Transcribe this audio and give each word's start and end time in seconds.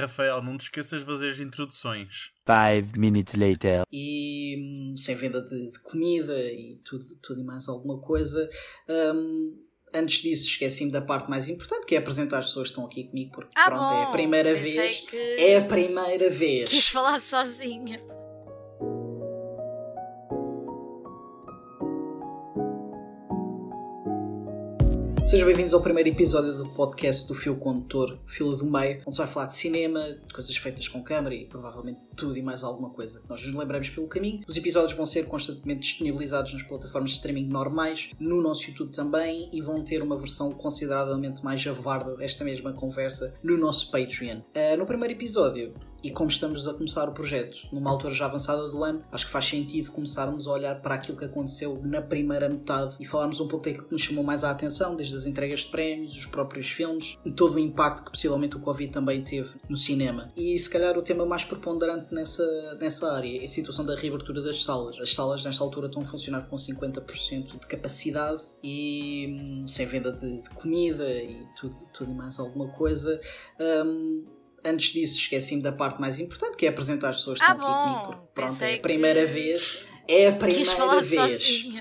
Rafael, 0.00 0.42
não 0.42 0.56
te 0.58 0.62
esqueças 0.62 1.00
de 1.00 1.06
fazer 1.06 1.28
as 1.30 1.40
introduções. 1.40 2.32
Five 2.46 2.98
minutes 2.98 3.34
later. 3.34 3.82
E 3.92 4.56
hum, 4.58 4.94
sem 4.96 5.14
venda 5.14 5.40
de, 5.42 5.68
de 5.70 5.78
comida 5.80 6.36
e 6.38 6.80
tudo, 6.84 7.04
tudo 7.22 7.40
e 7.40 7.44
mais 7.44 7.68
alguma 7.68 8.00
coisa. 8.00 8.48
Hum, 8.88 9.56
antes 9.94 10.20
disso, 10.22 10.46
esqueci-me 10.48 10.90
da 10.90 11.00
parte 11.02 11.28
mais 11.30 11.48
importante, 11.48 11.86
que 11.86 11.94
é 11.94 11.98
apresentar 11.98 12.38
as 12.38 12.46
pessoas 12.46 12.68
que 12.68 12.72
estão 12.72 12.86
aqui 12.86 13.04
comigo, 13.04 13.32
porque 13.32 13.52
Ah, 13.56 13.66
pronto, 13.66 13.82
é 13.94 14.02
a 14.02 14.06
bom. 14.06 14.12
primeira 14.12 14.54
vez. 14.54 15.00
que 15.08 15.16
É 15.16 15.56
a 15.58 15.64
primeira 15.64 16.30
vez. 16.30 16.68
Quis 16.70 16.88
falar 16.88 17.18
sozinha. 17.20 17.96
Sejam 25.30 25.46
bem-vindos 25.46 25.72
ao 25.72 25.80
primeiro 25.80 26.08
episódio 26.08 26.54
do 26.54 26.68
podcast 26.70 27.28
do 27.28 27.34
Fio 27.34 27.54
Condutor, 27.54 28.18
Fila 28.26 28.56
do 28.56 28.64
Meio, 28.64 29.00
onde 29.06 29.14
se 29.14 29.18
vai 29.18 29.28
falar 29.28 29.46
de 29.46 29.54
cinema, 29.54 30.18
de 30.26 30.34
coisas 30.34 30.56
feitas 30.56 30.88
com 30.88 31.04
câmara 31.04 31.32
e 31.32 31.44
provavelmente 31.46 32.00
tudo 32.16 32.36
e 32.36 32.42
mais 32.42 32.64
alguma 32.64 32.90
coisa 32.90 33.22
nós 33.28 33.40
nos 33.46 33.54
lembramos 33.54 33.88
pelo 33.90 34.08
caminho. 34.08 34.40
Os 34.48 34.56
episódios 34.56 34.96
vão 34.96 35.06
ser 35.06 35.26
constantemente 35.26 35.82
disponibilizados 35.82 36.52
nas 36.52 36.64
plataformas 36.64 37.12
de 37.12 37.16
streaming 37.18 37.46
normais, 37.46 38.10
no 38.18 38.42
nosso 38.42 38.68
YouTube 38.68 38.92
também, 38.92 39.48
e 39.52 39.60
vão 39.60 39.84
ter 39.84 40.02
uma 40.02 40.18
versão 40.18 40.50
consideravelmente 40.50 41.44
mais 41.44 41.60
javarda 41.60 42.16
desta 42.16 42.42
mesma 42.42 42.72
conversa 42.72 43.32
no 43.40 43.56
nosso 43.56 43.88
Patreon. 43.92 44.40
Ah, 44.52 44.76
no 44.76 44.84
primeiro 44.84 45.14
episódio, 45.14 45.74
e 46.02 46.10
como 46.10 46.30
estamos 46.30 46.66
a 46.68 46.74
começar 46.74 47.08
o 47.08 47.12
projeto 47.12 47.66
numa 47.72 47.90
altura 47.90 48.14
já 48.14 48.26
avançada 48.26 48.68
do 48.68 48.82
ano, 48.82 49.04
acho 49.10 49.26
que 49.26 49.32
faz 49.32 49.44
sentido 49.46 49.92
começarmos 49.92 50.46
a 50.46 50.52
olhar 50.52 50.80
para 50.80 50.94
aquilo 50.94 51.18
que 51.18 51.24
aconteceu 51.24 51.80
na 51.82 52.00
primeira 52.00 52.48
metade 52.48 52.96
e 52.98 53.04
falarmos 53.04 53.40
um 53.40 53.48
pouco 53.48 53.64
daquilo 53.64 53.86
que 53.86 53.92
nos 53.92 54.02
chamou 54.02 54.24
mais 54.24 54.44
a 54.44 54.50
atenção, 54.50 54.96
desde 54.96 55.14
as 55.14 55.26
entregas 55.26 55.60
de 55.60 55.68
prémios, 55.68 56.16
os 56.16 56.26
próprios 56.26 56.70
filmes 56.70 57.18
e 57.24 57.30
todo 57.30 57.54
o 57.54 57.58
impacto 57.58 58.04
que 58.04 58.10
possivelmente 58.10 58.56
o 58.56 58.60
Covid 58.60 58.92
também 58.92 59.22
teve 59.22 59.54
no 59.68 59.76
cinema. 59.76 60.32
E 60.36 60.58
se 60.58 60.68
calhar 60.68 60.96
o 60.96 61.02
tema 61.02 61.24
mais 61.26 61.44
preponderante 61.44 62.14
nessa, 62.14 62.76
nessa 62.80 63.12
área 63.12 63.40
é 63.40 63.44
a 63.44 63.48
situação 63.48 63.84
da 63.84 63.94
reabertura 63.94 64.42
das 64.42 64.62
salas. 64.62 64.98
As 64.98 65.14
salas 65.14 65.44
nesta 65.44 65.62
altura 65.62 65.86
estão 65.86 66.02
a 66.02 66.06
funcionar 66.06 66.42
com 66.48 66.56
50% 66.56 67.60
de 67.60 67.66
capacidade 67.66 68.42
e 68.62 69.26
hum, 69.28 69.66
sem 69.66 69.86
venda 69.86 70.12
de, 70.12 70.40
de 70.40 70.50
comida 70.50 71.08
e 71.08 71.46
tudo, 71.58 71.76
tudo 71.92 72.10
e 72.10 72.14
mais 72.14 72.38
alguma 72.38 72.68
coisa. 72.68 73.18
Hum, 73.58 74.24
Antes 74.64 74.92
disso, 74.92 75.18
esqueci-me 75.18 75.62
da 75.62 75.72
parte 75.72 76.00
mais 76.00 76.18
importante, 76.20 76.56
que 76.56 76.66
é 76.66 76.68
apresentar 76.68 77.10
as 77.10 77.16
pessoas 77.18 77.38
que 77.38 77.44
Ah, 77.44 77.52
estão 77.52 77.66
aqui 77.66 77.74
bom. 77.78 77.94
comigo. 77.94 78.06
Porque, 78.12 78.32
pronto, 78.34 78.48
Pensei 78.50 78.74
é 78.74 78.76
a 78.76 78.80
primeira 78.80 79.20
que- 79.20 79.32
vez. 79.32 79.84
É 80.08 80.26
a 80.28 80.32
primeira 80.32 80.58
Quis 80.60 80.72
falar 80.72 81.00
vez. 81.00 81.14
sozinha. 81.42 81.80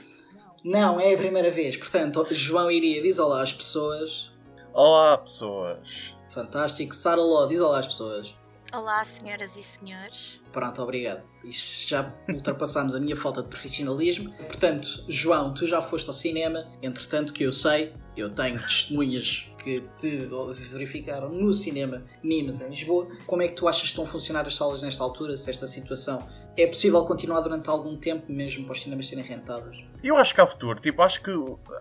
Não, 0.63 0.99
é 0.99 1.13
a 1.13 1.17
primeira 1.17 1.51
vez. 1.51 1.75
Portanto, 1.77 2.25
João 2.31 2.69
Iria 2.69 3.01
diz 3.01 3.17
olá 3.19 3.41
às 3.41 3.51
pessoas. 3.53 4.29
Olá, 4.73 5.17
pessoas. 5.17 6.13
Fantástico. 6.33 6.93
Sara 6.95 7.21
Ló 7.21 7.45
diz 7.47 7.59
olá 7.59 7.79
às 7.79 7.87
pessoas. 7.87 8.33
Olá, 8.71 9.03
senhoras 9.03 9.55
e 9.57 9.63
senhores. 9.63 10.39
Pronto, 10.51 10.79
obrigado. 10.81 11.23
Isto 11.43 11.87
já 11.89 12.13
ultrapassámos 12.29 12.93
a 12.93 12.99
minha 12.99 13.15
falta 13.15 13.41
de 13.41 13.47
profissionalismo. 13.49 14.31
Portanto, 14.35 15.03
João, 15.07 15.53
tu 15.55 15.65
já 15.65 15.81
foste 15.81 16.07
ao 16.07 16.13
cinema. 16.13 16.69
Entretanto, 16.83 17.33
que 17.33 17.43
eu 17.43 17.51
sei, 17.51 17.93
eu 18.15 18.29
tenho 18.29 18.59
testemunhas 18.59 19.49
que 19.77 19.81
te 19.97 20.27
verificaram 20.71 21.29
no 21.29 21.51
cinema 21.51 22.03
Nimas 22.23 22.61
em 22.61 22.69
Lisboa. 22.69 23.07
Como 23.27 23.41
é 23.41 23.47
que 23.47 23.53
tu 23.53 23.67
achas 23.67 23.81
que 23.81 23.87
estão 23.87 24.03
a 24.03 24.07
funcionar 24.07 24.47
as 24.47 24.55
salas 24.55 24.81
nesta 24.81 25.03
altura? 25.03 25.37
Se 25.37 25.49
esta 25.49 25.67
situação 25.67 26.27
é 26.57 26.65
possível 26.65 27.03
continuar 27.05 27.41
durante 27.41 27.69
algum 27.69 27.95
tempo, 27.95 28.31
mesmo 28.31 28.65
para 28.65 28.73
os 28.73 28.81
cinemas 28.81 29.07
serem 29.07 29.23
rentáveis? 29.23 29.77
Eu 30.01 30.15
acho 30.15 30.33
que 30.33 30.39
há 30.39 30.47
futuro. 30.47 30.79
Tipo, 30.79 31.01
acho 31.01 31.21
que 31.21 31.31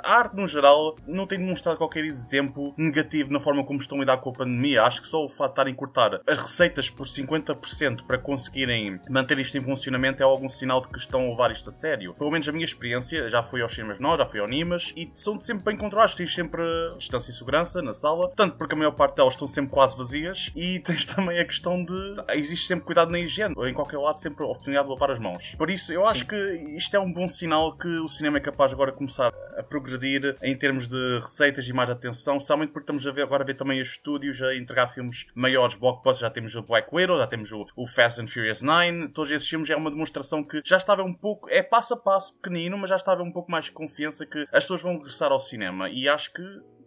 a 0.05 0.15
arte, 0.15 0.37
no 0.37 0.47
geral, 0.49 0.97
não 1.07 1.27
tem 1.27 1.39
demonstrado 1.39 1.79
qualquer 1.79 2.05
exemplo 2.05 2.75
negativo 2.77 3.33
na 3.33 3.39
forma 3.39 3.65
como 3.65 3.79
estão 3.79 3.99
a 3.99 4.01
lidar 4.01 4.17
com 4.19 4.31
a 4.31 4.33
pandemia. 4.33 4.83
Acho 4.83 5.03
que 5.03 5.09
só 5.09 5.25
o 5.25 5.29
fato 5.29 5.51
de 5.51 5.53
estarem 5.53 5.75
a 5.75 5.77
cortar 5.77 6.21
as 6.27 6.39
receitas 6.39 6.91
por 6.91 7.07
50% 7.07 8.05
para 8.05 8.19
conseguirem 8.19 9.01
manter 9.09 9.39
isto 9.39 9.57
em 9.57 9.61
funcionamento 9.61 10.23
é 10.23 10.25
algum 10.25 10.49
sinal 10.49 10.81
de 10.81 10.89
que 10.89 10.99
estão 10.99 11.27
a 11.27 11.29
levar 11.31 11.53
isto 11.53 11.69
a 11.69 11.73
sério. 11.73 12.15
Pelo 12.15 12.31
menos 12.31 12.49
a 12.49 12.53
minha 12.53 12.65
experiência, 12.65 13.31
já 13.31 13.43
fui 13.43 13.63
aos 13.63 13.73
cinemas 13.73 14.01
nós, 14.01 14.19
já 14.19 14.27
fui 14.27 14.41
ao 14.41 14.49
Nimas, 14.49 14.93
e 14.97 15.11
são 15.15 15.41
sempre 15.41 15.65
bem 15.65 15.77
controlados. 15.77 16.15
Tens 16.15 16.35
sempre 16.35 16.63
distância 16.97 17.31
e 17.31 17.35
segurança 17.35 17.81
na 17.83 17.93
sala, 17.93 18.33
tanto 18.35 18.57
porque 18.57 18.75
a 18.75 18.79
maior 18.79 18.93
parte 18.93 19.17
delas 19.17 19.35
estão 19.35 19.47
sempre 19.47 19.73
quase 19.73 19.97
vazias, 19.97 20.51
e 20.57 20.81
tens 20.85 21.05
também 21.05 21.39
a 21.39 21.45
questão 21.45 21.85
de. 21.85 22.17
Existe 22.31 22.67
sempre 22.67 22.85
cuidado 22.85 23.13
na 23.13 23.21
higiene, 23.21 23.55
ou 23.57 23.69
em 23.69 23.75
qualquer 23.75 23.99
lado, 23.99 24.21
sempre 24.21 24.43
a 24.43 24.47
oportunidade 24.47 24.87
de 24.87 24.93
lavar 24.93 25.11
as 25.13 25.21
mãos. 25.21 25.55
Por 25.57 25.71
isso, 25.71 25.93
eu 25.93 26.05
acho 26.05 26.21
Sim. 26.21 26.27
que 26.27 26.37
isto 26.77 26.97
é 26.97 27.01
um 27.01 27.13
bom 27.13 27.29
sinal 27.29 27.77
que 27.77 28.08
o 28.09 28.11
cinema 28.11 28.39
é 28.39 28.41
capaz 28.41 28.73
agora 28.73 28.91
de 28.91 28.97
começar 28.97 29.35
a 29.57 29.63
progredir 29.63 30.35
em 30.43 30.57
termos 30.57 30.89
de 30.89 31.19
receitas 31.21 31.69
e 31.69 31.75
mais 31.75 31.91
atenção, 31.91 32.39
especialmente 32.39 32.71
porque 32.71 32.85
estamos 32.85 33.07
a 33.07 33.13
ver 33.13 33.23
agora 33.23 33.43
a 33.43 33.47
ver 33.47 33.55
também 33.55 33.83
os 33.83 33.89
estúdios 33.89 34.41
a 34.41 34.57
entregar 34.57 34.89
filmes 34.89 35.27
maiores, 35.35 35.77
blockbusters, 35.77 36.21
já 36.21 36.31
temos 36.31 36.55
o 36.55 36.63
Black 36.63 36.89
Widow, 36.91 37.19
já 37.19 37.27
temos 37.27 37.53
o, 37.53 37.67
o 37.77 37.87
Fast 37.87 38.23
and 38.23 38.27
Furious 38.27 38.63
9, 38.63 39.09
todos 39.09 39.31
esses 39.31 39.47
filmes 39.47 39.69
é 39.69 39.77
uma 39.77 39.91
demonstração 39.91 40.43
que 40.43 40.63
já 40.65 40.79
estava 40.79 41.03
um 41.03 41.13
pouco, 41.13 41.51
é 41.51 41.63
passo 41.63 41.93
a 41.93 41.97
passo 41.99 42.35
pequenino, 42.37 42.79
mas 42.79 42.89
já 42.89 42.97
estava 42.97 43.23
um 43.23 43.31
pouco 43.31 43.51
mais 43.51 43.67
de 43.67 43.73
confiança 43.73 44.25
que 44.25 44.41
as 44.53 44.65
pessoas 44.65 44.81
vão 44.81 44.95
regressar 44.95 45.31
ao 45.31 45.39
cinema 45.39 45.91
e 45.91 46.09
acho 46.09 46.33
que 46.33 46.43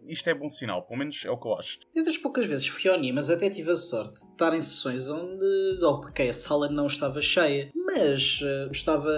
isto 0.08 0.28
é 0.28 0.34
bom 0.34 0.50
sinal, 0.50 0.82
pelo 0.82 0.98
menos 0.98 1.24
é 1.24 1.30
o 1.30 1.38
que 1.38 1.48
eu 1.48 1.54
acho. 1.54 1.78
Eu 1.94 2.04
das 2.04 2.18
poucas 2.18 2.48
vezes 2.48 2.68
fui 2.68 2.90
ao 2.90 3.00
Ni, 3.00 3.14
mas 3.14 3.30
até 3.30 3.48
tive 3.48 3.70
a 3.70 3.76
sorte 3.76 4.26
de 4.26 4.32
estar 4.32 4.56
em 4.56 4.62
sessões 4.62 5.08
onde, 5.08 5.80
ok, 5.84 6.28
a 6.28 6.34
sala 6.34 6.68
não 6.68 6.88
estava 6.88 7.22
cheia, 7.22 7.72
mas 7.76 8.40
eh, 8.44 8.70
estava 8.72 9.14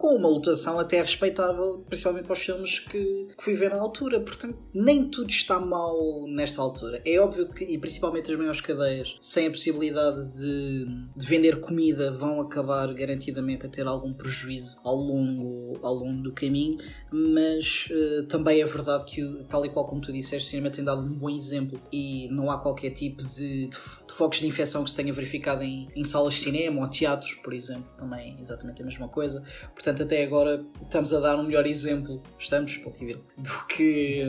com 0.00 0.16
uma 0.16 0.30
lotação 0.30 0.78
até 0.78 0.98
respeitável, 0.98 1.84
principalmente 1.86 2.24
para 2.24 2.32
os 2.32 2.38
filmes 2.38 2.78
que, 2.78 3.26
que 3.36 3.44
fui 3.44 3.52
ver 3.52 3.68
na 3.68 3.78
altura. 3.78 4.18
Portanto, 4.18 4.58
nem 4.72 5.04
tudo 5.04 5.28
está 5.28 5.60
mal 5.60 6.26
nesta 6.26 6.62
altura. 6.62 7.02
É 7.04 7.20
óbvio 7.20 7.50
que, 7.50 7.64
e 7.64 7.76
principalmente 7.76 8.32
as 8.32 8.38
maiores 8.38 8.62
cadeias, 8.62 9.18
sem 9.20 9.46
a 9.46 9.50
possibilidade 9.50 10.28
de, 10.32 10.86
de 11.14 11.26
vender 11.26 11.60
comida, 11.60 12.10
vão 12.10 12.40
acabar 12.40 12.92
garantidamente 12.94 13.66
a 13.66 13.68
ter 13.68 13.86
algum 13.86 14.14
prejuízo 14.14 14.80
ao 14.82 14.96
longo, 14.96 15.78
ao 15.82 15.92
longo 15.92 16.22
do 16.22 16.32
caminho, 16.32 16.78
mas 17.12 17.88
eh, 17.90 18.22
também 18.26 18.62
é 18.62 18.64
verdade 18.64 19.04
que, 19.04 19.44
tal 19.50 19.66
e 19.66 19.68
qual 19.68 19.86
como 19.86 20.00
tu 20.00 20.10
disseste, 20.10 20.48
o 20.48 20.50
cinema 20.50 20.70
tem 20.70 20.82
dado 20.82 21.02
um 21.02 21.12
bom 21.12 21.28
exemplo 21.28 21.78
e 21.92 22.26
não 22.30 22.50
há 22.50 22.56
qualquer 22.58 22.90
tipo 22.92 23.22
de, 23.22 23.66
de, 23.66 23.68
de 23.68 24.14
focos 24.14 24.38
de 24.38 24.46
infecção 24.46 24.82
que 24.82 24.90
se 24.90 24.96
tenha 24.96 25.12
verificado 25.12 25.62
em, 25.62 25.88
em 25.94 26.04
salas 26.04 26.34
de 26.34 26.40
cinema 26.40 26.80
ou 26.80 26.88
teatros, 26.88 27.34
por 27.34 27.52
exemplo, 27.52 27.90
também 27.98 28.36
é 28.38 28.40
exatamente 28.40 28.80
a 28.80 28.84
mesma 28.86 29.06
coisa. 29.06 29.42
Portanto, 29.74 29.89
até 30.02 30.22
agora 30.22 30.64
estamos 30.82 31.12
a 31.14 31.20
dar 31.20 31.36
um 31.38 31.44
melhor 31.44 31.66
exemplo, 31.66 32.22
estamos, 32.38 32.76
pouco 32.78 32.98
ver, 33.04 33.20
do 33.38 33.66
que, 33.68 34.24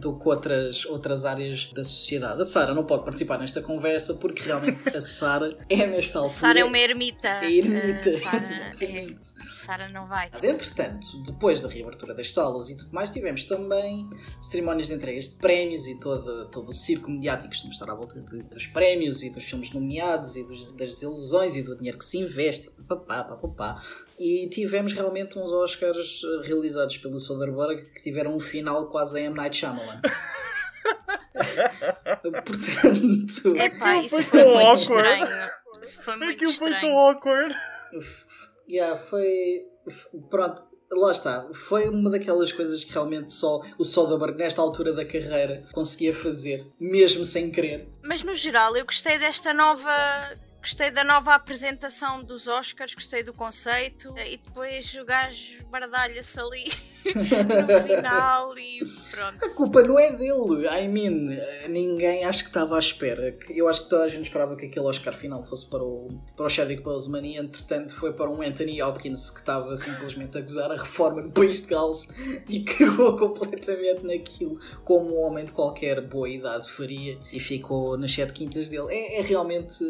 do 0.00 0.18
que 0.18 0.28
outras, 0.28 0.84
outras 0.86 1.24
áreas 1.24 1.70
da 1.72 1.84
sociedade. 1.84 2.40
A 2.40 2.44
Sara 2.44 2.74
não 2.74 2.84
pode 2.84 3.04
participar 3.04 3.38
nesta 3.38 3.60
conversa 3.62 4.14
porque 4.14 4.42
realmente 4.42 4.88
a 4.96 5.00
Sara 5.00 5.56
é 5.68 5.86
nesta 5.86 6.18
altura. 6.18 6.34
Sara 6.38 6.60
é 6.60 6.64
uma 6.64 6.78
ermita. 6.78 7.28
é 7.28 7.52
ermita. 7.52 8.08
Uh, 8.10 8.18
Sara, 8.18 8.36
exatamente. 8.44 9.30
é- 9.50 9.54
Sara 9.54 9.88
não 9.88 10.06
vai. 10.08 10.30
Entretanto, 10.42 11.22
depois 11.24 11.60
da 11.60 11.68
reabertura 11.68 12.14
das 12.14 12.32
salas 12.32 12.68
e 12.70 12.76
tudo 12.76 12.92
mais, 12.92 13.10
tivemos 13.10 13.44
também 13.44 14.08
cerimónias 14.42 14.88
de 14.88 14.94
entregas 14.94 15.30
de 15.30 15.36
prémios 15.36 15.86
e 15.86 15.98
todo, 16.00 16.48
todo 16.50 16.70
o 16.70 16.74
circo 16.74 17.10
mediático 17.10 17.50
que 17.50 17.68
estar 17.70 17.90
à 17.90 17.94
volta 17.94 18.20
de- 18.20 18.42
dos 18.42 18.66
prémios 18.66 19.22
e 19.22 19.30
dos 19.30 19.44
filmes 19.44 19.70
nomeados 19.72 20.34
e 20.36 20.42
dos- 20.42 20.70
das 20.70 20.88
desilusões 20.90 21.56
e 21.56 21.62
do 21.62 21.76
dinheiro 21.76 21.98
que 21.98 22.04
se 22.04 22.18
investe, 22.18 22.70
e 22.78 22.82
papá, 22.82 23.22
papá. 23.24 23.82
E 24.20 24.46
tivemos 24.50 24.92
realmente 24.92 25.38
uns 25.38 25.50
Oscars 25.50 26.20
eh, 26.22 26.46
realizados 26.46 26.98
pelo 26.98 27.18
Soderbergh 27.18 27.90
que 27.94 28.02
tiveram 28.02 28.36
um 28.36 28.38
final 28.38 28.90
quase 28.90 29.18
em 29.18 29.24
M. 29.24 29.34
Night 29.34 29.56
Shyamalan. 29.56 30.02
Portanto, 32.44 33.56
Epá, 33.56 33.96
isso 34.02 34.16
foi 34.16 34.24
foi 34.24 34.40
tão 34.42 34.52
muito 34.52 34.66
awkward. 34.66 34.82
estranho. 34.82 35.50
Isso 35.82 36.02
foi 36.02 36.16
muito 36.16 36.32
Aquilo 36.34 36.52
foi 36.52 36.80
tão 36.80 36.98
awkward. 36.98 37.56
Yeah, 38.68 38.96
foi. 38.98 39.62
Pronto, 40.28 40.62
lá 40.92 41.12
está. 41.12 41.48
Foi 41.54 41.88
uma 41.88 42.10
daquelas 42.10 42.52
coisas 42.52 42.84
que 42.84 42.92
realmente 42.92 43.32
só 43.32 43.62
o 43.78 43.84
Soderbergh, 43.84 44.36
nesta 44.36 44.60
altura 44.60 44.92
da 44.92 45.04
carreira, 45.04 45.66
conseguia 45.72 46.12
fazer, 46.12 46.66
mesmo 46.78 47.24
sem 47.24 47.50
querer. 47.50 47.88
Mas 48.04 48.22
no 48.22 48.34
geral, 48.34 48.76
eu 48.76 48.84
gostei 48.84 49.18
desta 49.18 49.54
nova. 49.54 49.90
Gostei 50.60 50.90
da 50.90 51.02
nova 51.02 51.34
apresentação 51.34 52.22
dos 52.22 52.46
Oscars, 52.46 52.94
gostei 52.94 53.22
do 53.22 53.32
conceito 53.32 54.14
e 54.18 54.36
depois 54.36 54.94
o 54.94 55.06
gajo 55.06 55.64
bardalha-se 55.70 56.38
ali 56.38 56.70
no 57.14 57.82
final 57.82 58.58
e 58.58 58.80
pronto. 59.10 59.42
A 59.42 59.54
culpa 59.54 59.82
não 59.82 59.98
é 59.98 60.12
dele. 60.12 60.68
I 60.68 60.86
mean, 60.86 61.32
eh, 61.32 61.66
ninguém 61.66 62.24
acho 62.24 62.42
que 62.42 62.50
estava 62.50 62.76
à 62.76 62.78
espera. 62.78 63.34
Eu 63.48 63.68
acho 63.68 63.84
que 63.84 63.90
toda 63.90 64.04
a 64.04 64.08
gente 64.08 64.24
esperava 64.24 64.54
que 64.54 64.66
aquele 64.66 64.84
Oscar 64.84 65.14
final 65.14 65.42
fosse 65.42 65.66
para 65.66 65.82
o, 65.82 66.08
para 66.36 66.44
o 66.44 66.48
Chadwick 66.50 66.82
Boseman 66.82 67.26
e 67.26 67.38
entretanto 67.38 67.94
foi 67.94 68.12
para 68.12 68.30
um 68.30 68.42
Anthony 68.42 68.82
Hopkins 68.82 69.30
que 69.30 69.40
estava 69.40 69.74
simplesmente 69.76 70.36
a 70.36 70.42
gozar 70.42 70.70
a 70.70 70.76
reforma 70.76 71.22
no 71.22 71.32
País 71.32 71.62
de 71.62 71.68
Gales 71.68 72.06
e 72.48 72.60
cagou 72.64 73.16
completamente 73.16 74.04
naquilo 74.04 74.58
como 74.84 75.16
um 75.16 75.20
homem 75.22 75.46
de 75.46 75.52
qualquer 75.52 76.02
boa 76.02 76.28
idade 76.28 76.70
faria 76.70 77.18
e 77.32 77.40
ficou 77.40 77.96
nas 77.96 78.12
sete 78.12 78.34
quintas 78.34 78.68
dele. 78.68 78.88
É, 78.90 79.20
é 79.20 79.22
realmente 79.22 79.82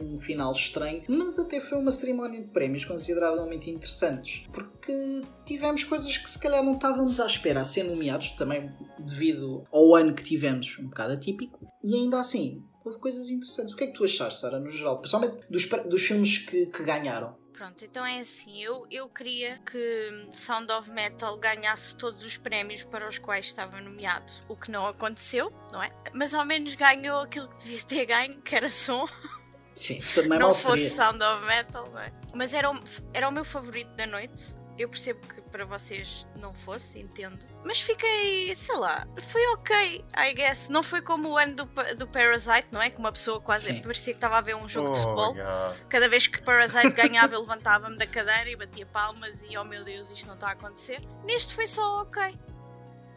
um 0.00 0.15
final 0.16 0.52
estranho, 0.52 1.02
mas 1.08 1.38
até 1.38 1.60
foi 1.60 1.78
uma 1.78 1.90
cerimónia 1.90 2.40
de 2.40 2.48
prémios 2.48 2.84
consideravelmente 2.84 3.70
interessantes 3.70 4.46
porque 4.52 5.22
tivemos 5.44 5.84
coisas 5.84 6.16
que 6.16 6.30
se 6.30 6.38
calhar 6.38 6.62
não 6.62 6.74
estávamos 6.74 7.20
à 7.20 7.26
espera 7.26 7.60
a 7.60 7.64
ser 7.64 7.84
nomeados, 7.84 8.30
também 8.32 8.72
devido 8.98 9.64
ao 9.70 9.94
ano 9.94 10.14
que 10.14 10.22
tivemos, 10.22 10.78
um 10.78 10.84
bocado 10.84 11.12
atípico, 11.12 11.66
e 11.82 11.94
ainda 11.94 12.18
assim 12.20 12.64
houve 12.84 12.98
coisas 12.98 13.28
interessantes. 13.28 13.74
O 13.74 13.76
que 13.76 13.84
é 13.84 13.86
que 13.88 13.94
tu 13.94 14.04
achaste, 14.04 14.40
Sara, 14.40 14.60
no 14.60 14.70
geral? 14.70 14.98
Principalmente 14.98 15.44
dos, 15.50 15.68
dos 15.88 16.02
filmes 16.02 16.38
que, 16.38 16.66
que 16.66 16.82
ganharam. 16.84 17.36
Pronto, 17.52 17.84
então 17.84 18.04
é 18.04 18.20
assim, 18.20 18.62
eu, 18.62 18.86
eu 18.90 19.08
queria 19.08 19.58
que 19.58 20.28
Sound 20.30 20.70
of 20.72 20.90
Metal 20.90 21.34
ganhasse 21.38 21.96
todos 21.96 22.22
os 22.22 22.36
prémios 22.36 22.84
para 22.84 23.08
os 23.08 23.18
quais 23.18 23.46
estava 23.46 23.80
nomeado, 23.80 24.30
o 24.46 24.54
que 24.54 24.70
não 24.70 24.86
aconteceu, 24.86 25.50
não 25.72 25.82
é? 25.82 25.90
Mas 26.12 26.34
ao 26.34 26.44
menos 26.44 26.74
ganhou 26.74 27.20
aquilo 27.20 27.48
que 27.48 27.64
devia 27.64 27.82
ter 27.82 28.04
ganho, 28.04 28.42
que 28.42 28.54
era 28.54 28.70
som. 28.70 29.06
Sim, 29.76 30.00
também 30.14 30.38
não 30.38 30.54
fosse 30.54 30.88
Sound 30.88 31.22
of 31.22 31.44
Metal, 31.44 31.88
não 31.92 32.00
é? 32.00 32.10
Mas 32.34 32.54
era 32.54 32.70
o, 32.70 32.80
era 33.12 33.28
o 33.28 33.30
meu 33.30 33.44
favorito 33.44 33.94
da 33.94 34.06
noite. 34.06 34.56
Eu 34.78 34.90
percebo 34.90 35.20
que 35.26 35.40
para 35.42 35.64
vocês 35.64 36.26
não 36.36 36.52
fosse, 36.52 36.98
entendo. 36.98 37.38
Mas 37.64 37.80
fiquei, 37.80 38.54
sei 38.54 38.76
lá, 38.76 39.06
foi 39.18 39.46
ok, 39.54 40.04
I 40.18 40.34
guess. 40.34 40.68
Não 40.68 40.82
foi 40.82 41.00
como 41.00 41.30
o 41.30 41.36
ano 41.38 41.54
do, 41.54 41.64
do 41.96 42.06
Parasite, 42.06 42.68
não 42.72 42.82
é? 42.82 42.90
Que 42.90 42.98
uma 42.98 43.10
pessoa 43.10 43.40
quase 43.40 43.66
Sim. 43.66 43.80
parecia 43.80 44.12
que 44.12 44.18
estava 44.18 44.36
a 44.36 44.40
ver 44.42 44.54
um 44.54 44.68
jogo 44.68 44.88
oh, 44.88 44.92
de 44.92 44.98
futebol. 44.98 45.34
Yeah. 45.34 45.76
Cada 45.88 46.08
vez 46.08 46.26
que 46.26 46.42
Parasite 46.42 46.90
ganhava, 46.96 47.34
eu 47.34 47.40
levantava-me 47.40 47.96
da 47.96 48.06
cadeira 48.06 48.50
e 48.50 48.56
batia 48.56 48.84
palmas 48.86 49.42
e 49.48 49.56
oh 49.56 49.64
meu 49.64 49.82
Deus, 49.82 50.10
isto 50.10 50.26
não 50.26 50.34
está 50.34 50.48
a 50.48 50.52
acontecer. 50.52 51.00
Neste 51.24 51.54
foi 51.54 51.66
só 51.66 52.02
ok. 52.02 52.38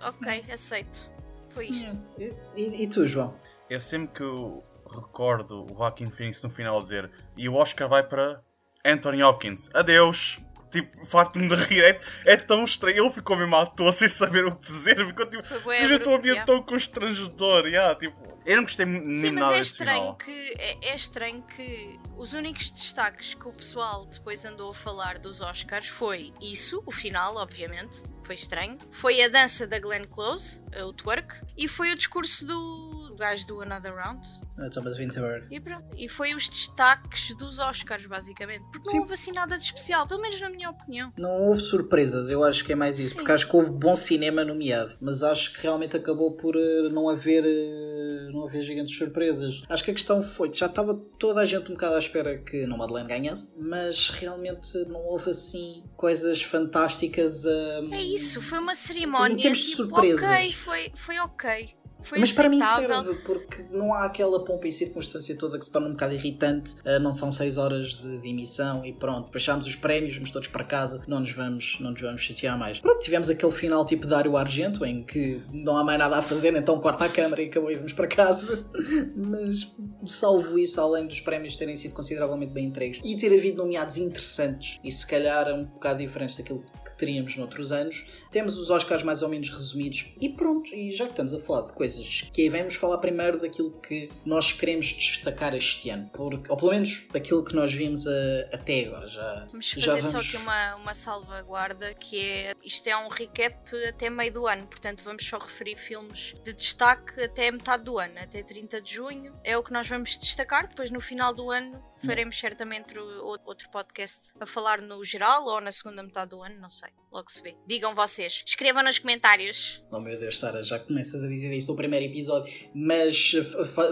Ok, 0.01 0.45
aceito. 0.53 1.11
Foi 1.49 1.67
isto. 1.67 1.97
E, 2.17 2.33
e, 2.55 2.83
e 2.83 2.87
tu, 2.87 3.05
João? 3.05 3.37
Eu 3.69 3.81
sempre 3.81 4.13
que 4.13 4.23
eu 4.23 4.63
recordo 4.89 5.65
o 5.65 5.75
Joaquin 5.75 6.11
Phoenix 6.11 6.41
no 6.43 6.49
final 6.49 6.79
dizer 6.79 7.11
e 7.37 7.47
o 7.47 7.55
Oscar 7.55 7.87
vai 7.87 8.03
para 8.03 8.41
Anthony 8.85 9.23
Hopkins. 9.23 9.69
Adeus! 9.73 10.39
tipo, 10.69 11.05
farto-me 11.05 11.47
de 11.47 11.55
rir. 11.55 11.83
É, 11.83 11.99
é, 12.25 12.37
tão 12.37 12.63
estranho. 12.63 13.03
Ele 13.03 13.11
ficou 13.11 13.35
mesmo 13.35 13.55
à 13.55 13.65
toa 13.65 13.91
sem 13.91 14.07
saber 14.07 14.45
o 14.45 14.55
que 14.55 14.67
dizer. 14.67 15.05
Ficou 15.05 15.25
tipo, 15.25 15.43
seja 15.73 15.99
tão 15.99 16.15
ambiente 16.15 16.45
tão 16.45 16.61
constrangedor. 16.61 17.65
Yeah, 17.65 17.95
tipo, 17.95 18.38
eu 18.49 18.57
não 18.57 18.63
gostei 18.63 18.85
nem 18.85 19.21
Sim, 19.21 19.31
mas 19.31 19.43
nada 19.43 19.57
é 19.57 19.59
estranho 19.59 20.15
que 20.15 20.55
é, 20.57 20.89
é, 20.89 20.95
estranho 20.95 21.43
que 21.43 21.99
os 22.17 22.33
únicos 22.33 22.71
destaques 22.71 23.35
que 23.35 23.47
o 23.47 23.51
pessoal 23.51 24.07
depois 24.07 24.43
andou 24.43 24.71
a 24.71 24.73
falar 24.73 25.19
dos 25.19 25.39
Oscars 25.39 25.87
foi 25.87 26.33
isso, 26.41 26.81
o 26.85 26.91
final, 26.91 27.35
obviamente, 27.35 28.01
foi 28.23 28.33
estranho. 28.35 28.77
Foi 28.91 29.21
a 29.23 29.27
dança 29.27 29.67
da 29.67 29.79
Glenn 29.79 30.05
Close, 30.05 30.61
o 30.83 30.91
twerk, 30.93 31.35
e 31.55 31.67
foi 31.67 31.91
o 31.91 31.95
discurso 31.95 32.45
do 32.45 33.15
gajo 33.19 33.45
do 33.45 33.61
Another 33.61 33.93
Round. 33.93 34.27
Thomas 34.73 34.97
Winterberg. 34.97 35.47
E, 35.49 35.59
pronto. 35.59 35.85
e 35.97 36.09
foi 36.09 36.33
os 36.33 36.49
destaques 36.49 37.33
dos 37.37 37.59
Oscars, 37.59 38.05
basicamente. 38.05 38.61
Porque 38.71 38.89
Sim. 38.89 38.95
não 38.95 39.01
houve 39.03 39.13
assim 39.13 39.31
nada 39.31 39.57
de 39.57 39.63
especial, 39.63 40.05
pelo 40.05 40.21
menos 40.21 40.39
na 40.41 40.49
minha 40.49 40.69
opinião. 40.69 41.13
Não 41.17 41.47
houve 41.47 41.61
surpresas, 41.61 42.29
eu 42.29 42.43
acho 42.43 42.65
que 42.65 42.73
é 42.73 42.75
mais 42.75 42.99
isso. 42.99 43.11
Sim. 43.11 43.15
Porque 43.17 43.31
acho 43.31 43.47
que 43.47 43.55
houve 43.55 43.71
bom 43.71 43.95
cinema 43.95 44.43
nomeado. 44.43 44.97
Mas 44.99 45.23
acho 45.23 45.53
que 45.53 45.61
realmente 45.61 45.95
acabou 45.95 46.35
por 46.35 46.55
uh, 46.55 46.89
não 46.89 47.09
haver. 47.09 47.43
Uh, 47.43 48.31
não 48.39 48.47
haver 48.47 48.63
gigantes 48.63 48.97
surpresas. 48.97 49.63
Acho 49.69 49.83
que 49.83 49.91
a 49.91 49.93
questão 49.93 50.23
foi. 50.23 50.51
Já 50.53 50.65
estava 50.65 50.95
toda 50.95 51.41
a 51.41 51.45
gente 51.45 51.69
um 51.69 51.75
bocado 51.75 51.95
à 51.95 51.99
espera 51.99 52.37
que 52.37 52.65
não 52.65 52.77
Madeleine 52.77 53.07
ganhasse. 53.07 53.49
Mas 53.57 54.09
realmente 54.09 54.77
não 54.85 55.01
houve 55.05 55.31
assim 55.31 55.83
coisas 55.95 56.41
fantásticas. 56.41 57.45
Uh, 57.45 57.93
é 57.93 58.01
isso, 58.01 58.41
foi 58.41 58.59
uma 58.59 58.75
cerimónia. 58.75 59.35
Em 59.35 59.37
termos 59.37 59.61
tipo, 59.61 59.83
de 59.83 59.89
surpresas. 59.89 60.23
Ok, 60.23 60.53
foi, 60.53 60.91
foi 60.95 61.19
ok. 61.19 61.69
Foi 62.01 62.19
Mas 62.19 62.31
para 62.31 62.47
mim 62.47 62.59
serve, 62.59 63.15
porque 63.25 63.65
não 63.71 63.93
há 63.93 64.05
aquela 64.05 64.43
pompa 64.43 64.67
e 64.67 64.71
circunstância 64.71 65.35
toda 65.35 65.59
que 65.59 65.65
se 65.65 65.71
torna 65.71 65.87
um 65.87 65.91
bocado 65.91 66.13
irritante. 66.13 66.75
Uh, 66.85 66.99
não 66.99 67.11
são 67.11 67.31
6 67.31 67.57
horas 67.57 67.97
de, 67.97 68.19
de, 68.19 68.29
emissão 68.29 68.85
e 68.85 68.93
pronto, 68.93 69.31
deixámos 69.31 69.67
os 69.67 69.75
prémios, 69.75 70.15
vamos 70.15 70.31
todos 70.31 70.47
para 70.47 70.63
casa, 70.63 71.01
não 71.07 71.19
nos 71.19 71.31
vamos, 71.31 71.77
não 71.79 71.91
nos 71.91 72.01
vamos 72.01 72.21
chatear 72.21 72.57
mais. 72.57 72.79
Pronto, 72.79 72.99
tivemos 72.99 73.29
aquele 73.29 73.51
final 73.51 73.85
tipo 73.85 74.07
Dário 74.07 74.37
Argento, 74.37 74.85
em 74.85 75.03
que 75.03 75.41
não 75.51 75.77
há 75.77 75.83
mais 75.83 75.99
nada 75.99 76.17
a 76.17 76.21
fazer, 76.21 76.55
então 76.55 76.79
corta 76.79 77.05
a 77.05 77.09
câmara 77.09 77.41
e 77.41 77.47
acabou 77.47 77.71
e 77.71 77.75
vamos 77.75 77.93
para 77.93 78.07
casa. 78.07 78.65
Mas 79.15 79.71
salvo 80.07 80.57
isso, 80.57 80.79
além 80.79 81.05
dos 81.05 81.19
prémios 81.19 81.57
terem 81.57 81.75
sido 81.75 81.93
consideravelmente 81.93 82.53
bem 82.53 82.65
entregues 82.65 83.01
e 83.03 83.17
ter 83.17 83.33
havido 83.33 83.57
nomeados 83.57 83.97
interessantes 83.97 84.79
e 84.83 84.91
se 84.91 85.05
calhar 85.05 85.53
um 85.53 85.65
bocado 85.65 85.99
diferentes 85.99 86.37
daquilo 86.37 86.63
teríamos 86.99 87.35
noutros 87.35 87.71
anos. 87.71 88.05
Temos 88.31 88.57
os 88.57 88.69
Oscars 88.69 89.01
mais 89.03 89.23
ou 89.23 89.29
menos 89.29 89.49
resumidos 89.49 90.05
e 90.21 90.29
pronto, 90.29 90.73
e 90.75 90.91
já 90.91 91.05
que 91.05 91.11
estamos 91.11 91.33
a 91.33 91.39
falar 91.39 91.61
de 91.61 91.73
coisas 91.73 92.29
que 92.33 92.43
aí 92.43 92.49
vamos 92.49 92.75
falar 92.75 92.97
primeiro 92.99 93.39
daquilo 93.39 93.71
que 93.79 94.09
nós 94.25 94.51
queremos 94.51 94.93
destacar 94.93 95.55
este 95.55 95.89
ano, 95.89 96.09
porque, 96.13 96.51
ou 96.51 96.57
pelo 96.57 96.71
menos 96.71 97.05
daquilo 97.11 97.43
que 97.43 97.55
nós 97.55 97.73
vimos 97.73 98.05
a, 98.05 98.11
até 98.53 98.85
agora. 98.85 99.07
Já, 99.07 99.47
vamos 99.49 99.71
fazer 99.71 99.85
já 99.85 99.95
vamos... 99.95 100.11
só 100.11 100.19
aqui 100.19 100.37
uma, 100.37 100.75
uma 100.75 100.93
salvaguarda 100.93 101.93
que 101.93 102.19
é 102.19 102.53
isto 102.63 102.87
é 102.87 102.97
um 102.97 103.07
recap 103.07 103.55
até 103.87 104.09
meio 104.09 104.33
do 104.33 104.47
ano, 104.47 104.67
portanto 104.67 105.03
vamos 105.03 105.25
só 105.25 105.37
referir 105.37 105.77
filmes 105.77 106.35
de 106.43 106.53
destaque 106.53 107.21
até 107.21 107.49
metade 107.49 107.83
do 107.83 107.97
ano, 107.97 108.19
até 108.19 108.43
30 108.43 108.81
de 108.81 108.93
junho. 108.93 109.33
É 109.43 109.57
o 109.57 109.63
que 109.63 109.71
nós 109.71 109.87
vamos 109.87 110.17
destacar, 110.17 110.67
depois 110.67 110.91
no 110.91 110.99
final 110.99 111.33
do 111.33 111.49
ano 111.49 111.81
faremos 112.05 112.37
certamente 112.39 112.97
outro 112.97 113.69
podcast 113.69 114.31
a 114.39 114.45
falar 114.45 114.81
no 114.81 115.03
geral 115.03 115.45
ou 115.45 115.61
na 115.61 115.71
segunda 115.71 116.01
metade 116.01 116.31
do 116.31 116.41
ano, 116.41 116.59
não 116.59 116.69
sei. 116.69 116.88
Logo 117.11 117.29
se 117.31 117.41
vê. 117.41 117.55
Digam 117.65 117.95
vocês. 117.95 118.43
Escrevam 118.45 118.83
nos 118.83 118.99
comentários. 118.99 119.83
Oh 119.91 119.99
meu 119.99 120.17
Deus, 120.17 120.37
Sara, 120.37 120.61
já 120.61 120.77
começas 120.77 121.23
a 121.23 121.27
dizer 121.27 121.51
isto 121.53 121.71
no 121.71 121.75
primeiro 121.75 122.05
episódio. 122.05 122.53
Mas 122.73 123.31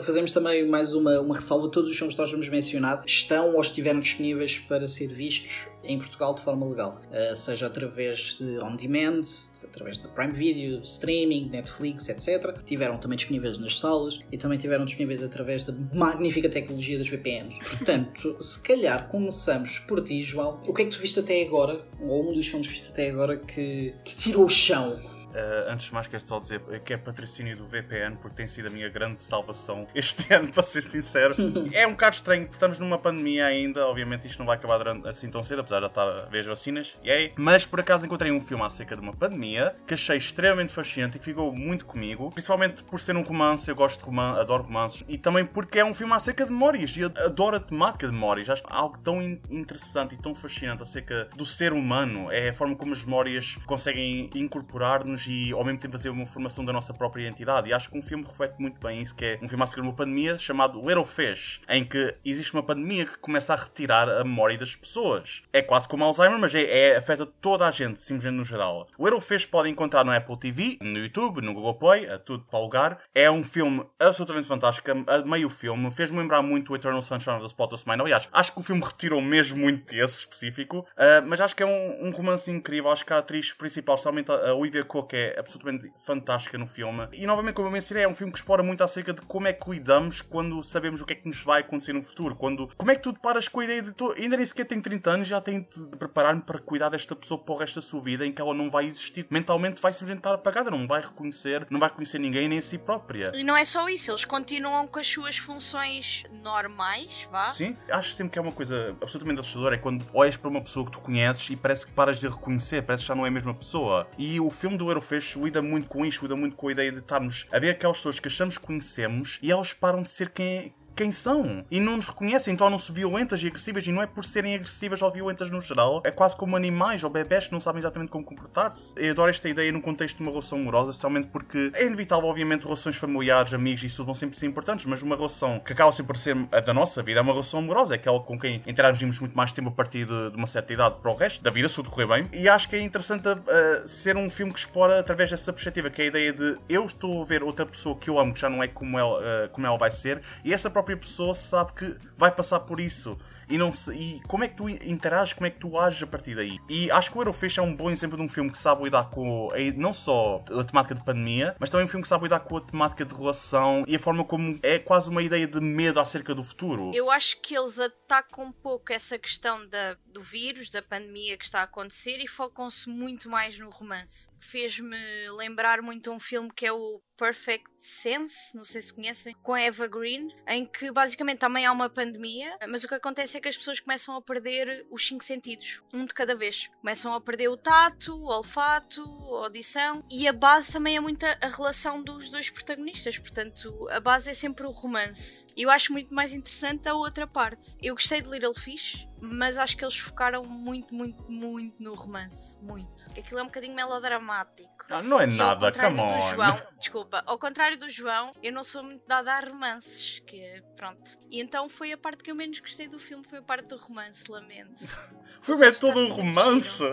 fazemos 0.03 0.31
também 0.31 0.67
mais 0.67 0.93
uma, 0.93 1.19
uma 1.19 1.35
ressalva. 1.35 1.69
Todos 1.71 1.89
os 1.89 1.97
filmes 1.97 2.13
que 2.13 2.21
nós 2.21 2.29
vamos 2.29 2.47
mencionar 2.47 3.03
estão 3.07 3.55
ou 3.55 3.61
estiveram 3.61 3.99
disponíveis 3.99 4.59
para 4.59 4.87
ser 4.87 5.07
vistos 5.07 5.67
em 5.83 5.97
Portugal 5.97 6.33
de 6.33 6.41
forma 6.41 6.65
legal, 6.65 6.99
uh, 7.11 7.35
seja 7.35 7.67
através 7.67 8.35
de 8.35 8.59
on-demand, 8.59 9.21
através 9.63 9.97
de 9.97 10.07
Prime 10.09 10.33
Video, 10.33 10.81
streaming, 10.81 11.49
Netflix, 11.49 12.09
etc. 12.09 12.57
Tiveram 12.65 12.97
também 12.97 13.15
disponíveis 13.15 13.57
nas 13.57 13.79
salas 13.79 14.19
e 14.31 14.37
também 14.37 14.57
tiveram 14.57 14.85
disponíveis 14.85 15.23
através 15.23 15.63
da 15.63 15.73
magnífica 15.93 16.49
tecnologia 16.49 16.97
das 16.97 17.07
VPNs. 17.07 17.57
Portanto, 17.77 18.37
se 18.43 18.59
calhar 18.61 19.07
começamos 19.07 19.79
por 19.79 20.03
ti, 20.03 20.21
João. 20.23 20.59
O 20.67 20.73
que 20.73 20.81
é 20.81 20.85
que 20.85 20.91
tu 20.91 20.99
viste 20.99 21.19
até 21.19 21.41
agora, 21.41 21.85
ou 21.99 22.29
um 22.29 22.33
dos 22.33 22.47
filmes 22.47 22.67
que 22.67 22.73
viste 22.73 22.89
até 22.89 23.09
agora, 23.09 23.37
que 23.37 23.93
te 24.03 24.17
tirou 24.17 24.45
o 24.45 24.49
chão? 24.49 25.16
Uh, 25.37 25.71
antes 25.71 25.85
de 25.85 25.93
mais, 25.93 26.07
quero 26.07 26.25
só 26.25 26.39
dizer 26.39 26.59
que 26.83 26.93
é 26.93 26.97
patrocínio 26.97 27.55
do 27.55 27.67
VPN, 27.67 28.17
porque 28.17 28.35
tem 28.37 28.47
sido 28.47 28.69
a 28.69 28.71
minha 28.71 28.89
grande 28.89 29.21
salvação 29.21 29.87
este 29.93 30.25
ano, 30.33 30.51
para 30.51 30.63
ser 30.63 30.81
sincero. 30.81 31.35
é 31.73 31.85
um 31.85 31.91
bocado 31.91 32.15
estranho, 32.15 32.41
porque 32.41 32.55
estamos 32.55 32.79
numa 32.79 32.97
pandemia 32.97 33.45
ainda. 33.45 33.85
Obviamente, 33.85 34.25
isto 34.25 34.39
não 34.39 34.47
vai 34.47 34.57
acabar 34.57 34.87
assim 35.07 35.29
tão 35.29 35.43
cedo, 35.43 35.59
apesar 35.59 35.79
de 35.81 35.85
estar 35.85 36.07
a 36.07 36.21
ver 36.25 36.39
as 36.39 36.47
vacinas. 36.47 36.97
Yay. 37.05 37.33
Mas 37.35 37.67
por 37.67 37.79
acaso 37.79 38.03
encontrei 38.03 38.31
um 38.31 38.41
filme 38.41 38.63
acerca 38.63 38.95
de 38.95 39.01
uma 39.01 39.13
pandemia 39.13 39.75
que 39.85 39.93
achei 39.93 40.17
extremamente 40.17 40.73
fascinante 40.73 41.17
e 41.17 41.19
que 41.19 41.25
ficou 41.25 41.53
muito 41.53 41.85
comigo, 41.85 42.31
principalmente 42.31 42.83
por 42.83 42.99
ser 42.99 43.15
um 43.15 43.21
romance. 43.21 43.69
Eu 43.69 43.75
gosto 43.75 43.99
de 43.99 44.05
romance, 44.05 44.39
adoro 44.39 44.63
romances 44.63 45.03
e 45.07 45.19
também 45.19 45.45
porque 45.45 45.77
é 45.77 45.85
um 45.85 45.93
filme 45.93 46.13
acerca 46.13 46.45
de 46.45 46.51
memórias 46.51 46.97
e 46.97 47.03
adoro 47.03 47.57
a 47.57 47.59
temática 47.59 48.07
de 48.07 48.13
memórias. 48.13 48.49
Acho 48.49 48.63
algo 48.65 48.97
tão 48.97 49.21
interessante 49.21 50.15
e 50.15 50.17
tão 50.17 50.33
fascinante 50.33 50.81
acerca 50.81 51.29
do 51.35 51.45
ser 51.45 51.73
humano. 51.73 52.31
É 52.31 52.49
a 52.49 52.53
forma 52.53 52.75
como 52.75 52.93
as 52.93 53.05
memórias 53.05 53.55
conseguem 53.67 54.29
incorporar-nos 54.33 55.26
e 55.27 55.51
ao 55.51 55.63
mesmo 55.63 55.79
tempo 55.79 55.93
fazer 55.93 56.09
uma 56.09 56.25
formação 56.25 56.63
da 56.63 56.73
nossa 56.73 56.93
própria 56.93 57.23
identidade. 57.23 57.69
E 57.69 57.73
acho 57.73 57.89
que 57.89 57.97
um 57.97 58.01
filme 58.01 58.23
reflete 58.23 58.59
muito 58.59 58.79
bem 58.79 59.01
isso, 59.01 59.15
que 59.15 59.25
é 59.25 59.39
um 59.41 59.47
filme 59.47 59.63
acerca 59.63 59.81
de 59.81 59.87
uma 59.87 59.95
pandemia 59.95 60.37
chamado 60.37 60.79
Little 60.79 61.05
Fish, 61.05 61.61
em 61.69 61.83
que 61.83 62.13
existe 62.23 62.53
uma 62.53 62.63
pandemia 62.63 63.05
que 63.05 63.17
começa 63.17 63.53
a 63.53 63.55
retirar 63.55 64.09
a 64.09 64.23
memória 64.23 64.57
das 64.57 64.75
pessoas. 64.75 65.43
É 65.51 65.61
quase 65.61 65.87
como 65.87 66.03
Alzheimer, 66.03 66.39
mas 66.39 66.53
é, 66.55 66.63
é 66.63 66.97
afeta 66.97 67.25
toda 67.25 67.67
a 67.67 67.71
gente, 67.71 68.01
simplesmente 68.01 68.35
no 68.35 68.45
geral. 68.45 68.87
Little 68.99 69.21
Fish 69.21 69.45
pode 69.45 69.69
encontrar 69.69 70.03
no 70.03 70.11
Apple 70.11 70.37
TV, 70.37 70.77
no 70.81 70.97
YouTube, 70.97 71.41
no 71.41 71.53
Google 71.53 71.75
Play, 71.75 72.09
a 72.09 72.17
tudo 72.17 72.43
para 72.45 72.59
alugar. 72.59 72.99
É 73.13 73.29
um 73.29 73.43
filme 73.43 73.85
absolutamente 73.99 74.47
fantástico, 74.47 74.89
a 74.91 75.25
meio 75.25 75.49
filme, 75.49 75.89
fez-me 75.91 76.19
lembrar 76.19 76.41
muito 76.41 76.71
o 76.71 76.75
Eternal 76.75 77.01
Sunshine 77.01 77.35
of 77.35 77.41
the 77.41 77.47
Spotless 77.47 77.87
Mind. 77.87 78.01
Aliás, 78.01 78.27
acho 78.31 78.53
que 78.53 78.59
o 78.59 78.63
filme 78.63 78.81
retirou 78.83 79.21
mesmo 79.21 79.57
muito 79.57 79.93
desse 79.93 80.19
específico, 80.19 80.79
uh, 80.79 81.25
mas 81.25 81.41
acho 81.41 81.55
que 81.55 81.63
é 81.63 81.65
um, 81.65 82.07
um 82.07 82.11
romance 82.11 82.49
incrível. 82.49 82.91
Acho 82.91 83.05
que 83.05 83.13
a 83.13 83.17
atriz 83.17 83.53
principal, 83.53 83.95
especialmente 83.95 84.31
a 84.31 84.53
Olivia 84.53 84.83
Cook, 84.83 85.13
é 85.17 85.39
absolutamente 85.39 85.91
fantástica 85.97 86.57
no 86.57 86.67
filme. 86.67 87.07
E 87.13 87.25
novamente, 87.25 87.55
como 87.55 87.67
eu 87.67 87.71
mencionei, 87.71 88.03
é 88.03 88.07
um 88.07 88.15
filme 88.15 88.31
que 88.31 88.39
explora 88.39 88.63
muito 88.63 88.83
acerca 88.83 89.13
de 89.13 89.21
como 89.21 89.47
é 89.47 89.53
que 89.53 89.59
cuidamos 89.59 90.21
quando 90.21 90.61
sabemos 90.63 91.01
o 91.01 91.05
que 91.05 91.13
é 91.13 91.15
que 91.15 91.27
nos 91.27 91.43
vai 91.43 91.61
acontecer 91.61 91.93
no 91.93 92.01
futuro. 92.01 92.35
Quando, 92.35 92.69
como 92.77 92.91
é 92.91 92.95
que 92.95 93.01
tu 93.01 93.11
deparas 93.11 93.47
com 93.47 93.59
a 93.59 93.63
ideia 93.63 93.81
de 93.81 93.91
tu, 93.93 94.11
ainda 94.11 94.37
nem 94.37 94.45
sequer 94.45 94.65
tenho 94.65 94.81
30 94.81 95.09
anos, 95.09 95.27
já 95.27 95.41
tenho 95.41 95.65
de 95.75 95.97
preparar-me 95.97 96.41
para 96.41 96.59
cuidar 96.59 96.89
desta 96.89 97.15
pessoa 97.15 97.39
para 97.39 97.53
o 97.53 97.57
resto 97.57 97.75
da 97.75 97.81
sua 97.81 98.01
vida, 98.01 98.25
em 98.25 98.31
que 98.31 98.41
ela 98.41 98.53
não 98.53 98.69
vai 98.69 98.85
existir. 98.85 99.25
Mentalmente 99.29 99.81
vai 99.81 99.91
simplesmente 99.93 100.19
estar 100.19 100.33
apagada, 100.33 100.69
não 100.69 100.87
vai 100.87 101.01
reconhecer, 101.01 101.65
não 101.69 101.79
vai 101.79 101.89
reconhecer 101.89 102.19
ninguém 102.19 102.47
nem 102.47 102.59
a 102.59 102.61
si 102.61 102.77
própria. 102.77 103.31
E 103.33 103.43
não 103.43 103.55
é 103.55 103.65
só 103.65 103.89
isso, 103.89 104.11
eles 104.11 104.25
continuam 104.25 104.87
com 104.87 104.99
as 104.99 105.07
suas 105.07 105.37
funções 105.37 106.23
normais, 106.43 107.27
vá? 107.31 107.49
Sim, 107.51 107.75
acho 107.89 108.13
sempre 108.13 108.33
que 108.33 108.39
é 108.39 108.41
uma 108.41 108.51
coisa 108.51 108.95
absolutamente 109.01 109.39
assustadora, 109.39 109.75
é 109.75 109.77
quando 109.77 110.05
olhas 110.13 110.37
para 110.37 110.49
uma 110.49 110.61
pessoa 110.61 110.85
que 110.85 110.91
tu 110.91 110.99
conheces 110.99 111.49
e 111.49 111.55
parece 111.55 111.85
que 111.85 111.93
paras 111.93 112.19
de 112.19 112.27
reconhecer, 112.27 112.81
parece 112.81 113.03
que 113.03 113.07
já 113.07 113.15
não 113.15 113.25
é 113.25 113.29
a 113.29 113.31
mesma 113.31 113.53
pessoa. 113.53 114.07
E 114.17 114.39
o 114.39 114.49
filme 114.49 114.77
do 114.77 114.85
Eurofesh 114.97 115.35
lida 115.35 115.61
muito 115.61 115.87
com 115.87 116.05
isto, 116.05 116.23
lida 116.23 116.35
muito 116.35 116.55
com 116.55 116.67
a 116.67 116.71
ideia 116.71 116.91
de 116.91 116.99
estarmos 116.99 117.45
a 117.51 117.59
ver 117.59 117.69
aquelas 117.69 117.97
pessoas 117.97 118.19
que 118.19 118.27
achamos 118.27 118.57
que 118.57 118.65
conhecemos 118.65 119.39
e 119.41 119.51
elas 119.51 119.73
param 119.73 120.01
de 120.01 120.09
ser 120.09 120.29
quem, 120.29 120.73
quem 120.97 121.11
são. 121.11 121.63
E 121.69 121.79
não 121.79 121.97
nos 121.97 122.07
reconhecem, 122.07 122.55
tornam-se 122.55 122.91
violentas 122.91 123.41
e 123.43 123.47
agressivas. 123.47 123.85
E 123.85 123.91
não 123.91 124.01
é 124.01 124.07
por 124.07 124.25
serem 124.25 124.55
agressivas 124.55 125.01
ou 125.01 125.11
violentas 125.11 125.49
no 125.49 125.61
geral, 125.61 126.01
é 126.03 126.11
quase 126.11 126.35
como 126.35 126.55
animais 126.55 127.03
ou 127.03 127.09
bebés 127.09 127.47
que 127.47 127.53
não 127.53 127.59
sabem 127.59 127.79
exatamente 127.79 128.09
como 128.09 128.25
comportar-se. 128.25 128.93
Eu 128.97 129.11
adoro 129.11 129.29
esta 129.29 129.47
ideia 129.47 129.71
no 129.71 129.81
contexto 129.81 130.17
de 130.17 130.23
uma 130.23 130.31
relação 130.31 130.57
amorosa, 130.57 130.91
especialmente 130.91 131.27
porque 131.27 131.71
é 131.73 131.85
inevitável, 131.85 132.27
obviamente, 132.27 132.63
relações 132.63 132.95
familiares, 132.95 133.53
amigos, 133.53 133.83
isso 133.83 134.03
vão 134.03 134.15
sempre 134.15 134.37
ser 134.37 134.47
importantes, 134.47 134.85
mas 134.85 135.01
uma 135.01 135.15
relação 135.15 135.59
que 135.59 135.73
acaba 135.73 135.91
sempre 135.91 136.13
por 136.13 136.17
ser 136.17 136.35
a 136.51 136.59
da 136.59 136.73
nossa 136.73 137.03
vida 137.03 137.19
é 137.19 137.21
uma 137.21 137.31
relação 137.31 137.59
amorosa, 137.59 137.93
é 137.93 137.97
aquela 137.97 138.19
com 138.19 138.39
quem 138.39 138.61
interagimos 138.65 139.19
muito 139.19 139.35
mais 139.35 139.51
tempo 139.51 139.69
a 139.69 139.71
partir 139.71 140.05
de, 140.05 140.31
de 140.31 140.37
uma 140.37 140.47
certa 140.47 140.73
idade 140.73 140.95
para 141.01 141.11
o 141.11 141.15
resto 141.15 141.43
da 141.43 141.51
vida, 141.51 141.69
se 141.69 141.75
tudo 141.75 141.89
correr 141.89 142.07
bem. 142.07 142.27
E 142.33 142.49
acho 142.49 142.67
que 142.67 142.75
é 142.75 142.81
interessante 142.81 143.27
uh, 143.27 143.87
ser 143.87 144.17
um 144.17 144.29
filme 144.29 144.51
que 144.51 144.59
explora 144.59 144.99
através 144.99 145.29
dessa 145.29 145.51
perspectiva, 145.53 145.89
que 145.89 146.01
é 146.01 146.05
a 146.05 146.07
ideia 146.07 146.33
de 146.33 146.57
eu 146.67 146.85
estou 146.85 147.21
a 147.21 147.25
ver 147.25 147.43
outra 147.43 147.65
pessoa 147.65 147.95
que 147.95 148.09
eu 148.09 148.19
amo, 148.19 148.33
que 148.33 148.39
já 148.39 148.49
não 148.49 148.63
é 148.63 148.67
como 148.67 148.97
ela, 148.97 149.19
uh, 149.19 149.49
como 149.51 149.67
ela 149.67 149.77
vai 149.77 149.91
ser, 149.91 150.21
e 150.43 150.53
essa 150.53 150.69
própria 150.69 150.86
pessoa 150.95 151.35
sabe 151.35 151.73
que 151.73 151.97
vai 152.17 152.31
passar 152.31 152.61
por 152.61 152.79
isso 152.79 153.17
e, 153.49 153.57
não 153.57 153.71
se, 153.71 153.91
e 153.93 154.21
como 154.27 154.43
é 154.43 154.47
que 154.47 154.55
tu 154.55 154.69
interages, 154.69 155.33
como 155.33 155.47
é 155.47 155.49
que 155.49 155.59
tu 155.59 155.79
ages 155.79 156.03
a 156.03 156.07
partir 156.07 156.35
daí. 156.35 156.59
E 156.69 156.91
acho 156.91 157.11
que 157.11 157.17
o 157.17 157.21
Eurofish 157.21 157.57
é 157.57 157.61
um 157.61 157.75
bom 157.75 157.89
exemplo 157.89 158.17
de 158.17 158.23
um 158.23 158.29
filme 158.29 158.51
que 158.51 158.57
sabe 158.57 158.83
lidar 158.83 159.09
com 159.09 159.49
não 159.75 159.93
só 159.93 160.43
a 160.51 160.63
temática 160.63 160.93
de 160.93 161.03
pandemia, 161.03 161.55
mas 161.59 161.69
também 161.69 161.85
um 161.85 161.87
filme 161.87 162.03
que 162.03 162.09
sabe 162.09 162.23
lidar 162.23 162.41
com 162.41 162.57
a 162.57 162.61
temática 162.61 163.05
de 163.05 163.15
relação 163.15 163.83
e 163.87 163.95
a 163.95 163.99
forma 163.99 164.23
como 164.23 164.59
é 164.61 164.79
quase 164.79 165.09
uma 165.09 165.21
ideia 165.21 165.47
de 165.47 165.59
medo 165.61 165.99
acerca 165.99 166.35
do 166.35 166.43
futuro. 166.43 166.91
Eu 166.93 167.09
acho 167.09 167.39
que 167.41 167.57
eles 167.57 167.79
atacam 167.79 168.45
um 168.45 168.51
pouco 168.51 168.91
essa 168.91 169.17
questão 169.17 169.67
da, 169.67 169.95
do 170.17 170.23
vírus, 170.23 170.71
da 170.71 170.81
pandemia 170.81 171.37
que 171.37 171.45
está 171.45 171.59
a 171.59 171.63
acontecer 171.63 172.17
e 172.19 172.27
focam-se 172.27 172.89
muito 172.89 173.29
mais 173.29 173.59
no 173.59 173.69
romance. 173.69 174.29
Fez-me 174.35 174.97
lembrar 175.37 175.79
muito 175.81 176.11
um 176.11 176.19
filme 176.19 176.51
que 176.51 176.65
é 176.65 176.71
o 176.71 176.99
Perfect 177.15 177.67
Sense, 177.79 178.55
não 178.55 178.63
sei 178.63 178.81
se 178.81 178.93
conhecem, 178.93 179.35
com 179.41 179.53
a 179.53 179.61
Eva 179.61 179.87
Green, 179.87 180.29
em 180.47 180.65
que 180.65 180.91
basicamente 180.91 181.39
também 181.39 181.65
há 181.65 181.71
uma 181.71 181.89
pandemia, 181.89 182.55
mas 182.67 182.83
o 182.83 182.87
que 182.87 182.93
acontece 182.93 183.37
é 183.37 183.41
que 183.41 183.47
as 183.47 183.57
pessoas 183.57 183.79
começam 183.79 184.15
a 184.15 184.21
perder 184.21 184.85
os 184.89 185.05
cinco 185.05 185.23
sentidos, 185.23 185.81
um 185.93 186.05
de 186.05 186.13
cada 186.13 186.35
vez. 186.35 186.69
Começam 186.79 187.13
a 187.13 187.21
perder 187.21 187.49
o 187.49 187.57
tato, 187.57 188.15
o 188.15 188.25
olfato, 188.25 189.01
a 189.35 189.45
audição, 189.45 190.03
e 190.11 190.27
a 190.27 190.33
base 190.33 190.71
também 190.71 190.95
é 190.95 190.99
muito 190.99 191.23
a 191.25 191.47
relação 191.47 192.03
dos 192.03 192.29
dois 192.29 192.51
protagonistas, 192.51 193.17
portanto, 193.17 193.87
a 193.89 193.99
base 193.99 194.29
é 194.29 194.33
sempre 194.33 194.67
o 194.67 194.71
romance. 194.71 195.47
Eu 195.55 195.71
acho 195.71 195.93
muito 195.93 196.13
mais 196.13 196.33
interessante 196.33 196.87
a 196.87 196.93
outra 196.93 197.25
parte. 197.25 197.75
Eu 197.81 197.95
gostei 197.95 198.21
de 198.21 198.29
Little 198.29 198.53
Fish, 198.53 199.07
mas 199.19 199.57
acho 199.57 199.75
que 199.77 199.83
eles 199.83 199.97
focaram 199.97 200.43
muito, 200.43 200.93
muito, 200.93 201.23
muito 201.31 201.81
no 201.81 201.93
romance. 201.95 202.57
Muito. 202.61 203.07
Aquilo 203.17 203.39
é 203.39 203.43
um 203.43 203.47
bocadinho 203.47 203.75
melodramático. 203.75 204.85
Ah, 204.89 205.01
não 205.01 205.19
é 205.19 205.25
E 205.25 205.27
nada, 205.27 205.67
ao 205.67 205.71
come 205.73 205.97
contrário 205.97 206.01
on. 206.01 206.17
do 206.17 206.35
João, 206.35 206.61
desculpa, 206.79 207.23
ao 207.25 207.37
contrário 207.37 207.77
do 207.77 207.89
João, 207.89 208.33
eu 208.41 208.53
não 208.53 208.63
sou 208.63 208.83
muito 208.83 209.05
dada 209.07 209.33
a 209.33 209.39
romances, 209.39 210.19
que 210.19 210.63
pronto. 210.75 211.17
E 211.29 211.41
então 211.41 211.67
foi 211.67 211.91
a 211.91 211.97
parte 211.97 212.23
que 212.23 212.31
eu 212.31 212.35
menos 212.35 212.59
gostei 212.59 212.87
do 212.87 212.99
filme, 212.99 213.23
foi 213.23 213.39
a 213.39 213.43
parte 213.43 213.67
do 213.67 213.77
romance, 213.77 214.29
lamento. 214.29 214.83
O 215.39 215.45
filme 215.47 215.67
é 215.67 215.71
todo 215.71 215.99
um 215.99 216.11
romance. 216.11 216.83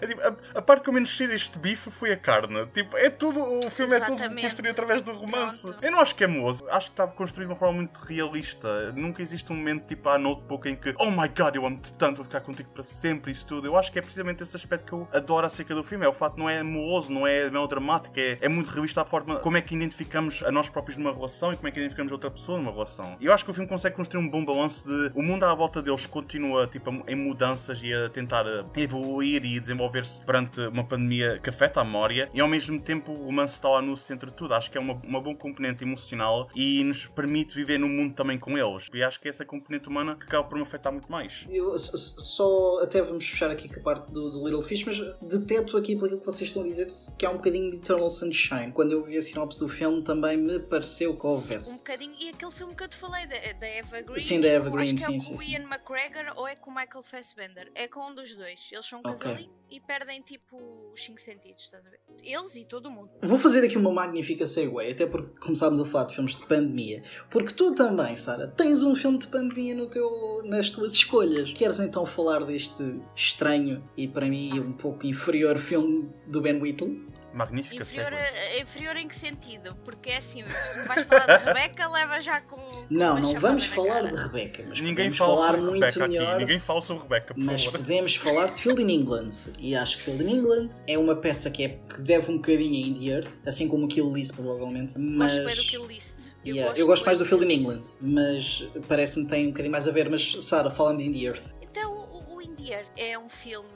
É 0.00 0.06
tipo, 0.06 0.20
a, 0.22 0.58
a 0.58 0.62
parte 0.62 0.82
que 0.82 0.88
eu 0.88 0.92
menos 0.92 1.10
gostei 1.10 1.26
deste 1.26 1.58
bife 1.58 1.90
foi 1.90 2.12
a 2.12 2.16
carne. 2.16 2.66
Tipo, 2.66 2.96
é 2.96 3.10
tudo. 3.10 3.40
O 3.40 3.70
filme 3.70 3.96
é 3.96 4.00
todo 4.00 4.14
Exatamente. 4.14 4.42
construído 4.42 4.70
através 4.70 5.02
do 5.02 5.12
romance. 5.12 5.62
Pronto. 5.62 5.84
Eu 5.84 5.90
não 5.90 6.00
acho 6.00 6.14
que 6.14 6.24
é 6.24 6.26
moço. 6.26 6.64
Acho 6.70 6.86
que 6.86 6.92
estava 6.92 7.12
construído 7.12 7.48
de 7.48 7.52
uma 7.52 7.58
forma 7.58 7.74
muito 7.74 7.98
realista. 7.98 8.92
Nunca 8.92 9.22
existe 9.22 9.52
um 9.52 9.56
momento 9.56 9.86
tipo 9.86 10.08
a 10.08 10.18
notebook 10.18 10.68
em 10.68 10.76
que, 10.76 10.94
oh 10.98 11.10
my 11.10 11.28
god, 11.28 11.54
eu 11.56 11.66
amo-te 11.66 11.92
tanto, 11.92 12.16
vou 12.16 12.24
ficar 12.24 12.40
contigo 12.40 12.70
para 12.70 12.82
sempre, 12.82 13.32
isso 13.32 13.46
tudo. 13.46 13.66
Eu 13.66 13.76
acho 13.76 13.90
que 13.90 13.98
é 13.98 14.02
precisamente 14.02 14.42
esse 14.42 14.56
aspecto 14.56 14.84
que 14.84 14.92
eu 14.92 15.08
adoro 15.12 15.46
acerca 15.46 15.74
do 15.74 15.82
filme. 15.82 16.04
É 16.04 16.08
o 16.08 16.12
facto 16.12 16.36
de 16.36 16.40
não 16.40 16.48
é 16.48 16.62
moloso, 16.62 17.12
não 17.12 17.26
é 17.26 17.50
melodramático, 17.50 18.18
é, 18.18 18.38
é 18.40 18.48
muito 18.48 18.70
realista 18.70 19.02
a 19.02 19.04
forma 19.04 19.36
como 19.40 19.56
é 19.56 19.60
que 19.60 19.74
identificamos 19.74 20.42
a 20.42 20.50
nós 20.50 20.68
próprios 20.68 20.96
numa 20.96 21.12
relação 21.12 21.52
e 21.52 21.56
como 21.56 21.68
é 21.68 21.70
que 21.70 21.78
identificamos 21.78 22.12
outra 22.12 22.30
pessoa 22.30 22.58
numa 22.58 22.72
relação. 22.72 23.16
E 23.20 23.26
eu 23.26 23.32
acho 23.32 23.44
que 23.44 23.50
o 23.50 23.54
filme 23.54 23.68
consegue 23.68 23.96
construir 23.96 24.22
um 24.22 24.28
bom 24.28 24.44
balanço 24.44 24.86
de 24.86 25.12
o 25.14 25.22
mundo 25.22 25.44
à 25.44 25.54
volta 25.54 25.82
deles 25.82 26.06
continua 26.06 26.66
tipo, 26.66 26.90
em 27.06 27.14
mudanças 27.14 27.80
e 27.82 27.92
a 27.92 28.08
tentar 28.08 28.44
evoluir 28.76 29.44
e 29.44 29.60
desenvolver-se 29.74 30.20
perante 30.24 30.60
uma 30.62 30.84
pandemia 30.84 31.38
que 31.38 31.48
afeta 31.48 31.80
a 31.80 31.84
memória 31.84 32.28
e 32.34 32.40
ao 32.40 32.48
mesmo 32.48 32.80
tempo 32.80 33.12
o 33.12 33.24
romance 33.24 33.54
está 33.54 33.68
lá 33.68 33.80
no 33.82 33.96
centro 33.96 34.30
de 34.30 34.36
tudo. 34.36 34.54
Acho 34.54 34.70
que 34.70 34.76
é 34.76 34.80
uma, 34.80 34.94
uma 35.04 35.20
boa 35.20 35.36
componente 35.36 35.84
emocional 35.84 36.48
e 36.54 36.82
nos 36.84 37.06
permite 37.06 37.54
viver 37.54 37.78
no 37.78 37.88
mundo 37.88 38.14
também 38.14 38.38
com 38.38 38.58
eles. 38.58 38.88
E 38.92 39.02
acho 39.02 39.20
que 39.20 39.28
essa 39.28 39.44
componente 39.44 39.88
humana 39.88 40.16
que 40.16 40.24
acaba 40.24 40.44
por 40.48 40.56
me 40.56 40.62
afetar 40.62 40.92
muito 40.92 41.10
mais. 41.10 41.46
Eu 41.48 41.78
só 41.78 42.80
até 42.82 43.00
vamos 43.00 43.26
fechar 43.28 43.50
aqui 43.50 43.68
com 43.68 43.80
a 43.80 43.82
parte 43.82 44.10
do, 44.10 44.30
do 44.30 44.44
Little 44.44 44.62
Fish, 44.62 44.84
mas 44.84 44.98
deteto 45.22 45.76
aqui 45.76 45.96
pelo 45.96 46.18
que 46.18 46.26
vocês 46.26 46.48
estão 46.48 46.62
a 46.62 46.66
dizer 46.66 46.86
que 47.18 47.24
há 47.24 47.30
um 47.30 47.36
bocadinho 47.36 47.70
de 47.70 47.76
Eternal 47.76 48.10
Sunshine. 48.10 48.72
Quando 48.72 48.92
eu 48.92 49.02
vi 49.04 49.16
a 49.16 49.20
sinopse 49.22 49.60
do 49.60 49.68
filme 49.68 50.02
também 50.02 50.36
me 50.36 50.58
pareceu 50.58 51.16
que 51.16 51.26
Um 51.26 51.30
houvesse. 51.30 51.78
bocadinho. 51.78 52.14
E 52.18 52.30
aquele 52.30 52.50
filme 52.50 52.74
que 52.74 52.82
eu 52.82 52.88
te 52.88 52.96
falei, 52.96 53.26
da, 53.26 53.36
da 53.58 53.66
Eva 53.66 54.00
Green. 54.02 54.18
Sim, 54.18 54.40
da 54.40 54.48
Eva 54.48 54.70
Green, 54.70 54.82
acho 54.82 54.94
que 54.94 55.00
sim, 55.00 55.16
é 55.16 55.18
sim, 55.20 55.28
com 55.30 55.34
o 55.36 55.42
sim. 55.42 55.50
Ian 55.52 55.62
McGregor 55.62 56.32
ou 56.36 56.48
é 56.48 56.56
com 56.56 56.70
o 56.70 56.74
Michael 56.74 57.02
Fassbender. 57.02 57.70
É 57.74 57.86
com 57.86 58.00
um 58.10 58.14
dos 58.14 58.34
dois. 58.36 58.68
Eles 58.72 58.86
são 58.86 58.98
um 58.98 59.02
Ok. 59.04 59.12
casalinho 59.20 59.59
e 59.70 59.80
perdem 59.80 60.20
tipo 60.20 60.56
os 60.92 61.02
cinco 61.02 61.20
sentidos, 61.20 61.64
estás 61.64 61.86
a 61.86 61.90
ver? 61.90 62.00
Eles 62.22 62.56
e 62.56 62.64
todo 62.64 62.90
mundo. 62.90 63.10
Vou 63.22 63.38
fazer 63.38 63.64
aqui 63.64 63.76
uma 63.76 63.92
magnífica 63.92 64.44
segue, 64.44 64.90
até 64.90 65.06
porque 65.06 65.38
começámos 65.38 65.80
a 65.80 65.84
falar 65.84 66.04
de 66.04 66.14
filmes 66.14 66.34
de 66.34 66.46
pandemia. 66.46 67.02
Porque 67.30 67.52
tu 67.52 67.74
também, 67.74 68.16
Sara, 68.16 68.48
tens 68.48 68.82
um 68.82 68.94
filme 68.94 69.18
de 69.18 69.28
pandemia 69.28 69.74
no 69.74 69.88
teu, 69.88 70.42
nas 70.44 70.70
tuas 70.70 70.92
escolhas. 70.92 71.52
Queres 71.52 71.80
então 71.80 72.04
falar 72.04 72.44
deste 72.44 73.00
estranho 73.14 73.82
e 73.96 74.08
para 74.08 74.26
mim 74.26 74.58
um 74.58 74.72
pouco 74.72 75.06
inferior 75.06 75.58
filme 75.58 76.10
do 76.26 76.40
Ben 76.40 76.60
Whittle? 76.60 77.10
Magnífica 77.32 77.82
Inferior, 77.82 78.12
inferior 78.60 78.96
em 78.96 79.06
que 79.06 79.14
sentido? 79.14 79.74
Porque 79.84 80.10
é 80.10 80.16
assim, 80.18 80.42
se 80.48 80.78
me 80.80 80.84
vais 80.86 81.06
falar 81.06 81.38
de 81.38 81.44
Rebeca, 81.44 81.88
leva 81.88 82.20
já 82.20 82.40
com. 82.40 82.56
com 82.56 82.86
Não, 82.90 83.18
não 83.20 83.34
vamos 83.34 83.66
falar 83.66 84.02
cara. 84.02 84.08
de 84.08 84.16
Rebecca, 84.16 84.64
mas 84.68 84.80
Ninguém 84.80 84.94
podemos 85.12 85.16
fala 85.18 85.36
falar 85.36 85.46
sobre 85.48 85.60
muito 85.62 85.80
Rebecca 85.82 86.08
melhor. 86.08 86.28
aqui. 86.30 86.38
Ninguém 86.40 86.60
fala 86.60 86.82
sobre 86.82 87.02
Rebecca, 87.04 87.34
por 87.34 87.42
Mas 87.44 87.64
favor. 87.64 87.78
podemos 87.80 88.16
falar 88.16 88.46
de 88.46 88.60
Field 88.62 88.82
in 88.82 88.90
England. 88.90 89.30
E 89.58 89.76
acho 89.76 89.96
que 89.98 90.02
Field 90.04 90.24
in 90.24 90.30
England 90.38 90.70
é 90.86 90.98
uma 90.98 91.16
peça 91.16 91.50
que, 91.50 91.64
é, 91.64 91.68
que 91.68 92.00
deve 92.00 92.30
um 92.30 92.36
bocadinho 92.36 92.84
a 92.84 92.88
Indie 92.88 93.10
Earth, 93.10 93.30
assim 93.46 93.68
como 93.68 93.84
o 93.84 93.88
Kill 93.88 94.12
List, 94.12 94.34
provavelmente. 94.34 94.94
Mas... 94.98 95.32
Gosto 95.38 95.44
bem 95.46 95.56
do 95.56 95.62
Kill 95.70 95.86
List. 95.86 96.32
Eu, 96.44 96.54
Yeah, 96.54 96.68
gosto, 96.70 96.80
eu 96.80 96.86
gosto 96.86 97.06
mais 97.06 97.18
do 97.18 97.24
Field 97.24 97.44
in 97.44 97.52
England, 97.60 97.76
List. 97.76 97.96
mas 98.00 98.68
parece-me 98.88 99.24
que 99.26 99.30
tem 99.30 99.44
um 99.46 99.50
bocadinho 99.50 99.72
mais 99.72 99.86
a 99.86 99.92
ver. 99.92 100.08
Mas, 100.10 100.36
Sara, 100.44 100.70
fala-me 100.70 100.98
de 101.02 101.08
Indie 101.08 101.26
Earth. 101.26 101.44
Então, 101.62 101.92
o, 101.92 102.34
o 102.36 102.42
Indie 102.42 102.72
Earth 102.72 102.90
é 102.96 103.18
um 103.18 103.28
filme. 103.28 103.68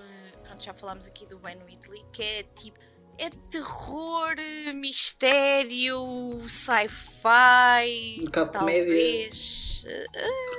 Pronto, 0.42 0.62
já 0.62 0.75
falámos 0.75 1.06
aqui 1.06 1.25
do 1.26 1.38
Ben 1.38 1.56
Whitley, 1.64 2.02
que 2.12 2.23
é 2.23 2.42
tipo. 2.54 2.78
É 3.18 3.30
terror, 3.50 4.35
mistério, 4.75 6.40
sci-fi. 6.49 8.21
Um 8.21 8.25
bocado 8.25 8.52
de 8.52 8.59
comédia. 8.59 8.85
talvez. 8.85 9.75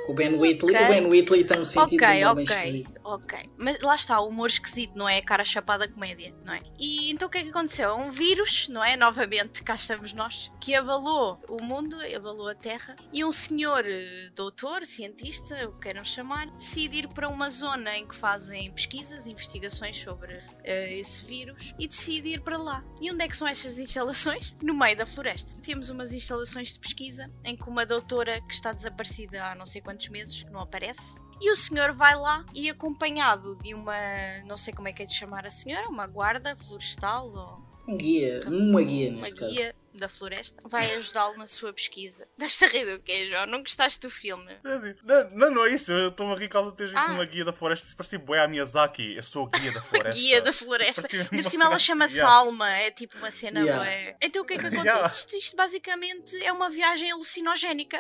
Com 0.06 0.12
o 0.12 0.16
Ben 0.16 0.36
Whitley. 0.36 0.76
ok. 0.76 0.86
O 0.86 0.88
Ben 0.90 1.06
Whitley 1.08 1.44
tem 1.46 1.60
um 1.62 1.66
sentido 1.66 1.96
Ok, 2.04 2.18
de 2.18 2.24
humor 2.26 2.42
ok, 2.44 2.56
esquisito. 2.56 3.00
ok. 3.04 3.50
Mas 3.58 3.82
lá 3.82 3.96
está, 3.96 4.20
o 4.20 4.28
humor 4.28 4.46
esquisito, 4.48 4.96
não 4.96 5.10
é? 5.10 5.18
A 5.18 5.22
cara 5.24 5.44
chapada 5.44 5.88
comédia, 5.88 6.32
não 6.46 6.54
é? 6.54 6.62
E 6.80 7.10
então 7.10 7.28
o 7.28 7.32
que 7.32 7.40
é 7.40 7.44
que 7.44 7.50
aconteceu? 7.50 7.90
É 7.90 7.94
um 7.96 8.12
vírus, 8.12 8.70
não 8.70 8.84
é? 8.84 8.96
Novamente, 8.98 9.64
cá 9.64 9.74
estamos 9.76 10.14
nós, 10.14 10.52
que 10.62 10.76
abalou 10.76 11.42
o 11.50 11.64
mundo, 11.64 11.98
abalou 12.16 12.48
a 12.48 12.54
Terra, 12.54 12.96
e 13.12 13.26
um 13.26 13.32
senhor 13.32 13.84
eh, 13.88 14.30
doutor, 14.36 14.86
cientista, 14.86 15.68
o 15.68 15.74
que 15.74 15.82
queiram 15.82 16.06
chamar, 16.06 16.48
decide 16.52 16.98
ir 17.00 17.08
para 17.08 17.28
uma 17.28 17.50
zona 17.50 17.98
em 17.98 18.06
que 18.08 18.16
fazem 18.16 18.72
pesquisas, 18.74 19.26
investigações 19.26 19.98
sobre 19.98 20.38
eh, 20.64 21.00
esse 21.00 21.26
vírus, 21.26 21.74
e 21.80 21.88
decide 21.88 22.30
ir 22.30 22.42
para 22.46 22.58
lá. 22.58 22.86
E 23.02 23.12
onde 23.12 23.24
é 23.24 23.28
que 23.28 23.36
são 23.36 23.48
estas 23.48 23.80
instalações? 23.80 24.56
No 24.62 24.74
meio 24.74 24.96
da 24.96 25.06
floresta. 25.06 25.52
Temos 25.62 25.90
umas 25.90 26.14
instalações 26.14 26.72
de 26.72 26.80
pesquisa 26.80 27.30
em 27.44 27.58
que 27.58 27.68
uma 27.68 27.86
doutora 27.86 28.40
que 28.42 28.54
está 28.54 28.72
desaparecida 28.72 29.44
há 29.44 29.56
não 29.56 29.66
sei 29.66 29.82
quantos 29.82 30.08
meses, 30.08 30.44
que 30.44 30.52
não 30.52 30.62
aparece, 30.62 31.16
e 31.42 31.52
o 31.52 31.56
senhor 31.56 31.94
vai 31.94 32.16
lá 32.16 32.46
e 32.54 32.70
acompanhado 32.70 33.58
de 33.58 33.74
uma, 33.74 33.98
não 34.46 34.56
sei 34.56 34.74
como 34.74 34.88
é 34.88 34.94
que 34.94 35.04
é 35.04 35.06
de 35.06 35.14
chamar 35.14 35.46
a 35.46 35.52
senhora, 35.52 35.90
uma 35.90 36.08
guarda 36.08 36.56
florestal 36.56 37.30
ou 37.34 37.94
Um 37.94 37.98
guia, 37.98 38.40
uma 38.48 38.82
guia 38.82 39.10
uma 39.10 39.22
neste 39.22 39.36
caso. 39.36 39.54
Da 39.98 40.08
floresta, 40.10 40.62
vai 40.68 40.94
ajudá-lo 40.96 41.38
na 41.38 41.48
sua 41.48 41.72
pesquisa. 41.74 42.28
Dás-te 42.38 42.66
a 42.66 42.68
rir 42.68 42.86
do 42.86 43.00
quê, 43.00 43.28
João? 43.30 43.46
Não 43.48 43.60
gostaste 43.60 44.00
do 44.02 44.10
filme? 44.10 44.48
Não, 44.64 45.30
não, 45.32 45.52
não 45.52 45.66
é 45.66 45.74
isso. 45.74 45.92
Eu 45.92 46.10
estou 46.10 46.32
a 46.32 46.38
rir 46.38 46.50
causa 46.50 46.72
de 46.72 46.78
teres 46.78 46.92
dito 46.92 47.02
Ah. 47.04 47.12
uma 47.14 47.26
guia 47.26 47.46
da 47.46 47.54
floresta. 47.54 47.86
Isso 47.88 47.96
parecia 47.96 48.20
bué 48.20 48.40
a 48.44 48.48
Miyazaki. 48.48 49.16
Eu 49.16 49.24
sou 49.24 49.50
a 49.52 49.58
guia 49.58 49.72
da 49.72 49.82
floresta. 49.84 50.20
Guia 50.20 50.42
da 50.42 50.54
floresta. 50.54 51.08
Uma 51.32 51.42
por 51.44 51.44
cima 51.50 51.66
ela 51.66 51.80
chama-se 51.80 52.16
yeah. 52.16 52.34
Alma, 52.36 52.70
é 52.72 52.92
tipo 52.92 53.18
uma 53.18 53.32
cena 53.32 53.60
Yeah. 53.62 53.84
bué. 53.84 54.18
Então 54.22 54.42
o 54.42 54.46
que 54.46 54.54
é 54.54 54.58
que 54.58 54.66
acontece? 54.68 54.88
Yeah. 54.88 55.08
Isto, 55.16 55.36
isto 55.38 55.56
basicamente 55.56 56.44
é 56.44 56.52
uma 56.52 56.70
viagem 56.70 57.12
alucinogénica 57.12 58.00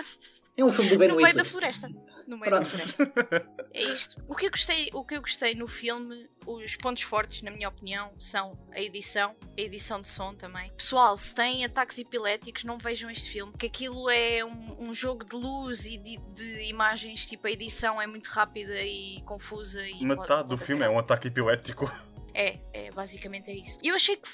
É 0.57 0.63
um 0.63 0.71
filme 0.71 0.89
do 0.89 0.97
Ben 0.97 1.07
no 1.09 1.15
meio 1.17 1.35
da 1.35 1.45
floresta. 1.45 1.89
No 2.27 2.37
meio 2.37 2.51
da 2.51 2.57
Pronto. 2.61 2.69
floresta. 2.69 3.55
É 3.77 3.83
isto. 3.83 4.23
O 4.25 4.33
que, 4.35 4.45
eu 4.45 4.51
gostei, 4.51 4.89
o 4.93 5.03
que 5.03 5.15
eu 5.17 5.21
gostei 5.21 5.53
no 5.53 5.67
filme, 5.67 6.29
os 6.47 6.77
pontos 6.77 7.03
fortes, 7.03 7.41
na 7.41 7.51
minha 7.51 7.67
opinião, 7.67 8.13
são 8.17 8.57
a 8.71 8.79
edição, 8.79 9.35
a 9.57 9.59
edição 9.61 9.99
de 9.99 10.07
som 10.07 10.33
também. 10.33 10.71
Pessoal, 10.77 11.17
se 11.17 11.35
têm 11.35 11.65
ataques 11.65 11.97
epiléticos, 11.97 12.63
não 12.63 12.77
vejam 12.77 13.09
este 13.09 13.29
filme, 13.29 13.51
que 13.57 13.65
aquilo 13.65 14.09
é 14.09 14.45
um, 14.45 14.85
um 14.89 14.93
jogo 14.93 15.25
de 15.25 15.35
luz 15.35 15.85
e 15.87 15.97
de, 15.97 16.15
de 16.33 16.63
imagens, 16.69 17.25
tipo, 17.25 17.47
a 17.47 17.51
edição 17.51 18.01
é 18.01 18.07
muito 18.07 18.27
rápida 18.27 18.81
e 18.81 19.21
confusa. 19.25 19.85
E 19.85 20.05
Metade 20.05 20.27
pode- 20.27 20.43
do 20.43 20.55
pode 20.55 20.63
filme 20.65 20.85
é 20.85 20.89
um 20.89 20.97
ataque 20.97 21.27
epilético. 21.27 21.91
é, 22.33 22.59
é, 22.71 22.91
basicamente 22.91 23.51
é 23.51 23.55
isso. 23.55 23.77
E 23.83 23.89
eu 23.89 23.95
achei 23.95 24.15
que 24.15 24.29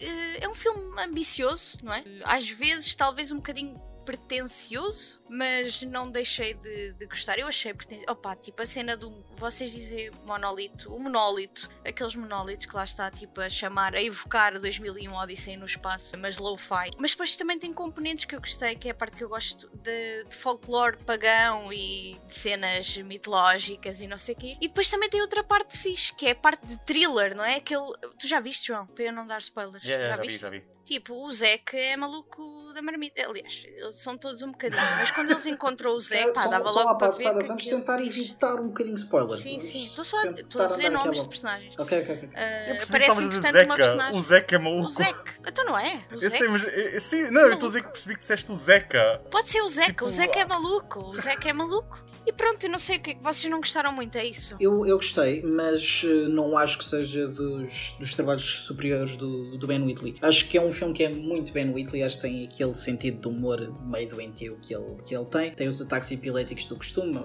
eh, 0.00 0.38
é 0.44 0.48
um 0.48 0.54
filme 0.54 0.80
ambicioso, 1.02 1.76
não 1.82 1.92
é? 1.92 2.02
Às 2.24 2.48
vezes, 2.48 2.94
talvez 2.94 3.30
um 3.30 3.36
bocadinho 3.36 3.78
pretencioso, 4.06 5.20
mas 5.28 5.82
não 5.82 6.08
deixei 6.08 6.54
de, 6.54 6.92
de 6.92 7.06
gostar. 7.06 7.38
Eu 7.38 7.48
achei 7.48 7.74
pretencioso. 7.74 8.12
Opa, 8.12 8.36
tipo 8.36 8.62
a 8.62 8.66
cena 8.66 8.96
do. 8.96 9.24
Vocês 9.36 9.72
dizem 9.72 10.10
monolito, 10.24 10.94
o 10.94 10.98
monólito, 10.98 11.68
aqueles 11.84 12.14
monólitos 12.14 12.66
que 12.66 12.74
lá 12.74 12.84
está, 12.84 13.10
tipo, 13.10 13.40
a 13.40 13.50
chamar, 13.50 13.94
a 13.94 14.02
evocar 14.02 14.58
2001 14.58 15.12
Odyssey 15.12 15.56
no 15.56 15.66
espaço, 15.66 16.16
mas 16.16 16.38
low-fi. 16.38 16.90
Mas 16.96 17.10
depois 17.10 17.34
também 17.36 17.58
tem 17.58 17.72
componentes 17.72 18.24
que 18.24 18.34
eu 18.34 18.40
gostei, 18.40 18.76
que 18.76 18.88
é 18.88 18.92
a 18.92 18.94
parte 18.94 19.16
que 19.16 19.24
eu 19.24 19.28
gosto 19.28 19.68
de, 19.82 20.24
de 20.24 20.36
folclore 20.36 20.96
pagão 21.04 21.72
e 21.72 22.18
de 22.24 22.32
cenas 22.32 22.96
mitológicas 22.98 24.00
e 24.00 24.06
não 24.06 24.16
sei 24.16 24.34
o 24.34 24.38
quê. 24.38 24.56
E 24.60 24.68
depois 24.68 24.88
também 24.88 25.10
tem 25.10 25.20
outra 25.20 25.42
parte 25.42 25.76
fixe, 25.76 26.14
que 26.14 26.26
é 26.26 26.30
a 26.30 26.36
parte 26.36 26.64
de 26.64 26.78
thriller, 26.84 27.36
não 27.36 27.44
é? 27.44 27.56
Aquele. 27.56 27.92
Tu 28.18 28.28
já 28.28 28.38
viste, 28.38 28.68
João? 28.68 28.86
Para 28.86 29.04
eu 29.04 29.12
não 29.12 29.26
dar 29.26 29.38
spoilers. 29.38 29.84
Yeah, 29.84 30.04
já 30.04 30.16
já 30.16 30.22
vi, 30.22 30.28
já 30.38 30.50
vi. 30.50 30.75
Tipo, 30.86 31.26
o 31.26 31.32
Zeca 31.32 31.76
é 31.76 31.96
maluco 31.96 32.72
da 32.72 32.80
marmita. 32.80 33.20
Aliás, 33.28 33.66
eles 33.66 33.96
são 33.96 34.16
todos 34.16 34.40
um 34.42 34.52
bocadinho. 34.52 34.80
Mas 34.98 35.10
quando 35.10 35.32
eles 35.32 35.44
encontram 35.46 35.90
o 35.92 35.98
Zé, 36.00 36.30
pá, 36.32 36.46
dava 36.46 36.68
só 36.68 36.84
logo 36.84 36.96
para 36.98 37.10
ver. 37.10 37.24
Sara, 37.24 37.38
que 37.40 37.46
vamos 37.48 37.64
tentar 37.64 37.96
diz- 37.96 38.16
evitar 38.16 38.54
um 38.60 38.68
bocadinho 38.68 38.94
de 38.94 39.02
spoilers. 39.02 39.40
Sim, 39.40 39.58
sim. 39.58 39.84
Estou 39.86 40.04
só 40.04 40.22
estou 40.22 40.62
a 40.62 40.66
dizer 40.68 40.88
nomes 40.90 41.08
aquela- 41.08 41.22
de 41.24 41.28
personagens. 41.28 41.74
Ok, 41.76 42.00
ok, 42.02 42.14
ok. 42.14 42.28
Ah, 42.36 42.40
Eu 42.40 42.76
percebi 42.76 42.78
que 42.78 42.84
aparece 42.84 43.10
estavas 43.10 43.24
a 43.24 43.28
dizer 43.28 43.38
entretanto 43.48 43.66
uma 43.66 43.74
Zeca. 43.74 43.82
personagem. 43.82 44.20
O 44.20 44.22
Zeca 44.22 44.54
é 44.54 44.58
maluco. 44.58 44.84
O 44.86 44.88
Zeca. 44.88 45.34
Então 45.48 45.64
não 45.64 45.78
é? 45.78 45.94
O 45.96 46.14
Eu 46.14 46.18
Zeca. 46.20 46.38
sei, 46.38 46.48
mas. 46.48 46.64
eh, 46.68 47.00
Sim, 47.00 47.30
não, 47.32 47.40
eu 47.42 47.52
estou 47.54 47.66
a 47.66 47.68
dizer 47.70 47.82
que 47.82 47.88
percebi 47.88 48.14
que 48.14 48.20
disseste 48.20 48.52
o 48.52 48.54
Zeca. 48.54 49.22
Pode 49.28 49.48
ser 49.48 49.62
o 49.62 49.68
Zeca. 49.68 49.88
Tipo, 49.90 50.06
o 50.06 50.10
Zeca 50.10 50.38
é 50.38 50.42
ah. 50.42 50.46
maluco. 50.46 51.00
O 51.00 51.20
Zeca 51.20 51.48
é 51.48 51.52
maluco. 51.52 52.06
E 52.24 52.32
pronto, 52.32 52.64
eu 52.64 52.70
não 52.70 52.78
sei 52.78 52.96
o 52.96 53.00
que 53.00 53.10
é 53.10 53.14
que 53.14 53.22
vocês 53.22 53.48
não 53.48 53.58
gostaram 53.58 53.92
muito, 53.92 54.18
é 54.18 54.24
isso. 54.26 54.56
Eu, 54.58 54.84
eu 54.84 54.96
gostei, 54.96 55.42
mas 55.42 56.02
eh, 56.04 56.26
não 56.28 56.58
acho 56.58 56.76
que 56.78 56.84
seja 56.84 57.28
dos, 57.28 57.92
dos 58.00 58.14
trabalhos 58.14 58.64
superiores 58.66 59.16
do, 59.16 59.56
do 59.56 59.66
Ben 59.66 59.80
Whitley. 59.80 60.16
Acho 60.20 60.48
que 60.48 60.58
é 60.58 60.60
um 60.60 60.72
filme 60.76 60.94
que 60.94 61.02
é 61.02 61.08
muito 61.08 61.52
Ben 61.52 61.72
Whitley, 61.72 62.02
acho 62.02 62.16
que 62.16 62.22
tem 62.22 62.44
aquele 62.44 62.74
sentido 62.74 63.20
de 63.20 63.28
humor 63.28 63.74
meio 63.84 64.08
doentio 64.08 64.58
que 64.60 64.74
ele, 64.74 64.96
que 65.06 65.14
ele 65.14 65.24
tem. 65.26 65.50
Tem 65.52 65.68
os 65.68 65.80
ataques 65.80 66.10
epiléticos 66.12 66.66
do 66.66 66.76
costume. 66.76 67.20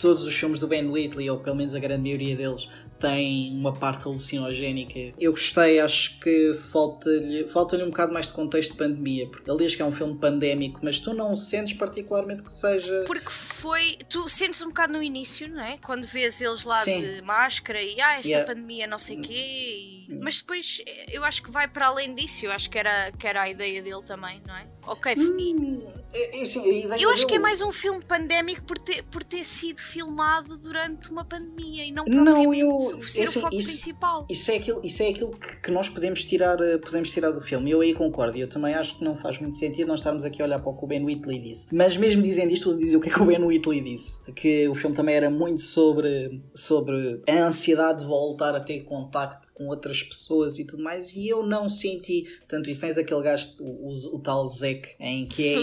Todos 0.00 0.24
os 0.24 0.34
filmes 0.34 0.58
do 0.58 0.66
Ben 0.66 0.88
Whitley, 0.88 1.30
ou 1.30 1.38
pelo 1.38 1.56
menos 1.56 1.74
a 1.74 1.78
grande 1.78 2.02
maioria 2.02 2.36
deles, 2.36 2.68
têm 2.98 3.52
uma 3.56 3.72
parte 3.72 4.06
alucinogénica. 4.06 5.14
Eu 5.18 5.32
gostei, 5.32 5.80
acho 5.80 6.18
que 6.20 6.54
falta-lhe 6.54 7.46
falta 7.48 7.76
um 7.76 7.86
bocado 7.90 8.12
mais 8.12 8.26
de 8.26 8.32
contexto 8.32 8.72
de 8.72 8.78
pandemia, 8.78 9.26
porque 9.28 9.50
ele 9.50 9.64
diz 9.64 9.74
que 9.74 9.82
é 9.82 9.84
um 9.84 9.92
filme 9.92 10.16
pandémico, 10.18 10.80
mas 10.82 10.98
tu 10.98 11.14
não 11.14 11.34
sentes 11.36 11.72
particularmente 11.74 12.42
que 12.42 12.50
seja. 12.52 13.04
Porque 13.06 13.30
foi. 13.30 13.96
Tu 14.08 14.28
sentes 14.28 14.62
um 14.62 14.68
bocado 14.68 14.92
no 14.94 15.02
início, 15.02 15.48
não 15.48 15.62
é? 15.62 15.78
Quando 15.78 16.06
vês 16.06 16.40
eles 16.40 16.64
lá 16.64 16.78
Sim. 16.84 17.00
de 17.00 17.22
máscara 17.22 17.80
e 17.82 18.00
ah, 18.00 18.14
esta 18.18 18.28
Yeah. 18.28 18.46
pandemia 18.46 18.86
não 18.86 18.98
sei 18.98 19.18
o 19.18 19.22
quê. 19.22 19.32
e- 19.34 19.98
Hum. 20.10 20.20
Mas 20.22 20.38
depois 20.40 20.80
eh, 20.86 21.06
eu 21.12 21.22
acho 21.22 21.42
que 21.42 21.50
vai 21.50 21.68
para 21.68 21.86
além 21.88 22.14
disso. 22.14 22.46
Eu 22.46 22.50
acho 22.52 22.70
que 22.70 22.78
era, 22.78 23.12
que 23.12 23.26
era 23.26 23.42
a 23.42 23.50
ideia 23.50 23.82
dele 23.82 24.02
também, 24.06 24.40
não 24.46 24.56
é? 24.56 24.66
Ok, 24.86 25.12
e- 25.14 25.18
Hum, 25.54 25.82
é, 26.12 26.38
é 26.38 26.42
assim, 26.42 26.60
Eu 27.00 27.10
acho 27.10 27.26
que 27.26 27.32
é 27.32 27.36
dele- 27.36 27.38
mais 27.42 27.60
um 27.62 27.70
filme 27.72 28.02
pandémico 28.04 28.62
por 28.64 28.78
ter, 28.78 29.02
por 29.04 29.22
ter 29.22 29.44
sido 29.44 29.78
filmado 29.80 30.56
durante 30.56 31.10
uma 31.10 31.24
pandemia 31.24 31.84
e 31.84 31.92
não 31.92 32.04
Não, 32.06 32.52
eu- 32.54 32.80
ser 33.02 33.20
é 33.20 33.24
assim, 33.24 33.38
o 33.38 33.42
foco 33.42 33.54
isso- 33.56 33.68
principal. 33.70 34.26
Isso 34.30 34.50
é 34.50 34.56
aquilo, 34.56 34.80
isso 34.84 35.02
é 35.02 35.08
aquilo 35.08 35.30
que, 35.36 35.56
que 35.56 35.70
nós 35.70 35.88
podemos 35.88 36.24
tirar, 36.24 36.60
eh, 36.60 36.78
podemos 36.78 37.10
tirar 37.12 37.30
do 37.30 37.40
filme. 37.40 37.70
Eu 37.70 37.80
aí 37.80 37.94
concordo. 37.94 38.36
e 38.36 38.40
Eu 38.40 38.48
também 38.48 38.74
acho 38.74 38.96
que 38.98 39.04
não 39.04 39.16
faz 39.16 39.38
muito 39.38 39.56
sentido 39.56 39.88
nós 39.88 40.00
estarmos 40.00 40.24
aqui 40.24 40.40
a 40.42 40.44
olhar 40.44 40.58
para 40.60 40.70
o 40.70 40.76
que 40.76 40.84
o 40.84 40.86
Ben 40.88 41.04
Whitley 41.04 41.38
disse. 41.38 41.66
Mas 41.72 41.96
mesmo 41.96 42.22
dizendo 42.22 42.52
isto, 42.52 42.76
dizer 42.76 42.96
o 42.96 43.00
que 43.00 43.08
é 43.08 43.12
que 43.12 43.20
o 43.22 43.24
Ben 43.26 43.42
Whitley 43.42 43.80
disse. 43.80 44.24
Que 44.32 44.68
o 44.68 44.74
filme 44.74 44.94
também 44.96 45.14
era 45.14 45.30
muito 45.30 45.62
sobre, 45.62 46.40
sobre 46.54 47.22
a 47.28 47.44
ansiedade 47.44 48.00
de 48.00 48.06
voltar 48.06 48.54
a 48.54 48.60
ter 48.60 48.80
contacto 48.84 49.48
com 49.54 49.66
outras 49.68 50.02
pessoas 50.02 50.58
e 50.58 50.64
tudo 50.64 50.82
mais. 50.82 51.14
E 51.14 51.28
eu 51.28 51.42
não 51.44 51.68
senti 51.68 52.24
tanto 52.46 52.70
isso. 52.70 52.80
Tens 52.80 52.96
aquele 52.98 53.22
gajo, 53.22 53.50
o, 53.60 53.88
o, 53.88 54.16
o 54.16 54.18
tal 54.20 54.46
Zek, 54.46 54.94
em 55.00 55.26
que 55.26 55.48
é 55.48 55.54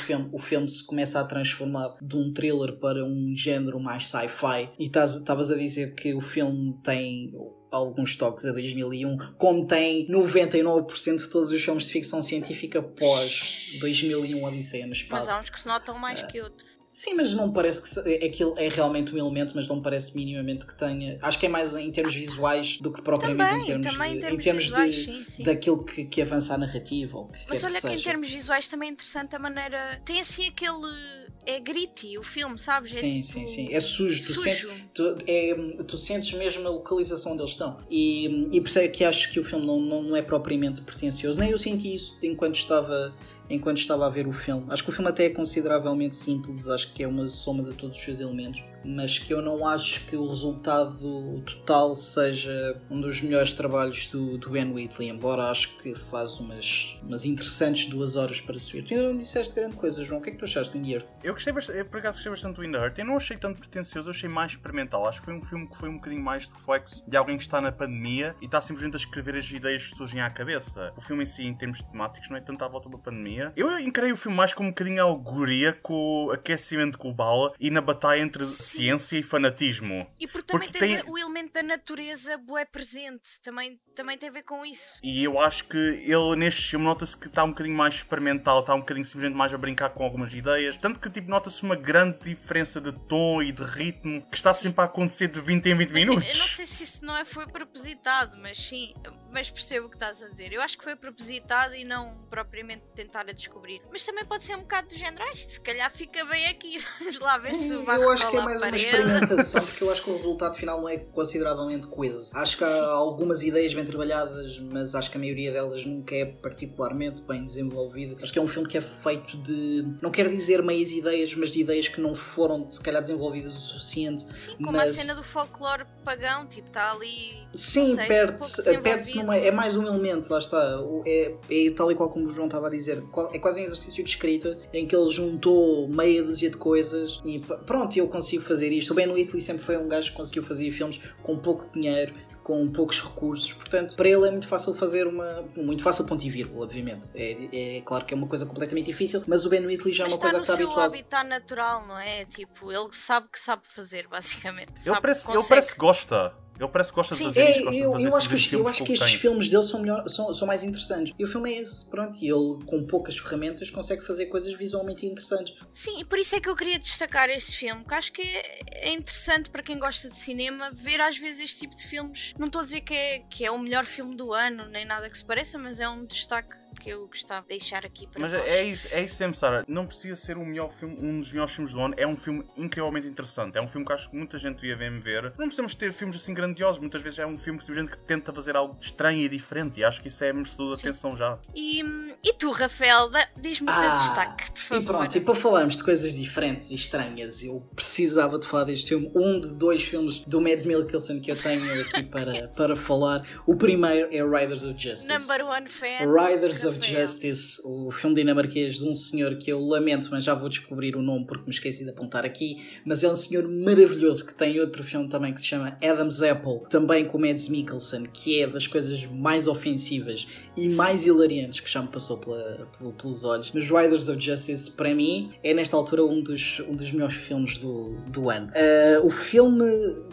Filme, 0.00 0.28
o 0.32 0.38
filme 0.38 0.68
se 0.68 0.84
começa 0.84 1.20
a 1.20 1.24
transformar 1.24 1.96
de 2.00 2.16
um 2.16 2.32
thriller 2.32 2.78
para 2.78 3.04
um 3.04 3.34
género 3.34 3.80
mais 3.80 4.08
sci-fi. 4.08 4.70
E 4.78 4.86
estavas 4.86 5.50
a 5.50 5.56
dizer 5.56 5.94
que 5.94 6.14
o 6.14 6.20
filme 6.20 6.78
tem 6.82 7.32
alguns 7.70 8.14
toques 8.16 8.44
a 8.44 8.52
2001, 8.52 9.16
como 9.38 9.66
tem 9.66 10.06
99% 10.08 11.16
de 11.16 11.28
todos 11.28 11.50
os 11.50 11.62
filmes 11.62 11.86
de 11.86 11.92
ficção 11.92 12.20
científica 12.20 12.82
pós 12.82 13.78
2001 13.80 14.44
Odisseia 14.44 14.86
no 14.86 14.92
espaço. 14.92 15.26
Mas 15.26 15.34
há 15.34 15.40
uns 15.40 15.48
que 15.48 15.58
se 15.58 15.66
notam 15.66 15.98
mais 15.98 16.22
que 16.22 16.40
outros. 16.40 16.70
Sim, 16.92 17.14
mas 17.14 17.32
não 17.32 17.50
parece 17.50 17.80
que 17.82 18.08
é, 18.08 18.26
aquilo 18.26 18.54
é 18.58 18.68
realmente 18.68 19.14
um 19.14 19.18
elemento, 19.18 19.52
mas 19.54 19.66
não 19.66 19.80
parece 19.80 20.14
minimamente 20.14 20.66
que 20.66 20.74
tenha. 20.74 21.18
Acho 21.22 21.38
que 21.38 21.46
é 21.46 21.48
mais 21.48 21.74
em 21.74 21.90
termos 21.90 22.14
visuais 22.14 22.78
do 22.80 22.92
que 22.92 23.00
propriamente 23.00 23.38
Também, 23.48 23.62
em 23.62 23.66
termos, 23.66 23.86
também 23.86 24.10
em 24.12 24.14
de- 24.16 24.20
termos, 24.20 24.44
visuais, 24.64 24.94
de, 24.94 25.04
sim, 25.04 25.24
sim. 25.24 25.42
daquilo 25.42 25.82
que, 25.84 26.04
que 26.04 26.20
avança 26.20 26.54
a 26.54 26.58
narrativa. 26.58 27.26
Que 27.32 27.46
Mas 27.48 27.64
olha 27.64 27.80
que, 27.80 27.86
em 27.86 27.90
seja. 27.92 28.04
termos 28.04 28.30
visuais 28.30 28.68
também 28.68 28.90
é 28.90 28.92
interessante 28.92 29.34
a 29.34 29.38
maneira. 29.38 30.00
Tem 30.04 30.20
assim 30.20 30.48
aquele. 30.48 31.21
É 31.44 31.58
gritty 31.58 32.16
o 32.16 32.22
filme, 32.22 32.56
sabes? 32.58 32.96
É 32.96 33.00
Sim, 33.00 33.20
tipo... 33.20 33.24
sim, 33.32 33.46
sim. 33.46 33.74
É 33.74 33.80
sujo. 33.80 34.22
Tu, 34.22 34.32
Sujo. 34.32 34.42
sentes, 34.42 34.84
tu, 34.94 35.16
é, 35.26 35.54
tu 35.86 35.98
sentes 35.98 36.32
mesmo 36.34 36.66
a 36.66 36.70
localização 36.70 37.32
onde 37.32 37.42
eles 37.42 37.52
estão. 37.52 37.78
E, 37.90 38.48
e 38.52 38.60
por 38.60 38.68
isso 38.68 38.78
é 38.78 38.86
que 38.86 39.04
acho 39.04 39.32
que 39.32 39.40
o 39.40 39.42
filme 39.42 39.66
não, 39.66 39.80
não, 39.80 40.16
é 40.16 40.22
propriamente 40.22 40.80
pretencioso. 40.82 41.40
Nem 41.40 41.50
eu 41.50 41.58
senti 41.58 41.92
isso 41.92 42.16
enquanto 42.22 42.54
estava, 42.54 43.12
enquanto 43.50 43.78
estava 43.78 44.06
a 44.06 44.10
ver 44.10 44.28
o 44.28 44.32
filme. 44.32 44.64
Acho 44.68 44.84
que 44.84 44.90
o 44.90 44.92
filme 44.92 45.10
até 45.10 45.24
é 45.24 45.30
consideravelmente 45.30 46.14
simples. 46.14 46.68
Acho 46.68 46.92
que 46.94 47.02
é 47.02 47.08
uma 47.08 47.28
soma 47.28 47.64
de 47.64 47.76
todos 47.76 47.98
os 47.98 48.04
seus 48.04 48.20
elementos. 48.20 48.62
Mas 48.84 49.18
que 49.18 49.32
eu 49.32 49.42
não 49.42 49.66
acho 49.66 50.06
que 50.06 50.16
o 50.16 50.28
resultado 50.28 51.42
total 51.46 51.94
seja 51.94 52.80
um 52.90 53.00
dos 53.00 53.20
melhores 53.20 53.54
trabalhos 53.54 54.06
do, 54.08 54.38
do 54.38 54.50
Ben 54.50 54.72
Whitley. 54.72 55.08
Embora 55.08 55.44
acho 55.44 55.76
que 55.78 55.94
faz 56.10 56.38
umas, 56.40 56.98
umas 57.02 57.24
interessantes 57.24 57.86
duas 57.86 58.16
horas 58.16 58.40
para 58.40 58.56
ver. 58.72 58.84
Tu 58.84 58.94
ainda 58.94 59.08
não 59.08 59.16
disseste 59.16 59.54
grande 59.54 59.76
coisa, 59.76 60.02
João. 60.02 60.20
O 60.20 60.22
que 60.22 60.30
é 60.30 60.32
que 60.32 60.38
tu 60.38 60.44
achaste 60.44 60.76
do 60.76 60.84
In 60.84 60.92
Earth? 60.92 61.08
Eu 61.22 61.32
gostei 61.32 61.52
bastante, 61.52 61.78
eu 61.78 61.84
por 61.84 61.98
acaso 61.98 62.18
gostei 62.18 62.30
bastante 62.30 62.56
do 62.56 62.64
In 62.64 62.72
Heart. 62.72 62.98
Eu 62.98 63.04
não 63.04 63.16
achei 63.16 63.36
tanto 63.36 63.58
pretencioso, 63.58 64.08
eu 64.08 64.12
achei 64.12 64.28
mais 64.28 64.52
experimental. 64.52 65.06
Acho 65.06 65.20
que 65.20 65.26
foi 65.26 65.34
um 65.34 65.42
filme 65.42 65.68
que 65.68 65.76
foi 65.76 65.88
um 65.88 65.94
bocadinho 65.94 66.22
mais 66.22 66.48
reflexo 66.48 67.02
de 67.08 67.16
alguém 67.16 67.36
que 67.36 67.42
está 67.42 67.60
na 67.60 67.72
pandemia 67.72 68.34
e 68.40 68.46
está 68.46 68.60
simplesmente 68.60 68.94
a 68.94 68.98
escrever 68.98 69.36
as 69.36 69.50
ideias 69.50 69.86
que 69.86 69.96
surgem 69.96 70.20
à 70.20 70.30
cabeça. 70.30 70.92
O 70.96 71.00
filme 71.00 71.22
em 71.22 71.26
si, 71.26 71.44
em 71.44 71.54
termos 71.54 71.82
temáticos, 71.82 72.28
não 72.30 72.36
é 72.36 72.40
tanto 72.40 72.64
à 72.64 72.68
volta 72.68 72.88
da 72.88 72.98
pandemia. 72.98 73.52
Eu 73.56 73.78
encarei 73.78 74.12
o 74.12 74.16
filme 74.16 74.36
mais 74.36 74.52
como 74.52 74.68
um 74.68 74.72
bocadinho 74.72 75.02
alegoria 75.02 75.72
com 75.72 76.26
o 76.26 76.30
aquecimento 76.30 76.98
global 76.98 77.54
e 77.58 77.70
na 77.70 77.80
batalha 77.80 78.20
entre 78.20 78.44
ciência 78.72 79.16
e 79.18 79.22
fanatismo. 79.22 80.06
E 80.20 80.26
porque 80.26 80.46
também 80.52 80.68
Porque 80.68 80.78
tem- 80.86 81.02
o 81.10 81.18
elemento 81.18 81.52
da 81.52 81.62
natureza 81.62 82.36
bué 82.38 82.64
presente. 82.64 83.40
Também, 83.42 83.78
também 83.94 84.16
tem 84.18 84.28
a 84.28 84.32
ver 84.32 84.42
com 84.42 84.64
isso. 84.64 84.98
E 85.02 85.22
eu 85.24 85.38
acho 85.40 85.64
que 85.64 85.76
ele 85.76 86.36
neste 86.36 86.70
filme 86.70 86.84
nota-se 86.84 87.16
que 87.16 87.26
está 87.26 87.44
um 87.44 87.48
bocadinho 87.50 87.76
mais 87.76 87.94
experimental, 87.94 88.60
está 88.60 88.74
um 88.74 88.80
bocadinho 88.80 89.04
simplesmente 89.04 89.36
mais 89.36 89.52
a 89.54 89.58
brincar 89.58 89.90
com 89.90 90.02
algumas 90.04 90.32
ideias. 90.34 90.76
Tanto 90.76 90.98
que 91.00 91.10
tipo, 91.10 91.28
nota-se 91.30 91.62
uma 91.62 91.76
grande 91.76 92.18
diferença 92.22 92.80
de 92.80 92.92
tom 92.92 93.42
e 93.42 93.52
de 93.52 93.62
ritmo 93.64 94.22
que 94.30 94.36
está 94.36 94.52
sempre 94.54 94.80
a 94.82 94.84
acontecer 94.84 95.28
de 95.28 95.40
20 95.40 95.66
em 95.66 95.74
20 95.74 95.90
Mas 95.92 96.02
eu- 96.06 96.14
minutos. 96.14 96.28
eu 96.32 96.38
não 96.38 96.48
sei 96.48 96.66
se 96.66 96.84
isso 96.84 97.04
não 97.04 97.16
é, 97.16 97.24
foi 97.24 97.46
propositado, 97.46 98.36
mas 98.38 98.58
sim, 98.58 98.94
mas 99.32 99.50
percebo 99.50 99.86
o 99.86 99.90
que 99.90 99.96
estás 99.96 100.22
a 100.22 100.28
dizer. 100.28 100.52
Eu 100.52 100.60
acho 100.60 100.76
que 100.78 100.84
foi 100.84 100.94
propositado 100.96 101.74
e 101.74 101.84
não 101.84 102.18
propriamente 102.30 102.82
tentar 102.94 103.28
a 103.28 103.32
descobrir. 103.32 103.80
Mas 103.90 104.04
também 104.04 104.24
pode 104.24 104.44
ser 104.44 104.56
um 104.56 104.60
bocado 104.60 104.88
do 104.88 104.94
género, 104.96 105.22
ah, 105.24 105.32
isto 105.32 105.52
se 105.52 105.60
calhar 105.60 105.90
fica 105.90 106.24
bem 106.24 106.46
aqui, 106.46 106.78
vamos 107.00 107.18
lá 107.20 107.38
ver 107.38 107.54
se 107.54 107.74
vai 107.76 107.96
eu 108.02 108.10
acho 108.10 108.30
que 108.30 108.36
é 108.36 108.42
mais 108.42 108.60
uma 108.60 108.76
experimentação, 108.76 109.60
porque 109.64 109.84
eu 109.84 109.90
acho 109.90 110.02
que 110.02 110.10
o 110.10 110.12
resultado 110.14 110.56
final 110.56 110.80
não 110.80 110.88
é 110.88 110.98
consideravelmente 110.98 111.86
coeso. 111.88 112.30
Acho 112.34 112.56
que 112.56 112.64
há 112.64 112.68
Sim. 112.68 112.84
algumas 112.84 113.42
ideias 113.42 113.72
bem 113.74 113.84
trabalhadas, 113.84 114.58
mas 114.58 114.94
acho 114.94 115.10
que 115.10 115.16
a 115.16 115.20
maioria 115.20 115.52
delas 115.52 115.84
nunca 115.84 116.14
é 116.14 116.24
particularmente 116.24 117.22
bem 117.22 117.44
desenvolvida. 117.44 118.16
Acho 118.22 118.32
que 118.32 118.38
é 118.38 118.42
um 118.42 118.46
filme 118.46 118.68
que 118.68 118.78
é 118.78 118.80
feito 118.80 119.36
de, 119.42 119.86
não 120.00 120.10
quero 120.10 120.28
dizer 120.30 120.62
meias 120.62 120.90
ideias, 120.90 121.34
mas 121.34 121.50
de 121.50 121.60
ideias 121.60 121.88
que 121.88 122.00
não 122.00 122.14
foram, 122.14 122.70
se 122.70 122.80
calhar, 122.80 123.00
desenvolvidas 123.02 123.54
o 123.54 123.60
suficiente. 123.60 124.26
Sim, 124.36 124.56
como 124.56 124.72
mas- 124.72 124.90
a 124.90 124.94
cena 124.94 125.14
do 125.14 125.22
folclore 125.22 125.84
pagão, 126.04 126.46
tipo, 126.46 126.68
está 126.68 126.92
ali. 126.92 127.46
Sim, 127.54 127.96
perde-se 127.96 128.62
perde 128.80 129.21
desenvolvido. 129.22 129.24
numa. 129.24 129.36
É 129.36 129.50
mais 129.50 129.76
um 129.76 129.86
elemento, 129.86 130.30
lá 130.30 130.38
está. 130.38 130.78
É, 131.06 131.34
é 131.50 131.70
tal 131.70 131.90
e 131.90 131.94
qual 131.94 132.08
como 132.10 132.26
o 132.26 132.30
João 132.30 132.46
estava 132.46 132.66
a 132.66 132.70
dizer. 132.70 133.02
É 133.32 133.38
quase 133.38 133.60
um 133.60 133.64
exercício 133.64 134.02
de 134.04 134.10
escrita 134.10 134.58
em 134.72 134.86
que 134.86 134.94
ele 134.94 135.08
juntou 135.10 135.88
meia 135.88 136.22
dúzia 136.22 136.50
de 136.50 136.56
coisas 136.56 137.20
e 137.24 137.38
pronto, 137.40 137.96
eu 137.96 138.08
consigo 138.08 138.42
fazer 138.42 138.70
isto. 138.72 138.90
O 138.90 138.94
Ben 138.94 139.08
Whitley 139.10 139.40
sempre 139.40 139.62
foi 139.62 139.76
um 139.76 139.88
gajo 139.88 140.10
que 140.10 140.16
conseguiu 140.16 140.42
fazer 140.42 140.70
filmes 140.70 141.00
com 141.22 141.38
pouco 141.38 141.68
dinheiro. 141.72 142.14
Com 142.42 142.68
poucos 142.72 143.00
recursos, 143.00 143.52
portanto, 143.52 143.94
para 143.94 144.08
ele 144.08 144.26
é 144.26 144.30
muito 144.32 144.48
fácil 144.48 144.74
fazer 144.74 145.06
uma. 145.06 145.44
Muito 145.56 145.80
fácil, 145.80 146.04
ponto 146.04 146.24
e 146.26 146.28
vírgula, 146.28 146.64
obviamente. 146.64 147.12
É, 147.14 147.76
é 147.76 147.80
claro 147.82 148.04
que 148.04 148.12
é 148.12 148.16
uma 148.16 148.26
coisa 148.26 148.44
completamente 148.44 148.86
difícil, 148.86 149.22
mas 149.28 149.46
o 149.46 149.48
Ben 149.48 149.64
Whitley 149.64 149.94
já 149.94 150.02
é 150.02 150.06
uma 150.08 150.12
está 150.12 150.22
coisa 150.22 150.38
no 150.38 150.42
que 150.42 150.50
está 150.50 150.56
seu 150.56 150.66
habituado. 150.66 150.86
habitat 150.88 151.28
natural, 151.28 151.86
não 151.86 151.96
é? 151.96 152.24
Tipo, 152.24 152.72
ele 152.72 152.88
sabe 152.90 153.28
que 153.30 153.38
sabe 153.38 153.62
fazer, 153.64 154.08
basicamente. 154.08 154.72
Ele 154.74 154.80
Sabe 154.80 154.96
que 154.96 155.02
parece, 155.02 155.26
ele 155.28 155.36
consegue. 155.36 155.48
parece 155.50 155.72
que 155.72 155.78
gosta. 155.78 156.34
Ele 156.62 156.70
parece 156.72 156.90
que 156.90 156.96
gosta 156.96 157.14
Sim, 157.16 157.24
de 157.28 157.34
fazer 157.34 157.40
É, 157.46 157.50
isto, 157.50 157.64
gosta 157.64 157.72
de 157.72 157.82
eu, 157.82 157.92
fazer 157.92 158.06
eu 158.08 158.16
acho 158.16 158.28
que, 158.28 158.34
esses 158.34 158.46
os- 158.46 158.52
eu 158.52 158.58
filmes 158.58 158.70
acho 158.70 158.84
que 158.84 158.92
estes 158.92 159.10
tem. 159.10 159.20
filmes 159.20 159.50
dele 159.50 159.62
são, 159.64 159.80
melhor, 159.80 160.08
são, 160.08 160.32
são 160.32 160.46
mais 160.46 160.62
interessantes. 160.62 161.12
E 161.18 161.24
o 161.24 161.26
filme 161.26 161.52
é 161.54 161.60
esse, 161.60 161.84
pronto. 161.86 162.18
E 162.22 162.28
ele, 162.28 162.64
com 162.64 162.86
poucas 162.86 163.18
ferramentas, 163.18 163.70
consegue 163.70 164.02
fazer 164.06 164.26
coisas 164.26 164.52
visualmente 164.54 165.04
interessantes. 165.06 165.54
Sim, 165.72 166.00
e 166.00 166.04
por 166.04 166.18
isso 166.18 166.36
é 166.36 166.40
que 166.40 166.48
eu 166.48 166.54
queria 166.56 166.78
destacar 166.78 167.28
este 167.30 167.52
filme, 167.52 167.84
que 167.84 167.94
acho 167.94 168.12
que 168.12 168.22
é, 168.22 168.60
é 168.88 168.92
interessante 168.92 169.50
para 169.50 169.62
quem 169.62 169.78
gosta 169.78 170.08
de 170.08 170.16
cinema 170.16 170.70
ver 170.72 171.00
às 171.00 171.18
vezes 171.18 171.40
este 171.42 171.60
tipo 171.60 171.76
de 171.76 171.84
filmes. 171.86 172.32
Não 172.38 172.46
estou 172.46 172.60
a 172.60 172.64
dizer 172.64 172.82
que 172.82 172.94
é, 172.94 173.18
que 173.28 173.44
é 173.44 173.50
o 173.50 173.58
melhor 173.58 173.84
filme 173.84 174.14
do 174.14 174.32
ano, 174.32 174.66
nem 174.68 174.84
nada 174.84 175.10
que 175.10 175.18
se 175.18 175.24
pareça, 175.24 175.58
mas 175.58 175.80
é 175.80 175.88
um 175.88 176.04
destaque 176.04 176.56
que 176.82 176.90
eu 176.90 177.06
gostava 177.06 177.42
de 177.42 177.48
deixar 177.48 177.84
aqui 177.86 178.06
para 178.06 178.20
Mas 178.20 178.34
é 178.34 178.64
isso, 178.64 178.88
é 178.90 179.02
isso 179.02 179.14
sempre, 179.14 179.38
Sara. 179.38 179.64
Não 179.68 179.86
precisa 179.86 180.16
ser 180.16 180.36
o 180.36 180.44
melhor 180.44 180.70
filme, 180.70 180.96
um 181.00 181.20
dos 181.20 181.30
melhores 181.30 181.52
filmes 181.54 181.72
do 181.72 181.80
ano. 181.80 181.94
É 181.96 182.06
um 182.06 182.16
filme 182.16 182.44
incrivelmente 182.56 183.06
interessante. 183.06 183.56
É 183.56 183.62
um 183.62 183.68
filme 183.68 183.86
que 183.86 183.92
acho 183.92 184.10
que 184.10 184.16
muita 184.16 184.36
gente 184.38 184.56
devia 184.60 184.76
ver. 184.76 184.90
ver. 185.00 185.22
Não 185.38 185.46
precisamos 185.46 185.74
ter 185.74 185.92
filmes 185.92 186.16
assim 186.16 186.34
grandiosos. 186.34 186.78
Muitas 186.80 187.02
vezes 187.02 187.18
é 187.18 187.26
um 187.26 187.38
filme 187.38 187.60
simplesmente 187.60 187.92
que 187.92 187.98
tenta 187.98 188.32
fazer 188.32 188.56
algo 188.56 188.76
estranho 188.80 189.20
e 189.20 189.28
diferente. 189.28 189.80
E 189.80 189.84
acho 189.84 190.00
que 190.02 190.08
isso 190.08 190.22
é 190.24 190.32
merecedor 190.32 190.74
de 190.76 190.80
atenção 190.82 191.16
já. 191.16 191.38
E, 191.54 191.80
e 192.24 192.32
tu, 192.34 192.50
Rafael, 192.50 193.10
diz-me 193.36 193.70
o 193.70 193.72
teu 193.80 193.90
Ah, 193.90 193.96
destaque, 193.96 194.50
por 194.50 194.58
E 194.58 194.62
favor. 194.62 194.84
pronto, 194.98 195.16
e 195.18 195.20
para 195.20 195.34
falarmos 195.34 195.76
de 195.76 195.84
coisas 195.84 196.14
diferentes 196.14 196.70
e 196.70 196.74
estranhas, 196.74 197.42
eu 197.42 197.60
precisava 197.74 198.38
de 198.38 198.46
falar 198.46 198.64
deste 198.64 198.88
filme. 198.88 199.10
Um 199.14 199.40
de 199.40 199.52
dois 199.54 199.82
filmes 199.84 200.18
do 200.26 200.40
Mads 200.40 200.64
Mikkelsen 200.66 201.20
que 201.20 201.30
eu 201.30 201.36
tenho 201.36 201.62
aqui 201.82 202.02
para, 202.04 202.48
para 202.56 202.76
falar. 202.76 203.22
O 203.46 203.56
primeiro 203.56 204.08
é 204.12 204.22
Riders 204.22 204.62
of 204.64 204.72
Justice. 204.78 205.06
Number 205.06 205.44
one 205.46 205.68
fan. 205.68 205.88
Riders 206.12 206.64
of 206.64 206.71
Rafael. 206.80 207.00
Justice, 207.06 207.60
o 207.64 207.90
filme 207.90 208.16
dinamarquês 208.16 208.76
de 208.76 208.84
um 208.88 208.94
senhor 208.94 209.36
que 209.36 209.50
eu 209.50 209.60
lamento, 209.60 210.08
mas 210.10 210.24
já 210.24 210.34
vou 210.34 210.48
descobrir 210.48 210.96
o 210.96 211.02
nome 211.02 211.26
porque 211.26 211.44
me 211.44 211.50
esqueci 211.52 211.84
de 211.84 211.90
apontar 211.90 212.24
aqui. 212.24 212.62
Mas 212.84 213.02
é 213.04 213.08
um 213.10 213.16
senhor 213.16 213.48
maravilhoso 213.48 214.26
que 214.26 214.34
tem 214.34 214.58
outro 214.60 214.82
filme 214.84 215.08
também 215.08 215.32
que 215.32 215.40
se 215.40 215.46
chama 215.46 215.76
Adam's 215.82 216.22
Apple, 216.22 216.60
também 216.70 217.04
com 217.06 217.18
Mads 217.18 217.48
Mikkelsen, 217.48 218.04
que 218.12 218.40
é 218.42 218.46
das 218.46 218.66
coisas 218.66 219.04
mais 219.06 219.46
ofensivas 219.48 220.26
e 220.56 220.68
mais 220.68 221.04
hilariantes 221.06 221.60
que 221.60 221.70
já 221.70 221.82
me 221.82 221.88
passou 221.88 222.18
pela- 222.18 222.68
pelo- 222.78 222.92
pelos 222.92 223.24
olhos. 223.24 223.50
Mas 223.52 223.64
Riders 223.64 224.08
of 224.08 224.20
Justice, 224.20 224.70
para 224.70 224.94
mim, 224.94 225.30
é 225.42 225.52
nesta 225.54 225.76
altura 225.76 226.04
um 226.04 226.20
dos, 226.22 226.60
um 226.68 226.74
dos 226.74 226.90
melhores 226.92 227.16
filmes 227.16 227.58
do, 227.58 227.96
do 228.08 228.30
ano. 228.30 228.50
Ah, 228.54 229.00
o 229.04 229.10
filme 229.10 229.64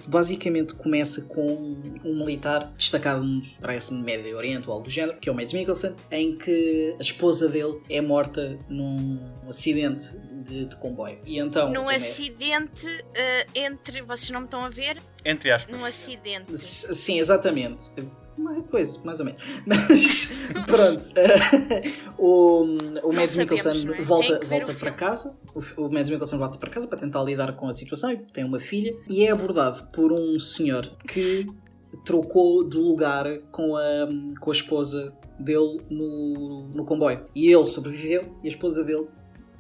basicamente 0.08 0.74
começa 0.74 1.22
com 1.22 1.76
um 2.04 2.15
militar 2.26 2.74
destacado, 2.78 3.26
parece-me, 3.62 4.02
Médio 4.02 4.36
Oriente 4.38 4.67
ou 4.67 4.74
algo 4.74 4.86
do 4.86 4.91
género, 4.91 5.17
que 5.19 5.30
é 5.30 5.32
o 5.32 5.36
Mads 5.36 5.54
Mikkelsen, 5.54 5.91
em 6.12 6.38
que 6.38 6.48
a 6.97 7.01
esposa 7.01 7.47
dele 7.47 7.81
é 7.89 8.01
morta 8.01 8.57
num 8.69 9.23
acidente 9.47 10.17
de, 10.43 10.65
de 10.65 10.75
comboio. 10.77 11.19
E 11.25 11.38
então. 11.39 11.71
Num 11.71 11.89
é- 11.89 11.95
acidente 11.95 12.85
eh, 13.15 13.47
entre. 13.55 14.01
Vocês 14.01 14.29
não 14.31 14.41
me 14.41 14.45
estão 14.45 14.63
a 14.65 14.69
ver? 14.69 14.97
Entre 15.25 15.51
aspas. 15.51 15.77
Num 15.77 15.85
acidente. 15.85 16.53
S- 16.53 16.93
Sim, 16.95 17.19
exatamente. 17.19 17.91
Uma 18.38 18.63
coisa, 18.63 18.97
mais 19.03 19.19
ou 19.19 19.25
menos. 19.25 19.41
Mas 19.67 20.29
pronto, 20.65 21.09
eh, 21.17 21.93
o, 22.17 22.63
o 23.03 23.13
Mads 23.13 23.35
Mikkelsen 23.35 23.89
é? 23.93 24.01
Volta, 24.01 24.39
que 24.39 24.45
volta 24.47 24.65
para 24.67 24.75
filme. 24.75 24.95
casa. 24.97 25.38
O, 25.53 25.59
o 25.85 25.91
Mads 25.91 26.09
Mikkelsen 26.09 26.39
volta 26.39 26.57
para 26.57 26.69
casa 26.69 26.88
para 26.88 26.97
tentar 26.99 27.21
lidar 27.23 27.53
com 27.57 27.67
a 27.67 27.73
situação 27.73 28.12
e 28.12 28.17
tem 28.17 28.45
uma 28.45 28.59
filha. 28.62 28.95
E 29.09 29.25
é 29.25 29.31
abordado 29.31 29.83
por 29.91 30.13
um 30.13 30.39
senhor 30.39 30.89
que 31.05 31.47
trocou 32.05 32.63
de 32.67 32.77
lugar 32.77 33.25
com 33.51 33.75
a, 33.75 34.07
com 34.39 34.51
a 34.51 34.53
esposa 34.53 35.12
dele 35.39 35.82
no, 35.89 36.69
no 36.73 36.86
comboio. 36.86 37.25
E 37.36 37.52
ele 37.52 37.63
sobreviveu 37.63 38.36
e 38.43 38.47
a 38.47 38.49
esposa 38.49 38.84
dele 38.84 39.08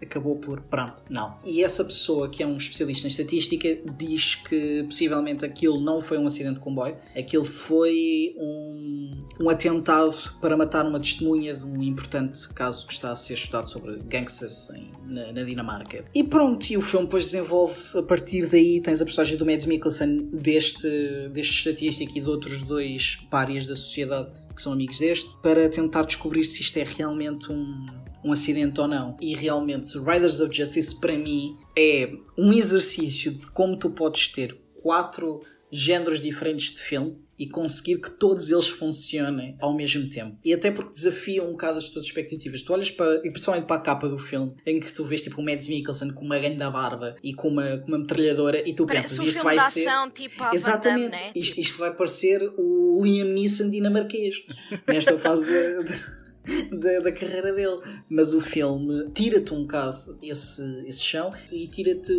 acabou 0.01 0.35
por 0.35 0.61
pronto, 0.61 0.95
não. 1.09 1.37
E 1.45 1.63
essa 1.63 1.83
pessoa 1.83 2.29
que 2.29 2.41
é 2.43 2.47
um 2.47 2.55
especialista 2.57 3.07
em 3.07 3.09
estatística 3.09 3.77
diz 3.97 4.35
que 4.35 4.83
possivelmente 4.83 5.45
aquilo 5.45 5.79
não 5.79 6.01
foi 6.01 6.17
um 6.17 6.25
acidente 6.25 6.55
de 6.55 6.59
comboio, 6.61 6.97
aquilo 7.17 7.45
foi 7.45 8.35
um, 8.37 9.11
um 9.41 9.49
atentado 9.49 10.15
para 10.41 10.55
matar 10.57 10.85
uma 10.85 10.99
testemunha 10.99 11.53
de 11.53 11.65
um 11.65 11.81
importante 11.81 12.47
caso 12.49 12.85
que 12.87 12.93
está 12.93 13.11
a 13.11 13.15
ser 13.15 13.33
estudado 13.35 13.67
sobre 13.69 13.97
gangsters 14.07 14.69
em- 14.71 14.91
na, 15.05 15.31
na 15.31 15.43
Dinamarca. 15.43 16.05
E 16.13 16.23
pronto, 16.23 16.69
e 16.71 16.77
o 16.77 16.81
filme 16.81 17.05
depois 17.05 17.25
desenvolve 17.25 17.75
a 17.95 18.03
partir 18.03 18.45
daí, 18.47 18.81
tens 18.81 19.01
a 19.01 19.05
personagem 19.05 19.37
do 19.37 19.45
Mads 19.45 19.65
Mikkelsen 19.65 20.29
deste, 20.31 20.87
deste 21.33 21.53
estatístico 21.57 22.17
e 22.17 22.21
de 22.21 22.29
outros 22.29 22.61
dois 22.61 23.17
párias 23.29 23.65
da 23.65 23.75
sociedade 23.75 24.29
que 24.55 24.61
são 24.61 24.73
amigos 24.73 24.99
deste, 24.99 25.35
para 25.41 25.69
tentar 25.69 26.03
descobrir 26.05 26.43
se 26.43 26.61
isto 26.61 26.77
é 26.77 26.83
realmente 26.83 27.49
um, 27.51 27.85
um 28.23 28.31
acidente 28.31 28.79
ou 28.79 28.87
não. 28.87 29.17
E 29.19 29.35
realmente, 29.35 29.97
Riders 29.97 30.39
of 30.39 30.55
Justice 30.55 30.99
para 30.99 31.17
mim 31.17 31.57
é 31.77 32.11
um 32.37 32.53
exercício 32.53 33.31
de 33.31 33.47
como 33.47 33.77
tu 33.77 33.89
podes 33.89 34.27
ter 34.27 34.57
quatro 34.81 35.41
géneros 35.71 36.21
diferentes 36.21 36.73
de 36.73 36.79
filme 36.79 37.17
e 37.37 37.47
conseguir 37.47 37.99
que 38.01 38.13
todos 38.13 38.51
eles 38.51 38.67
funcionem 38.67 39.55
ao 39.61 39.73
mesmo 39.73 40.09
tempo. 40.09 40.37
E 40.43 40.53
até 40.53 40.69
porque 40.69 40.91
desafiam 40.91 41.47
um 41.47 41.51
bocado 41.51 41.77
as 41.77 41.87
tuas 41.87 42.03
expectativas. 42.03 42.61
Tu 42.61 42.73
olhas 42.73 42.91
para, 42.91 43.25
e 43.25 43.31
principalmente 43.31 43.65
para 43.65 43.77
a 43.77 43.79
capa 43.79 44.09
do 44.09 44.17
filme, 44.17 44.53
em 44.65 44.77
que 44.79 44.91
tu 44.91 45.05
vês 45.05 45.23
tipo 45.23 45.39
o 45.39 45.45
Mads 45.45 45.69
Mikkelsen 45.69 46.11
com 46.11 46.25
uma 46.25 46.37
grande 46.37 46.57
barba 46.57 47.15
e 47.23 47.33
com 47.33 47.47
uma, 47.47 47.77
com 47.77 47.87
uma 47.87 47.99
metralhadora 47.99 48.67
e 48.67 48.73
tu 48.73 48.85
Parece 48.85 49.09
pensas, 49.09 49.19
um 49.19 49.29
isto 49.29 49.43
vai 49.43 49.59
ser... 49.59 49.87
ação, 49.87 50.11
tipo 50.11 50.43
Exatamente. 50.53 51.11
Damme, 51.11 51.23
né? 51.23 51.31
isto, 51.33 51.61
isto 51.61 51.77
vai 51.77 51.95
parecer 51.95 52.41
o 52.57 53.01
Liam 53.01 53.27
Neeson 53.27 53.69
dinamarquês 53.69 54.43
nesta 54.85 55.17
fase 55.17 55.45
da, 55.45 56.28
da- 56.71 56.99
da, 56.99 57.11
carreira 57.11 57.53
dele. 57.53 57.79
Mas 58.09 58.33
o 58.33 58.41
filme 58.41 59.09
tira-te 59.13 59.53
um 59.53 59.61
bocado 59.61 60.17
esse, 60.21 60.83
esse 60.85 61.03
chão 61.03 61.33
e 61.51 61.67
tira-te 61.67 62.13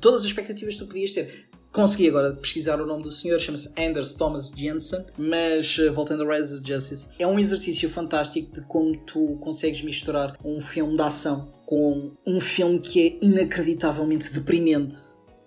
todas 0.00 0.20
as 0.20 0.26
expectativas 0.26 0.74
que 0.74 0.80
tu 0.80 0.86
podias 0.86 1.12
ter. 1.12 1.50
Consegui 1.72 2.08
agora 2.08 2.34
pesquisar 2.34 2.80
o 2.80 2.86
nome 2.86 3.04
do 3.04 3.12
senhor, 3.12 3.38
chama-se 3.38 3.72
Anders 3.80 4.14
Thomas 4.14 4.50
Jensen, 4.50 5.06
mas 5.16 5.78
eh, 5.78 5.88
voltando 5.88 6.28
a 6.28 6.36
Rise 6.36 6.58
of 6.58 6.66
Justice, 6.66 7.06
é 7.16 7.24
um 7.24 7.38
exercício 7.38 7.88
fantástico 7.88 8.52
de 8.52 8.60
como 8.62 8.96
tu 9.06 9.38
consegues 9.40 9.80
misturar 9.80 10.36
um 10.44 10.60
filme 10.60 10.96
de 10.96 11.02
ação 11.02 11.54
com 11.64 12.10
um 12.26 12.40
filme 12.40 12.80
que 12.80 13.00
é 13.06 13.24
inacreditavelmente 13.24 14.32
deprimente 14.32 14.96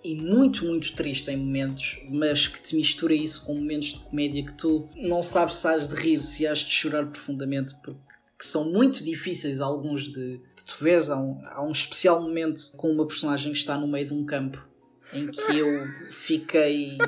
e 0.02 0.14
muito, 0.14 0.64
muito 0.64 0.94
triste 0.94 1.30
em 1.30 1.36
momentos, 1.36 1.98
mas 2.10 2.46
que 2.48 2.60
te 2.62 2.74
mistura 2.74 3.14
isso 3.14 3.44
com 3.44 3.54
momentos 3.54 3.88
de 3.88 4.00
comédia 4.00 4.44
que 4.46 4.54
tu 4.54 4.88
não 4.96 5.20
sabes 5.22 5.56
se 5.56 5.68
has 5.68 5.88
de 5.90 5.94
rir, 5.94 6.20
se 6.20 6.46
has 6.46 6.60
de 6.60 6.70
chorar 6.70 7.06
profundamente, 7.06 7.74
porque 7.82 8.13
que 8.44 8.50
são 8.50 8.70
muito 8.70 9.02
difíceis 9.02 9.58
alguns 9.58 10.04
de, 10.04 10.36
de 10.36 10.64
tu 10.66 10.76
veres. 10.84 11.08
Há 11.08 11.16
um, 11.16 11.40
há 11.46 11.62
um 11.62 11.72
especial 11.72 12.20
momento 12.20 12.72
com 12.76 12.90
uma 12.90 13.06
personagem 13.06 13.52
que 13.52 13.58
está 13.58 13.78
no 13.78 13.88
meio 13.88 14.06
de 14.06 14.12
um 14.12 14.26
campo 14.26 14.62
em 15.14 15.28
que 15.28 15.58
eu 15.58 15.86
fiquei 16.10 16.98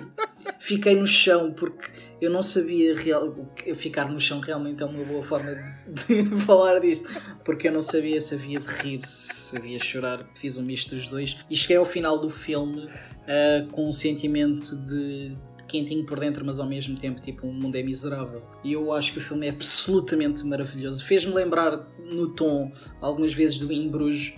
fiquei 0.58 0.94
no 0.94 1.06
chão 1.06 1.52
porque 1.52 1.90
eu 2.20 2.30
não 2.30 2.42
sabia 2.42 2.94
real, 2.94 3.34
ficar 3.74 4.10
no 4.10 4.20
chão 4.20 4.38
realmente 4.38 4.82
é 4.82 4.86
uma 4.86 5.02
boa 5.02 5.22
forma 5.22 5.54
de, 5.88 6.22
de 6.22 6.36
falar 6.44 6.78
disto 6.78 7.08
porque 7.44 7.68
eu 7.68 7.72
não 7.72 7.80
sabia 7.80 8.20
se 8.20 8.34
havia 8.34 8.60
de 8.60 8.66
rir 8.66 9.00
se 9.02 9.56
havia 9.56 9.78
de 9.78 9.84
chorar 9.84 10.28
fiz 10.34 10.58
um 10.58 10.62
misto 10.62 10.94
dos 10.94 11.08
dois 11.08 11.38
e 11.50 11.56
cheguei 11.56 11.78
ao 11.78 11.86
final 11.86 12.18
do 12.18 12.28
filme 12.28 12.86
ah, 13.26 13.66
com 13.72 13.88
um 13.88 13.92
sentimento 13.92 14.76
de 14.76 15.34
quentinho 15.66 16.04
por 16.04 16.20
dentro 16.20 16.44
mas 16.44 16.58
ao 16.58 16.66
mesmo 16.66 16.96
tempo 16.96 17.20
tipo 17.20 17.46
um 17.46 17.52
mundo 17.52 17.76
é 17.76 17.82
miserável 17.82 18.42
e 18.64 18.72
eu 18.72 18.92
acho 18.92 19.12
que 19.12 19.18
o 19.18 19.20
filme 19.20 19.46
é 19.46 19.50
absolutamente 19.50 20.44
maravilhoso 20.44 21.04
fez-me 21.04 21.34
lembrar 21.34 21.86
no 21.98 22.30
tom 22.30 22.70
algumas 23.00 23.32
vezes 23.34 23.58
do 23.58 23.72
In 23.72 23.88
Bruges 23.88 24.34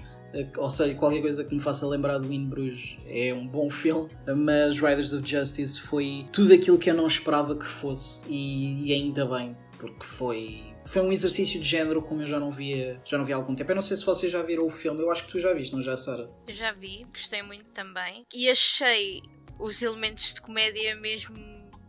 ou 0.57 0.69
seja, 0.69 0.95
qualquer 0.95 1.21
coisa 1.21 1.43
que 1.43 1.55
me 1.55 1.61
faça 1.61 1.87
lembrar 1.87 2.19
do 2.19 2.33
In 2.33 2.49
Bruges 2.49 2.97
é 3.07 3.33
um 3.33 3.49
bom 3.49 3.71
filme, 3.71 4.11
mas 4.37 4.79
Riders 4.79 5.13
of 5.13 5.27
Justice 5.27 5.81
foi 5.81 6.27
tudo 6.33 6.53
aquilo 6.53 6.79
que 6.79 6.91
eu 6.91 6.95
não 6.95 7.07
esperava 7.07 7.57
que 7.57 7.67
fosse 7.67 8.25
e, 8.29 8.89
e 8.89 8.93
ainda 8.93 9.25
bem, 9.25 9.57
porque 9.79 10.05
foi 10.05 10.69
foi 10.85 11.03
um 11.03 11.13
exercício 11.13 11.61
de 11.61 11.69
género 11.69 12.01
como 12.01 12.23
eu 12.23 12.27
já 12.27 12.41
não 12.41 12.51
via 12.51 12.99
já 13.05 13.19
não 13.19 13.25
via 13.25 13.37
há 13.37 13.39
algum 13.39 13.55
tempo. 13.55 13.71
Eu 13.71 13.75
não 13.75 13.83
sei 13.83 13.97
se 13.97 14.07
vocês 14.07 14.33
já 14.33 14.43
viram 14.43 14.67
o 14.67 14.71
filme, 14.71 15.01
eu 15.01 15.11
acho 15.11 15.27
que 15.27 15.33
tu 15.33 15.39
já 15.39 15.53
viste, 15.53 15.75
não 15.75 15.83
já, 15.83 15.97
Sara? 15.97 16.31
Já 16.49 16.73
vi, 16.73 17.05
gostei 17.13 17.43
muito 17.43 17.67
também. 17.67 18.25
E 18.35 18.49
achei 18.49 19.23
os 19.59 19.81
elementos 19.83 20.35
de 20.35 20.41
comédia 20.41 20.95
mesmo 20.97 21.37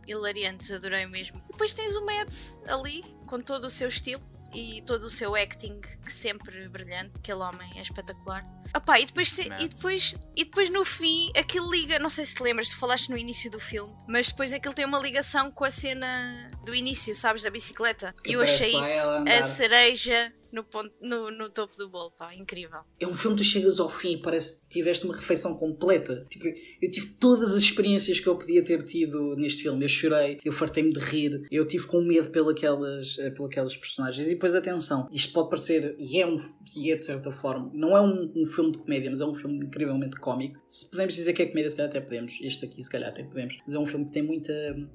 hilariantes, 0.06 0.70
adorei 0.70 1.06
mesmo. 1.06 1.40
E 1.48 1.52
depois 1.52 1.72
tens 1.72 1.94
o 1.96 2.04
Mads 2.04 2.58
ali, 2.66 3.02
com 3.26 3.40
todo 3.40 3.66
o 3.66 3.70
seu 3.70 3.88
estilo 3.88 4.22
e 4.52 4.82
todo 4.82 5.04
o 5.04 5.10
seu 5.10 5.36
acting, 5.36 5.80
que 6.04 6.12
sempre 6.12 6.68
brilhante. 6.68 7.12
Aquele 7.16 7.38
homem 7.38 7.78
é 7.78 7.82
espetacular. 7.82 8.44
Opá, 8.76 8.98
e 8.98 9.06
depois, 9.06 9.30
te- 9.30 9.48
e, 9.60 9.68
depois, 9.68 10.16
e 10.34 10.44
depois 10.44 10.68
no 10.70 10.84
fim, 10.84 11.30
aquilo 11.38 11.70
liga. 11.70 12.00
Não 12.00 12.10
sei 12.10 12.26
se 12.26 12.34
te 12.34 12.42
lembras, 12.42 12.68
tu 12.70 12.76
falaste 12.76 13.08
no 13.10 13.16
início 13.16 13.48
do 13.48 13.60
filme, 13.60 13.94
mas 14.08 14.28
depois 14.28 14.52
aquilo 14.52 14.74
tem 14.74 14.84
uma 14.84 14.98
ligação 14.98 15.52
com 15.52 15.64
a 15.64 15.70
cena 15.70 16.50
do 16.64 16.74
início, 16.74 17.14
sabes, 17.14 17.44
da 17.44 17.50
bicicleta. 17.50 18.12
E 18.26 18.32
eu 18.32 18.40
achei 18.42 18.72
isso 18.80 19.08
a 19.28 19.42
cereja 19.44 20.32
no, 20.52 20.64
ponto, 20.64 20.92
no, 21.00 21.30
no 21.30 21.48
topo 21.48 21.76
do 21.76 21.88
bolo, 21.88 22.10
pá, 22.10 22.34
incrível. 22.34 22.80
É 22.98 23.06
um 23.06 23.14
filme 23.14 23.36
que 23.36 23.42
tu 23.42 23.48
chegas 23.48 23.80
ao 23.80 23.88
fim 23.88 24.14
e 24.14 24.22
parece 24.22 24.62
que 24.62 24.68
tiveste 24.68 25.04
uma 25.04 25.14
refeição 25.14 25.54
completa. 25.54 26.26
Tipo, 26.28 26.46
eu 26.80 26.90
tive 26.90 27.08
todas 27.18 27.52
as 27.54 27.62
experiências 27.62 28.20
que 28.20 28.26
eu 28.26 28.36
podia 28.36 28.64
ter 28.64 28.84
tido 28.84 29.36
neste 29.36 29.62
filme. 29.62 29.84
Eu 29.84 29.88
chorei, 29.88 30.38
eu 30.44 30.52
fartei-me 30.52 30.92
de 30.92 31.00
rir, 31.00 31.46
eu 31.50 31.66
tive 31.66 31.86
com 31.86 32.00
medo 32.00 32.30
pelas, 32.30 33.16
pelas 33.36 33.76
personagens. 33.76 34.26
E 34.26 34.34
depois, 34.34 34.54
atenção, 34.54 35.08
isto 35.12 35.32
pode 35.32 35.50
parecer, 35.50 35.94
e 35.98 36.20
é, 36.20 36.26
um, 36.26 36.36
e 36.76 36.90
é 36.90 36.96
de 36.96 37.04
certa 37.04 37.30
forma, 37.30 37.70
não 37.74 37.96
é 37.96 38.00
um, 38.00 38.32
um 38.34 38.46
filme 38.46 38.72
de 38.72 38.78
comédia, 38.78 39.10
mas 39.10 39.20
é 39.20 39.26
um 39.26 39.34
filme 39.34 39.64
incrivelmente 39.64 40.18
cómico. 40.18 40.60
Se 40.66 40.90
podemos 40.90 41.14
dizer 41.14 41.32
que 41.32 41.42
é 41.42 41.46
comédia, 41.46 41.70
se 41.70 41.76
calhar 41.76 41.90
até 41.90 42.00
podemos. 42.00 42.38
Este 42.42 42.64
aqui, 42.64 42.82
se 42.82 42.90
calhar 42.90 43.10
até 43.10 43.22
podemos. 43.22 43.56
Mas 43.66 43.74
é 43.74 43.78
um 43.78 43.86
filme 43.86 44.06
que 44.06 44.12
tem 44.12 44.22
muita, 44.22 44.52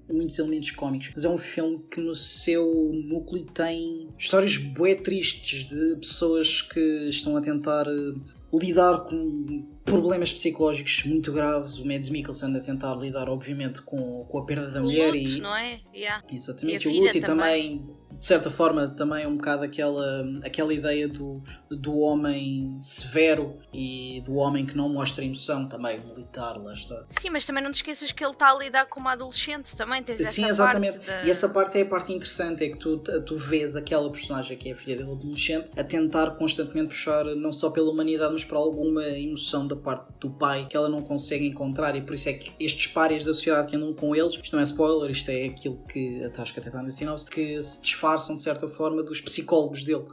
muitos 0.09 0.37
elementos 0.39 0.71
cómicos. 0.71 1.11
Mas 1.13 1.25
é 1.25 1.29
um 1.29 1.37
filme 1.37 1.83
que 1.89 2.01
no 2.01 2.15
seu 2.15 2.65
núcleo 2.93 3.45
tem 3.45 4.09
histórias 4.17 4.57
bué 4.57 4.95
tristes 4.95 5.44
de 5.45 5.95
pessoas 5.97 6.61
que 6.61 7.07
estão 7.07 7.37
a 7.37 7.41
tentar 7.41 7.85
eh, 7.87 8.13
lidar 8.53 9.01
com, 9.01 9.65
problemas 9.85 10.33
psicológicos 10.33 11.03
muito 11.05 11.31
graves. 11.31 11.77
O 11.77 11.85
Mads 11.85 12.09
Mikkelsen 12.09 12.55
a 12.57 12.59
tentar 12.59 12.95
lidar, 12.95 13.29
obviamente, 13.29 13.81
com, 13.83 14.25
com 14.25 14.37
a 14.39 14.45
perda 14.45 14.71
da 14.71 14.79
O 14.81 14.83
mulher 14.83 15.05
luto, 15.13 15.17
e. 15.17 15.39
não 15.39 15.55
é? 15.55 15.79
Yeah. 15.95 16.23
Exatamente, 16.29 16.87
E 16.87 16.91
o 16.91 17.01
luto 17.03 17.17
e 17.17 17.21
também, 17.21 17.85
de 18.19 18.25
certa 18.25 18.49
forma, 18.49 18.87
também 18.89 19.27
um 19.27 19.35
bocado 19.37 19.63
aquela, 19.63 20.25
aquela 20.43 20.73
ideia 20.73 21.07
do, 21.07 21.43
do 21.69 21.99
homem 21.99 22.75
severo 22.79 23.57
e 23.71 24.21
do 24.25 24.35
homem 24.35 24.65
que 24.65 24.75
não 24.75 24.89
mostra 24.89 25.23
emoção, 25.23 25.67
também 25.67 25.99
militar, 25.99 26.57
lá 26.57 26.73
está. 26.73 27.05
Sim, 27.09 27.29
mas 27.29 27.45
também 27.45 27.63
não 27.63 27.71
te 27.71 27.75
esqueças 27.75 28.11
que 28.11 28.23
ele 28.23 28.31
está 28.33 28.51
a 28.51 28.57
lidar 28.57 28.87
com 28.87 28.99
uma 28.99 29.11
adolescente 29.11 29.75
também. 29.75 30.01
Tens 30.01 30.17
Sim, 30.29 30.41
essa 30.43 30.47
exatamente. 30.49 30.93
parte 30.97 31.07
da- 31.07 31.23
E 31.25 31.29
essa 31.29 31.47
parte 31.49 31.77
é 31.77 31.81
a 31.81 31.85
parte 31.85 32.11
interessante, 32.11 32.63
é 32.63 32.69
que 32.69 32.77
tu, 32.77 32.97
tu 32.97 33.37
vês 33.37 33.75
aquela 33.75 34.09
personagem 34.11 34.57
que 34.57 34.69
é 34.69 34.71
a 34.71 34.75
filha 34.75 34.97
dele 34.97 35.11
adolescente 35.11 35.69
a 35.77 35.83
tentar 35.83 36.31
constantemente 36.31 36.87
puxar 36.87 37.23
não 37.35 37.51
só 37.51 37.69
pela 37.69 37.91
humanidade, 37.91 38.33
mas 38.33 38.43
para 38.43 38.57
alguma 38.57 39.03
emoção 39.03 39.67
da 39.67 39.74
parte 39.77 40.07
do 40.19 40.29
pai 40.29 40.67
que 40.67 40.75
ela 40.75 40.89
não 40.89 41.01
consegue 41.01 41.47
encontrar 41.47 41.95
e 41.95 42.01
por 42.01 42.13
isso 42.13 42.29
é 42.29 42.33
que 42.33 42.51
estes 42.59 42.87
párias 42.87 43.25
da 43.25 43.33
sociedade 43.33 43.67
que 43.67 43.75
andam 43.75 43.93
com 43.93 44.15
eles, 44.15 44.33
isto 44.33 44.53
não 44.53 44.59
é 44.59 44.63
spoiler, 44.63 45.11
isto 45.11 45.29
é 45.29 45.45
aquilo 45.45 45.83
que 45.87 46.23
a 46.23 46.29
Tasca 46.29 46.59
até 46.59 46.69
está 46.69 46.81
na 46.81 46.91
sinopse, 46.91 47.27
que 47.27 47.61
se 47.61 47.81
disfarçam 47.81 48.35
de 48.35 48.41
certa 48.41 48.67
forma 48.67 49.03
dos 49.03 49.21
psicólogos 49.21 49.83
dele. 49.83 50.05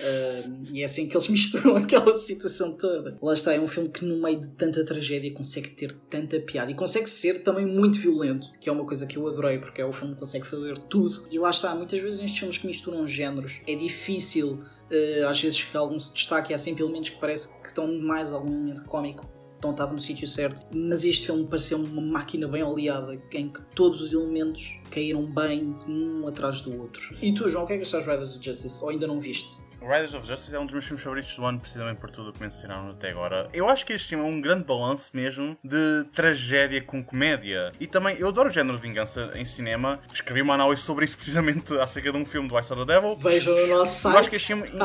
Uh, 0.00 0.64
e 0.72 0.80
é 0.80 0.84
assim 0.84 1.06
que 1.06 1.14
eles 1.14 1.28
misturam 1.28 1.76
aquela 1.76 2.16
situação 2.16 2.72
toda. 2.72 3.18
Lá 3.22 3.34
está, 3.34 3.52
é 3.52 3.60
um 3.60 3.66
filme 3.66 3.90
que 3.90 4.04
no 4.04 4.20
meio 4.22 4.40
de 4.40 4.50
tanta 4.50 4.84
tragédia 4.84 5.32
consegue 5.34 5.70
ter 5.70 5.92
tanta 6.08 6.40
piada 6.40 6.70
e 6.70 6.74
consegue 6.74 7.08
ser 7.08 7.42
também 7.42 7.66
muito 7.66 7.98
violento, 7.98 8.48
que 8.58 8.68
é 8.68 8.72
uma 8.72 8.86
coisa 8.86 9.06
que 9.06 9.18
eu 9.18 9.26
adorei, 9.28 9.58
porque 9.58 9.80
é 9.80 9.84
o 9.84 9.92
filme 9.92 10.14
que 10.14 10.20
consegue 10.20 10.46
fazer 10.46 10.78
tudo. 10.78 11.26
E 11.30 11.38
lá 11.38 11.50
está, 11.50 11.74
muitas 11.74 12.00
vezes 12.00 12.20
nestes 12.20 12.38
filmes 12.38 12.58
que 12.58 12.66
misturam 12.66 13.06
géneros 13.06 13.60
é 13.66 13.74
difícil, 13.74 14.60
uh, 14.92 15.28
às 15.28 15.40
vezes 15.40 15.62
que 15.62 15.76
algum 15.76 15.98
se 15.98 16.12
destaque, 16.12 16.52
há 16.52 16.58
sempre 16.58 16.82
elementos 16.82 17.10
que 17.10 17.18
parece 17.18 17.48
que 17.60 17.68
estão 17.68 17.98
mais 17.98 18.32
algum 18.32 18.52
elemento 18.52 18.84
cómico. 18.84 19.26
Então 19.58 19.70
estava 19.70 19.92
no 19.92 19.98
sítio 20.00 20.26
certo, 20.26 20.60
mas 20.74 21.04
este 21.04 21.26
filme 21.26 21.46
pareceu 21.46 21.78
uma 21.78 22.02
máquina 22.02 22.48
bem 22.48 22.64
oleada 22.64 23.14
em 23.32 23.48
que 23.48 23.62
todos 23.76 24.00
os 24.00 24.12
elementos 24.12 24.80
caíram 24.90 25.24
bem 25.24 25.70
um 25.86 26.26
atrás 26.26 26.62
do 26.62 26.82
outro. 26.82 27.14
E 27.22 27.32
tu, 27.32 27.48
João, 27.48 27.62
o 27.62 27.66
que 27.68 27.74
é 27.74 27.76
que 27.76 27.82
achas 27.82 28.02
de 28.02 28.10
Riders 28.10 28.34
of 28.34 28.44
Justice? 28.44 28.82
Ou 28.82 28.90
ainda 28.90 29.06
não 29.06 29.20
viste? 29.20 29.60
Riders 29.82 30.14
of 30.14 30.26
Justice 30.26 30.54
é 30.54 30.58
um 30.58 30.64
dos 30.64 30.72
meus 30.72 30.84
filmes 30.84 31.02
favoritos 31.02 31.34
do 31.36 31.44
ano, 31.44 31.58
precisamente 31.58 31.98
por 31.98 32.10
tudo 32.10 32.30
o 32.30 32.32
que 32.32 32.40
mencionaram 32.40 32.90
até 32.90 33.10
agora. 33.10 33.48
Eu 33.52 33.68
acho 33.68 33.84
que 33.84 33.92
este 33.92 34.10
filme 34.10 34.24
é 34.24 34.28
um 34.28 34.40
grande 34.40 34.64
balanço 34.64 35.10
mesmo 35.14 35.56
de 35.62 36.04
tragédia 36.14 36.80
com 36.82 37.02
comédia. 37.02 37.72
E 37.80 37.86
também, 37.86 38.16
eu 38.18 38.28
adoro 38.28 38.48
o 38.48 38.52
género 38.52 38.76
de 38.76 38.82
vingança 38.82 39.30
em 39.34 39.44
cinema. 39.44 40.00
Escrevi 40.12 40.42
uma 40.42 40.54
análise 40.54 40.82
sobre 40.82 41.04
isso 41.04 41.16
precisamente 41.18 41.72
acerca 41.78 42.12
de 42.12 42.18
um 42.18 42.24
filme 42.24 42.48
do 42.48 42.58
I 42.58 42.62
Saw 42.62 42.76
the 42.84 42.94
Devil. 42.94 43.16
Vejam 43.16 43.54
no 43.54 43.66
nosso 43.66 44.08
Eu 44.08 44.18
acho 44.18 44.30
que 44.30 44.38
site. 44.38 44.52
este 44.60 44.68
filme. 44.68 44.82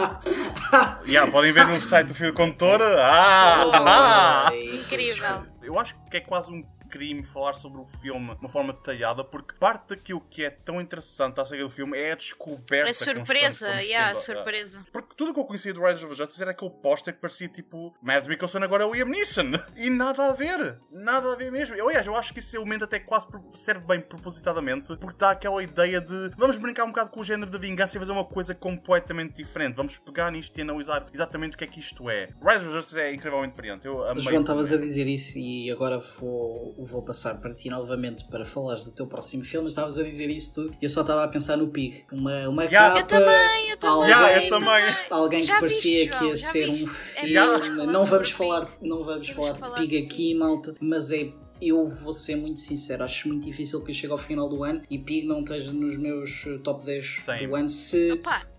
yeah, 1.08 1.32
podem 1.32 1.52
ver 1.52 1.68
no 1.68 1.82
site 1.82 2.08
do 2.08 2.16
Fio 2.16 2.34
Condutor. 2.34 2.82
Ah! 3.00 4.50
Oh, 4.52 4.54
isso. 4.56 4.94
Incrível. 4.94 5.44
Eu 5.62 5.80
acho 5.80 5.96
que 6.10 6.18
é 6.18 6.22
quase 6.22 6.52
um 6.52 6.64
crime 6.88 7.23
falar 7.23 7.54
sobre 7.54 7.82
o 7.82 7.86
filme 7.86 8.34
de 8.36 8.41
uma 8.41 8.50
forma 8.50 8.73
detalhada, 8.73 9.23
porque 9.23 9.56
parte 9.60 9.89
daquilo 9.89 10.21
que 10.21 10.43
é 10.43 10.50
tão 10.50 10.82
interessante 10.82 11.39
acerca 11.39 11.63
do 11.63 11.69
filme 11.69 11.97
é 11.97 12.12
a 12.12 12.15
descoberta. 12.15 12.89
A 12.89 12.93
surpresa, 12.93 13.67
constante 13.67 13.80
que 13.80 13.91
yeah, 13.91 14.12
a 14.12 14.15
surpresa. 14.15 14.86
Porque 14.91 15.15
tudo 15.15 15.32
o 15.32 15.34
que 15.34 15.39
eu 15.39 15.45
conhecia 15.45 15.73
do 15.73 15.82
Riders 15.82 16.04
of 16.04 16.15
Justice 16.15 16.41
era 16.41 16.52
aquele 16.52 16.71
póster 16.71 17.13
que 17.13 17.19
parecia 17.19 17.47
tipo 17.47 17.95
Mads 18.02 18.28
Mikkelsen 18.28 18.63
agora 18.63 18.84
é 18.84 18.86
o 18.86 18.93
Liam 18.93 19.08
Neeson. 19.08 19.52
E 19.76 19.89
nada 19.89 20.30
a 20.30 20.34
ver. 20.34 20.80
Nada 20.91 21.34
a 21.34 21.36
ver 21.36 21.52
mesmo. 21.52 21.76
Eu, 21.76 21.88
aliás, 21.88 22.08
eu 22.08 22.15
acho 22.15 22.34
que 22.34 22.39
esse 22.39 22.56
elemento 22.56 22.84
até 22.84 23.00
quase 23.00 23.28
serve 23.52 23.86
bem 23.86 24.00
propositadamente 24.00 24.95
porque 24.97 25.17
dá 25.19 25.32
aquela 25.32 25.62
ideia 25.62 26.02
de 26.02 26.32
vamos 26.36 26.58
brincar 26.58 26.84
um 26.84 26.88
bocado 26.88 27.12
com 27.12 27.19
o 27.19 27.23
género 27.23 27.50
da 27.50 27.58
vingança 27.58 27.97
e 27.97 28.00
fazer 28.00 28.12
uma 28.12 28.26
coisa 28.26 28.56
completamente 28.56 29.36
diferente. 29.36 29.76
Vamos 29.76 30.00
pegar 30.00 30.32
nisto 30.32 30.58
e 30.58 30.62
analisar 30.62 31.06
exatamente 31.13 31.56
o 31.56 31.58
que 31.58 31.63
é 31.63 31.67
que 31.67 31.80
isto 31.80 32.10
é. 32.10 32.30
Riders 32.41 32.65
of 32.65 32.73
Justice 32.73 33.00
é 33.00 33.13
incrivelmente 33.13 33.56
brilhante. 33.56 33.86
Eu 33.86 34.08
amei 34.08 34.23
João, 34.23 34.38
o 34.38 34.41
estavas 34.41 34.71
a 34.71 34.78
dizer 34.78 35.08
isso 35.08 35.38
e 35.38 35.71
agora 35.71 36.00
vou, 36.00 36.76
vou 36.78 37.02
passar 37.02 37.40
para 37.40 37.54
ti 37.54 37.70
novamente 37.70 38.24
para 38.26 38.46
falares 38.46 38.86
do 38.86 38.92
teu 38.92 39.08
próximo 39.08 39.44
filme. 39.44 39.68
Estavas 39.68 39.98
a 39.98 40.04
dizer 40.04 40.30
isso 40.30 40.56
tudo 40.56 40.76
e 40.82 40.86
eu 40.86 40.90
só 40.90 41.02
estava 41.02 41.24
a 41.24 41.28
pensar 41.28 41.58
no 41.58 41.68
Pig. 41.70 42.06
Uma, 42.12 42.48
uma 42.50 42.63
Yeah. 42.66 42.96
capa, 42.96 43.16
Eu 43.16 43.20
também, 43.20 43.70
eu 43.70 43.78
também. 43.78 43.96
alguém, 43.96 44.10
Yeah, 44.12 44.44
eu 44.44 44.50
também. 44.50 44.84
alguém 45.12 45.42
que 45.42 45.48
parecia 45.52 46.06
viste, 46.06 46.18
que 46.18 46.26
ia 46.26 46.36
ser 46.36 46.70
um? 46.70 46.72
É 46.72 46.76
filme. 46.76 46.94
Yeah. 47.30 47.58
bom 47.58 47.63
falar 47.66 47.92
Não 47.92 48.06
vamos 48.06 48.32
falar, 48.32 48.70
não 48.82 49.04
vamos 49.04 49.30
falar 49.30 49.52
de 49.54 49.72
Pig 49.88 50.04
aqui, 50.06 50.34
malta, 50.36 50.74
mas 50.80 51.12
é. 51.12 51.30
Eu 51.62 51.86
vou 51.86 52.13
ser 52.13 52.36
muito 52.36 52.60
sincero, 52.60 53.04
acho 53.04 53.28
muito 53.28 53.43
difícil 53.46 53.82
que 53.84 53.91
eu 53.91 53.96
chegue 53.96 54.12
ao 54.12 54.17
final 54.17 54.48
do 54.48 54.63
ano 54.63 54.82
e 54.89 54.98
Pig 55.00 55.26
não 55.28 55.39
esteja 55.41 55.72
nos 55.72 55.98
meus 55.98 56.46
eh, 56.48 56.58
top 56.63 56.86
10 56.86 57.20
Same. 57.24 57.48
do 57.48 57.56
ano 57.56 57.70
se 57.70 57.98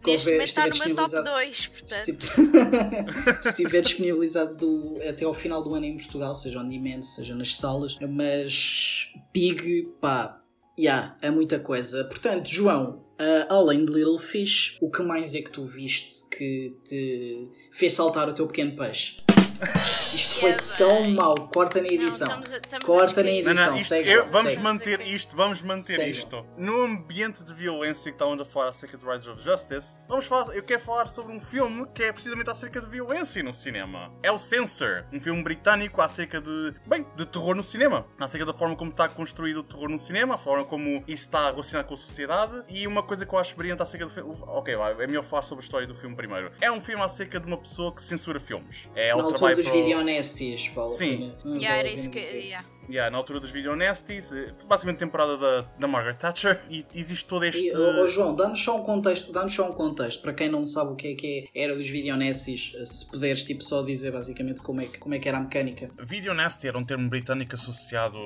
neste 0.06 0.30
houver- 0.30 0.32
momento 0.32 0.48
está 0.48 0.62
no 0.66 0.68
estiver 0.70 0.86
meu 0.88 0.96
top 0.96 1.10
disponibilizado. 1.10 1.30
2, 1.30 1.66
portanto. 1.66 2.20
se 2.22 2.40
estiver- 2.42 3.42
se 3.42 3.48
estiver 3.48 3.80
disponibilizado 3.80 4.54
do- 4.56 4.98
até 5.08 5.24
ao 5.24 5.32
final 5.34 5.62
do 5.62 5.74
ano 5.74 5.84
em 5.86 5.96
Portugal, 5.96 6.34
seja 6.34 6.60
on 6.60 6.68
demand, 6.68 7.02
seja 7.02 7.34
nas 7.34 7.56
salas, 7.56 7.96
mas 8.08 9.08
Pig, 9.32 9.88
pá, 10.00 10.40
yeah, 10.78 11.14
é 11.22 11.30
muita 11.30 11.58
coisa. 11.58 12.04
Portanto, 12.04 12.48
João, 12.48 13.04
ah, 13.18 13.46
além 13.50 13.84
de 13.84 13.92
Little 13.92 14.18
Fish, 14.18 14.76
o 14.80 14.90
que 14.90 15.02
mais 15.02 15.34
é 15.34 15.42
que 15.42 15.50
tu 15.50 15.64
viste 15.64 16.26
que 16.30 16.74
te 16.84 17.48
fez 17.72 17.92
saltar 17.94 18.28
o 18.28 18.32
teu 18.32 18.46
pequeno 18.46 18.76
peixe? 18.76 19.16
Isto 20.14 20.40
foi 20.40 20.52
tão 20.76 21.08
mau, 21.10 21.34
corta 21.52 21.80
na 21.80 21.88
Não, 21.88 21.94
edição. 21.94 22.26
estamos 22.28 22.52
a- 22.52 22.56
estamos 22.56 22.84
a 22.84 22.86
Corta 22.86 23.22
na 23.22 23.30
despedir. 23.30 23.44
Não, 23.44 23.50
edição. 23.50 23.70
não, 23.70 23.76
isto, 23.78 23.88
segue, 23.88 24.10
eu- 24.10 24.24
vamos 24.30 24.52
segue. 24.52 24.62
manter 24.64 25.00
isto, 25.00 25.36
vamos 25.36 25.62
manter 25.62 25.96
Segue. 25.96 26.10
isto. 26.18 26.46
No 26.56 26.82
ambiente 26.84 27.42
de 27.44 27.52
violência 27.54 28.10
que 28.10 28.16
estávamos 28.16 28.40
a 28.40 28.44
falar 28.44 28.68
acerca 28.68 28.96
de 28.96 29.04
Riders 29.04 29.26
of 29.26 29.42
Justice, 29.42 30.06
vamos 30.08 30.26
falar, 30.26 30.54
eu 30.54 30.62
quero 30.62 30.80
falar 30.80 31.08
sobre 31.08 31.32
um 31.34 31.40
filme 31.40 31.86
que 31.94 32.04
é 32.04 32.12
precisamente 32.12 32.48
acerca 32.50 32.80
de 32.80 32.88
violência 32.88 33.42
no 33.42 33.52
cinema. 33.52 34.12
É 34.22 34.30
o 34.30 34.38
Censor, 34.38 35.04
um 35.12 35.20
filme 35.20 35.42
britânico 35.42 36.00
acerca 36.00 36.40
de, 36.40 36.74
bem, 36.86 37.06
de 37.16 37.26
terror 37.26 37.54
no 37.54 37.62
cinema. 37.62 38.06
Acerca 38.18 38.46
da 38.46 38.54
forma 38.54 38.76
como 38.76 38.90
está 38.90 39.08
construído 39.08 39.58
o 39.58 39.62
terror 39.64 39.88
no 39.88 39.98
cinema, 39.98 40.34
a 40.36 40.38
forma 40.38 40.64
como 40.64 40.98
isso 41.06 41.24
está 41.24 41.50
relacionado 41.50 41.86
com 41.86 41.94
a 41.94 41.96
sociedade. 41.96 42.62
E 42.68 42.86
uma 42.86 43.02
coisa 43.02 43.26
que 43.26 43.34
eu 43.34 43.38
acho 43.38 43.56
brilhante 43.56 43.82
acerca 43.82 44.06
do 44.06 44.10
filme. 44.12 44.34
Ok, 44.46 44.76
vai, 44.76 44.92
é 44.92 45.06
melhor 45.06 45.22
falar 45.24 45.42
sobre 45.42 45.62
a 45.62 45.64
história 45.64 45.86
do 45.86 45.94
filme 45.94 46.14
primeiro. 46.16 46.50
É 46.60 46.70
um 46.70 46.80
filme 46.80 47.02
acerca 47.02 47.38
de 47.40 47.46
uma 47.46 47.56
pessoa 47.58 47.94
que 47.94 48.02
censura 48.02 48.38
filmes. 48.40 48.88
É, 48.94 49.08
ela 49.08 49.22
altura 49.22 49.47
trabalha 49.48 49.56
dos 49.56 49.66
para 49.68 49.74
o- 49.76 49.82
videonestes, 49.82 50.66
vale 50.74 50.92
a 50.92 50.96
Sim. 50.96 51.32
pena. 51.42 51.56
Yeah, 51.56 51.76
era 51.78 51.90
isso 51.90 52.10
que. 52.10 52.18
yeah. 52.18 52.64
Yeah, 52.88 53.10
na 53.10 53.18
altura 53.18 53.38
dos 53.38 53.50
Video 53.50 53.76
Nasties, 53.76 54.32
eh, 54.32 54.54
basicamente 54.66 54.98
temporada 54.98 55.36
da, 55.36 55.60
da 55.78 55.86
Margaret 55.86 56.16
Thatcher, 56.16 56.62
e 56.70 56.86
existe 56.94 57.26
todo 57.26 57.44
este. 57.44 57.66
E, 57.66 57.76
oh, 57.76 58.08
João, 58.08 58.34
dá-nos 58.34 58.62
só 58.62 58.80
um 58.80 58.82
contexto, 58.82 59.30
dá-nos 59.30 59.54
só 59.54 59.68
um 59.68 59.72
contexto, 59.72 60.22
para 60.22 60.32
quem 60.32 60.50
não 60.50 60.64
sabe 60.64 60.92
o 60.92 60.96
que 60.96 61.08
é 61.08 61.14
que 61.14 61.50
é, 61.54 61.64
era 61.64 61.76
dos 61.76 61.86
videonestes, 61.86 62.72
se 62.88 63.06
puderes 63.06 63.44
tipo, 63.44 63.62
só 63.62 63.82
dizer 63.82 64.12
basicamente 64.12 64.62
como 64.62 64.80
é, 64.80 64.86
que, 64.86 64.98
como 64.98 65.14
é 65.14 65.18
que 65.18 65.28
era 65.28 65.36
a 65.36 65.40
mecânica. 65.40 65.90
Video 66.00 66.32
Nasty 66.32 66.66
era 66.66 66.78
um 66.78 66.84
termo 66.84 67.10
britânico 67.10 67.54
associado 67.54 68.18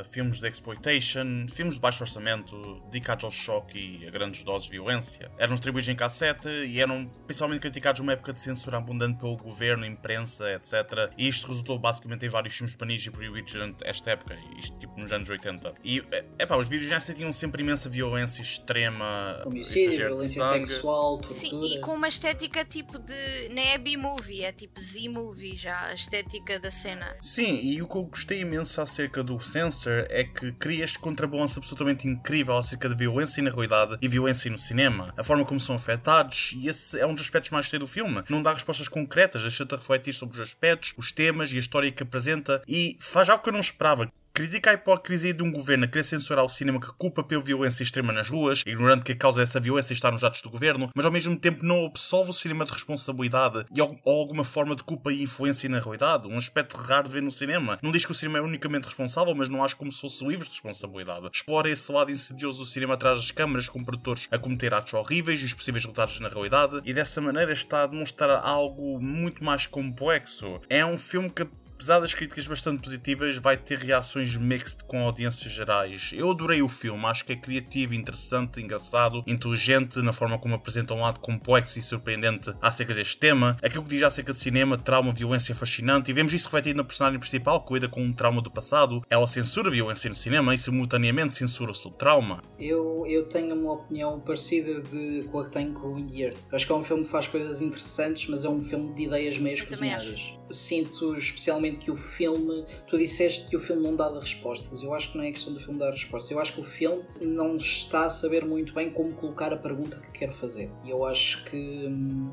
a 0.00 0.04
filmes 0.04 0.40
de 0.40 0.48
exploitation, 0.48 1.46
filmes 1.48 1.74
de 1.74 1.80
baixo 1.80 2.02
orçamento, 2.02 2.82
dedicados 2.90 3.24
ao 3.24 3.30
choque 3.30 4.00
e 4.02 4.08
a 4.08 4.10
grandes 4.10 4.42
doses 4.42 4.64
de 4.64 4.72
violência. 4.72 5.30
Eram 5.38 5.54
distribuídos 5.54 5.88
em 5.88 5.94
cassete 5.94 6.48
e 6.48 6.80
eram 6.80 7.08
principalmente 7.24 7.60
criticados 7.60 8.00
numa 8.00 8.12
época 8.12 8.32
de 8.32 8.40
censura 8.40 8.78
abundante 8.78 9.20
pelo 9.20 9.36
governo, 9.36 9.86
imprensa, 9.86 10.50
etc. 10.52 11.12
E 11.16 11.28
isto 11.28 11.46
resultou 11.46 11.78
basicamente 11.78 12.26
em 12.26 12.28
vários 12.28 12.56
filmes 12.56 12.74
banidos 12.74 13.06
e 13.06 13.10
proibidos 13.10 13.52
durante 13.52 13.86
esta 13.86 14.07
época, 14.10 14.36
isto 14.58 14.76
tipo 14.78 14.98
nos 14.98 15.12
anos 15.12 15.28
80. 15.28 15.74
E, 15.84 16.02
é 16.38 16.46
pá, 16.46 16.56
os 16.56 16.68
vídeos 16.68 16.90
nasty 16.90 17.14
tinham 17.14 17.32
sempre 17.32 17.62
imensa 17.62 17.88
violência 17.88 18.42
extrema, 18.42 19.38
Homicídio, 19.46 20.08
violência 20.08 20.42
sangue. 20.42 20.66
sexual, 20.66 21.18
tortura. 21.18 21.34
Sim, 21.40 21.64
e 21.64 21.80
com 21.80 21.94
uma 21.94 22.08
estética 22.08 22.64
tipo 22.64 22.98
de. 22.98 23.48
Não 23.50 23.62
é 23.62 23.78
B-movie, 23.78 24.42
é 24.42 24.52
tipo 24.52 24.80
Z-movie 24.80 25.56
já, 25.56 25.86
a 25.86 25.94
estética 25.94 26.58
da 26.58 26.70
cena. 26.70 27.16
Sim, 27.20 27.60
e 27.62 27.80
o 27.80 27.88
que 27.88 27.96
eu 27.96 28.04
gostei 28.04 28.40
imenso 28.40 28.80
acerca 28.80 29.22
do 29.22 29.38
Censor 29.40 30.06
é 30.10 30.24
que 30.24 30.52
cria 30.52 30.84
este 30.84 30.98
contrabalanço 30.98 31.58
absolutamente 31.58 32.06
incrível 32.08 32.56
acerca 32.56 32.88
de 32.88 32.96
violência 32.96 33.42
na 33.42 33.50
realidade 33.50 33.96
e 34.00 34.08
violência 34.08 34.50
no 34.50 34.58
cinema. 34.58 35.12
A 35.16 35.22
forma 35.22 35.44
como 35.44 35.60
são 35.60 35.76
afetados, 35.76 36.52
e 36.56 36.68
esse 36.68 36.98
é 36.98 37.06
um 37.06 37.14
dos 37.14 37.24
aspectos 37.24 37.50
mais 37.50 37.66
gostei 37.66 37.78
do 37.78 37.86
filme. 37.86 38.22
Não 38.28 38.42
dá 38.42 38.52
respostas 38.52 38.88
concretas, 38.88 39.42
deixa-te 39.42 39.74
a 39.74 39.76
refletir 39.76 40.12
sobre 40.12 40.34
os 40.34 40.40
aspectos, 40.40 40.94
os 40.96 41.12
temas 41.12 41.52
e 41.52 41.56
a 41.56 41.60
história 41.60 41.90
que 41.90 42.02
apresenta, 42.02 42.62
e 42.66 42.96
faz 42.98 43.28
algo 43.28 43.42
que 43.42 43.48
eu 43.48 43.52
não 43.52 43.60
esperava. 43.60 43.97
Critica 44.38 44.70
a 44.70 44.74
hipocrisia 44.74 45.34
de 45.34 45.42
um 45.42 45.50
governo 45.50 45.84
a 45.84 45.88
querer 45.88 46.04
censurar 46.04 46.44
o 46.44 46.48
cinema 46.48 46.78
que 46.78 46.92
culpa 46.92 47.24
pela 47.24 47.42
violência 47.42 47.82
extrema 47.82 48.12
nas 48.12 48.30
ruas, 48.30 48.62
ignorando 48.64 49.04
que 49.04 49.10
a 49.10 49.16
causa 49.16 49.40
dessa 49.40 49.58
violência 49.58 49.92
está 49.92 50.12
nos 50.12 50.22
atos 50.22 50.42
do 50.42 50.48
governo, 50.48 50.90
mas 50.94 51.04
ao 51.04 51.10
mesmo 51.10 51.36
tempo 51.36 51.64
não 51.64 51.86
absolve 51.86 52.30
o 52.30 52.32
cinema 52.32 52.64
de 52.64 52.70
responsabilidade 52.70 53.66
e 53.74 53.82
ou 53.82 53.98
alguma 54.04 54.44
forma 54.44 54.76
de 54.76 54.84
culpa 54.84 55.12
e 55.12 55.24
influência 55.24 55.68
na 55.68 55.80
realidade, 55.80 56.28
um 56.28 56.36
aspecto 56.38 56.76
raro 56.76 57.08
de 57.08 57.14
ver 57.14 57.20
no 57.20 57.32
cinema. 57.32 57.78
Não 57.82 57.90
diz 57.90 58.04
que 58.06 58.12
o 58.12 58.14
cinema 58.14 58.38
é 58.38 58.40
unicamente 58.40 58.84
responsável, 58.84 59.34
mas 59.34 59.48
não 59.48 59.64
age 59.64 59.74
como 59.74 59.90
se 59.90 60.00
fosse 60.00 60.24
livre 60.24 60.44
de 60.44 60.52
responsabilidade. 60.52 61.28
Explora 61.32 61.68
esse 61.68 61.90
lado 61.90 62.12
insidioso 62.12 62.60
do 62.60 62.66
cinema 62.66 62.94
atrás 62.94 63.18
das 63.18 63.32
câmaras, 63.32 63.68
com 63.68 63.82
produtores 63.82 64.28
a 64.30 64.38
cometer 64.38 64.72
atos 64.72 64.94
horríveis 64.94 65.42
e 65.42 65.46
os 65.46 65.54
possíveis 65.54 65.82
resultados 65.82 66.20
na 66.20 66.28
realidade, 66.28 66.80
e 66.84 66.94
dessa 66.94 67.20
maneira 67.20 67.52
está 67.52 67.82
a 67.82 67.86
demonstrar 67.88 68.40
algo 68.44 69.00
muito 69.00 69.42
mais 69.42 69.66
complexo. 69.66 70.60
É 70.70 70.86
um 70.86 70.96
filme 70.96 71.28
que 71.28 71.44
apesar 71.78 72.00
das 72.00 72.12
críticas 72.12 72.48
bastante 72.48 72.82
positivas, 72.82 73.38
vai 73.38 73.56
ter 73.56 73.78
reações 73.78 74.36
mixed 74.36 74.84
com 74.84 75.00
audiências 75.00 75.52
gerais. 75.52 76.10
Eu 76.12 76.28
adorei 76.32 76.60
o 76.60 76.68
filme, 76.68 77.04
acho 77.06 77.24
que 77.24 77.32
é 77.32 77.36
criativo, 77.36 77.94
interessante, 77.94 78.60
engraçado, 78.60 79.22
inteligente 79.28 80.02
na 80.02 80.12
forma 80.12 80.36
como 80.38 80.56
apresenta 80.56 80.92
um 80.92 81.00
lado 81.00 81.20
complexo 81.20 81.78
e 81.78 81.82
surpreendente 81.82 82.52
acerca 82.60 82.92
deste 82.92 83.16
tema. 83.16 83.56
Aquilo 83.62 83.84
que 83.84 83.90
diz 83.90 84.02
acerca 84.02 84.32
de 84.32 84.40
cinema, 84.40 84.76
trauma, 84.76 85.12
violência 85.12 85.54
fascinante, 85.54 86.10
e 86.10 86.14
vemos 86.14 86.32
isso 86.32 86.46
refletido 86.46 86.78
na 86.78 86.84
personagem 86.84 87.20
principal, 87.20 87.64
que 87.64 87.72
lida 87.72 87.88
com 87.88 88.02
um 88.02 88.12
trauma 88.12 88.42
do 88.42 88.50
passado. 88.50 89.00
Ela 89.08 89.28
censura 89.28 89.68
a 89.68 89.72
violência 89.72 90.08
no 90.08 90.16
cinema 90.16 90.52
e 90.52 90.58
simultaneamente 90.58 91.36
censura 91.36 91.70
o 91.70 91.74
seu 91.76 91.92
trauma. 91.92 92.42
Eu, 92.58 93.06
eu 93.06 93.28
tenho 93.28 93.54
uma 93.54 93.74
opinião 93.74 94.18
parecida 94.18 94.80
de, 94.80 95.28
com 95.30 95.38
a 95.38 95.44
que 95.44 95.50
tenho 95.52 95.72
com 95.72 95.94
o 95.94 95.98
In 95.98 96.06
the 96.06 96.18
Earth. 96.24 96.38
Acho 96.50 96.66
que 96.66 96.72
é 96.72 96.74
um 96.74 96.82
filme 96.82 97.04
que 97.04 97.10
faz 97.10 97.28
coisas 97.28 97.62
interessantes, 97.62 98.28
mas 98.28 98.44
é 98.44 98.48
um 98.48 98.60
filme 98.60 98.92
de 98.94 99.04
ideias 99.04 99.38
meias 99.38 99.60
cozinhadas. 99.60 100.37
Sinto 100.50 101.14
especialmente 101.16 101.80
que 101.80 101.90
o 101.90 101.94
filme. 101.94 102.64
Tu 102.86 102.98
disseste 102.98 103.48
que 103.48 103.56
o 103.56 103.58
filme 103.58 103.82
não 103.82 103.94
dava 103.94 104.20
respostas. 104.20 104.82
Eu 104.82 104.94
acho 104.94 105.12
que 105.12 105.18
não 105.18 105.24
é 105.24 105.32
questão 105.32 105.52
do 105.52 105.60
filme 105.60 105.78
dar 105.78 105.90
respostas. 105.90 106.30
Eu 106.30 106.38
acho 106.38 106.54
que 106.54 106.60
o 106.60 106.64
filme 106.64 107.02
não 107.20 107.56
está 107.56 108.06
a 108.06 108.10
saber 108.10 108.44
muito 108.44 108.72
bem 108.74 108.90
como 108.90 109.12
colocar 109.14 109.52
a 109.52 109.56
pergunta 109.56 110.00
que 110.00 110.20
quer 110.20 110.32
fazer. 110.32 110.70
E 110.84 110.90
eu 110.90 111.04
acho 111.04 111.44
que. 111.44 111.86
hum, 111.86 112.30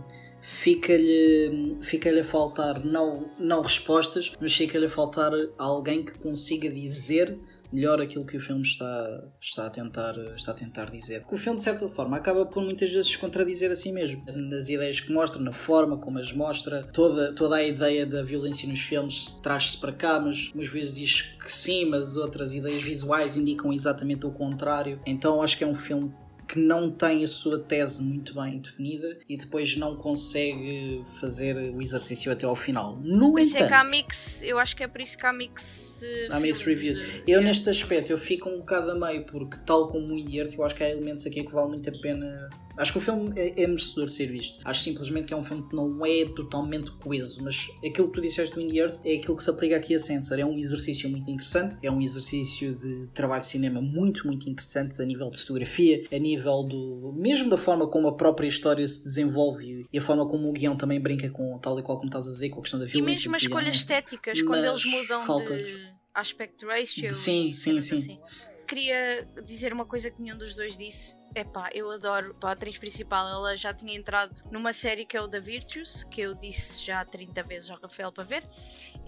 Fica-lhe 0.48 1.76
fica 1.82 2.20
a 2.20 2.24
faltar 2.24 2.86
não, 2.86 3.32
não 3.40 3.64
respostas, 3.64 4.32
mas 4.40 4.54
fica-lhe 4.56 4.86
a 4.86 4.90
faltar 4.90 5.32
alguém 5.58 6.06
que 6.06 6.20
consiga 6.20 6.70
dizer 6.70 7.36
melhor 7.72 8.02
aquilo 8.02 8.26
que 8.26 8.38
o 8.38 8.40
filme 8.40 8.62
está, 8.62 9.24
está, 9.42 9.68
a 9.68 9.70
tentar, 9.70 10.18
está 10.36 10.52
a 10.52 10.56
tentar 10.56 10.90
dizer. 10.90 11.22
Porque 11.22 11.36
o 11.36 11.38
filme, 11.38 11.58
de 11.58 11.64
certa 11.64 11.88
forma, 11.88 12.18
acaba 12.18 12.46
por 12.46 12.64
muitas 12.64 12.92
vezes 12.92 13.16
contradizer 13.16 13.72
a 13.72 13.76
si 13.76 13.92
mesmo. 13.92 14.24
Nas 14.26 14.70
ideias 14.70 15.00
que 15.00 15.12
mostra, 15.12 15.42
na 15.42 15.52
forma 15.52 15.98
como 15.98 16.20
as 16.20 16.32
mostra, 16.32 16.84
toda, 16.84 17.34
toda 17.34 17.58
a 17.58 17.64
ideia 17.64 18.06
da 18.06 18.24
violência 18.24 18.68
nos 18.68 18.82
filmes 18.82 19.40
traz-se 19.40 19.78
para 19.78 19.92
cá, 19.92 20.20
mas 20.20 20.52
umas 20.54 20.70
vezes 20.70 20.94
diz 20.94 21.22
que 21.22 21.52
sim, 21.52 21.86
mas 21.86 22.18
outras 22.18 22.54
ideias 22.54 22.82
visuais 22.82 23.38
indicam 23.38 23.74
exatamente 23.74 24.26
o 24.26 24.32
contrário. 24.32 25.00
Então 25.06 25.42
acho 25.42 25.58
que 25.58 25.64
é 25.64 25.68
um 25.68 25.76
filme 25.76 26.12
que 26.48 26.60
não 26.60 26.92
tem 26.92 27.24
a 27.24 27.28
sua 27.28 27.60
tese 27.60 28.02
muito 28.04 28.34
bem 28.36 28.60
definida 28.60 29.18
e 29.28 29.38
depois 29.38 29.76
não 29.78 29.96
consegue 29.96 31.04
fazer 31.20 31.58
o 31.58 31.82
exercício 31.82 32.32
até 32.32 32.46
ao 32.46 32.56
final. 32.56 32.98
No 33.04 33.32
Por 33.32 33.40
isso 33.40 33.56
é 33.58 33.62
entanto, 33.62 33.70
que 33.70 33.76
há 33.76 33.84
mix, 33.84 34.42
eu 34.44 34.58
acho 34.60 34.76
que 34.76 34.84
é 34.84 34.88
por 34.88 35.02
isso 35.02 35.18
que 35.18 35.26
há 35.26 35.34
mix 35.34 35.98
de 36.00 36.28
Há 36.32 36.40
filmes 36.40 36.62
reviews. 36.62 36.98
de- 36.98 37.04
Eu, 37.04 37.24
Yeah. 37.36 37.48
neste 37.48 37.70
aspecto, 37.70 38.12
eu 38.12 38.18
fico 38.18 38.50
um 38.50 38.60
bocado 38.60 38.92
a 38.92 38.96
meio, 38.96 39.26
porque, 39.26 39.58
tal 39.66 39.88
como 39.88 40.14
o 40.14 40.18
In 40.18 40.36
Earth, 40.38 40.54
eu 40.54 40.64
acho 40.64 40.76
que 40.76 40.84
há 40.84 40.90
elementos 40.90 41.26
aqui 41.26 41.44
que 41.44 41.52
vale 41.52 41.70
muito 41.70 41.90
a 41.90 41.94
pena. 42.02 42.50
Acho 42.78 42.92
que 42.92 42.98
o 42.98 43.02
filme 43.02 43.32
é, 43.38 43.64
é 43.64 43.68
merecedor 43.68 44.08
de 44.08 44.12
ser 44.12 44.28
visto. 44.28 44.60
Acho 44.66 44.82
simplesmente 44.84 45.28
que 45.28 45.34
é 45.34 45.38
um 45.38 45.44
filme 45.46 45.64
que 45.70 45.74
não 45.74 46.06
é 46.06 46.26
totalmente 46.26 46.92
coeso, 46.92 47.42
mas 47.42 47.70
aquilo 47.78 48.10
que 48.10 48.16
tu 48.16 48.22
disseste 48.22 48.54
do 48.54 48.60
In 48.62 48.76
Earth 48.78 49.00
é 49.06 49.16
aquilo 49.16 49.38
que 49.38 49.44
se 49.44 49.50
aplica 49.50 49.78
aqui 49.78 49.96
a 49.96 50.00
Sensor. 50.00 50.38
É 50.40 50.46
um 50.46 50.58
exercício 50.58 51.10
muito 51.10 51.30
interessante, 51.32 51.78
é 51.82 51.90
um 51.90 52.02
exercício 52.02 52.76
de 52.76 53.08
trabalho 53.14 53.40
de 53.42 53.48
cinema 53.48 53.82
muito, 53.82 54.28
muito 54.28 54.50
interessante 54.50 55.02
a 55.02 55.06
nível 55.06 55.30
de 55.32 55.40
fotografia, 55.40 56.04
a 56.12 56.18
nível 56.20 56.35
do. 56.44 57.14
mesmo 57.18 57.50
da 57.50 57.58
forma 57.58 57.88
como 57.90 58.08
a 58.08 58.16
própria 58.16 58.48
história 58.48 58.88
se 58.88 59.04
desenvolve 59.04 59.88
e 59.92 59.98
a 59.98 60.02
forma 60.02 60.28
como 60.28 60.50
o 60.50 60.52
guião 60.52 60.76
também 60.78 61.00
brinca 61.00 61.30
com, 61.30 61.58
tal 61.60 61.80
e 61.80 61.84
qual 61.84 61.98
como 61.98 62.10
estás 62.10 62.28
a 62.28 62.32
dizer, 62.32 62.50
com 62.50 62.60
a 62.60 62.62
questão 62.62 62.80
da 62.80 62.86
E 62.86 62.90
violência. 62.90 63.12
mesmo 63.30 63.36
as 63.36 63.42
escolhas 63.44 63.76
estéticas, 63.76 64.42
quando 64.42 64.62
Mas 64.66 64.70
eles 64.84 64.86
mudam 64.86 65.26
falta- 65.26 65.56
de 65.56 65.94
aspect 66.14 66.66
ratio. 66.66 67.14
Sim, 67.14 67.50
e 67.50 67.54
sim, 67.54 67.82
sim. 67.82 67.94
assim. 67.96 68.20
Queria 68.68 69.28
dizer 69.46 69.72
uma 69.74 69.86
coisa 69.86 70.10
que 70.10 70.22
nenhum 70.22 70.38
dos 70.38 70.56
dois 70.56 70.76
disse. 70.78 71.16
Epá, 71.36 71.70
eu 71.74 71.92
adoro 71.92 72.34
pá, 72.36 72.50
a 72.50 72.52
atriz 72.54 72.78
principal. 72.78 73.28
Ela 73.28 73.58
já 73.58 73.74
tinha 73.74 73.94
entrado 73.94 74.42
numa 74.50 74.72
série 74.72 75.06
que 75.06 75.18
é 75.18 75.22
o 75.22 75.28
The 75.28 75.42
Virtues, 75.42 76.06
que 76.06 76.22
eu 76.22 76.34
disse 76.34 76.82
já 76.84 77.04
30 77.04 77.44
vezes 77.44 77.70
ao 77.70 77.78
Rafael 77.78 78.10
para 78.12 78.24
ver. 78.24 78.44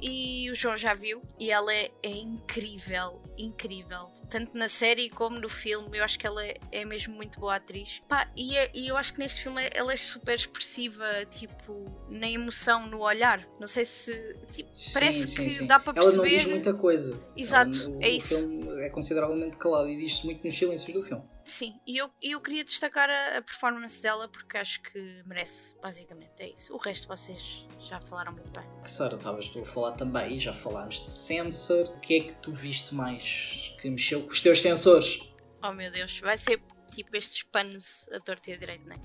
E 0.02 0.52
o 0.52 0.56
João 0.56 0.76
já 0.76 0.94
viu. 0.94 1.22
E 1.40 1.50
ela 1.50 1.74
é, 1.74 1.90
é 2.04 2.10
incrível, 2.10 3.22
incrível. 3.38 4.10
Tanto 4.30 4.56
na 4.58 4.68
série 4.68 5.10
como 5.10 5.40
no 5.40 5.48
filme. 5.50 5.98
Eu 5.98 6.04
acho 6.04 6.20
que 6.20 6.28
ela 6.28 6.46
é, 6.46 6.58
é 6.72 6.84
mesmo 6.84 7.16
muito 7.16 7.40
boa 7.40 7.56
atriz. 7.56 8.04
Pá, 8.10 8.30
e, 8.36 8.58
é- 8.58 8.70
e 8.74 8.88
eu 8.90 8.98
acho 8.98 9.13
que 9.13 9.20
neste 9.20 9.42
filme 9.44 9.62
ela 9.74 9.94
é 9.94 9.98
super 9.98 10.36
expressiva, 10.36 11.06
tipo, 11.32 11.90
na 12.10 12.30
emoção, 12.30 12.86
no 12.88 13.00
olhar. 13.00 13.48
Não 13.60 13.68
sei 13.68 13.86
se. 13.86 14.36
tipo, 14.52 14.70
parece 14.94 15.34
que 15.34 15.63
dá 15.66 15.80
para 15.80 15.98
Ela 15.98 16.12
não 16.12 16.22
perceber. 16.22 16.44
diz 16.44 16.46
muita 16.52 16.74
coisa. 16.74 17.18
Exato, 17.38 17.78
Ela- 17.86 17.90
o, 17.98 18.04
é 18.04 18.10
isso. 18.10 18.36
O 18.36 18.40
filme 18.40 18.82
é 18.84 18.90
consideravelmente 18.90 19.56
calado 19.56 19.88
e 19.90 19.96
diz-se 19.96 20.26
muito 20.26 20.44
nos 20.44 20.54
silêncios 20.58 20.94
do 20.94 21.02
filme. 21.02 21.24
Sim, 21.47 21.79
e 21.88 21.95
eu, 21.95 22.12
eu 22.21 22.41
queria 22.41 22.62
destacar 22.62 23.10
a, 23.10 23.38
a 23.38 23.41
performance 23.41 24.01
dela 24.01 24.27
porque 24.27 24.57
acho 24.57 24.81
que 24.81 25.23
merece, 25.25 25.73
basicamente. 25.81 26.33
É 26.39 26.49
isso. 26.49 26.73
O 26.73 26.77
resto 26.77 27.07
vocês 27.07 27.65
já 27.79 28.01
falaram 28.01 28.33
muito 28.33 28.51
bem. 28.51 28.67
Que 28.83 28.91
Sara, 28.91 29.15
estavas 29.15 29.47
tu 29.47 29.62
a 29.62 29.65
falar 29.65 29.93
também 29.93 30.36
e 30.36 30.39
já 30.39 30.51
falámos 30.51 30.99
de 31.05 31.10
sensor. 31.10 31.88
O 31.88 31.99
que 32.01 32.17
é 32.17 32.19
que 32.25 32.33
tu 32.33 32.51
viste 32.51 32.93
mais 32.93 33.73
que 33.79 33.89
mexeu 33.89 34.23
com 34.23 34.31
os 34.33 34.41
teus 34.41 34.62
sensores? 34.62 35.21
Oh 35.63 35.71
meu 35.71 35.89
Deus, 35.89 36.19
vai 36.19 36.38
ser 36.38 36.62
tipo 36.93 37.15
estes 37.15 37.43
panos 37.43 38.10
a 38.12 38.19
torta 38.19 38.51
e 38.51 38.53
a 38.53 38.57
direito, 38.57 38.86
não 38.86 38.97
é? 38.97 38.99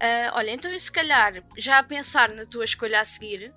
Ah, 0.00 0.32
olha, 0.34 0.50
então 0.50 0.72
eu 0.72 0.80
se 0.80 0.90
calhar, 0.90 1.44
já 1.56 1.78
a 1.78 1.84
pensar 1.84 2.32
na 2.32 2.44
tua 2.44 2.64
escolha 2.64 3.00
a 3.00 3.04
seguir, 3.04 3.54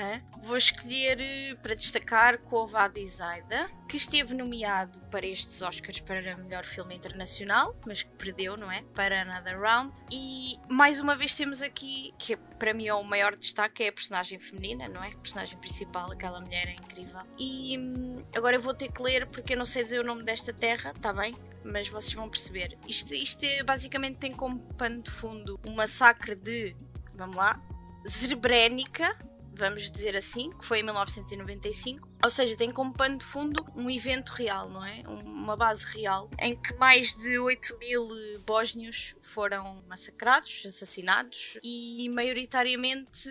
ah, 0.00 0.20
vou 0.42 0.56
escolher 0.56 1.20
eh, 1.20 1.54
para 1.62 1.74
destacar 1.74 2.38
Covad 2.38 2.96
Zaida, 3.06 3.70
que 3.86 3.96
esteve 3.96 4.34
nomeado 4.34 4.98
para 5.10 5.26
estes 5.26 5.60
Oscars 5.60 6.00
para 6.00 6.36
melhor 6.38 6.64
filme 6.64 6.96
internacional, 6.96 7.76
mas 7.86 8.02
que 8.02 8.10
perdeu, 8.12 8.56
não 8.56 8.70
é? 8.70 8.82
Para 8.94 9.22
Another 9.22 9.60
Round. 9.60 9.92
E 10.10 10.56
mais 10.68 11.00
uma 11.00 11.14
vez 11.14 11.34
temos 11.34 11.60
aqui, 11.60 12.14
que 12.18 12.36
para 12.58 12.72
mim 12.72 12.86
é 12.86 12.94
o 12.94 13.04
maior 13.04 13.36
destaque, 13.36 13.84
é 13.84 13.88
a 13.88 13.92
personagem 13.92 14.38
feminina, 14.38 14.88
não 14.88 15.04
é? 15.04 15.08
A 15.08 15.18
personagem 15.18 15.58
principal, 15.58 16.10
aquela 16.10 16.40
mulher 16.40 16.68
é 16.68 16.72
incrível. 16.72 17.20
E 17.38 17.78
hum, 17.78 18.24
agora 18.34 18.56
eu 18.56 18.62
vou 18.62 18.72
ter 18.72 18.90
que 18.90 19.02
ler 19.02 19.26
porque 19.26 19.52
eu 19.52 19.58
não 19.58 19.66
sei 19.66 19.84
dizer 19.84 20.00
o 20.00 20.04
nome 20.04 20.22
desta 20.22 20.52
terra, 20.52 20.94
tá 20.94 21.12
bem? 21.12 21.34
Mas 21.62 21.88
vocês 21.88 22.14
vão 22.14 22.28
perceber. 22.28 22.78
Isto, 22.88 23.14
isto 23.14 23.44
é, 23.44 23.62
basicamente 23.62 24.16
tem 24.16 24.32
como 24.32 24.60
pano 24.74 25.02
de 25.02 25.10
fundo 25.10 25.60
um 25.68 25.74
massacre 25.74 26.34
de, 26.34 26.74
vamos 27.14 27.36
lá, 27.36 27.60
Srebrenica, 28.06 29.14
vamos 29.54 29.90
dizer 29.90 30.16
assim, 30.16 30.50
que 30.52 30.64
foi 30.64 30.80
em 30.80 30.82
1995. 30.82 32.08
Ou 32.22 32.30
seja, 32.30 32.56
tem 32.56 32.70
como 32.70 32.92
pano 32.92 33.18
de 33.18 33.24
fundo 33.24 33.64
um 33.74 33.90
evento 33.90 34.30
real, 34.30 34.68
não 34.68 34.84
é? 34.84 35.02
Um- 35.08 35.40
Uma 35.40 35.56
base 35.56 35.84
real, 35.86 36.30
em 36.40 36.54
que 36.54 36.74
mais 36.74 37.14
de 37.14 37.38
8 37.38 37.76
mil 37.78 38.08
bósnios 38.46 39.14
foram 39.20 39.82
massacrados, 39.88 40.62
assassinados 40.66 41.58
e 41.62 42.08
maioritariamente 42.10 43.28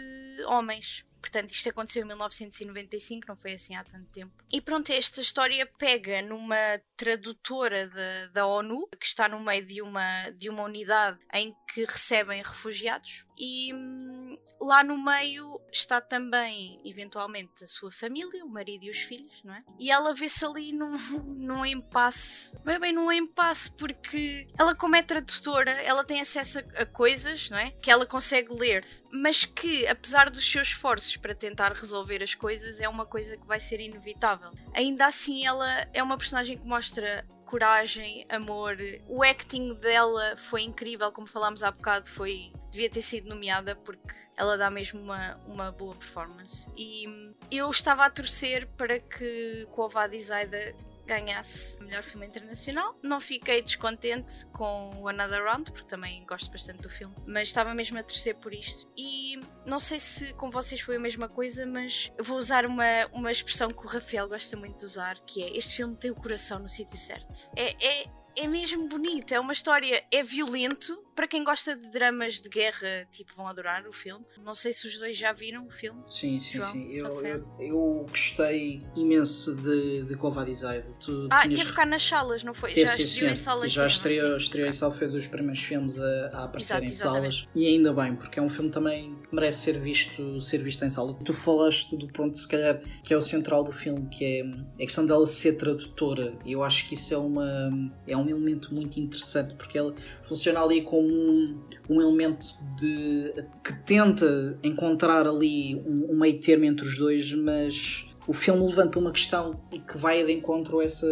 homens. 0.47 1.05
Portanto, 1.21 1.51
isto 1.51 1.69
aconteceu 1.69 2.03
em 2.03 2.08
1995, 2.08 3.25
não 3.27 3.36
foi 3.36 3.53
assim 3.53 3.75
há 3.75 3.84
tanto 3.84 4.05
tempo. 4.08 4.32
E 4.51 4.62
pronto, 4.62 4.89
esta 4.91 5.19
história 5.21 5.65
pega 5.77 6.21
numa 6.21 6.55
tradutora 6.95 7.88
da, 7.89 8.27
da 8.34 8.47
ONU, 8.47 8.88
que 8.99 9.05
está 9.05 9.27
no 9.27 9.39
meio 9.39 9.65
de 9.65 9.82
uma, 9.82 10.29
de 10.32 10.49
uma 10.49 10.63
unidade 10.63 11.19
em 11.34 11.53
que 11.73 11.86
recebem 11.86 12.41
refugiados, 12.41 13.25
e 13.38 13.73
hum, 13.73 14.38
lá 14.60 14.84
no 14.84 14.97
meio 14.97 15.62
está 15.71 16.01
também, 16.01 16.79
eventualmente, 16.84 17.63
a 17.63 17.67
sua 17.67 17.91
família, 17.91 18.43
o 18.43 18.49
marido 18.49 18.84
e 18.84 18.89
os 18.89 18.97
filhos, 18.97 19.41
não 19.43 19.53
é? 19.53 19.63
E 19.79 19.89
ela 19.89 20.13
vê-se 20.13 20.43
ali 20.43 20.73
num, 20.73 20.97
num 21.23 21.65
impasse. 21.65 22.58
Bem, 22.65 22.79
bem, 22.79 22.93
num 22.93 23.12
impasse, 23.12 23.71
porque 23.71 24.47
ela, 24.58 24.75
como 24.75 24.95
é 24.95 25.01
tradutora, 25.01 25.71
ela 25.71 26.03
tem 26.03 26.19
acesso 26.19 26.60
a, 26.60 26.82
a 26.82 26.86
coisas, 26.86 27.49
não 27.49 27.58
é? 27.58 27.71
Que 27.71 27.89
ela 27.89 28.05
consegue 28.05 28.53
ler, 28.53 28.86
mas 29.12 29.45
que, 29.45 29.88
apesar 29.88 30.29
dos 30.29 30.49
seus 30.49 30.69
esforços 30.69 31.15
para 31.15 31.34
tentar 31.34 31.71
resolver 31.71 32.21
as 32.21 32.36
coisas, 32.36 32.82
é 32.82 32.89
uma 32.89 33.05
coisa 33.05 33.38
que 33.38 33.47
vai 33.47 33.60
ser 33.60 33.79
inevitável. 33.79 34.51
Ainda 34.73 35.05
assim, 35.05 35.45
ela 35.45 35.88
é 35.93 36.03
uma 36.03 36.17
personagem 36.17 36.58
que 36.58 36.65
mostra 36.65 37.25
coragem, 37.49 38.27
amor. 38.29 38.77
O 39.07 39.23
acting 39.23 39.73
dela 39.73 40.38
foi 40.38 40.62
incrível, 40.62 41.12
como 41.12 41.25
falámos 41.25 41.63
há 41.63 41.71
bocado, 41.71 42.07
foi 42.07 42.53
devia 42.69 42.88
ter 42.88 43.01
sido 43.01 43.27
nomeada 43.27 43.75
porque 43.75 44.13
ela 44.38 44.55
dá 44.55 44.69
mesmo 44.69 45.01
uma, 45.01 45.35
uma 45.47 45.71
boa 45.71 45.95
performance. 45.95 46.71
E 46.77 47.05
eu 47.49 47.67
estava 47.71 48.05
a 48.05 48.09
torcer 48.09 48.67
para 48.77 48.99
que 48.99 49.67
Kovad 49.71 50.15
Zaida 50.21 50.75
ganhasse 51.10 51.82
melhor 51.82 52.04
filme 52.04 52.28
internacional. 52.28 52.95
Não 53.02 53.19
fiquei 53.19 53.63
descontente 53.63 54.45
com 54.54 54.91
o 55.02 55.08
Another 55.08 55.43
Round, 55.43 55.72
porque 55.72 55.88
também 55.88 56.24
gosto 56.26 56.52
bastante 56.52 56.82
do 56.82 56.89
filme, 56.89 57.15
mas 57.26 57.48
estava 57.48 57.74
mesmo 57.74 57.98
a 57.98 58.04
torcer 58.04 58.36
por 58.36 58.54
isto. 58.54 58.88
E 58.95 59.39
não 59.65 59.80
sei 59.80 60.00
se 60.00 60.34
com 60.34 60.52
vocês 60.52 60.80
foi 60.80 60.98
a 60.98 61.00
mesma 61.00 61.28
coisa, 61.28 61.65
mas 61.65 62.12
vou 62.22 62.38
usar 62.38 62.65
uma, 62.65 62.86
uma 63.12 63.32
expressão 63.32 63.72
que 63.72 63.84
o 63.84 63.88
Rafael 63.88 64.30
gosta 64.30 64.56
muito 64.56 64.78
de 64.78 64.86
usar, 64.86 65.19
que 65.26 65.43
é 65.43 65.58
este 65.58 65.78
filme 65.78 65.95
tem 65.95 66.12
o 66.12 66.15
coração 66.15 66.60
no 66.60 66.69
sítio 66.69 66.95
certo. 66.95 67.50
É, 67.56 67.72
é, 67.84 68.06
é 68.36 68.48
mesmo 68.48 68.88
bonito, 68.88 69.34
é 69.34 69.39
uma 69.39 69.54
história, 69.54 70.04
é 70.12 70.24
violento, 70.24 71.04
para 71.19 71.27
quem 71.27 71.43
gosta 71.43 71.75
de 71.75 71.89
dramas 71.89 72.39
de 72.39 72.47
guerra, 72.47 73.05
tipo, 73.12 73.34
vão 73.36 73.45
adorar 73.45 73.86
o 73.86 73.91
filme. 73.91 74.25
Não 74.41 74.55
sei 74.55 74.71
se 74.71 74.88
os 74.88 74.97
dois 74.97 75.17
já 75.17 75.34
viram 75.34 75.67
o 75.67 75.69
filme. 75.69 76.01
Sim, 76.08 76.39
sim, 76.39 76.53
João, 76.60 76.71
sim. 76.71 76.93
Eu, 76.93 77.13
Rafael? 77.13 77.45
eu, 77.60 77.65
eu 77.67 78.05
gostei 78.10 78.82
imenso 78.95 79.53
de, 79.53 80.03
de. 80.03 80.15
Tu 80.15 81.27
Ah, 81.29 81.41
tinhas- 81.41 81.60
teve 81.60 81.73
cá 81.73 81.86
nas 81.86 82.03
salas, 82.03 82.41
não 82.45 82.53
foi? 82.53 82.71
Teve, 82.71 82.88
já 82.88 82.95
estreou 82.95 83.32
em 83.32 83.36
salas. 83.36 83.69
Já 83.69 83.86
estreou, 83.86 84.38
estreou 84.38 84.69
em 84.69 84.71
sala, 84.71 84.93
foi 84.93 85.10
dos 85.10 85.27
primeiros 85.27 85.62
filmes 85.62 85.99
a, 85.99 86.29
a 86.32 86.43
aparecer 86.45 86.75
Exato, 86.75 86.84
em 86.86 86.88
exatamente. 86.88 87.36
salas. 87.36 87.47
E 87.53 87.67
ainda 87.67 87.91
bem, 87.91 88.15
porque 88.15 88.39
é 88.39 88.41
um 88.41 88.47
filme 88.47 88.72
também 88.72 89.13
que 89.28 89.36
merece 89.36 89.63
ser 89.63 89.78
visto, 89.78 90.39
ser 90.39 90.63
visto 90.63 90.86
em 90.86 90.89
sala. 90.89 91.13
Tu 91.26 91.34
falaste 91.34 91.97
do 91.97 92.07
ponto, 92.07 92.38
se 92.38 92.47
calhar, 92.47 92.80
que 93.03 93.13
é 93.13 93.17
o 93.17 93.22
central 93.22 93.65
do 93.65 93.74
filme, 93.74 94.07
que 94.07 94.24
é 94.24 94.43
a 94.76 94.86
questão 94.86 95.05
dela 95.05 95.28
ser 95.28 95.57
tradutora. 95.57 96.34
Eu 96.45 96.63
acho 96.63 96.88
que 96.88 96.93
isso 96.93 97.13
é, 97.13 97.17
uma, 97.17 97.70
é 98.07 98.15
um 98.15 98.30
elemento 98.30 98.74
muito 98.74 98.97
interessante, 99.01 99.53
porque 99.55 99.78
ela 99.78 99.93
funciona 100.24 100.61
ali 100.63 100.82
como 100.82 101.09
um, 101.10 101.60
um 101.89 102.01
elemento 102.01 102.45
de, 102.78 103.34
que 103.64 103.74
tenta 103.86 104.60
encontrar 104.64 105.28
ali 105.28 105.76
um, 105.76 106.14
um 106.14 106.20
meio 106.20 106.39
termo 106.39 106.66
entre 106.66 106.88
os 106.88 106.97
dois, 106.97 107.34
mas 107.34 108.10
o 108.30 108.34
filme 108.34 108.64
levanta 108.64 108.99
uma 108.99 109.12
questão 109.12 109.60
e 109.74 109.80
que 109.80 109.97
vai 109.97 110.24
de 110.24 110.32
encontro 110.32 110.80
a 110.80 110.84
essa 110.84 111.07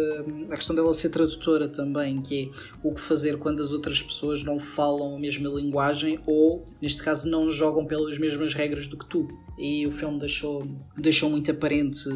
a 0.50 0.54
questão 0.54 0.76
dela 0.76 0.94
ser 0.94 1.08
tradutora 1.08 1.66
também, 1.66 2.22
que 2.22 2.44
é 2.44 2.78
o 2.80 2.94
que 2.94 3.00
fazer 3.00 3.38
quando 3.38 3.60
as 3.60 3.72
outras 3.72 4.00
pessoas 4.00 4.44
não 4.44 4.56
falam 4.60 5.16
a 5.16 5.18
mesma 5.18 5.48
linguagem 5.48 6.20
ou, 6.24 6.64
neste 6.80 7.02
caso, 7.02 7.28
não 7.28 7.50
jogam 7.50 7.84
pelas 7.84 8.16
mesmas 8.18 8.54
regras 8.54 8.86
do 8.86 8.96
que 8.96 9.04
tu. 9.06 9.26
E 9.58 9.84
o 9.84 9.90
filme 9.90 10.16
deixou, 10.20 10.62
deixou 10.96 11.28
muito 11.28 11.50
aparente 11.50 12.08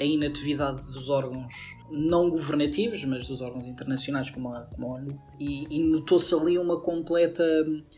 a 0.00 0.04
inatividade 0.04 0.86
dos 0.92 1.10
órgãos 1.10 1.73
não 1.90 2.30
governativos, 2.30 3.04
mas 3.04 3.28
dos 3.28 3.40
órgãos 3.40 3.66
internacionais 3.66 4.30
como 4.30 4.48
a, 4.48 4.62
como 4.62 4.86
a 4.86 4.96
ONU. 4.96 5.20
E, 5.38 5.66
e 5.76 5.78
notou-se 5.82 6.34
ali 6.34 6.56
uma 6.58 6.80
completa. 6.80 7.42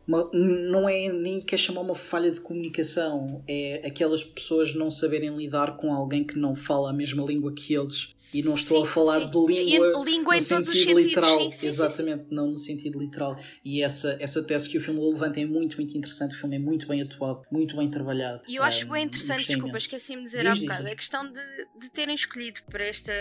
uma- 0.06 0.28
não 0.32 0.88
é 0.88 1.08
nem 1.12 1.40
quer 1.40 1.56
chamar 1.56 1.80
uma 1.82 1.94
falha 1.94 2.30
de 2.30 2.40
comunicação, 2.40 3.42
é 3.46 3.86
aquelas 3.86 4.24
pessoas 4.24 4.74
não 4.74 4.90
saberem 4.90 5.36
lidar 5.36 5.76
com 5.76 5.92
alguém 5.92 6.24
que 6.24 6.38
não 6.38 6.54
fala 6.54 6.90
a 6.90 6.92
mesma 6.92 7.24
língua 7.24 7.52
que 7.54 7.74
eles. 7.74 8.08
E 8.34 8.42
não 8.42 8.54
estou 8.54 8.78
Sim, 8.78 8.82
a 8.84 8.86
falar 8.86 9.20
sim. 9.20 9.30
de 9.30 9.38
língua. 9.38 9.86
E 10.02 10.04
língua 10.04 10.34
no 10.36 10.40
em 10.40 10.44
todos 10.44 10.68
os 10.68 10.78
sentido 10.78 11.00
literal, 11.00 11.38
sim, 11.40 11.52
sim, 11.52 11.66
exatamente, 11.68 12.24
não 12.30 12.48
no 12.50 12.58
sentido 12.58 12.98
literal. 12.98 13.36
E 13.64 13.82
essa, 13.82 14.16
essa 14.20 14.42
tese 14.42 14.68
que 14.68 14.78
o 14.78 14.80
filme 14.80 15.00
levanta 15.00 15.40
é 15.40 15.44
muito, 15.46 15.76
muito 15.76 15.96
interessante. 15.96 16.34
O 16.34 16.38
filme 16.38 16.56
é 16.56 16.58
muito 16.58 16.86
bem 16.88 17.02
atuado, 17.02 17.42
muito 17.50 17.76
bem 17.76 17.90
trabalhado. 17.90 18.42
E 18.48 18.56
eu 18.56 18.62
acho 18.62 18.86
Ah, 18.88 18.92
bem 18.94 19.04
interessante, 19.04 19.46
desculpa, 19.46 19.76
esqueci-me 19.76 20.22
de 20.22 20.26
dizer 20.26 20.42
Diz, 20.42 20.58
há 20.58 20.60
bocado, 20.62 20.82
diz. 20.84 20.92
a 20.92 20.96
questão 20.96 21.32
de, 21.32 21.40
de 21.80 21.90
terem 21.90 22.14
escolhido 22.14 22.60
para 22.70 22.84
esta. 22.84 23.12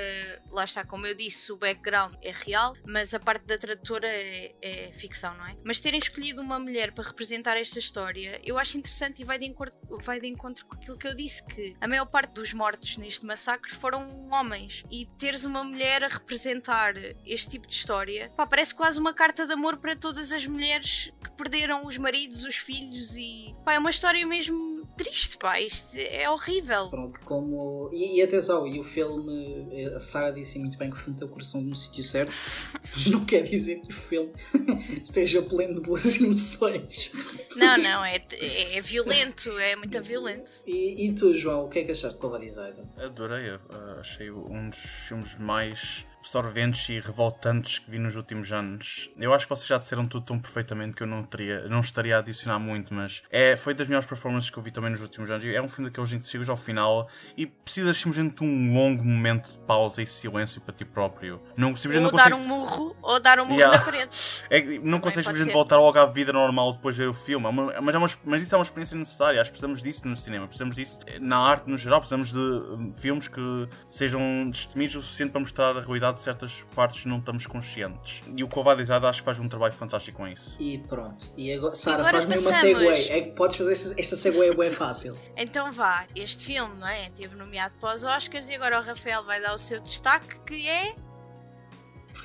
Lá 0.55 0.63
está, 0.63 0.85
como 0.85 1.05
eu 1.05 1.13
disse, 1.13 1.51
o 1.51 1.57
background 1.57 2.15
é 2.21 2.31
real, 2.31 2.73
mas 2.87 3.13
a 3.13 3.19
parte 3.19 3.45
da 3.45 3.57
tradutora 3.57 4.07
é, 4.07 4.55
é 4.61 4.93
ficção, 4.93 5.35
não 5.35 5.45
é? 5.45 5.57
Mas 5.65 5.81
terem 5.81 5.99
escolhido 5.99 6.41
uma 6.41 6.57
mulher 6.57 6.93
para 6.93 7.03
representar 7.03 7.57
esta 7.57 7.77
história, 7.77 8.39
eu 8.41 8.57
acho 8.57 8.77
interessante 8.77 9.21
e 9.21 9.25
vai 9.25 9.37
de, 9.37 9.45
encontro, 9.45 9.77
vai 10.01 10.17
de 10.17 10.27
encontro 10.27 10.65
com 10.65 10.75
aquilo 10.75 10.97
que 10.97 11.09
eu 11.09 11.13
disse: 11.13 11.45
que 11.45 11.75
a 11.81 11.89
maior 11.89 12.05
parte 12.05 12.31
dos 12.31 12.53
mortos 12.53 12.97
neste 12.97 13.25
massacre 13.25 13.69
foram 13.75 14.29
homens. 14.29 14.85
E 14.89 15.05
teres 15.17 15.43
uma 15.43 15.61
mulher 15.61 16.05
a 16.05 16.07
representar 16.07 16.93
este 17.25 17.49
tipo 17.49 17.67
de 17.67 17.73
história, 17.73 18.31
pá, 18.33 18.47
parece 18.47 18.73
quase 18.73 18.97
uma 18.97 19.13
carta 19.13 19.45
de 19.45 19.51
amor 19.51 19.75
para 19.75 19.93
todas 19.93 20.31
as 20.31 20.47
mulheres 20.47 21.11
que 21.21 21.31
perderam 21.33 21.85
os 21.85 21.97
maridos, 21.97 22.45
os 22.45 22.55
filhos 22.55 23.17
e. 23.17 23.53
pá, 23.65 23.73
é 23.73 23.79
uma 23.79 23.89
história 23.89 24.25
mesmo 24.25 24.84
triste, 24.95 25.37
pá, 25.37 25.59
isto 25.59 25.95
é 25.97 26.29
horrível. 26.29 26.89
Pronto, 26.89 27.19
como. 27.21 27.89
E, 27.91 28.17
e 28.17 28.21
atenção, 28.21 28.65
e 28.67 28.79
o 28.79 28.83
filme, 28.83 29.67
a 29.95 29.99
Sara 29.99 30.31
disse 30.31 30.59
muito 30.59 30.77
bem 30.77 30.89
que 30.89 30.95
o 30.95 30.99
filme 30.99 31.17
tem 31.17 31.27
o 31.27 31.31
coração 31.31 31.61
no 31.61 31.75
sítio 31.75 32.03
certo, 32.03 32.33
mas 32.81 33.05
não 33.07 33.25
quer 33.25 33.41
dizer 33.41 33.81
que 33.81 33.89
o 33.89 33.95
filme 33.95 34.33
esteja 35.03 35.41
pleno 35.41 35.75
de 35.75 35.81
boas 35.81 36.15
emoções. 36.19 37.11
Não, 37.55 37.77
não, 37.77 38.05
é, 38.05 38.15
é, 38.15 38.77
é 38.77 38.81
violento, 38.81 39.51
é 39.57 39.75
muito 39.75 40.01
violento. 40.01 40.51
E, 40.65 41.07
e 41.07 41.13
tu, 41.13 41.33
João, 41.33 41.65
o 41.65 41.69
que 41.69 41.79
é 41.79 41.83
que 41.83 41.91
achaste 41.91 42.17
de 42.17 42.21
Covadizade? 42.21 42.81
Adorei, 42.97 43.51
uh, 43.51 43.99
achei 43.99 44.31
um 44.31 44.69
dos 44.69 44.79
filmes 44.79 45.37
mais 45.37 46.05
absorventes 46.25 46.89
e 46.89 46.99
revoltantes 46.99 47.77
que 47.77 47.89
vi 47.91 47.99
nos 47.99 48.15
últimos 48.15 48.51
anos. 48.51 49.11
Eu 49.19 49.31
acho 49.33 49.45
que 49.45 49.49
vocês 49.49 49.67
já 49.67 49.77
disseram 49.77 50.07
tudo 50.07 50.25
tão 50.25 50.39
perfeitamente 50.39 50.95
que 50.95 51.03
eu 51.03 51.07
não 51.07 51.23
teria, 51.23 51.67
não 51.69 51.79
estaria 51.81 52.15
a 52.15 52.19
adicionar 52.19 52.57
muito, 52.57 52.93
mas 52.95 53.21
é, 53.29 53.55
foi 53.55 53.75
das 53.75 53.87
melhores 53.87 54.07
performances 54.07 54.49
que 54.49 54.57
eu 54.57 54.63
vi 54.63 54.71
também 54.71 54.89
nos 54.89 55.01
últimos 55.01 55.29
anos. 55.29 55.45
É 55.45 55.61
um 55.61 55.69
filme 55.69 55.89
daqueles 55.89 56.11
em 56.13 56.19
que 56.19 56.27
chegas 56.27 56.49
ao 56.49 56.57
final 56.57 57.07
e 57.37 57.45
precisas 57.45 57.95
simplesmente 57.97 58.37
de 58.37 58.43
um 58.43 58.73
longo 58.73 59.03
momento 59.03 59.51
de 59.51 59.59
pausa 59.59 60.01
e 60.01 60.07
silêncio 60.07 60.59
para 60.61 60.73
ti 60.73 60.83
próprio. 60.83 61.39
Não, 61.55 61.75
simplesmente 61.75 62.05
Ou 62.05 62.11
não 62.11 62.17
dar 62.17 62.31
consegue- 62.31 62.43
um 62.43 62.47
murro, 62.47 62.95
ou 63.03 63.19
dar 63.19 63.39
um 63.39 63.45
murro 63.45 63.55
Yeah. 63.59 63.77
na 63.77 63.85
parede. 63.85 64.09
é 64.49 64.61
não 64.79 64.99
consegues 64.99 65.25
simplesmente 65.25 65.49
ser. 65.51 65.53
voltar 65.53 65.77
logo 65.77 65.97
à 65.99 66.05
vida 66.07 66.33
normal 66.33 66.73
depois 66.73 66.95
de 66.95 67.03
ver 67.03 67.07
o 67.07 67.13
filme. 67.13 67.45
É 67.47 67.79
mas, 67.81 67.93
é 67.95 67.97
uma, 67.99 68.07
mas 68.25 68.41
isso 68.41 68.53
é 68.53 68.57
uma 68.57 68.63
experiência 68.63 68.97
necessária. 68.97 69.39
Acho 69.39 69.51
que 69.51 69.59
precisamos 69.59 69.83
disso 69.83 70.07
no 70.07 70.15
cinema. 70.15 70.47
Precisamos 70.47 70.75
disso 70.75 70.99
na 71.21 71.37
arte 71.37 71.69
no 71.69 71.77
geral. 71.77 71.99
Precisamos 71.99 72.31
de 72.33 72.39
hum, 72.39 72.93
filmes 72.95 73.27
que 73.27 73.69
sejam 73.87 74.49
destemidos 74.49 74.95
o 74.95 75.01
suficiente 75.03 75.31
para 75.31 75.39
mostrar 75.39 75.77
a 75.77 75.81
realidade 75.81 76.14
de 76.15 76.21
certas 76.21 76.63
partes 76.75 77.01
que 77.01 77.07
não 77.07 77.19
estamos 77.19 77.45
conscientes. 77.45 78.23
E 78.35 78.43
o 78.43 78.47
Covadizade 78.47 79.05
acho 79.05 79.19
que 79.19 79.25
faz 79.25 79.39
um 79.39 79.47
trabalho 79.47 79.73
fantástico 79.73 80.17
com 80.17 80.27
isso. 80.27 80.57
E 80.59 80.77
pronto. 80.79 81.27
E 81.37 81.53
agora, 81.53 81.75
Sara, 81.75 82.03
faz-me 82.03 82.37
uma 82.37 82.53
segue. 82.53 83.11
É 83.11 83.21
que 83.21 83.31
podes 83.31 83.57
fazer 83.57 83.71
esta, 83.73 83.99
esta 83.99 84.15
segue 84.15 84.45
é 84.45 84.55
bem 84.55 84.71
fácil. 84.71 85.15
Então 85.37 85.71
vá, 85.71 86.07
este 86.15 86.45
filme, 86.45 86.75
não 86.79 86.87
é? 86.87 87.09
Teve 87.09 87.35
nomeado 87.35 87.73
para 87.75 87.93
os 87.93 88.03
Oscars 88.03 88.49
e 88.49 88.55
agora 88.55 88.79
o 88.79 88.83
Rafael 88.83 89.23
vai 89.23 89.41
dar 89.41 89.53
o 89.53 89.57
seu 89.57 89.79
destaque, 89.81 90.39
que 90.39 90.67
é. 90.67 90.95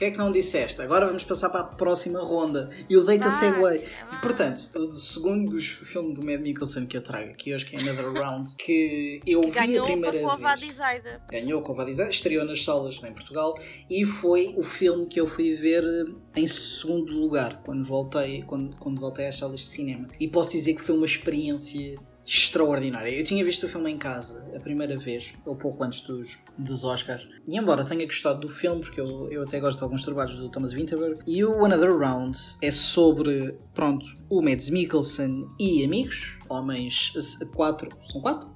Porquê 0.00 0.12
é 0.12 0.12
que 0.12 0.18
não 0.18 0.32
disseste? 0.32 0.80
Agora 0.80 1.04
vamos 1.04 1.24
passar 1.24 1.50
para 1.50 1.60
a 1.60 1.64
próxima 1.64 2.20
ronda. 2.20 2.70
E 2.88 2.94
eu 2.94 3.04
dei-te 3.04 3.26
a 3.26 3.28
Vai, 3.28 3.80
segue. 3.80 3.84
Portanto, 4.22 4.70
o 4.74 4.92
segundo 4.92 5.50
dos 5.50 5.66
filmes 5.66 6.18
do 6.18 6.24
Mad 6.24 6.40
Mikkelsen 6.40 6.86
que 6.86 6.96
eu 6.96 7.02
trago 7.02 7.28
aqui 7.28 7.54
hoje, 7.54 7.66
que 7.66 7.76
é 7.76 7.80
Another 7.80 8.10
Round, 8.14 8.54
que 8.56 9.20
eu 9.26 9.42
Que 9.42 9.50
vi 9.50 9.58
a 9.58 9.66
ganhou 9.66 9.84
primeira 9.84 10.20
para 10.20 10.26
o 10.26 10.38
vez. 10.38 10.40
Vadizaida. 10.40 11.22
Ganhou 11.30 11.60
com 11.60 11.72
o 11.72 11.76
Vadizaida, 11.76 12.10
estreou 12.10 12.46
nas 12.46 12.64
salas 12.64 13.04
em 13.04 13.12
Portugal 13.12 13.54
e 13.90 14.02
foi 14.06 14.54
o 14.56 14.62
filme 14.62 15.04
que 15.04 15.20
eu 15.20 15.26
fui 15.26 15.52
ver 15.52 15.84
eh, 15.84 16.40
em 16.40 16.46
segundo 16.46 17.12
lugar 17.12 17.60
quando 17.62 17.84
voltei, 17.84 18.42
quando, 18.44 18.74
quando 18.78 18.98
voltei 18.98 19.26
às 19.26 19.36
salas 19.36 19.60
de 19.60 19.66
cinema. 19.66 20.08
E 20.18 20.26
posso 20.26 20.52
dizer 20.52 20.76
que 20.76 20.80
foi 20.80 20.96
uma 20.96 21.04
experiência 21.04 21.96
extraordinária. 22.26 23.10
Eu 23.10 23.24
tinha 23.24 23.44
visto 23.44 23.64
o 23.64 23.68
filme 23.68 23.90
em 23.90 23.98
casa 23.98 24.44
a 24.54 24.60
primeira 24.60 24.96
vez, 24.96 25.34
ou 25.44 25.56
pouco 25.56 25.82
antes 25.82 26.00
dos, 26.02 26.38
dos 26.56 26.84
Oscars. 26.84 27.26
E 27.46 27.56
embora 27.56 27.84
tenha 27.84 28.04
gostado 28.04 28.40
do 28.40 28.48
filme, 28.48 28.80
porque 28.80 29.00
eu, 29.00 29.30
eu 29.30 29.42
até 29.42 29.58
gosto 29.58 29.78
de 29.78 29.84
alguns 29.84 30.04
trabalhos 30.04 30.36
do 30.36 30.48
Thomas 30.48 30.72
Winterberg, 30.72 31.20
e 31.26 31.44
o 31.44 31.64
Another 31.64 31.96
Round 31.96 32.38
é 32.62 32.70
sobre, 32.70 33.58
pronto, 33.74 34.04
o 34.28 34.42
Mads 34.42 34.70
Mikkelsen 34.70 35.46
e 35.58 35.84
amigos, 35.84 36.38
homens, 36.48 37.12
quatro, 37.54 37.90
são 38.06 38.20
quatro? 38.20 38.50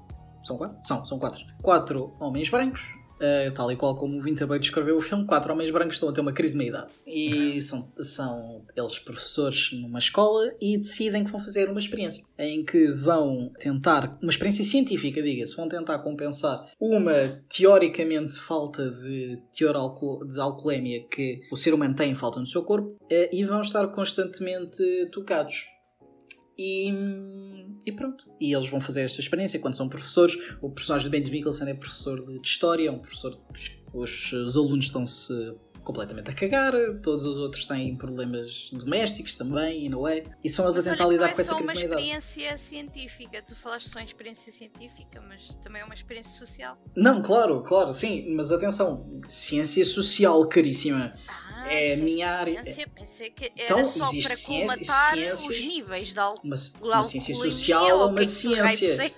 São 0.45 0.59
quatro? 0.59 0.79
São, 0.85 1.05
são 1.05 1.19
quatro. 1.19 1.45
Quatro 1.63 2.15
homens 2.21 2.51
brancos, 2.51 2.83
eh, 3.21 3.51
tal 3.51 3.71
e 3.71 3.77
qual 3.77 3.97
como 3.97 4.19
o 4.19 4.23
Winterberg 4.23 4.61
descreveu 4.61 4.97
o 4.97 5.01
filme, 5.01 5.27
quatro 5.27 5.53
homens 5.53 5.71
brancos 5.71 5.97
estão 5.97 6.09
a 6.09 6.13
ter 6.13 6.21
uma 6.21 6.33
crise 6.33 6.53
de 6.53 6.59
meia-idade. 6.59 6.93
E 7.07 7.61
são, 7.61 7.93
são 7.99 8.65
eles 8.77 8.99
professores 8.99 9.73
numa 9.73 9.99
escola 9.99 10.53
e 10.61 10.77
decidem 10.77 11.25
que 11.25 11.31
vão 11.31 11.41
fazer 11.41 11.69
uma 11.69 11.81
experiência 11.81 12.25
em 12.39 12.65
que 12.65 12.91
vão 12.93 13.53
tentar, 13.59 14.19
uma 14.21 14.31
experiência 14.31 14.65
científica, 14.65 15.23
diga-se, 15.23 15.57
vão 15.57 15.69
tentar 15.69 15.99
compensar 16.01 16.65
uma 16.81 17.43
teoricamente 17.49 18.37
falta 18.39 18.91
de 18.91 19.39
teor 19.53 19.75
de 20.25 20.41
alcoolemia 20.41 21.05
que 21.09 21.41
o 21.51 21.57
ser 21.57 21.75
humano 21.75 21.95
tem 21.95 22.15
falta 22.15 22.41
no 22.41 22.47
seu 22.47 22.63
corpo 22.63 22.97
eh, 23.11 23.31
e 23.33 23.45
vão 23.45 23.63
estar 23.63 23.87
constantemente 23.89 24.83
tocados. 25.13 25.74
E, 26.57 26.93
e 27.85 27.93
pronto. 27.93 28.29
E 28.41 28.55
eles 28.55 28.69
vão 28.69 28.81
fazer 28.81 29.03
esta 29.03 29.21
experiência 29.21 29.59
quando 29.59 29.77
são 29.77 29.89
professores. 29.89 30.37
O 30.63 30.71
personagem 30.71 31.11
de 31.11 31.17
Benji 31.17 31.31
Mikkelsen 31.31 31.69
é 31.69 31.75
professor 31.75 32.25
de 32.41 32.47
história, 32.47 32.89
é 32.89 32.91
um 32.91 32.99
professor. 32.99 33.39
Os, 33.93 34.33
os 34.33 34.57
alunos 34.57 34.87
estão-se 34.87 35.55
completamente 35.85 36.31
a 36.31 36.33
cagar, 36.33 36.73
todos 37.03 37.25
os 37.25 37.37
outros 37.37 37.67
têm 37.67 37.95
problemas 37.97 38.71
domésticos 38.73 39.37
também, 39.37 39.87
in 39.87 39.93
a 39.95 39.99
way. 39.99 40.25
E 40.43 40.49
são 40.49 40.65
eles 40.65 40.77
Mas 40.77 40.89
a 40.89 40.91
tentar 40.93 41.05
não 41.05 41.13
lidar 41.13 41.29
é 41.31 41.35
com 41.35 41.41
essa 41.41 41.55
crise 41.55 41.65
uma 41.69 41.73
de 41.73 41.79
meia-idade. 41.89 42.03
experiência 42.03 42.59
científica. 42.59 43.43
Tu 43.43 43.55
falaste 43.55 43.89
só 43.91 44.01
em 44.01 44.05
experiência 44.05 44.53
científica, 44.53 45.21
mas 45.29 45.55
também 45.63 45.83
é 45.83 45.85
uma 45.85 45.95
experiência 45.95 46.37
social. 46.39 46.77
Não, 46.97 47.23
claro, 47.23 47.63
claro, 47.63 47.93
sim, 47.93 48.35
mas 48.35 48.51
atenção, 48.51 49.21
ciência 49.29 49.85
social, 49.85 50.47
caríssima. 50.49 51.15
Ah, 51.29 51.73
É 51.73 51.95
a 51.95 51.97
minha 51.99 52.31
área. 52.31 52.63
Ciência, 52.65 52.89
pensei 52.89 53.31
que 53.31 53.45
era 53.57 53.65
Então, 53.65 53.85
só 53.85 54.11
para 54.23 54.37
colmatar 54.37 55.15
ciências- 55.15 55.41
os 55.49 55.61
níveis 55.61 56.09
de 56.13 56.19
álcool. 56.19 56.43
Uma, 56.47 56.57
uma 56.83 57.05
ciência 57.05 57.35
social 57.35 57.87
é 57.91 57.95
uma 58.05 58.21
é 58.21 58.25
ciência. 58.25 59.15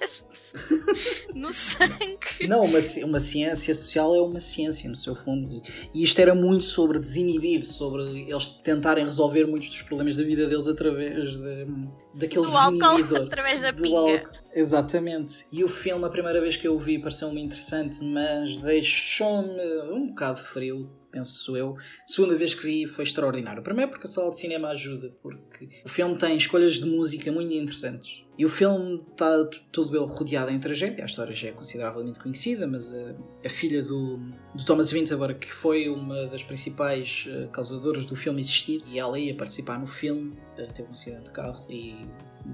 no 1.35 1.53
sangue. 1.53 2.47
Não, 2.49 2.65
uma, 2.65 2.79
uma 3.05 3.21
ciência 3.21 3.75
social 3.75 4.15
é 4.15 4.21
uma 4.23 4.41
ciência, 4.41 4.89
no 4.89 4.97
seu 4.97 5.15
fundo. 5.15 5.53
E, 5.53 5.63
e 5.95 6.03
isto 6.03 6.19
era 6.21 6.35
muito 6.35 6.56
sobre 6.65 6.99
desinibir, 6.99 7.65
sobre 7.65 8.29
eles 8.29 8.49
tentarem 8.63 9.05
resolver 9.05 9.47
muitos 9.47 9.69
dos 9.69 9.83
problemas 9.83 10.17
da 10.17 10.25
vida 10.25 10.47
deles 10.47 10.67
através 10.67 11.37
de, 11.37 11.67
daquele 12.15 12.47
Do 12.47 12.57
álcool, 12.57 13.17
através 13.23 13.61
da 13.61 13.73
pinga. 13.73 13.97
álcool. 13.97 14.37
Exatamente. 14.55 15.47
E 15.53 15.63
o 15.63 15.69
filme, 15.69 16.05
a 16.05 16.09
primeira 16.09 16.41
vez 16.41 16.57
que 16.57 16.67
eu 16.67 16.75
o 16.75 16.79
vi, 16.79 16.99
pareceu-me 16.99 17.43
interessante, 17.43 18.03
mas 18.03 18.57
deixou-me 18.57 19.83
um 19.91 20.07
bocado 20.09 20.41
frio 20.41 20.91
penso 21.17 21.57
eu. 21.57 21.77
A 21.79 22.09
segunda 22.13 22.37
vez 22.37 22.55
que 22.55 22.63
vi 22.63 22.87
foi 22.87 23.05
extraordinário. 23.05 23.63
Primeiro 23.63 23.91
porque 23.91 24.07
a 24.07 24.11
sala 24.11 24.31
de 24.31 24.39
cinema 24.39 24.69
ajuda, 24.69 25.13
porque 25.23 25.69
o 25.85 25.89
filme 25.89 26.17
tem 26.19 26.37
escolhas 26.37 26.75
de 26.75 26.85
música 26.85 27.33
muito 27.33 27.53
interessantes. 27.53 28.23
E 28.39 28.45
o 28.45 28.49
filme 28.51 29.03
está 29.11 29.49
todo 29.73 29.97
ele 29.97 30.07
rodeado 30.07 30.51
em 30.51 30.59
tragédia. 30.59 31.03
A 31.03 31.07
história 31.07 31.35
já 31.35 31.49
é 31.49 31.53
consideravelmente 31.53 32.21
conhecida, 32.21 32.67
mas 32.67 32.93
a, 32.93 33.15
a 33.45 33.49
filha 33.49 33.83
do, 33.83 34.19
do, 34.55 34.65
Thomas 34.67 34.93
Winterberg, 34.93 35.39
que 35.39 35.51
foi 35.51 35.89
uma 35.89 36.27
das 36.27 36.43
principais 36.43 37.27
uh, 37.29 37.49
causadoras 37.49 38.05
do 38.05 38.15
filme 38.15 38.41
existir, 38.41 38.83
e 38.87 38.99
ela 38.99 39.19
ia 39.19 39.35
participar 39.35 39.79
no 39.79 39.87
filme, 39.87 40.37
uh, 40.59 40.73
teve 40.75 40.91
um 40.91 40.93
acidente 40.93 41.25
de 41.25 41.31
carro 41.31 41.67
e 41.71 41.97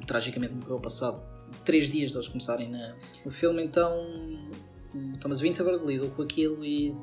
tragicamente 0.07 0.55
morreu 0.55 0.79
passado 0.79 1.21
três 1.65 1.89
dias 1.91 2.13
de 2.13 2.17
eles 2.17 2.29
começarem 2.29 2.71
na, 2.71 2.95
no 3.25 3.31
filme. 3.31 3.63
Então, 3.63 3.93
Thomas 5.21 5.41
Winterberg 5.41 5.87
lidou 5.87 6.11
com 6.11 6.23
aquilo 6.23 6.65
e 6.65 6.91
eh, 6.91 6.95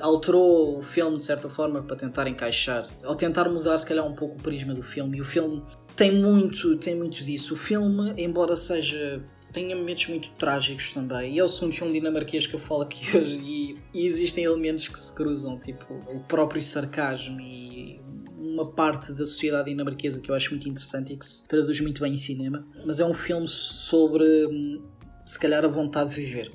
alterou 0.00 0.78
o 0.78 0.82
filme 0.82 1.16
de 1.16 1.24
certa 1.24 1.48
forma 1.48 1.82
para 1.82 1.96
tentar 1.96 2.26
encaixar, 2.28 2.86
ou 3.04 3.14
tentar 3.14 3.48
mudar 3.48 3.78
se 3.78 3.86
calhar 3.86 4.06
um 4.06 4.14
pouco 4.14 4.38
o 4.38 4.42
prisma 4.42 4.74
do 4.74 4.82
filme. 4.82 5.18
E 5.18 5.20
o 5.20 5.24
filme 5.24 5.62
tem 5.96 6.12
muito, 6.12 6.76
tem 6.76 6.94
muito 6.94 7.24
disso. 7.24 7.54
O 7.54 7.56
filme, 7.56 8.12
embora 8.16 8.56
seja 8.56 9.22
tenha 9.52 9.74
momentos 9.74 10.06
muito 10.08 10.30
trágicos 10.32 10.92
também. 10.92 11.34
E 11.34 11.38
é 11.38 11.44
o 11.44 11.48
segundo 11.48 11.74
filme 11.74 11.92
dinamarquês 11.92 12.46
que 12.46 12.54
eu 12.54 12.60
falo 12.60 12.82
aqui 12.82 13.04
hoje 13.16 13.38
e, 13.42 13.78
e 13.94 14.04
existem 14.04 14.44
elementos 14.44 14.88
que 14.88 14.98
se 14.98 15.12
cruzam, 15.14 15.58
tipo 15.58 15.94
o 16.08 16.20
próprio 16.20 16.60
sarcasmo 16.60 17.40
e 17.40 18.00
uma 18.36 18.70
parte 18.70 19.12
da 19.12 19.24
sociedade 19.24 19.70
dinamarquesa 19.70 20.20
que 20.20 20.30
eu 20.30 20.34
acho 20.34 20.50
muito 20.50 20.68
interessante 20.68 21.12
e 21.12 21.16
que 21.16 21.24
se 21.24 21.46
traduz 21.46 21.80
muito 21.80 22.02
bem 22.02 22.12
em 22.12 22.16
cinema. 22.16 22.66
Mas 22.84 23.00
é 23.00 23.06
um 23.06 23.14
filme 23.14 23.46
sobre, 23.46 24.46
hum, 24.46 24.82
se 25.24 25.38
calhar, 25.38 25.64
a 25.64 25.68
vontade 25.68 26.10
de 26.10 26.16
viver 26.16 26.52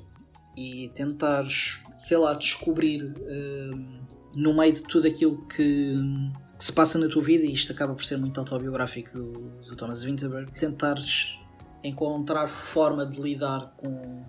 e 0.56 0.90
tentares 0.94 1.84
sei 1.98 2.16
lá, 2.16 2.34
descobrir 2.34 3.04
uh, 3.04 4.04
no 4.34 4.54
meio 4.54 4.72
de 4.72 4.82
tudo 4.82 5.06
aquilo 5.06 5.46
que, 5.46 5.94
que, 6.58 6.64
se 6.64 6.72
passa 6.72 6.98
na 6.98 7.08
tua 7.08 7.22
vida, 7.22 7.44
e 7.44 7.52
isto 7.52 7.72
acaba 7.72 7.94
por 7.94 8.04
ser 8.04 8.16
muito 8.16 8.38
autobiográfico 8.38 9.16
do, 9.16 9.32
do 9.60 9.76
Thomas 9.76 10.04
Winterberg, 10.04 10.52
tentares 10.52 11.38
encontrar 11.82 12.48
forma 12.48 13.06
de 13.06 13.20
lidar 13.20 13.74
com, 13.76 14.24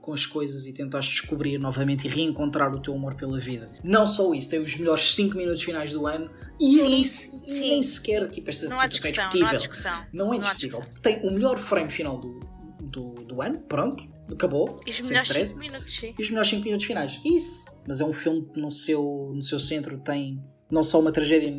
com 0.00 0.12
as 0.12 0.26
coisas 0.26 0.66
e 0.66 0.72
tentares 0.72 1.06
descobrir 1.06 1.58
novamente 1.58 2.06
e 2.06 2.10
reencontrar 2.10 2.74
o 2.74 2.80
teu 2.80 2.94
amor 2.94 3.14
pela 3.14 3.38
vida. 3.38 3.70
Não 3.84 4.06
só 4.06 4.34
isso, 4.34 4.50
tem 4.50 4.60
os 4.60 4.76
melhores 4.76 5.14
5 5.14 5.36
minutos 5.36 5.62
finais 5.62 5.92
do 5.92 6.06
ano 6.06 6.30
e 6.60 6.72
sim, 6.72 6.88
nem, 6.88 7.04
sim. 7.04 7.68
nem 7.68 7.82
sequer 7.82 8.28
tipo, 8.28 8.50
esta 8.50 8.68
não 8.68 8.80
há 8.80 8.86
discussão, 8.86 9.30
não 9.34 9.46
há 9.46 9.54
discussão. 9.54 10.06
Não 10.12 10.34
é 10.34 10.38
discutível. 10.38 10.84
Tem 11.00 11.26
o 11.26 11.30
melhor 11.30 11.56
frame 11.56 11.90
final 11.90 12.18
do, 12.18 12.40
do, 12.82 13.10
do 13.24 13.40
ano, 13.40 13.60
pronto, 13.60 14.07
acabou. 14.30 14.80
E 14.86 14.90
os 14.90 15.00
melhores 15.08 15.48
5 15.48 15.60
minutos, 15.60 15.94
sim. 15.94 16.14
E 16.18 16.22
os 16.22 16.30
melhores 16.30 16.50
5 16.50 16.64
minutos 16.64 16.86
finais. 16.86 17.20
Isso! 17.24 17.66
Mas 17.86 18.00
é 18.00 18.04
um 18.04 18.12
filme 18.12 18.42
que 18.52 18.60
no 18.60 18.70
seu, 18.70 19.32
no 19.34 19.42
seu 19.42 19.58
centro 19.58 19.98
tem 19.98 20.42
não 20.70 20.82
só 20.82 21.00
uma 21.00 21.10
tragédia, 21.10 21.54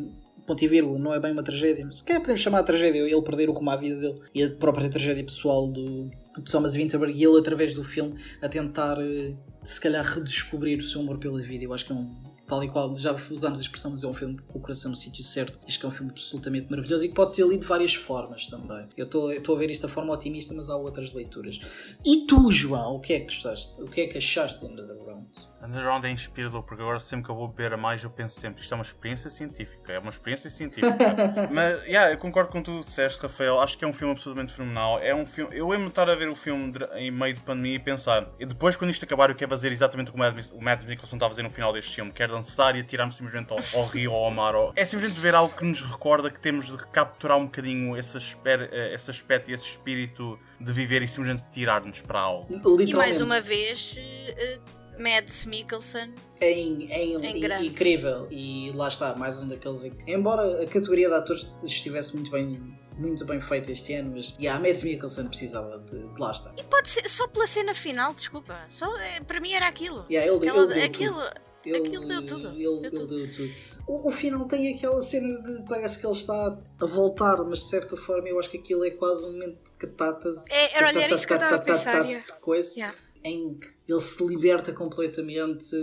ponto 0.46 0.64
e 0.64 0.68
vírgula, 0.68 0.98
não 0.98 1.12
é 1.12 1.20
bem 1.20 1.32
uma 1.32 1.42
tragédia, 1.42 1.84
mas 1.84 1.98
se 1.98 2.04
calhar 2.04 2.20
podemos 2.20 2.40
chamar 2.40 2.60
a 2.60 2.62
tragédia, 2.62 3.00
ele 3.00 3.22
perder 3.22 3.48
o 3.48 3.52
rumo 3.52 3.70
à 3.70 3.76
vida 3.76 3.96
dele 3.96 4.20
e 4.34 4.42
a 4.44 4.50
própria 4.50 4.88
tragédia 4.88 5.24
pessoal 5.24 5.66
do, 5.68 6.10
do 6.34 6.42
Thomas 6.42 6.74
Winterberg 6.74 7.18
e 7.18 7.24
ele 7.24 7.38
através 7.38 7.74
do 7.74 7.82
filme 7.82 8.14
a 8.40 8.48
tentar 8.48 8.98
eh, 9.00 9.34
se 9.62 9.80
calhar 9.80 10.04
redescobrir 10.04 10.78
o 10.78 10.82
seu 10.82 11.00
amor 11.00 11.18
pela 11.18 11.40
vida. 11.40 11.64
Eu 11.64 11.72
acho 11.72 11.84
que 11.84 11.92
é 11.92 11.94
um 11.94 12.29
tal 12.50 12.64
e 12.64 12.68
qual, 12.68 12.96
já 12.96 13.12
usámos 13.12 13.60
a 13.60 13.62
expressão, 13.62 13.92
mas 13.92 14.02
é 14.02 14.08
um 14.08 14.12
filme 14.12 14.36
com 14.48 14.58
o 14.58 14.60
coração 14.60 14.90
no 14.90 14.96
sítio 14.96 15.22
certo. 15.22 15.60
Acho 15.66 15.78
que 15.78 15.86
é 15.86 15.88
um 15.88 15.92
filme 15.92 16.10
absolutamente 16.10 16.68
maravilhoso 16.68 17.04
e 17.04 17.08
que 17.08 17.14
pode 17.14 17.32
ser 17.32 17.46
lido 17.46 17.60
de 17.60 17.66
várias 17.66 17.94
formas 17.94 18.48
também. 18.48 18.88
Eu 18.96 19.04
estou 19.04 19.54
a 19.54 19.58
ver 19.58 19.70
isto 19.70 19.82
da 19.82 19.88
forma 19.88 20.12
otimista, 20.12 20.52
mas 20.52 20.68
há 20.68 20.74
outras 20.74 21.14
leituras. 21.14 21.96
E 22.04 22.26
tu, 22.26 22.50
João, 22.50 22.96
o 22.96 23.00
que 23.00 23.12
é 23.12 23.20
que 23.20 23.26
gostaste? 23.26 23.80
O 23.80 23.86
que 23.86 24.00
é 24.00 24.06
que 24.08 24.18
achaste 24.18 24.58
de 24.58 24.66
Underground? 24.66 25.26
Underground 25.62 26.04
é 26.04 26.10
inspirador, 26.10 26.62
porque 26.62 26.82
agora 26.82 26.98
sempre 26.98 27.26
que 27.26 27.30
eu 27.30 27.36
vou 27.36 27.46
beber 27.46 27.74
a 27.74 27.76
mais, 27.76 28.02
eu 28.02 28.10
penso 28.10 28.40
sempre 28.40 28.62
isto 28.62 28.72
é 28.72 28.76
uma 28.76 28.82
experiência 28.82 29.30
científica. 29.30 29.92
É 29.92 29.98
uma 29.98 30.10
experiência 30.10 30.50
científica. 30.50 30.96
mas, 31.52 31.86
yeah, 31.86 32.10
eu 32.10 32.18
concordo 32.18 32.50
com 32.50 32.62
tudo 32.62 32.80
que 32.80 32.86
disseste, 32.86 33.22
Rafael. 33.22 33.60
Acho 33.60 33.78
que 33.78 33.84
é 33.84 33.88
um 33.88 33.92
filme 33.92 34.12
absolutamente 34.12 34.52
fenomenal. 34.52 34.98
É 34.98 35.14
um 35.14 35.24
filme. 35.24 35.56
Eu 35.56 35.72
ia-me 35.72 35.86
estar 35.86 36.08
a 36.08 36.14
ver 36.16 36.28
o 36.28 36.34
filme 36.34 36.72
em 36.94 37.10
meio 37.10 37.34
de 37.34 37.40
pandemia 37.40 37.76
e 37.76 37.78
pensar, 37.78 38.28
e 38.40 38.46
depois, 38.46 38.74
quando 38.74 38.90
isto 38.90 39.04
acabar, 39.04 39.30
eu 39.30 39.36
quero 39.36 39.50
fazer 39.50 39.70
exatamente 39.70 40.10
o 40.10 40.14
que 40.14 40.18
o 40.52 40.62
Mads 40.62 40.84
Mikkelsen 40.84 41.16
está 41.16 41.26
a 41.26 41.28
fazer 41.28 41.42
no 41.42 41.50
final 41.50 41.72
deste 41.72 41.94
filme. 41.94 42.10
Quero 42.10 42.39
dançar 42.40 42.76
e 42.76 42.80
atirar-me 42.80 43.12
simplesmente 43.12 43.52
ao, 43.52 43.80
ao, 43.80 43.86
rio 43.86 44.12
ou 44.12 44.24
ao 44.24 44.30
mar. 44.30 44.54
Ou... 44.54 44.72
É 44.74 44.84
simplesmente 44.84 45.20
ver 45.20 45.34
algo 45.34 45.54
que 45.54 45.64
nos 45.64 45.82
recorda 45.82 46.30
que 46.30 46.40
temos 46.40 46.66
de 46.66 46.76
capturar 46.86 47.38
um 47.38 47.44
bocadinho 47.44 47.96
esse, 47.96 48.18
eh, 48.44 48.94
esse 48.94 49.10
aspecto 49.10 49.50
e 49.50 49.54
esse 49.54 49.64
espírito 49.64 50.38
de 50.60 50.72
viver 50.72 51.02
e 51.02 51.08
simplesmente 51.08 51.44
tirar-nos 51.52 52.00
para 52.00 52.20
algo. 52.20 52.48
E 52.80 52.94
mais 52.94 53.20
uma 53.20 53.40
vez, 53.40 53.96
uh, 53.96 55.00
Mads 55.00 55.46
Mikkelsen. 55.46 56.14
É, 56.40 56.52
é, 56.52 57.16
é 57.16 57.62
incrível. 57.62 58.26
E 58.30 58.72
lá 58.74 58.88
está, 58.88 59.14
mais 59.14 59.40
um 59.40 59.48
daqueles. 59.48 59.84
Embora 60.06 60.62
a 60.62 60.66
categoria 60.66 61.08
de 61.08 61.14
atores 61.14 61.50
estivesse 61.64 62.14
muito 62.14 62.30
bem 62.30 62.78
muito 62.98 63.24
bem 63.24 63.40
feita 63.40 63.72
este 63.72 63.94
ano, 63.94 64.12
mas 64.14 64.36
yeah, 64.38 64.58
a 64.58 64.62
Mads 64.62 64.84
Mikkelsen 64.84 65.26
precisava 65.26 65.78
de, 65.78 66.06
de, 66.06 66.20
lá 66.20 66.32
estar. 66.32 66.52
E 66.58 66.62
pode 66.64 66.86
ser 66.86 67.08
só 67.08 67.26
pela 67.28 67.46
cena 67.46 67.74
final, 67.74 68.12
desculpa. 68.12 68.58
Só, 68.68 68.86
para 69.26 69.40
mim 69.40 69.54
era 69.54 69.66
aquilo. 69.66 70.04
Yeah, 70.10 70.30
ele, 70.30 70.46
Aquela, 70.46 70.76
ele 70.76 70.84
aquilo, 70.84 71.18
ele, 71.18 71.28
aquilo 71.28 71.49
deu 71.62 71.82
tudo. 72.24 72.48
Ele 72.48 72.80
deu, 72.80 72.90
tudo. 72.90 73.16
deu 73.16 73.32
tudo. 73.32 73.52
O, 73.86 74.08
o, 74.08 74.10
final 74.10 74.46
tem 74.46 74.74
aquela 74.74 75.02
cena 75.02 75.42
de 75.42 75.62
parece 75.64 75.98
que 75.98 76.06
ele 76.06 76.14
está 76.14 76.58
a 76.80 76.86
voltar, 76.86 77.42
mas 77.44 77.60
de 77.60 77.68
certa 77.68 77.96
forma 77.96 78.28
eu 78.28 78.38
acho 78.38 78.50
que 78.50 78.58
aquilo 78.58 78.84
é 78.84 78.90
quase 78.90 79.24
um 79.24 79.32
momento 79.32 79.58
de 79.64 79.72
catatas. 79.72 80.44
É, 80.48 80.76
era, 80.76 80.88
olha, 80.88 81.00
era 81.00 81.14
isso 81.14 81.26
que 81.26 81.32
eu 81.32 81.36
estava 81.36 81.56
a 81.56 81.58
pensar. 81.58 82.04
Coisa. 82.40 82.78
Yeah 82.78 82.94
em 83.22 83.54
que 83.54 83.68
ele 83.88 84.00
se 84.00 84.24
liberta 84.24 84.72
completamente 84.72 85.76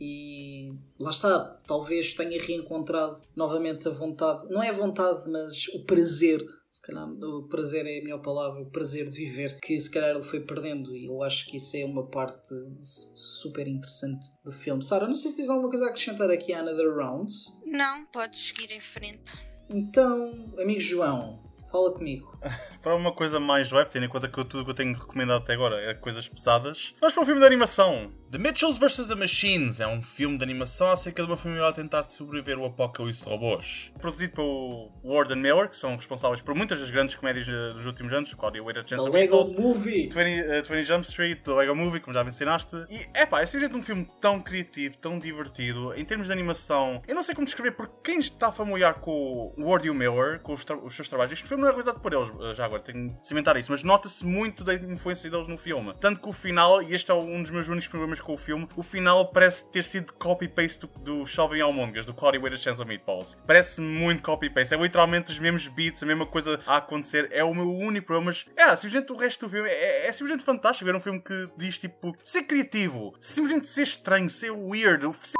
e 0.00 0.72
lá 0.98 1.10
está, 1.10 1.58
talvez 1.66 2.12
tenha 2.12 2.40
reencontrado 2.40 3.22
novamente 3.34 3.88
a 3.88 3.92
vontade, 3.92 4.48
não 4.50 4.62
é 4.62 4.70
a 4.70 4.72
vontade, 4.72 5.28
mas 5.28 5.68
o 5.68 5.84
prazer, 5.84 6.44
se 6.74 6.82
calhar 6.82 7.08
o 7.08 7.46
prazer 7.46 7.86
é 7.86 8.00
a 8.00 8.02
melhor 8.02 8.20
palavra, 8.20 8.60
o 8.60 8.68
prazer 8.68 9.08
de 9.08 9.14
viver, 9.14 9.60
que 9.60 9.78
se 9.78 9.88
calhar 9.88 10.10
ele 10.10 10.22
foi 10.22 10.40
perdendo 10.40 10.96
e 10.96 11.06
eu 11.06 11.22
acho 11.22 11.46
que 11.46 11.56
isso 11.56 11.76
é 11.76 11.84
uma 11.84 12.04
parte 12.04 12.52
super 12.82 13.68
interessante 13.68 14.26
do 14.44 14.50
filme. 14.50 14.82
Sara, 14.82 15.06
não 15.06 15.14
sei 15.14 15.30
se 15.30 15.36
tens 15.36 15.48
alguma 15.48 15.70
coisa 15.70 15.84
a 15.84 15.90
acrescentar 15.90 16.28
aqui 16.32 16.52
a 16.52 16.58
Another 16.58 16.92
Round. 16.96 17.32
Não, 17.64 18.04
podes 18.06 18.48
seguir 18.48 18.72
em 18.72 18.80
frente. 18.80 19.34
Então, 19.70 20.52
amigo 20.58 20.80
João, 20.80 21.44
fala 21.70 21.92
comigo. 21.92 22.36
para 22.82 22.96
uma 22.96 23.12
coisa 23.12 23.38
mais 23.38 23.70
leve, 23.70 23.90
tendo 23.90 24.06
em 24.06 24.08
conta 24.08 24.26
que 24.26 24.44
tudo 24.44 24.64
que 24.64 24.70
eu 24.72 24.74
tenho 24.74 24.98
recomendado 24.98 25.42
até 25.42 25.52
agora 25.52 25.76
é 25.80 25.94
coisas 25.94 26.28
pesadas, 26.28 26.92
vamos 27.00 27.14
para 27.14 27.22
um 27.22 27.26
filme 27.26 27.40
de 27.40 27.46
animação. 27.46 28.10
The 28.30 28.38
Mitchells 28.38 28.80
vs. 28.80 29.06
The 29.06 29.14
Machines 29.14 29.80
é 29.80 29.86
um 29.86 30.02
filme 30.02 30.36
de 30.36 30.42
animação 30.42 30.90
acerca 30.90 31.22
de 31.22 31.28
uma 31.28 31.36
família 31.36 31.68
a 31.68 31.72
tentar 31.72 32.02
sobreviver 32.02 32.58
ao 32.58 32.64
apocalipse 32.64 33.22
de 33.22 33.30
robôs. 33.30 33.92
Produzido 34.00 34.32
pelo 34.32 34.90
Lord 35.04 35.32
and 35.32 35.36
Miller, 35.36 35.68
que 35.68 35.76
são 35.76 35.94
responsáveis 35.94 36.42
por 36.42 36.52
muitas 36.52 36.80
das 36.80 36.90
grandes 36.90 37.14
comédias 37.14 37.46
dos 37.46 37.86
últimos 37.86 38.12
anos, 38.12 38.34
Claudia 38.34 38.60
Waiter 38.60 38.82
Chance 38.84 39.08
The 39.08 39.16
Lego 39.16 39.54
Movie, 39.56 40.08
20, 40.08 40.16
uh, 40.16 40.64
20 40.68 40.82
Jump 40.84 41.06
Street, 41.06 41.42
The 41.44 41.52
Lego 41.52 41.76
Movie, 41.76 42.00
como 42.00 42.12
já 42.12 42.24
mencionaste. 42.24 42.74
E 42.90 43.06
é 43.14 43.24
pá, 43.24 43.40
é 43.40 43.46
simplesmente 43.46 43.78
um 43.78 43.82
filme 43.82 44.10
tão 44.20 44.40
criativo, 44.40 44.98
tão 44.98 45.20
divertido, 45.20 45.94
em 45.94 46.04
termos 46.04 46.26
de 46.26 46.32
animação. 46.32 47.02
Eu 47.06 47.14
não 47.14 47.22
sei 47.22 47.36
como 47.36 47.44
descrever, 47.44 47.76
porque 47.76 47.94
quem 48.02 48.18
está 48.18 48.50
familiar 48.50 48.94
com 48.94 49.54
o 49.56 49.62
Lord 49.62 49.86
e 49.86 49.90
o 49.90 49.94
Miller, 49.94 50.40
com 50.40 50.54
os, 50.54 50.66
os 50.82 50.96
seus 50.96 51.08
trabalhos, 51.08 51.32
este 51.32 51.46
filme 51.46 51.62
não 51.62 51.68
é 51.68 51.72
realizado 51.72 52.00
por 52.00 52.12
eles, 52.12 52.32
eh, 52.40 52.54
já 52.54 52.64
agora, 52.64 52.82
tenho 52.82 53.10
de 53.10 53.28
cimentar 53.28 53.56
isso, 53.56 53.70
mas 53.70 53.84
nota-se 53.84 54.26
muito 54.26 54.64
da 54.64 54.74
influência 54.74 55.30
deles 55.30 55.46
no 55.46 55.56
filme. 55.56 55.94
Tanto 56.00 56.20
que 56.20 56.28
o 56.28 56.32
final, 56.32 56.82
e 56.82 56.94
este 56.94 57.12
é 57.12 57.14
um 57.14 57.40
dos 57.40 57.52
meus 57.52 57.68
únicos 57.68 57.86
problemas 57.86 58.13
com 58.20 58.34
o 58.34 58.36
filme, 58.36 58.68
o 58.76 58.82
final 58.82 59.28
parece 59.28 59.68
ter 59.70 59.84
sido 59.84 60.12
copy-paste 60.14 60.80
do, 60.80 61.20
do 61.20 61.26
Shelvin 61.26 61.60
Almongas, 61.60 62.04
do 62.04 62.14
Cody 62.14 62.38
with 62.38 62.54
a 62.54 62.56
Chance 62.56 62.80
of 62.80 62.88
Meatballs. 62.88 63.36
Parece 63.46 63.80
muito 63.80 64.22
copy-paste. 64.22 64.74
É 64.74 64.76
literalmente 64.76 65.30
os 65.30 65.38
mesmos 65.38 65.68
beats, 65.68 66.02
a 66.02 66.06
mesma 66.06 66.26
coisa 66.26 66.60
a 66.66 66.76
acontecer. 66.76 67.28
É 67.30 67.42
o 67.44 67.54
meu 67.54 67.70
único 67.70 68.06
problema, 68.06 68.26
mas 68.26 68.46
é, 68.56 68.74
simplesmente 68.76 69.12
o 69.12 69.16
resto 69.16 69.46
do 69.46 69.50
filme 69.50 69.68
é, 69.68 70.06
é 70.06 70.12
simplesmente 70.12 70.44
fantástico 70.44 70.86
ver 70.86 70.96
um 70.96 71.00
filme 71.00 71.20
que 71.20 71.48
diz 71.56 71.78
tipo 71.78 72.16
ser 72.22 72.42
criativo, 72.42 73.14
simplesmente 73.20 73.68
ser 73.68 73.82
estranho, 73.82 74.28
ser 74.28 74.50
weird, 74.50 75.04
ser 75.22 75.36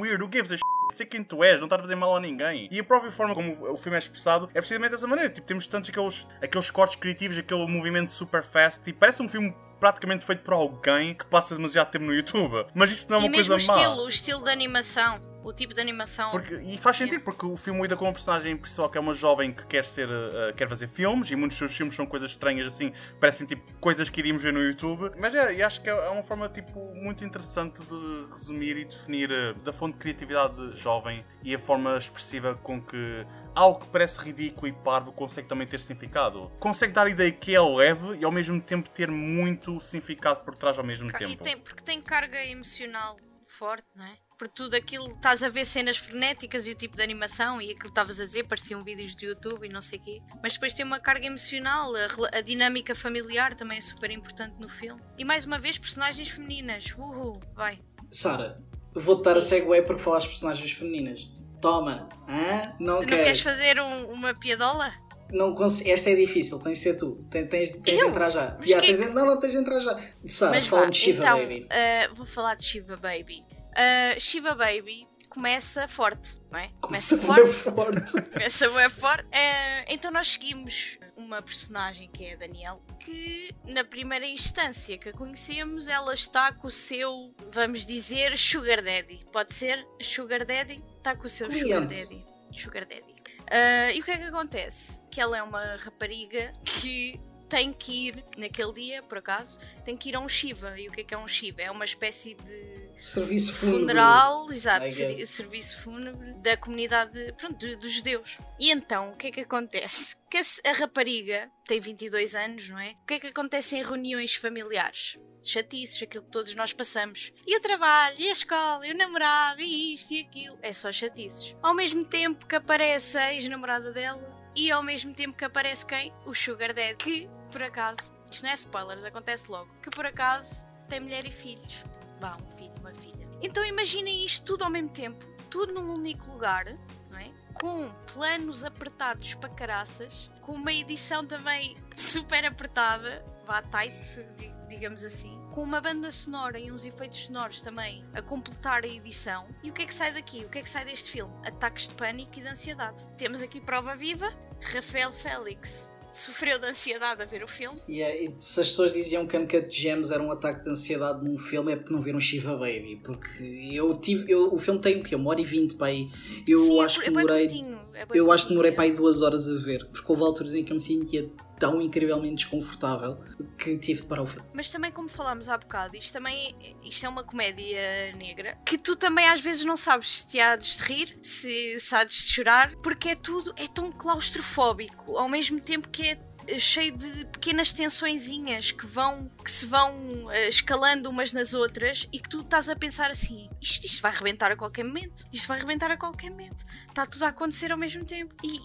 weird, 0.00 0.22
who 0.22 0.30
gives 0.30 0.52
a 0.52 0.56
shit? 0.56 0.83
Ser 0.92 1.06
quem 1.06 1.22
tu 1.22 1.42
és, 1.42 1.58
não 1.58 1.66
estar 1.66 1.76
a 1.76 1.82
fazer 1.82 1.94
mal 1.94 2.16
a 2.16 2.20
ninguém. 2.20 2.68
E 2.70 2.78
a 2.78 2.84
própria 2.84 3.10
forma 3.10 3.34
como 3.34 3.72
o 3.72 3.76
filme 3.76 3.96
é 3.96 3.98
expressado 3.98 4.48
é 4.54 4.60
precisamente 4.60 4.92
dessa 4.92 5.06
maneira. 5.06 5.30
Tipo, 5.30 5.46
temos 5.46 5.66
tantos 5.66 5.90
aqueles, 5.90 6.26
aqueles 6.42 6.70
cortes 6.70 6.96
criativos, 6.96 7.38
aquele 7.38 7.66
movimento 7.66 8.10
super 8.12 8.42
fast. 8.42 8.82
Tipo, 8.82 8.98
parece 8.98 9.22
um 9.22 9.28
filme 9.28 9.54
praticamente 9.84 10.24
feito 10.24 10.42
por 10.42 10.54
alguém 10.54 11.14
que 11.14 11.26
passa 11.26 11.54
demasiado 11.54 11.90
tempo 11.90 12.06
no 12.06 12.14
YouTube. 12.14 12.66
Mas 12.74 12.90
isso 12.90 13.06
não 13.10 13.18
é 13.18 13.20
uma 13.20 13.28
e 13.28 13.32
coisa 13.32 13.50
má. 13.50 13.56
Estilo, 13.56 14.02
o 14.02 14.08
estilo 14.08 14.44
de 14.44 14.50
animação, 14.50 15.20
o 15.42 15.52
tipo 15.52 15.74
de 15.74 15.80
animação. 15.80 16.30
Porque, 16.30 16.54
e 16.54 16.78
faz 16.78 16.96
sentido, 16.96 17.20
porque 17.20 17.44
o 17.44 17.54
filme 17.54 17.82
lida 17.82 17.94
com 17.94 18.06
uma 18.06 18.12
personagem 18.12 18.56
principal 18.56 18.88
que 18.88 18.96
é 18.96 19.00
uma 19.00 19.12
jovem 19.12 19.52
que 19.52 19.66
quer 19.66 19.84
ser, 19.84 20.08
uh, 20.08 20.54
quer 20.56 20.68
fazer 20.68 20.88
filmes 20.88 21.30
e 21.30 21.36
muitos 21.36 21.58
dos 21.58 21.68
seus 21.68 21.76
filmes 21.76 21.94
são 21.94 22.06
coisas 22.06 22.30
estranhas 22.30 22.66
assim, 22.66 22.92
parecem 23.20 23.46
tipo 23.46 23.62
coisas 23.78 24.08
que 24.08 24.20
iríamos 24.20 24.42
ver 24.42 24.54
no 24.54 24.62
YouTube. 24.62 25.10
Mas 25.18 25.34
é, 25.34 25.54
e 25.54 25.62
acho 25.62 25.82
que 25.82 25.90
é 25.90 25.94
uma 26.10 26.22
forma 26.22 26.48
tipo 26.48 26.80
muito 26.94 27.22
interessante 27.22 27.80
de 27.82 28.32
resumir 28.32 28.78
e 28.78 28.84
definir 28.86 29.30
uh, 29.30 29.54
da 29.62 29.72
fonte 29.72 29.94
de 29.94 29.98
criatividade 29.98 30.73
jovem 30.74 31.24
e 31.42 31.54
a 31.54 31.58
forma 31.58 31.96
expressiva 31.96 32.54
com 32.56 32.80
que 32.80 33.26
algo 33.54 33.80
que 33.80 33.88
parece 33.88 34.18
ridículo 34.20 34.68
e 34.68 34.72
parvo 34.72 35.12
consegue 35.12 35.48
também 35.48 35.66
ter 35.66 35.80
significado. 35.80 36.50
Consegue 36.58 36.92
dar 36.92 37.06
a 37.06 37.10
ideia 37.10 37.30
que 37.32 37.54
é 37.54 37.60
leve 37.60 38.16
e 38.18 38.24
ao 38.24 38.32
mesmo 38.32 38.60
tempo 38.60 38.88
ter 38.90 39.10
muito 39.10 39.80
significado 39.80 40.44
por 40.44 40.54
trás 40.54 40.78
ao 40.78 40.84
mesmo 40.84 41.08
E 41.10 41.12
tempo. 41.12 41.42
tem, 41.42 41.58
porque 41.58 41.82
tem 41.82 42.00
carga 42.02 42.42
emocional 42.44 43.16
forte, 43.46 43.86
não 43.94 44.04
é? 44.04 44.16
Por 44.36 44.48
tudo 44.48 44.74
aquilo, 44.74 45.12
estás 45.12 45.44
a 45.44 45.48
ver 45.48 45.64
cenas 45.64 45.96
frenéticas 45.96 46.66
e 46.66 46.72
o 46.72 46.74
tipo 46.74 46.96
de 46.96 47.02
animação 47.04 47.62
e 47.62 47.66
aquilo 47.66 47.78
que 47.82 47.86
estavas 47.86 48.20
a 48.20 48.26
dizer, 48.26 48.42
pareciam 48.44 48.82
vídeos 48.82 49.14
de 49.14 49.26
YouTube 49.26 49.64
e 49.64 49.68
não 49.68 49.80
sei 49.80 50.00
o 50.00 50.02
quê. 50.02 50.20
Mas 50.42 50.54
depois 50.54 50.74
tem 50.74 50.84
uma 50.84 50.98
carga 50.98 51.24
emocional, 51.26 51.92
a, 51.94 52.38
a 52.38 52.40
dinâmica 52.40 52.96
familiar 52.96 53.54
também 53.54 53.78
é 53.78 53.80
super 53.80 54.10
importante 54.10 54.58
no 54.58 54.68
filme. 54.68 55.00
E 55.16 55.24
mais 55.24 55.44
uma 55.44 55.56
vez, 55.56 55.78
personagens 55.78 56.30
femininas. 56.30 56.92
Uhul, 56.98 57.40
vai. 57.54 57.80
Sara, 58.10 58.60
vou-te 58.94 59.22
dar 59.24 59.36
a 59.36 59.40
segue 59.40 59.66
porque 59.82 60.02
falaste 60.02 60.24
de 60.26 60.30
personagens 60.32 60.72
femininas. 60.72 61.28
Toma, 61.60 62.06
hã? 62.28 62.74
Não, 62.78 62.94
Não 62.94 63.00
queres? 63.00 63.24
queres 63.24 63.40
fazer 63.40 63.80
um- 63.80 64.06
uma 64.12 64.34
piadola? 64.34 64.92
Não 65.30 65.54
cons- 65.54 65.80
Esta 65.84 66.10
é 66.10 66.14
difícil, 66.14 66.58
tens 66.58 66.78
de 66.78 66.84
ser 66.84 66.94
tu. 66.96 67.24
Tens, 67.30 67.48
tens, 67.48 67.70
tens 67.70 67.98
de 67.98 68.04
entrar 68.04 68.28
já. 68.30 68.56
Já, 68.62 68.80
quem- 68.80 68.94
tens 68.94 68.98
de- 69.08 69.14
Não, 69.14 69.24
não, 69.26 69.38
tens 69.38 69.52
de 69.52 69.58
entrar 69.58 69.80
já. 69.80 69.98
Sara, 70.26 70.60
fala-me 70.60 70.86
vá, 70.86 70.90
de 70.90 70.96
Shiva 70.98 71.22
então, 71.22 71.38
Baby. 71.38 71.66
ah, 71.70 72.10
vou 72.14 72.26
falar 72.26 72.54
de 72.54 72.64
Shiva 72.64 72.96
Baby. 72.96 73.42
Ah, 73.74 74.18
Shiva 74.20 74.54
Baby 74.54 75.08
começa 75.30 75.88
forte, 75.88 76.38
não 76.52 76.58
é? 76.60 76.68
Começa 76.80 77.16
forte. 77.16 77.42
bem 77.42 77.52
forte. 77.52 78.12
Essa 78.44 78.66
é 78.66 78.88
forte. 78.90 79.24
Eh, 79.32 79.92
então 79.94 80.10
nós 80.12 80.28
seguimos 80.28 80.98
uma 81.24 81.42
personagem 81.42 82.08
que 82.10 82.24
é 82.24 82.34
a 82.34 82.36
Danielle, 82.36 82.80
que 83.00 83.54
na 83.68 83.82
primeira 83.82 84.26
instância 84.26 84.98
que 84.98 85.08
a 85.08 85.12
conhecemos, 85.12 85.88
ela 85.88 86.12
está 86.12 86.52
com 86.52 86.68
o 86.68 86.70
seu, 86.70 87.34
vamos 87.50 87.86
dizer, 87.86 88.36
Sugar 88.36 88.82
Daddy. 88.82 89.26
Pode 89.32 89.54
ser? 89.54 89.86
Sugar 90.00 90.44
Daddy? 90.44 90.82
Está 90.96 91.16
com 91.16 91.26
o 91.26 91.28
seu 91.28 91.46
Sugar 91.46 91.86
Cliente. 91.86 92.04
Daddy. 92.06 92.26
Sugar 92.52 92.86
Daddy. 92.86 93.14
Ah, 93.50 93.92
e 93.92 94.00
o 94.00 94.04
que 94.04 94.10
é 94.10 94.18
que 94.18 94.24
acontece? 94.24 95.00
Que 95.10 95.20
ela 95.20 95.36
é 95.36 95.42
uma 95.42 95.76
rapariga 95.76 96.52
que 96.64 97.20
tem 97.54 97.72
que 97.72 98.08
ir, 98.08 98.24
naquele 98.36 98.72
dia, 98.72 99.02
por 99.04 99.18
acaso, 99.18 99.58
tem 99.84 99.96
que 99.96 100.08
ir 100.08 100.16
a 100.16 100.20
um 100.20 100.28
Shiva. 100.28 100.78
E 100.78 100.88
o 100.88 100.92
que 100.92 101.02
é 101.02 101.04
que 101.04 101.14
é 101.14 101.18
um 101.18 101.28
Shiva? 101.28 101.62
É 101.62 101.70
uma 101.70 101.84
espécie 101.84 102.34
de 102.34 102.90
Serviço 102.98 103.52
fúnebre. 103.52 103.80
funeral, 103.80 104.50
exato, 104.50 104.88
ser- 104.90 105.14
serviço 105.26 105.80
fúnebre 105.82 106.34
da 106.42 106.56
comunidade 106.56 107.32
pronto, 107.36 107.76
dos 107.76 107.92
judeus. 107.92 108.38
E 108.58 108.70
então, 108.72 109.10
o 109.12 109.16
que 109.16 109.28
é 109.28 109.30
que 109.30 109.40
acontece? 109.42 110.16
Que 110.28 110.40
a 110.68 110.72
rapariga 110.72 111.48
tem 111.64 111.78
22 111.78 112.34
anos, 112.34 112.68
não 112.70 112.78
é? 112.78 112.96
O 113.02 113.06
que 113.06 113.14
é 113.14 113.20
que 113.20 113.26
acontece 113.28 113.76
em 113.76 113.84
reuniões 113.84 114.34
familiares? 114.34 115.16
Chatices, 115.42 116.02
aquilo 116.02 116.24
que 116.24 116.30
todos 116.30 116.54
nós 116.56 116.72
passamos. 116.72 117.30
E 117.46 117.56
o 117.56 117.60
trabalho, 117.60 118.16
e 118.18 118.28
a 118.30 118.32
escola, 118.32 118.84
e 118.86 118.92
o 118.92 118.96
namorado, 118.96 119.60
e 119.60 119.94
isto 119.94 120.12
e 120.12 120.20
aquilo. 120.20 120.58
É 120.62 120.72
só 120.72 120.90
chatices. 120.90 121.54
Ao 121.62 121.74
mesmo 121.74 122.04
tempo 122.04 122.46
que 122.46 122.56
aparece 122.56 123.16
a 123.18 123.32
ex-namorada 123.34 123.92
dela, 123.92 124.33
e 124.54 124.70
ao 124.70 124.82
mesmo 124.82 125.12
tempo 125.14 125.36
que 125.36 125.44
aparece 125.44 125.84
quem? 125.86 126.12
O 126.26 126.34
Sugar 126.34 126.72
Daddy. 126.72 126.96
Que, 126.96 127.30
por 127.52 127.62
acaso, 127.62 128.00
isto 128.30 128.42
não 128.44 128.50
é 128.50 128.54
spoilers, 128.54 129.04
acontece 129.04 129.50
logo. 129.50 129.70
Que 129.82 129.90
por 129.90 130.06
acaso 130.06 130.64
tem 130.88 131.00
mulher 131.00 131.24
e 131.26 131.30
filhos. 131.30 131.82
Vá, 132.20 132.36
um 132.36 132.56
filho, 132.56 132.74
uma 132.80 132.92
filha. 132.94 133.28
Então 133.42 133.64
imaginem 133.64 134.24
isto 134.24 134.44
tudo 134.44 134.64
ao 134.64 134.70
mesmo 134.70 134.90
tempo, 134.90 135.24
tudo 135.50 135.72
num 135.74 135.92
único 135.92 136.30
lugar, 136.30 136.66
não 137.10 137.18
é? 137.18 137.30
Com 137.54 137.88
planos 138.12 138.64
apertados 138.64 139.34
para 139.34 139.48
caraças, 139.50 140.30
com 140.40 140.52
uma 140.52 140.72
edição 140.72 141.26
também 141.26 141.76
super 141.96 142.44
apertada, 142.44 143.24
vá 143.46 143.60
tight, 143.62 144.24
di- 144.36 144.52
digamos 144.68 145.04
assim, 145.04 145.36
com 145.54 145.62
uma 145.62 145.80
banda 145.80 146.10
sonora 146.10 146.58
e 146.58 146.72
uns 146.72 146.84
efeitos 146.84 147.26
sonoros 147.26 147.60
também 147.60 148.04
a 148.12 148.20
completar 148.20 148.82
a 148.82 148.88
edição. 148.88 149.46
E 149.62 149.70
o 149.70 149.72
que 149.72 149.82
é 149.82 149.86
que 149.86 149.94
sai 149.94 150.12
daqui? 150.12 150.44
O 150.44 150.48
que 150.48 150.58
é 150.58 150.62
que 150.62 150.68
sai 150.68 150.84
deste 150.84 151.08
filme? 151.12 151.32
Ataques 151.46 151.86
de 151.86 151.94
pânico 151.94 152.32
e 152.36 152.42
de 152.42 152.48
ansiedade. 152.48 152.98
Temos 153.16 153.40
aqui 153.40 153.60
prova 153.60 153.94
viva, 153.94 154.28
Rafael 154.60 155.12
Félix 155.12 155.92
sofreu 156.10 156.60
de 156.60 156.66
ansiedade 156.66 157.22
a 157.22 157.24
ver 157.24 157.42
o 157.42 157.48
filme. 157.48 157.80
E, 157.88 158.00
é- 158.02 158.24
e 158.24 158.34
se 158.38 158.60
as 158.60 158.68
pessoas 158.68 158.92
diziam 158.94 159.26
que 159.26 159.36
Uncut 159.36 159.68
Gems 159.68 160.10
era 160.12 160.22
um 160.22 160.30
ataque 160.30 160.62
de 160.64 160.70
ansiedade 160.70 161.24
num 161.24 161.36
filme 161.38 161.72
é 161.72 161.76
porque 161.76 161.92
não 161.92 162.00
viram 162.02 162.20
Shiva 162.20 162.52
Baby. 162.56 163.00
Porque 163.04 163.44
eu 163.72 163.92
tive. 163.98 164.30
Eu, 164.30 164.52
o 164.54 164.58
filme 164.58 164.80
tem 164.80 165.00
o 165.00 165.02
quê? 165.04 165.14
Uma 165.16 165.30
hora 165.30 165.40
e 165.40 165.44
vinte 165.44 165.74
para 165.76 165.88
aí. 165.88 166.08
Eu 166.48 166.58
Sim, 166.58 166.80
acho 166.82 167.00
é, 167.00 167.04
que 167.04 167.10
demorei. 167.10 167.48
curtinho, 167.48 167.80
é 167.94 168.06
Eu 168.12 168.30
acho 168.30 168.44
que 168.44 168.50
demorei 168.50 168.72
curtinho. 168.72 168.76
para 168.76 168.84
aí 168.84 168.92
duas 168.92 169.22
horas 169.22 169.48
a 169.48 169.54
ver. 169.56 169.86
Porque 169.86 170.10
houve 170.10 170.22
alturas 170.22 170.54
em 170.54 170.64
que 170.64 170.70
eu 170.72 170.74
me 170.74 170.80
sentia 170.80 171.30
tão 171.58 171.80
incrivelmente 171.80 172.44
desconfortável 172.44 173.18
que 173.56 173.78
tive 173.78 174.02
de 174.02 174.06
parar 174.06 174.22
o 174.22 174.26
filme. 174.26 174.46
Mas 174.52 174.68
também, 174.68 174.90
como 174.90 175.08
falámos 175.08 175.48
há 175.48 175.56
bocado, 175.56 175.96
isto 175.96 176.12
também 176.12 176.54
isto 176.84 177.06
é 177.06 177.08
uma 177.08 177.22
comédia 177.22 178.12
negra 178.16 178.58
que 178.66 178.76
tu 178.76 178.96
também 178.96 179.28
às 179.28 179.40
vezes 179.40 179.64
não 179.64 179.76
sabes 179.76 180.18
se 180.18 180.28
te 180.28 180.40
há 180.40 180.56
de 180.56 180.76
rir, 180.82 181.18
se, 181.22 181.78
se 181.78 181.94
há 181.94 182.04
de 182.04 182.12
chorar, 182.12 182.74
porque 182.82 183.10
é 183.10 183.16
tudo, 183.16 183.52
é 183.56 183.66
tão 183.68 183.90
claustrofóbico, 183.92 185.16
ao 185.16 185.28
mesmo 185.28 185.60
tempo 185.60 185.88
que 185.88 186.02
é 186.02 186.18
cheio 186.58 186.96
de 186.96 187.24
pequenas 187.26 187.72
tensõezinhas 187.72 188.72
que 188.72 188.86
vão 188.86 189.30
que 189.42 189.50
se 189.50 189.66
vão 189.66 190.30
eh, 190.30 190.48
escalando 190.48 191.10
umas 191.10 191.32
nas 191.32 191.54
outras 191.54 192.08
e 192.12 192.18
que 192.18 192.28
tu 192.28 192.40
estás 192.40 192.68
a 192.68 192.76
pensar 192.76 193.10
assim 193.10 193.50
isto, 193.60 193.86
isto 193.86 194.00
vai 194.00 194.12
arrebentar 194.12 194.52
a 194.52 194.56
qualquer 194.56 194.84
momento 194.84 195.26
isto 195.32 195.48
vai 195.48 195.58
arrebentar 195.58 195.90
a 195.90 195.96
qualquer 195.96 196.30
momento 196.30 196.64
está 196.88 197.04
tudo 197.04 197.24
a 197.24 197.28
acontecer 197.28 197.72
ao 197.72 197.78
mesmo 197.78 198.04
tempo. 198.04 198.34
E, 198.42 198.60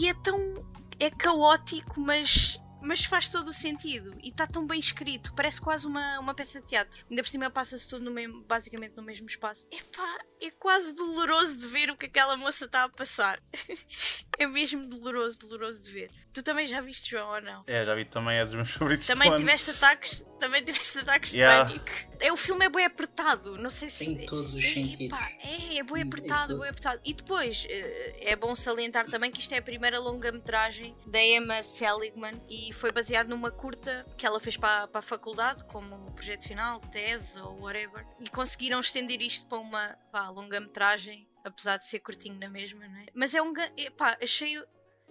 e 0.00 0.08
é 0.08 0.14
tão 0.22 0.38
é 0.98 1.10
caótico 1.10 2.00
mas 2.00 2.59
mas 2.82 3.04
faz 3.04 3.28
todo 3.28 3.48
o 3.48 3.52
sentido 3.52 4.16
e 4.22 4.28
está 4.28 4.46
tão 4.46 4.66
bem 4.66 4.78
escrito, 4.78 5.32
parece 5.34 5.60
quase 5.60 5.86
uma, 5.86 6.18
uma 6.18 6.34
peça 6.34 6.60
de 6.60 6.66
teatro. 6.66 7.04
Ainda 7.10 7.22
por 7.22 7.28
cima 7.28 7.50
passa-se 7.50 7.88
tudo 7.88 8.04
no 8.04 8.10
mesmo, 8.10 8.42
basicamente 8.42 8.96
no 8.96 9.02
mesmo 9.02 9.26
espaço. 9.26 9.66
Epá, 9.70 10.18
é 10.40 10.50
quase 10.50 10.94
doloroso 10.94 11.58
de 11.58 11.66
ver 11.66 11.90
o 11.90 11.96
que 11.96 12.06
aquela 12.06 12.36
moça 12.36 12.64
está 12.64 12.84
a 12.84 12.88
passar. 12.88 13.40
é 14.38 14.46
mesmo 14.46 14.86
doloroso, 14.86 15.38
doloroso 15.40 15.82
de 15.82 15.90
ver. 15.90 16.10
Tu 16.32 16.42
também 16.42 16.66
já 16.66 16.80
viste, 16.80 17.10
João, 17.10 17.28
ou 17.28 17.40
não? 17.40 17.64
É, 17.66 17.84
já 17.84 17.94
vi 17.94 18.04
também, 18.04 18.38
é 18.38 18.44
dos 18.44 18.54
meus 18.54 18.70
favoritos. 18.72 19.06
Também 19.06 19.34
tiveste 19.36 19.70
ataques, 19.70 20.24
também 20.38 20.62
tiveste 20.62 20.98
ataques 20.98 21.34
Yeah. 21.34 21.64
de 21.64 21.78
pânico. 21.78 22.10
É, 22.20 22.32
o 22.32 22.36
filme 22.36 22.66
é 22.66 22.68
bem 22.68 22.84
apertado, 22.84 23.56
não 23.56 23.70
sei 23.70 23.90
se. 23.90 24.04
Em 24.04 24.26
todos 24.26 24.54
os 24.54 24.64
é, 24.64 24.68
sentidos. 24.74 25.18
epá, 25.18 25.30
é, 25.42 25.78
é 25.78 25.82
bem 25.82 26.02
Em 26.02 26.06
apertado, 26.06 26.58
bem 26.58 26.68
apertado. 26.68 27.00
E 27.04 27.14
depois, 27.14 27.66
eh, 27.68 28.16
é 28.20 28.36
bom 28.36 28.54
salientar 28.54 29.06
também 29.10 29.30
que 29.30 29.40
isto 29.40 29.52
é 29.52 29.58
a 29.58 29.62
primeira 29.62 29.98
longa-metragem 29.98 30.96
da 31.06 31.20
Emma 31.20 31.62
Seligman 31.62 32.40
e 32.48 32.69
foi 32.72 32.92
baseado 32.92 33.28
numa 33.28 33.50
curta 33.50 34.06
que 34.16 34.26
ela 34.26 34.40
fez 34.40 34.56
para, 34.56 34.88
para 34.88 34.98
a 34.98 35.02
faculdade, 35.02 35.64
como 35.64 36.12
projeto 36.12 36.46
final, 36.46 36.80
tese 36.80 37.40
ou 37.40 37.60
whatever. 37.60 38.06
E 38.18 38.28
conseguiram 38.28 38.80
estender 38.80 39.20
isto 39.20 39.46
para 39.46 39.58
uma 39.58 39.96
longa-metragem, 40.30 41.28
apesar 41.44 41.76
de 41.76 41.88
ser 41.88 42.00
curtinho 42.00 42.38
na 42.38 42.48
mesma, 42.48 42.84
é? 42.84 43.06
Mas 43.14 43.34
é 43.34 43.42
um. 43.42 43.52
Epá, 43.76 44.16
achei. 44.22 44.62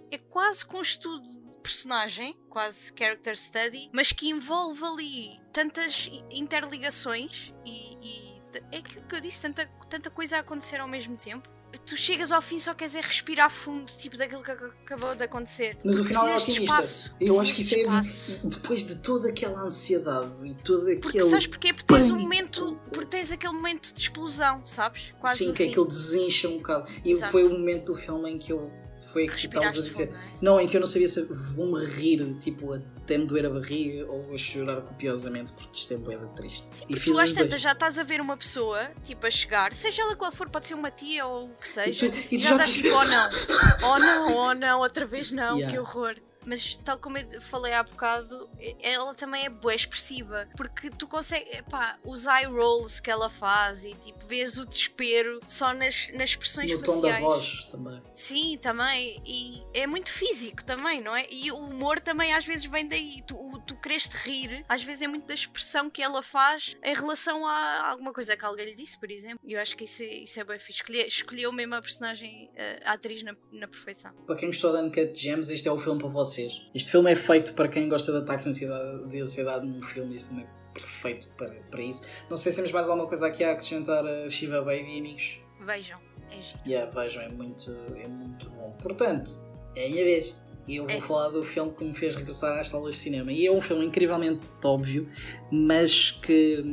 É 0.09 0.17
quase 0.17 0.65
com 0.65 0.77
um 0.77 0.81
estudo 0.81 1.27
de 1.27 1.57
personagem, 1.57 2.33
quase 2.49 2.93
character 2.97 3.35
study, 3.35 3.89
mas 3.93 4.13
que 4.13 4.29
envolve 4.29 4.81
ali 4.85 5.41
tantas 5.51 6.09
interligações 6.31 7.53
e, 7.65 7.97
e 8.01 8.41
é 8.71 8.77
aquilo 8.77 9.05
que 9.05 9.15
eu 9.15 9.21
disse, 9.21 9.41
tanta, 9.41 9.65
tanta 9.89 10.09
coisa 10.09 10.37
a 10.37 10.39
acontecer 10.39 10.79
ao 10.79 10.87
mesmo 10.87 11.17
tempo. 11.17 11.49
Tu 11.85 11.97
chegas 11.97 12.31
ao 12.31 12.41
fim 12.41 12.55
e 12.57 12.59
só 12.59 12.73
queres 12.73 12.93
é 12.95 13.01
respirar 13.01 13.49
fundo, 13.49 13.91
tipo 13.97 14.15
daquilo 14.17 14.43
que 14.43 14.51
ac- 14.51 14.71
acabou 14.85 15.15
de 15.15 15.23
acontecer. 15.23 15.77
Mas 15.83 15.97
o 15.99 16.03
final 16.03 16.27
é 16.27 16.35
otimista. 16.35 16.61
espaço, 16.63 17.15
Eu 17.19 17.39
acho 17.39 17.53
que 17.53 17.61
isso 17.61 17.75
é. 17.75 18.47
Depois 18.47 18.85
de 18.85 18.95
toda 18.95 19.29
aquela 19.29 19.61
ansiedade 19.61 20.31
e 20.43 20.53
todo 20.55 20.81
aquele. 20.83 20.99
Porque 20.99 21.23
sabes 21.23 21.47
porquê? 21.47 21.73
Porque 21.73 21.91
tens 21.93 22.11
um 22.11 22.19
momento, 22.19 22.75
porque 22.91 23.05
tens 23.07 23.31
aquele 23.31 23.53
momento 23.53 23.91
de 23.93 23.99
explosão, 24.01 24.61
sabes? 24.65 25.13
Quase 25.19 25.39
Sim, 25.45 25.51
que 25.53 25.63
fim. 25.63 25.69
aquilo 25.69 25.87
desincha 25.87 26.47
um 26.47 26.57
bocado. 26.57 26.89
E 27.03 27.11
Exato. 27.11 27.31
foi 27.31 27.43
o 27.43 27.49
momento 27.51 27.85
do 27.93 27.95
filme 27.95 28.29
em 28.31 28.37
que 28.37 28.51
eu. 28.51 28.71
Foi 29.01 29.27
que 29.27 29.35
estavas 29.35 29.67
a 29.69 29.71
dizer. 29.71 29.89
fundo, 30.07 30.11
não 30.11 30.19
é? 30.19 30.29
Não, 30.41 30.59
em 30.61 30.67
que 30.67 30.75
eu 30.77 30.79
não 30.81 30.87
sabia 30.87 31.07
se 31.07 31.21
vou-me 31.55 31.83
rir, 31.85 32.35
tipo, 32.39 32.73
até 32.73 33.17
me 33.17 33.25
doer 33.25 33.45
a 33.45 33.49
barriga 33.49 34.05
ou 34.11 34.21
vou 34.23 34.37
chorar 34.37 34.81
copiosamente 34.81 35.51
porque 35.53 35.77
isto 35.77 35.93
é 35.93 35.97
boeda 35.97 36.27
triste. 36.29 36.65
Sim, 36.71 36.85
e 36.89 36.95
tu 36.99 37.17
às 37.19 37.31
tantas 37.31 37.61
já 37.61 37.71
estás 37.71 37.97
a 37.97 38.03
ver 38.03 38.21
uma 38.21 38.37
pessoa, 38.37 38.91
tipo, 39.03 39.25
a 39.25 39.31
chegar, 39.31 39.73
seja 39.73 40.01
ela 40.03 40.15
qual 40.15 40.31
for, 40.31 40.49
pode 40.49 40.67
ser 40.67 40.73
uma 40.75 40.91
tia 40.91 41.25
ou 41.25 41.45
o 41.45 41.55
que 41.55 41.67
E 41.67 41.69
seja, 41.71 42.09
tu- 42.09 42.15
e, 42.31 42.35
e 42.35 42.37
tu 42.37 42.43
já 42.43 42.49
já 42.49 42.55
estás 42.55 42.73
tipo, 42.73 42.89
oh 42.89 43.03
não, 43.05 43.29
oh 43.95 43.99
não, 43.99 44.35
oh 44.37 44.53
não, 44.53 44.79
outra 44.81 45.05
vez 45.05 45.31
não, 45.31 45.57
Yeah. 45.57 45.71
que 45.73 45.79
horror. 45.79 46.15
Mas 46.45 46.75
tal 46.83 46.97
como 46.97 47.17
eu 47.17 47.41
falei 47.41 47.73
há 47.73 47.83
bocado, 47.83 48.49
ela 48.81 49.13
também 49.13 49.45
é 49.45 49.49
boa 49.49 49.73
expressiva, 49.75 50.47
porque 50.55 50.89
tu 50.89 51.07
consegues, 51.07 51.61
pá, 51.69 51.97
os 52.03 52.25
eye 52.25 52.45
rolls 52.45 53.01
que 53.01 53.11
ela 53.11 53.29
faz 53.29 53.83
e 53.85 53.93
tipo, 53.95 54.25
vês 54.25 54.57
o 54.57 54.65
desespero 54.65 55.39
só 55.45 55.73
nas, 55.73 56.09
nas 56.13 56.29
expressões 56.31 56.71
No 56.71 56.81
tom 56.81 56.93
faciais. 56.95 57.15
da 57.15 57.19
voz 57.21 57.65
também. 57.71 58.01
Sim, 58.13 58.57
também. 58.61 59.21
E 59.25 59.61
é 59.73 59.85
muito 59.85 60.09
físico 60.11 60.63
também, 60.63 61.01
não 61.01 61.15
é? 61.15 61.27
E 61.29 61.51
o 61.51 61.57
humor 61.57 61.99
também 61.99 62.33
às 62.33 62.45
vezes 62.45 62.65
vem 62.65 62.87
daí. 62.87 63.21
Tu, 63.27 63.35
o- 63.35 63.59
tu 63.59 63.75
queres 63.75 64.07
te 64.07 64.15
rir, 64.17 64.65
às 64.67 64.81
vezes 64.81 65.01
é 65.03 65.07
muito 65.07 65.27
da 65.27 65.33
expressão 65.33 65.89
que 65.89 66.01
ela 66.01 66.21
faz 66.23 66.75
em 66.83 66.93
relação 66.93 67.45
a 67.45 67.89
alguma 67.89 68.13
coisa 68.13 68.35
que 68.35 68.45
alguém 68.45 68.65
lhe 68.65 68.75
disse, 68.75 68.97
por 68.99 69.11
exemplo. 69.11 69.39
E 69.43 69.53
eu 69.53 69.61
acho 69.61 69.75
que 69.75 69.83
isso 69.83 70.03
é, 70.03 70.07
isso 70.07 70.39
é 70.39 70.43
bem 70.43 70.57
fixe. 70.59 70.79
Escolhe- 70.81 71.07
escolheu 71.07 71.51
mesmo 71.51 71.75
a 71.75 71.81
personagem, 71.81 72.49
eh, 72.55 72.81
a 72.85 72.93
atriz 72.93 73.21
na, 73.23 73.35
na 73.51 73.67
perfeição. 73.67 74.13
Para 74.25 74.35
quem 74.35 74.47
gostou 74.49 74.71
de 74.71 74.81
Uncut 74.81 75.13
Gems, 75.19 75.49
este 75.49 75.67
é 75.67 75.71
o 75.71 75.77
filme 75.77 75.99
para 75.99 76.07
vocês. 76.09 76.38
Este 76.73 76.91
filme 76.91 77.11
é 77.11 77.15
feito 77.15 77.53
para 77.53 77.67
quem 77.67 77.87
gosta 77.89 78.11
de 78.11 78.17
ataques 78.19 78.45
de 78.45 78.51
ansiedade, 78.51 79.07
de 79.09 79.19
ansiedade 79.21 79.67
num 79.67 79.81
filme. 79.81 80.15
Este 80.15 80.29
filme 80.29 80.43
é 80.43 80.47
perfeito 80.73 81.27
para, 81.37 81.49
para 81.71 81.81
isso. 81.81 82.01
Não 82.29 82.37
sei 82.37 82.51
se 82.51 82.57
temos 82.57 82.71
mais 82.71 82.87
alguma 82.87 83.07
coisa 83.07 83.27
aqui 83.27 83.43
a 83.43 83.51
acrescentar 83.51 84.05
a 84.05 84.29
Shiva 84.29 84.61
Baby, 84.61 84.99
amigos. 84.99 85.39
Vejam. 85.61 85.99
É 86.31 86.41
giro. 86.41 86.59
Yeah, 86.67 86.91
vejam, 86.91 87.21
é 87.23 87.29
muito, 87.29 87.71
é 87.95 88.07
muito 88.07 88.49
bom. 88.51 88.71
Portanto, 88.81 89.31
é 89.75 89.87
a 89.87 89.89
minha 89.89 90.03
vez. 90.05 90.35
E 90.67 90.75
eu 90.75 90.85
vou 90.85 90.95
É. 90.95 91.01
falar 91.01 91.29
do 91.29 91.43
filme 91.43 91.71
que 91.73 91.83
me 91.83 91.93
fez 91.95 92.15
regressar 92.15 92.59
às 92.59 92.69
salas 92.69 92.93
de 92.95 93.01
cinema. 93.01 93.31
E 93.31 93.45
é 93.47 93.51
um 93.51 93.59
filme 93.59 93.83
incrivelmente 93.85 94.41
óbvio, 94.63 95.09
mas 95.51 96.11
que 96.11 96.63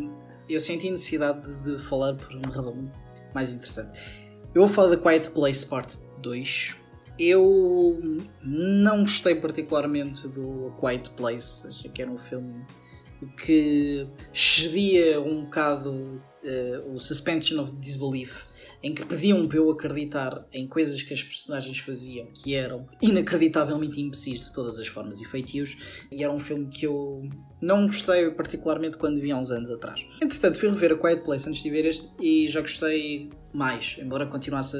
eu 0.48 0.60
senti 0.60 0.90
necessidade 0.90 1.40
de, 1.62 1.76
de 1.76 1.82
falar 1.82 2.14
por 2.14 2.30
uma 2.30 2.54
razão 2.54 2.92
mais 3.34 3.54
interessante. 3.54 3.98
Eu 4.54 4.66
vou 4.66 4.68
falar 4.68 4.94
da 4.94 4.96
Quiet 4.98 5.30
Place 5.30 5.64
Part 5.66 5.96
2. 6.18 6.76
Eu 7.18 7.98
não 8.42 9.00
gostei 9.00 9.34
particularmente 9.34 10.28
do 10.28 10.68
A 10.68 10.80
Quiet 10.80 11.10
Place. 11.10 11.66
Achei 11.68 11.90
que 11.90 12.02
era 12.02 12.10
um 12.10 12.18
filme 12.18 12.64
que 13.42 14.06
excedia 14.32 15.20
um 15.20 15.44
bocado 15.44 16.22
eh, 16.44 16.82
o 16.86 16.98
suspension 16.98 17.62
of 17.62 17.72
disbelief 17.76 18.44
em 18.82 18.94
que 18.94 19.04
pediam 19.04 19.44
para 19.46 19.58
eu 19.58 19.70
acreditar 19.70 20.46
em 20.52 20.68
coisas 20.68 21.02
que 21.02 21.12
as 21.12 21.22
personagens 21.22 21.78
faziam 21.78 22.28
que 22.32 22.54
eram 22.54 22.86
inacreditavelmente 23.02 24.00
imbecis 24.00 24.40
de 24.40 24.52
todas 24.52 24.78
as 24.78 24.86
formas 24.86 25.20
e 25.20 25.24
feitios 25.24 25.76
e 26.12 26.22
era 26.22 26.32
um 26.32 26.38
filme 26.38 26.66
que 26.66 26.86
eu 26.86 27.28
não 27.60 27.86
gostei 27.86 28.30
particularmente 28.30 28.98
quando 28.98 29.20
vi 29.20 29.32
há 29.32 29.36
uns 29.36 29.50
anos 29.50 29.70
atrás. 29.70 30.06
Entretanto, 30.22 30.58
fui 30.58 30.68
rever 30.68 30.92
a 30.92 30.96
Quiet 30.96 31.24
Place 31.24 31.48
antes 31.48 31.62
de 31.62 31.70
ver 31.70 31.84
este 31.84 32.08
e 32.20 32.48
já 32.48 32.60
gostei 32.60 33.30
mais, 33.56 33.96
embora 33.98 34.26
continuasse 34.26 34.76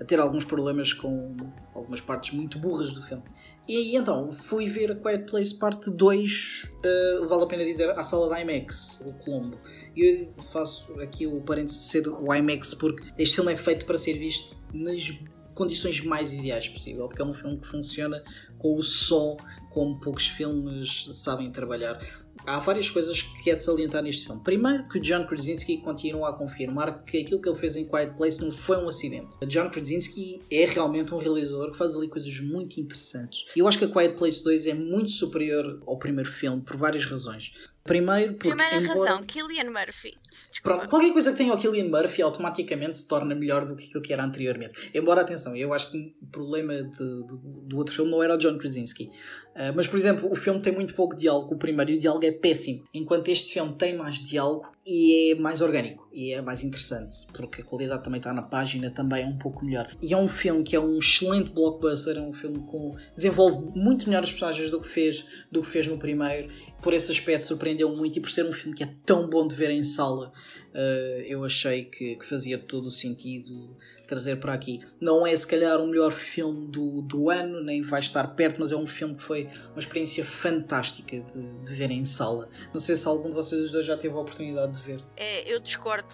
a, 0.00 0.04
ter 0.04 0.18
alguns 0.18 0.44
problemas 0.44 0.92
com 0.92 1.36
algumas 1.74 2.00
partes 2.00 2.34
muito 2.34 2.58
burras 2.58 2.92
do 2.92 3.00
filme. 3.00 3.22
E 3.68 3.96
então, 3.96 4.30
fui 4.32 4.66
ver 4.66 4.92
a 4.92 4.94
Quiet 4.94 5.24
Place 5.30 5.54
parte 5.54 5.90
2, 5.90 6.68
eh, 6.84 7.20
vale 7.26 7.42
a 7.42 7.46
pena 7.46 7.64
dizer, 7.64 7.90
à 7.90 8.02
sala 8.02 8.28
da 8.28 8.40
IMAX, 8.40 9.00
o 9.04 9.12
Colombo. 9.12 9.58
E 9.94 10.32
eu 10.36 10.42
faço 10.42 10.92
aqui 11.00 11.26
o 11.26 11.40
parênteses 11.40 11.82
de 11.82 11.88
ser 11.88 12.08
o 12.08 12.34
IMAX 12.34 12.74
porque 12.74 13.02
este 13.18 13.36
filme 13.36 13.52
é 13.52 13.56
feito 13.56 13.86
para 13.86 13.96
ser 13.96 14.14
visto 14.18 14.56
nas 14.72 15.16
condições 15.54 16.04
mais 16.04 16.32
ideais 16.32 16.68
possível, 16.68 17.08
porque 17.08 17.22
é 17.22 17.24
um 17.24 17.34
filme 17.34 17.58
que 17.58 17.66
funciona 17.66 18.22
com 18.58 18.76
o 18.76 18.82
som 18.82 19.36
como 19.70 19.98
poucos 19.98 20.28
filmes 20.28 21.08
sabem 21.12 21.50
trabalhar. 21.50 21.98
Há 22.46 22.60
várias 22.60 22.88
coisas 22.88 23.22
que 23.22 23.50
é 23.50 23.56
de 23.56 23.62
salientar 23.62 24.02
neste 24.02 24.26
filme. 24.26 24.40
Primeiro, 24.40 24.88
que 24.88 25.00
John 25.00 25.26
Krasinski 25.26 25.78
continua 25.78 26.30
a 26.30 26.32
confirmar 26.32 27.02
que 27.02 27.18
aquilo 27.18 27.40
que 27.40 27.48
ele 27.48 27.58
fez 27.58 27.76
em 27.76 27.84
Quiet 27.84 28.14
Place 28.16 28.40
não 28.40 28.52
foi 28.52 28.76
um 28.76 28.86
acidente. 28.86 29.36
John 29.48 29.68
Krasinski 29.68 30.40
é 30.48 30.64
realmente 30.64 31.12
um 31.12 31.18
realizador 31.18 31.72
que 31.72 31.76
faz 31.76 31.96
ali 31.96 32.08
coisas 32.08 32.38
muito 32.38 32.78
interessantes. 32.78 33.46
E 33.56 33.58
eu 33.58 33.66
acho 33.66 33.78
que 33.78 33.84
a 33.84 33.88
Quiet 33.88 34.16
Place 34.16 34.44
2 34.44 34.66
é 34.66 34.74
muito 34.74 35.10
superior 35.10 35.82
ao 35.84 35.98
primeiro 35.98 36.30
filme 36.30 36.62
por 36.62 36.76
várias 36.76 37.04
razões. 37.04 37.52
Primeiro, 37.86 38.34
porque. 38.34 38.48
Primeira 38.48 38.76
embora- 38.76 38.98
razão, 39.10 39.22
Killian 39.24 39.70
Murphy. 39.70 40.14
Desculpa. 40.50 40.78
Pronto, 40.78 40.90
qualquer 40.90 41.12
coisa 41.12 41.30
que 41.32 41.38
tenha 41.38 41.54
o 41.54 41.58
Killian 41.58 41.88
Murphy 41.88 42.22
automaticamente 42.22 42.98
se 42.98 43.08
torna 43.08 43.34
melhor 43.34 43.64
do 43.66 43.74
que 43.76 43.84
aquilo 43.86 44.02
que 44.02 44.12
era 44.12 44.24
anteriormente. 44.24 44.90
Embora, 44.94 45.22
atenção, 45.22 45.56
eu 45.56 45.72
acho 45.72 45.90
que 45.90 46.14
o 46.22 46.26
problema 46.26 46.74
de- 46.82 46.96
do, 47.26 47.36
do 47.38 47.76
outro 47.78 47.94
filme 47.94 48.10
não 48.10 48.22
era 48.22 48.34
o 48.34 48.38
John 48.38 48.58
Krasinski. 48.58 49.10
Ah, 49.54 49.72
mas, 49.74 49.86
por 49.86 49.96
exemplo, 49.96 50.30
o 50.30 50.34
filme 50.34 50.60
tem 50.60 50.72
muito 50.72 50.94
pouco 50.94 51.16
diálogo, 51.16 51.54
o 51.54 51.58
primeiro, 51.58 51.90
e 51.90 51.96
o 51.96 52.00
diálogo 52.00 52.26
é 52.26 52.32
péssimo. 52.32 52.84
Enquanto 52.92 53.28
este 53.28 53.54
filme 53.54 53.74
tem 53.74 53.96
mais 53.96 54.16
diálogo 54.16 54.70
e 54.84 55.32
é 55.32 55.34
mais 55.34 55.62
orgânico 55.62 56.06
e 56.12 56.32
é 56.34 56.42
mais 56.42 56.62
interessante, 56.62 57.26
porque 57.32 57.62
a 57.62 57.64
qualidade 57.64 58.04
também 58.04 58.18
está 58.18 58.32
na 58.34 58.42
página, 58.42 58.90
também 58.90 59.24
é 59.24 59.26
um 59.26 59.38
pouco 59.38 59.64
melhor. 59.64 59.88
E 60.02 60.12
é 60.12 60.16
um 60.16 60.28
filme 60.28 60.62
que 60.62 60.76
é 60.76 60.80
um 60.80 60.98
excelente 60.98 61.50
blockbuster, 61.50 62.18
é 62.18 62.20
um 62.20 62.32
filme 62.32 62.58
com 62.66 62.94
desenvolve 63.16 63.70
muito 63.74 64.06
melhor 64.06 64.22
os 64.22 64.30
personagens 64.30 64.70
do 64.70 64.80
que 64.80 64.88
fez, 64.88 65.24
do 65.50 65.62
que 65.62 65.68
fez 65.68 65.86
no 65.86 65.98
primeiro. 65.98 66.48
Por 66.82 66.94
esse 66.94 67.10
aspecto 67.10 67.46
surpreendeu 67.46 67.88
muito 67.94 68.18
e 68.18 68.20
por 68.20 68.30
ser 68.30 68.44
um 68.44 68.52
filme 68.52 68.76
que 68.76 68.84
é 68.84 68.94
tão 69.04 69.28
bom 69.28 69.46
de 69.48 69.56
ver 69.56 69.70
em 69.70 69.82
sala, 69.82 70.32
Uh, 70.76 71.24
eu 71.24 71.42
achei 71.42 71.86
que, 71.86 72.16
que 72.16 72.26
fazia 72.26 72.58
todo 72.58 72.88
o 72.88 72.90
sentido 72.90 73.74
trazer 74.06 74.36
para 74.36 74.52
aqui. 74.52 74.86
Não 75.00 75.26
é 75.26 75.34
se 75.34 75.46
calhar 75.46 75.80
o 75.80 75.86
melhor 75.86 76.12
filme 76.12 76.66
do, 76.66 77.00
do 77.00 77.30
ano, 77.30 77.64
nem 77.64 77.80
vai 77.80 78.00
estar 78.00 78.26
perto, 78.34 78.60
mas 78.60 78.72
é 78.72 78.76
um 78.76 78.86
filme 78.86 79.14
que 79.14 79.22
foi 79.22 79.48
uma 79.70 79.78
experiência 79.78 80.22
fantástica 80.22 81.18
de, 81.18 81.64
de 81.64 81.74
ver 81.74 81.90
em 81.90 82.04
sala. 82.04 82.50
Não 82.74 82.80
sei 82.80 82.94
se 82.94 83.08
algum 83.08 83.30
de 83.30 83.34
vocês 83.36 83.70
dois 83.70 83.86
já 83.86 83.96
teve 83.96 84.14
a 84.14 84.18
oportunidade 84.18 84.74
de 84.74 84.82
ver. 84.82 85.02
É, 85.16 85.50
eu 85.50 85.58
discordo 85.60 86.12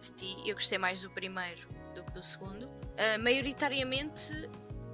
de 0.00 0.10
ti. 0.12 0.48
Eu 0.48 0.54
gostei 0.54 0.78
mais 0.78 1.02
do 1.02 1.10
primeiro 1.10 1.68
do 1.94 2.02
que 2.02 2.12
do 2.14 2.22
segundo. 2.22 2.70
Ah, 2.96 3.18
maioritariamente 3.18 4.48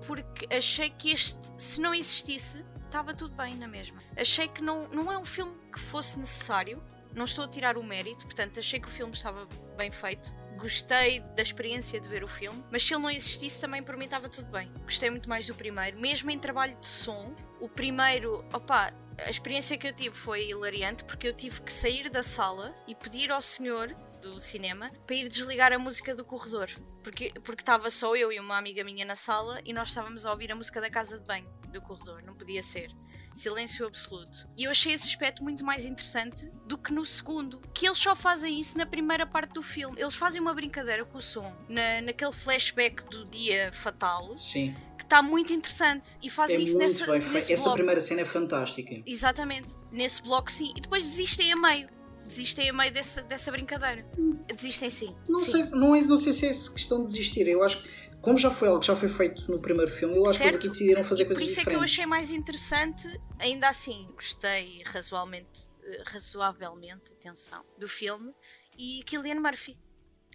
porque 0.06 0.52
achei 0.52 0.90
que 0.90 1.12
este, 1.12 1.38
se 1.56 1.80
não 1.80 1.94
existisse, 1.94 2.64
estava 2.88 3.14
tudo 3.14 3.34
bem 3.34 3.54
na 3.54 3.68
mesma. 3.68 3.98
Achei 4.16 4.48
que 4.48 4.62
não, 4.62 4.88
não 4.88 5.12
é 5.12 5.16
um 5.16 5.24
filme 5.24 5.54
que 5.72 5.78
fosse 5.78 6.18
necessário. 6.18 6.82
Não 7.14 7.24
estou 7.24 7.44
a 7.44 7.48
tirar 7.48 7.78
o 7.78 7.82
mérito, 7.82 8.26
portanto, 8.26 8.58
achei 8.58 8.80
que 8.80 8.88
o 8.88 8.90
filme 8.90 9.12
estava 9.12 9.46
bem 9.76 9.90
feito. 9.90 10.34
Gostei 10.56 11.20
da 11.20 11.42
experiência 11.42 12.00
de 12.00 12.08
ver 12.08 12.24
o 12.24 12.28
filme, 12.28 12.64
mas 12.70 12.82
se 12.82 12.92
ele 12.92 13.02
não 13.02 13.10
existisse, 13.10 13.60
também 13.60 13.82
por 13.82 13.96
mim 13.96 14.04
estava 14.04 14.28
tudo 14.28 14.50
bem. 14.50 14.70
Gostei 14.82 15.08
muito 15.08 15.28
mais 15.28 15.46
do 15.46 15.54
primeiro, 15.54 15.98
mesmo 15.98 16.30
em 16.30 16.38
trabalho 16.38 16.76
de 16.80 16.88
som. 16.88 17.32
O 17.60 17.68
primeiro, 17.68 18.44
opa, 18.52 18.92
a 19.24 19.30
experiência 19.30 19.78
que 19.78 19.86
eu 19.86 19.92
tive 19.92 20.14
foi 20.14 20.48
hilariante 20.48 21.04
porque 21.04 21.28
eu 21.28 21.32
tive 21.32 21.62
que 21.62 21.72
sair 21.72 22.08
da 22.08 22.22
sala 22.22 22.74
e 22.86 22.94
pedir 22.94 23.30
ao 23.30 23.40
senhor 23.40 23.94
do 24.18 24.40
cinema 24.40 24.90
para 25.06 25.16
ir 25.16 25.28
desligar 25.28 25.72
a 25.72 25.78
música 25.78 26.14
do 26.14 26.24
corredor. 26.24 26.68
Porque 27.02 27.32
porque 27.42 27.62
estava 27.62 27.90
só 27.90 28.14
eu 28.14 28.30
e 28.32 28.38
uma 28.38 28.56
amiga 28.58 28.84
minha 28.84 29.04
na 29.04 29.16
sala 29.16 29.60
e 29.64 29.72
nós 29.72 29.88
estávamos 29.88 30.26
a 30.26 30.32
ouvir 30.32 30.52
a 30.52 30.56
música 30.56 30.80
da 30.80 30.90
casa 30.90 31.18
de 31.18 31.24
banho 31.24 31.48
do 31.72 31.80
corredor. 31.80 32.22
Não 32.22 32.34
podia 32.34 32.62
ser. 32.62 32.90
Silêncio 33.34 33.86
absoluto. 33.86 34.48
E 34.56 34.64
eu 34.64 34.70
achei 34.70 34.92
esse 34.92 35.06
aspecto 35.06 35.44
muito 35.44 35.64
mais 35.64 35.84
interessante 35.86 36.50
do 36.66 36.76
que 36.76 36.92
no 36.92 37.06
segundo. 37.06 37.60
Que 37.72 37.86
eles 37.86 37.98
só 37.98 38.16
fazem 38.16 38.58
isso 38.58 38.76
na 38.76 38.84
primeira 38.84 39.24
parte 39.24 39.52
do 39.52 39.62
filme. 39.62 39.94
Eles 40.00 40.16
fazem 40.16 40.40
uma 40.40 40.52
brincadeira 40.52 41.04
com 41.04 41.18
o 41.18 41.22
som. 41.22 41.54
Na, 41.68 42.00
naquele 42.02 42.32
flashback 42.32 43.04
do 43.04 43.24
dia 43.26 43.70
fatal. 43.72 44.34
Sim, 44.34 44.74
Que 44.96 45.04
está 45.04 45.22
muito 45.22 45.52
interessante. 45.52 46.18
E 46.20 46.28
fazem 46.28 46.56
é 46.56 46.60
isso 46.60 46.76
nessa, 46.76 47.06
bem. 47.06 47.22
Essa 47.36 47.54
bloco. 47.62 47.76
primeira 47.76 48.00
cena 48.00 48.22
é 48.22 48.24
fantástica. 48.24 49.00
Exatamente. 49.06 49.68
Nesse 49.92 50.20
bloco, 50.20 50.50
sim. 50.50 50.72
E 50.76 50.80
depois 50.80 51.04
desistem 51.04 51.52
a 51.52 51.56
meio. 51.56 51.88
Desistem 52.28 52.68
a 52.68 52.72
meio 52.72 52.92
dessa, 52.92 53.22
dessa 53.22 53.50
brincadeira. 53.50 54.06
Desistem 54.54 54.90
sim. 54.90 55.16
Não 55.28 55.40
sim. 55.40 55.64
sei, 55.64 55.78
não, 55.78 55.94
é, 55.96 56.00
não 56.02 56.18
sei 56.18 56.32
se 56.32 56.46
é 56.46 56.50
essa 56.50 56.70
questão 56.72 57.04
de 57.04 57.12
desistir. 57.12 57.48
Eu 57.48 57.64
acho 57.64 57.82
que, 57.82 57.88
como 58.20 58.36
já 58.38 58.50
foi 58.50 58.68
algo 58.68 58.80
que 58.80 58.86
já 58.86 58.94
foi 58.94 59.08
feito 59.08 59.50
no 59.50 59.60
primeiro 59.60 59.90
filme, 59.90 60.14
eu 60.16 60.24
acho 60.26 60.36
que 60.36 60.42
eles 60.44 60.52
Certo. 60.52 60.56
aqui 60.58 60.68
decidiram 60.68 61.02
fazer 61.02 61.22
E 61.22 61.26
por 61.26 61.34
coisas 61.34 61.50
isso 61.50 61.60
é 61.60 61.64
que 61.64 61.68
eu 61.70 61.72
diferentes. 61.72 61.92
achei 61.94 62.06
mais 62.06 62.30
interessante, 62.30 63.20
ainda 63.38 63.68
assim, 63.68 64.08
gostei 64.14 64.82
razoavelmente, 64.84 65.70
eh, 65.84 66.02
razoavelmente 66.06 67.12
atenção, 67.12 67.64
do 67.78 67.88
filme 67.88 68.32
e 68.76 69.02
Killian 69.04 69.40
Murphy. 69.40 69.78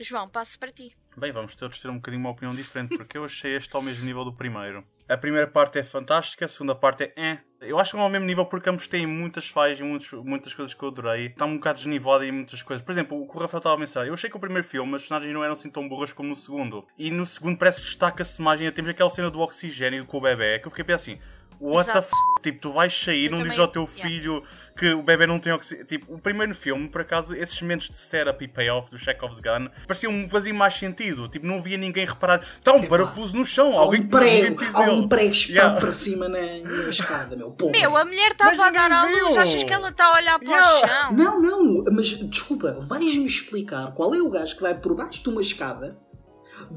João, 0.02 0.28
passo 0.28 0.58
para 0.60 0.72
ti. 0.72 0.96
Bem, 1.16 1.32
vamos 1.32 1.54
todos 1.54 1.80
ter 1.80 1.88
um 1.90 1.96
bocadinho 1.98 2.22
uma 2.24 2.32
opinião 2.32 2.56
diferente, 2.56 2.98
porque 2.98 3.16
eu 3.16 3.24
achei 3.24 3.56
este 3.56 3.76
ao 3.76 3.82
mesmo 3.84 4.04
nível 4.06 4.26
do 4.26 4.34
primeiro. 4.34 4.84
A 5.14 5.18
primeira 5.18 5.48
parte 5.48 5.78
é 5.80 5.84
fantástica, 5.84 6.46
a 6.46 6.48
segunda 6.48 6.74
parte 6.76 7.04
é 7.04 7.14
eh. 7.16 7.38
Eu 7.62 7.80
acho 7.80 7.92
que 7.92 7.98
não 7.98 8.04
é 8.04 8.06
ao 8.08 8.12
mesmo 8.12 8.26
nível 8.26 8.46
porque 8.46 8.70
ambos 8.70 8.88
têm 8.88 9.06
muitas 9.08 9.48
falhas 9.48 9.80
e 9.80 9.84
muitos- 9.84 10.12
muitas 10.12 10.54
coisas 10.54 10.74
que 10.74 10.84
eu 10.84 10.90
adorei. 10.90 11.28
Está 11.28 11.46
um 11.46 11.56
bocado 11.56 11.78
desnivelado 11.78 12.24
em 12.26 12.32
muitas 12.32 12.62
coisas. 12.62 12.84
Por 12.84 12.92
exemplo, 12.92 13.22
o 13.22 13.28
que 13.28 13.38
o 13.38 13.40
Rafael 13.40 13.60
estava 13.60 13.76
a 13.76 13.80
mencionar. 13.80 14.08
Eu 14.08 14.14
achei 14.14 14.30
que 14.30 14.36
o 14.36 14.40
primeiro 14.40 14.68
filme 14.68 14.94
as 14.96 15.04
personagens 15.04 15.34
não 15.34 15.44
eram 15.44 15.54
assim 15.54 15.70
tão 15.70 15.88
burras 15.88 16.12
como 16.12 16.28
no 16.30 16.36
segundo. 16.36 16.86
E 16.98 17.10
no 17.10 17.26
segundo 17.26 17.58
parece 17.58 17.80
que 17.80 17.86
destaca-se 17.86 18.42
mais. 18.42 18.60
Ainda 18.60 18.72
temos 18.74 18.90
aquela 18.92 19.10
cena 19.10 19.30
do 19.32 19.40
oxigênio 19.40 20.06
com 20.06 20.18
o 20.18 20.22
bebê 20.22 20.60
que 20.60 20.68
eu 20.68 20.72
fiquei 20.72 20.84
a 20.84 20.86
pensar 20.86 20.96
assim. 21.12 21.20
What 21.60 21.86
the 21.86 21.92
Exato. 22.00 22.08
f... 22.08 22.42
Tipo, 22.42 22.60
tu 22.60 22.74
vais 22.74 22.94
sair, 22.94 23.26
Eu 23.26 23.32
não 23.32 23.38
dizes 23.38 23.54
também- 23.54 23.66
ao 23.66 23.72
teu 23.72 23.84
yeah. 23.84 24.48
Que 24.76 24.94
o 24.94 25.04
bebê 25.04 25.28
não 25.28 25.40
tem 25.40 25.54
oxigênio. 25.54 25.86
Tipo, 25.86 26.14
o 26.14 26.20
primeiro 26.20 26.54
filme, 26.56 26.90
por 26.90 27.02
acaso, 27.02 27.36
esses 27.36 27.62
momentos 27.62 27.90
de 27.90 27.98
setup 27.98 28.44
e 28.44 28.48
payoff 28.48 28.90
do 28.90 28.98
Chekhov's 28.98 29.40
Gun 29.40 29.70
pareciam 29.88 30.28
faziam 30.28 30.56
mais 30.56 30.74
sentido. 30.74 31.28
Tipo, 31.28 31.46
não 31.46 31.62
via 31.62 31.78
ninguém 31.78 32.06
reparar. 32.06 32.42
Está 32.58 32.74
um 32.74 32.84
parafuso 32.88 33.36
no 33.36 33.46
chão, 33.46 33.78
Há 33.78 33.82
alguém 33.82 34.02
um 34.02 34.04
que 34.04 34.10
prego, 34.10 34.58
pisa 34.58 34.78
há 34.78 34.92
um 34.92 35.08
prego 35.08 35.34
Yeah. 35.34 35.80
para 35.80 35.94
cima 35.94 36.28
na, 36.28 36.40
na 36.40 36.90
escada, 36.90 37.36
meu. 37.36 37.52
Porra. 37.52 37.72
Meu, 37.72 37.96
a 37.98 38.06
mulher 38.06 38.32
estava 38.32 38.66
a 38.68 38.72
dar 38.72 38.92
à 38.92 39.04
luz, 39.10 39.38
achas 39.38 39.64
que 39.64 39.74
ela 39.74 39.90
está 39.90 40.06
a 40.06 40.14
olhar 40.18 40.40
para 40.40 40.48
Yeah. 40.50 40.74
o 40.76 40.88
chão? 40.88 41.14
Não, 41.14 41.42
não, 41.42 41.84
mas 41.92 42.08
desculpa, 42.08 42.78
vais-me 42.82 43.26
explicar 43.26 43.94
qual 43.94 44.14
é 44.14 44.22
o 44.22 44.30
gajo 44.30 44.56
que 44.56 44.62
vai 44.62 44.74
por 44.80 44.96
baixo 44.96 45.24
de 45.24 45.30
uma 45.30 45.42
escada 45.42 45.98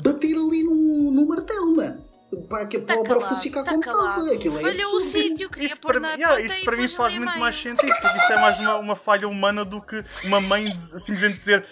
bater 0.03 0.35
ali 0.35 0.63
no, 0.65 1.11
no 1.13 1.27
martelo, 1.29 1.75
mano. 1.77 2.05
Para, 2.49 2.67
que, 2.67 2.79
Tá 2.79 2.95
para 2.95 3.01
o 3.03 3.21
calado, 3.21 3.37
ficar 3.43 3.63
tá 3.63 3.71
como 3.73 3.83
calado. 3.83 4.09
estava. 4.21 4.35
Aquilo 4.35 4.59
é 4.59 4.61
Falhou 4.63 4.93
o 4.93 4.97
absurdo. 4.97 5.03
sítio, 5.25 5.51
queria 5.51 5.67
Isso 5.67 5.81
pôr 5.81 5.93
para, 5.93 6.01
na 6.01 6.09
mim, 6.17 6.21
yeah, 6.23 6.41
isso 6.41 6.65
para 6.65 6.77
mim 6.77 6.89
faz 6.89 7.15
muito 7.15 7.29
meio. 7.31 7.41
mais 7.41 7.57
sentido, 7.57 7.87
porque 8.01 8.19
isso 8.19 8.33
é 8.33 8.41
mais 8.41 8.59
uma, 8.59 8.77
uma 8.77 8.97
falha 8.97 9.29
humana 9.29 9.65
do 9.65 9.81
que 9.81 10.03
uma 10.25 10.41
mãe 10.41 10.71
simplesmente 10.79 11.39
dizer 11.39 11.65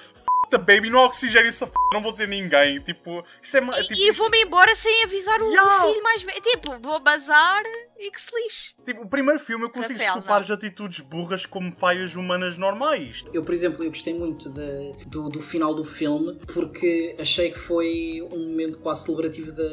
the 0.50 0.58
baby, 0.58 0.88
não 0.90 1.00
oxigênio, 1.00 1.48
essa 1.48 1.64
f... 1.66 1.72
não 1.92 2.00
vou 2.02 2.12
dizer 2.12 2.28
ninguém. 2.28 2.78
Tipo, 2.80 3.24
isso 3.42 3.56
é 3.56 3.60
mais. 3.60 3.84
E, 3.84 3.88
Tipo, 3.88 4.00
e 4.00 4.10
vou-me 4.12 4.42
embora 4.42 4.74
sem 4.76 5.02
avisar 5.04 5.40
o, 5.40 5.48
o 5.48 5.50
Yeah. 5.52 5.80
filho 5.88 6.02
mais 6.02 6.22
velho. 6.22 6.40
Tipo, 6.42 6.78
vou 6.80 7.00
bazar 7.00 7.62
e 8.06 8.10
que 8.10 8.20
se 8.20 8.30
lixe. 8.42 8.74
tipo, 8.84 9.02
o 9.02 9.08
primeiro 9.08 9.40
filme 9.40 9.64
eu 9.64 9.70
consigo 9.70 9.94
Rafael, 9.98 10.14
desculpar 10.14 10.36
não. 10.36 10.42
as 10.44 10.50
atitudes 10.50 11.00
burras 11.00 11.46
como 11.46 11.72
falhas 11.74 12.14
humanas 12.14 12.58
normais. 12.58 13.24
Eu, 13.32 13.42
por 13.42 13.52
exemplo, 13.54 13.82
eu 13.82 13.88
gostei 13.88 14.12
muito 14.12 14.50
da- 14.50 14.92
do, 15.06 15.28
do 15.28 15.40
final 15.40 15.74
do 15.74 15.82
filme 15.84 16.38
porque 16.52 17.16
achei 17.18 17.50
que 17.50 17.58
foi 17.58 18.26
um 18.32 18.48
momento 18.50 18.78
quase 18.80 19.04
celebrativo 19.04 19.52
da, 19.52 19.68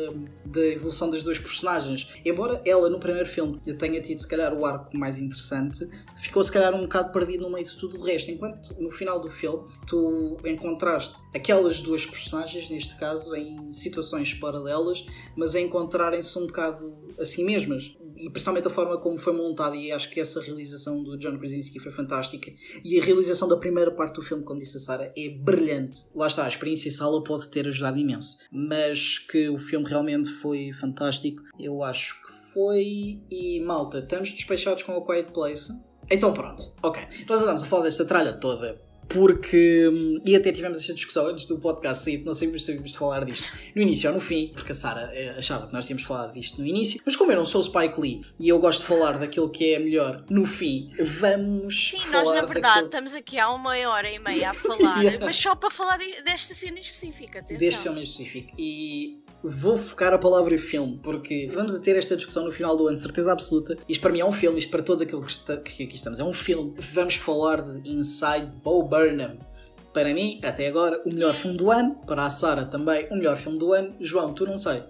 da 0.45 0.65
evolução 0.67 1.09
das 1.09 1.23
duas 1.23 1.37
personagens. 1.37 2.07
Embora 2.25 2.61
ela 2.65 2.89
no 2.89 2.99
primeiro 2.99 3.27
filme 3.27 3.59
tenha 3.77 4.01
tido 4.01 4.19
se 4.19 4.27
calhar 4.27 4.53
o 4.53 4.65
arco 4.65 4.95
mais 4.97 5.19
interessante, 5.19 5.87
ficou 6.21 6.43
se 6.43 6.51
calhar 6.51 6.73
um 6.73 6.81
bocado 6.81 7.11
perdido 7.11 7.43
no 7.43 7.49
meio 7.51 7.65
de 7.65 7.75
tudo 7.77 7.97
o 7.99 8.03
resto. 8.03 8.31
Enquanto 8.31 8.73
no 8.79 8.89
final 8.89 9.19
do 9.19 9.29
filme 9.29 9.67
tu 9.87 10.37
encontraste 10.45 11.15
aquelas 11.35 11.81
duas 11.81 12.05
personagens, 12.05 12.69
neste 12.69 12.97
caso, 12.97 13.35
em 13.35 13.71
situações 13.71 14.33
paralelas, 14.33 15.03
mas 15.35 15.55
a 15.55 15.59
encontrarem-se 15.59 16.37
um 16.39 16.45
bocado 16.47 16.95
a 17.19 17.25
si 17.25 17.43
mesmas 17.43 17.95
e 18.17 18.29
principalmente 18.29 18.67
a 18.67 18.71
forma 18.71 18.97
como 18.99 19.17
foi 19.17 19.33
montada 19.33 19.75
e 19.75 19.91
acho 19.91 20.09
que 20.09 20.19
essa 20.19 20.41
realização 20.41 21.03
do 21.03 21.17
John 21.17 21.37
Krasinski 21.37 21.79
foi 21.79 21.91
fantástica 21.91 22.51
e 22.83 22.99
a 22.99 23.03
realização 23.03 23.47
da 23.47 23.57
primeira 23.57 23.91
parte 23.91 24.15
do 24.15 24.21
filme, 24.21 24.43
como 24.43 24.59
disse 24.59 24.77
a 24.77 24.79
Sara, 24.79 25.13
é 25.17 25.29
brilhante. 25.29 26.05
Lá 26.15 26.27
está, 26.27 26.45
a 26.45 26.47
experiência 26.47 26.91
sala 26.91 27.23
pode 27.23 27.49
ter 27.49 27.67
ajudado 27.67 27.97
imenso, 27.97 28.37
mas 28.51 29.19
que 29.19 29.49
o 29.49 29.57
filme 29.57 29.87
realmente 29.87 30.29
foi 30.29 30.71
fantástico, 30.73 31.41
eu 31.59 31.83
acho 31.83 32.21
que 32.23 32.53
foi 32.53 33.23
e 33.29 33.59
malta, 33.61 33.99
estamos 33.99 34.31
despechados 34.31 34.83
com 34.83 34.95
a 34.95 35.05
Quiet 35.05 35.31
Place. 35.31 35.71
Então 36.09 36.33
pronto, 36.33 36.73
ok. 36.83 37.03
Nós 37.27 37.41
andamos 37.41 37.63
a 37.63 37.65
falar 37.65 37.83
desta 37.83 38.05
tralha 38.05 38.33
toda 38.33 38.90
porque. 39.13 39.87
hum, 39.93 40.21
E 40.25 40.35
até 40.35 40.51
tivemos 40.51 40.77
esta 40.79 40.93
discussão 40.93 41.27
antes 41.27 41.45
do 41.45 41.57
podcast 41.59 42.03
sair, 42.03 42.23
não 42.23 42.33
sabíamos 42.33 42.61
se 42.63 42.67
sabíamos 42.67 42.95
falar 42.95 43.25
disto 43.25 43.51
no 43.75 43.81
início 43.81 44.09
ou 44.09 44.15
no 44.15 44.21
fim, 44.21 44.51
porque 44.53 44.71
a 44.71 44.75
Sara 44.75 45.11
eh, 45.13 45.35
achava 45.37 45.67
que 45.67 45.73
nós 45.73 45.85
tínhamos 45.85 46.03
falado 46.03 46.33
disto 46.33 46.59
no 46.59 46.65
início. 46.67 47.01
Mas 47.05 47.15
como 47.15 47.31
eu 47.31 47.37
não 47.37 47.43
sou 47.45 47.61
o 47.61 47.63
Spike 47.63 47.99
Lee 47.99 48.21
e 48.39 48.49
eu 48.49 48.59
gosto 48.59 48.81
de 48.81 48.85
falar 48.87 49.17
daquilo 49.19 49.49
que 49.49 49.73
é 49.73 49.79
melhor 49.79 50.23
no 50.29 50.45
fim, 50.45 50.91
vamos. 51.19 51.91
Sim, 51.91 51.97
nós 52.11 52.27
na 52.31 52.41
verdade 52.41 52.61
daquilo- 52.61 52.85
estamos 52.85 53.13
aqui 53.13 53.39
há 53.39 53.49
uma 53.51 53.71
hora 53.89 54.11
e 54.11 54.19
meia 54.19 54.51
a 54.51 54.53
falar, 54.53 55.01
Yeah. 55.01 55.25
mas 55.25 55.35
só 55.35 55.55
para 55.55 55.69
falar 55.71 55.97
de- 55.97 56.23
desta 56.23 56.53
cena 56.53 56.79
específica. 56.79 57.39
Atenção. 57.39 57.57
deste 57.57 57.81
filme 57.81 57.99
em 57.99 58.03
específico. 58.03 58.53
E 58.57 59.19
vou 59.43 59.77
focar 59.77 60.13
a 60.13 60.17
palavra 60.17 60.57
filme, 60.57 60.99
porque 61.01 61.49
vamos 61.51 61.73
a 61.75 61.79
ter 61.81 61.95
esta 61.95 62.15
discussão 62.15 62.43
no 62.45 62.51
final 62.51 62.75
do 62.77 62.87
ano, 62.87 62.97
certeza 62.97 63.31
absoluta. 63.31 63.75
Isto 63.87 64.01
para 64.01 64.11
mim 64.11 64.19
é 64.19 64.25
um 64.25 64.31
filme, 64.31 64.59
isto 64.59 64.69
para 64.71 64.83
todos 64.83 65.01
aqueles 65.01 65.25
que, 65.25 65.31
está- 65.31 65.57
que 65.57 65.83
aqui 65.83 65.95
estamos, 65.95 66.19
é 66.19 66.23
um 66.23 66.33
filme. 66.33 66.73
Vamos 66.93 67.15
falar 67.15 67.61
de 67.61 67.89
Inside 67.89 68.51
Bo 68.63 68.83
Burnham. 68.83 69.37
Para 69.93 70.13
mim, 70.13 70.39
até 70.43 70.67
agora, 70.67 71.01
o 71.05 71.09
melhor 71.13 71.33
filme 71.33 71.57
do 71.57 71.69
ano. 71.69 71.95
Para 72.07 72.25
a 72.25 72.29
Sara 72.29 72.65
também, 72.65 73.07
o 73.11 73.15
melhor 73.15 73.35
filme 73.35 73.57
do 73.57 73.73
ano. 73.73 73.93
João, 73.99 74.33
tu 74.33 74.45
não 74.45 74.57
sei. 74.57 74.83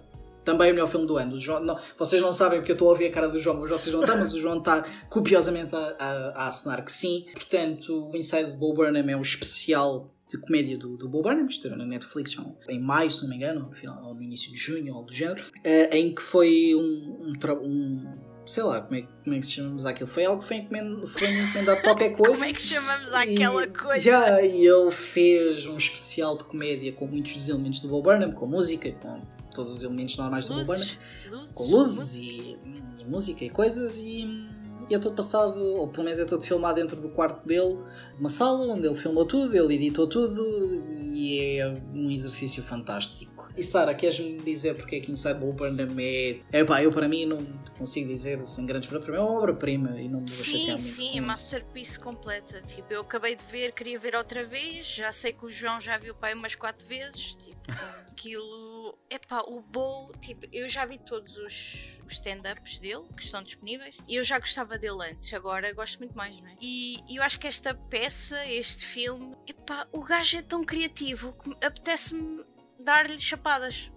Também 0.44 0.70
o 0.70 0.74
melhor 0.74 0.86
filme 0.88 1.06
do 1.06 1.16
ano. 1.16 1.36
João, 1.38 1.60
não, 1.60 1.76
vocês 1.96 2.20
não 2.22 2.30
sabem 2.32 2.58
porque 2.60 2.70
eu 2.72 2.74
estou 2.74 2.88
a 2.88 2.90
ouvir 2.92 3.06
a 3.06 3.10
cara 3.10 3.28
do 3.28 3.38
João, 3.40 3.58
mas 3.60 3.70
vocês 3.70 3.92
não 3.94 4.02
estão, 4.02 4.18
mas 4.18 4.32
o 4.32 4.38
João 4.40 4.58
está 4.58 4.84
copiosamente 5.08 5.74
a, 5.74 5.96
a, 5.98 6.44
a 6.44 6.46
assinar 6.48 6.84
que 6.84 6.92
sim. 6.92 7.26
Portanto, 7.34 8.10
o 8.12 8.16
Inside 8.16 8.52
Bo 8.52 8.74
Burnham 8.74 9.08
é 9.08 9.16
o 9.16 9.20
especial 9.22 10.08
de 10.32 10.38
comédia 10.38 10.76
do, 10.78 10.96
do 10.96 11.08
Bo 11.08 11.22
Burnham, 11.22 11.46
que 11.46 11.54
estreou 11.54 11.76
na 11.76 11.86
Netflix 11.86 12.36
em 12.68 12.80
maio, 12.80 13.10
se 13.10 13.22
não 13.22 13.30
me 13.30 13.36
engano, 13.36 13.60
no 13.68 13.72
final, 13.72 14.04
ou 14.04 14.14
no 14.14 14.22
início 14.22 14.50
de 14.52 14.58
junho, 14.58 14.94
ou 14.94 15.04
do 15.04 15.12
género, 15.12 15.42
eh, 15.64 15.96
em 15.98 16.14
que 16.14 16.22
foi 16.22 16.74
um, 16.74 17.32
um, 17.42 17.62
um- 17.64 18.18
sei 18.46 18.62
lá, 18.64 18.80
como 18.80 18.96
é, 18.96 19.02
como 19.24 19.36
é 19.36 19.38
que 19.40 19.46
se 19.46 19.52
chamamos 19.52 19.86
aquilo? 19.86 20.06
Foi 20.08 20.24
algo 20.24 20.42
que 20.42 20.48
foi 20.48 20.56
encomendado, 20.58 21.06
foi 21.06 21.28
encomendado 21.30 21.82
qualquer 21.82 22.12
coisa. 22.16 22.32
Como 22.34 22.44
é 22.44 22.52
que 22.52 22.62
chamamos 22.62 23.12
aquela 23.14 23.66
coisa? 23.68 24.00
Já, 24.02 24.42
e 24.42 24.66
ele 24.66 24.90
fez 24.90 25.64
um 25.66 25.76
especial 25.78 26.36
de 26.36 26.44
comédia 26.44 26.92
com 26.92 27.06
muitos 27.06 27.34
dos 27.34 27.48
elementos 27.48 27.80
do 27.80 27.88
Bo 27.88 28.02
Burnham, 28.02 28.32
com 28.32 28.46
música, 28.46 28.90
com 28.92 29.22
todos 29.54 29.76
os 29.76 29.82
elementos 29.84 30.16
normais 30.16 30.46
do 30.48 30.54
Bo 30.54 30.64
Burnham 30.64 30.80
Luzes, 30.80 30.98
luzes, 31.30 31.54
com 31.54 31.64
luzes 31.70 32.14
e, 32.16 32.58
e 32.98 33.04
música 33.06 33.44
e 33.44 33.50
coisas 33.50 33.98
e, 33.98 34.48
e 34.92 34.94
é 34.94 34.98
todo 34.98 35.16
passado, 35.16 35.58
ou 35.58 35.88
pelo 35.88 36.04
menos 36.04 36.20
é 36.20 36.24
todo 36.26 36.42
filmado 36.42 36.74
dentro 36.74 37.00
do 37.00 37.08
quarto 37.08 37.46
dele, 37.46 37.78
uma 38.18 38.28
sala 38.28 38.70
onde 38.70 38.86
ele 38.86 38.94
filmou 38.94 39.24
tudo, 39.24 39.56
ele 39.56 39.74
editou 39.74 40.06
tudo 40.06 40.82
e 41.22 41.58
é 41.60 41.68
um 41.94 42.10
exercício 42.10 42.62
fantástico. 42.62 43.48
E 43.56 43.62
Sara, 43.62 43.94
queres-me 43.94 44.38
dizer 44.38 44.74
porque 44.74 44.96
é 44.96 45.00
que 45.00 45.12
Inside 45.12 45.38
Bo 45.38 45.52
Burnham 45.52 45.94
é... 45.98 46.40
é 46.50 46.64
pá, 46.64 46.82
eu 46.82 46.90
para 46.90 47.06
mim 47.08 47.26
não 47.26 47.38
consigo 47.78 48.08
dizer 48.08 48.44
sem 48.46 48.66
grandes 48.66 48.88
mim 48.88 49.14
é 49.14 49.20
uma 49.20 49.38
obra-prima 49.38 50.00
e 50.00 50.08
não 50.08 50.22
me 50.22 50.30
Sim, 50.30 50.68
muito 50.70 50.82
sim, 50.82 51.12
com 51.12 51.18
é 51.18 51.20
masterpiece 51.20 51.98
completa. 51.98 52.60
Tipo, 52.62 52.92
eu 52.92 53.02
acabei 53.02 53.36
de 53.36 53.44
ver, 53.44 53.72
queria 53.72 53.98
ver 53.98 54.16
outra 54.16 54.44
vez. 54.44 54.86
Já 54.86 55.12
sei 55.12 55.32
que 55.32 55.44
o 55.44 55.50
João 55.50 55.80
já 55.80 55.96
viu 55.96 56.12
o 56.12 56.16
pai 56.16 56.34
umas 56.34 56.54
quatro 56.54 56.86
vezes. 56.86 57.36
Tipo, 57.36 57.60
aquilo. 58.10 58.98
Epá, 59.10 59.42
o 59.46 59.60
Bo, 59.60 60.10
tipo, 60.20 60.46
eu 60.52 60.68
já 60.68 60.84
vi 60.84 60.98
todos 60.98 61.36
os, 61.36 61.98
os 62.06 62.14
stand-ups 62.14 62.78
dele 62.78 63.04
que 63.16 63.22
estão 63.22 63.42
disponíveis 63.42 63.96
e 64.08 64.16
eu 64.16 64.24
já 64.24 64.38
gostava 64.38 64.78
dele 64.78 65.10
antes, 65.10 65.32
agora 65.34 65.72
gosto 65.72 65.98
muito 65.98 66.16
mais, 66.16 66.38
não 66.40 66.48
é? 66.48 66.56
E, 66.60 66.96
e 67.08 67.16
eu 67.16 67.22
acho 67.22 67.38
que 67.38 67.46
esta 67.46 67.74
peça, 67.74 68.46
este 68.46 68.86
filme, 68.86 69.34
epá, 69.46 69.86
o 69.92 70.02
gajo 70.02 70.38
é 70.38 70.42
tão 70.42 70.64
criativo 70.64 71.11
que 71.16 71.48
me- 71.48 71.56
apetece-me 71.64 72.44
dar-lhe 72.80 73.20
chapadas. 73.20 73.90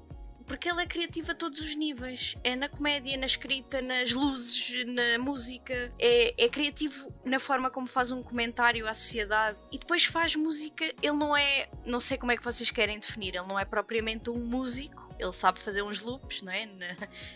Porque 0.48 0.70
ele 0.70 0.84
é 0.84 0.86
criativo 0.86 1.32
a 1.32 1.34
todos 1.34 1.60
os 1.60 1.76
níveis. 1.76 2.36
É 2.44 2.56
na 2.56 2.70
comédia, 2.70 3.18
na 3.18 3.26
escrita, 3.26 3.82
nas 3.82 4.12
luzes, 4.12 4.86
na 4.86 5.18
música. 5.18 5.92
É, 5.98 6.36
é 6.46 6.48
criativo 6.48 7.12
na 7.26 7.40
forma 7.40 7.72
como 7.72 7.88
faz 7.88 8.12
um 8.12 8.22
comentário 8.22 8.88
à 8.88 8.94
sociedade. 8.94 9.58
E 9.72 9.80
depois 9.80 10.06
faz 10.06 10.36
música. 10.36 10.86
Ele 11.02 11.18
não 11.18 11.36
é. 11.36 11.68
Não 11.84 12.00
sei 12.00 12.16
como 12.20 12.32
é 12.32 12.38
que 12.38 12.44
vocês 12.44 12.70
querem 12.70 13.00
definir. 13.00 13.34
Ele 13.36 13.48
não 13.48 13.58
é 13.58 13.66
propriamente 13.66 14.30
um 14.30 14.38
músico. 14.38 15.04
Ele 15.18 15.34
sabe 15.34 15.58
fazer 15.60 15.82
uns 15.82 16.02
loops, 16.02 16.44
não 16.44 16.52
é? 16.52 16.68
Na, 16.68 16.88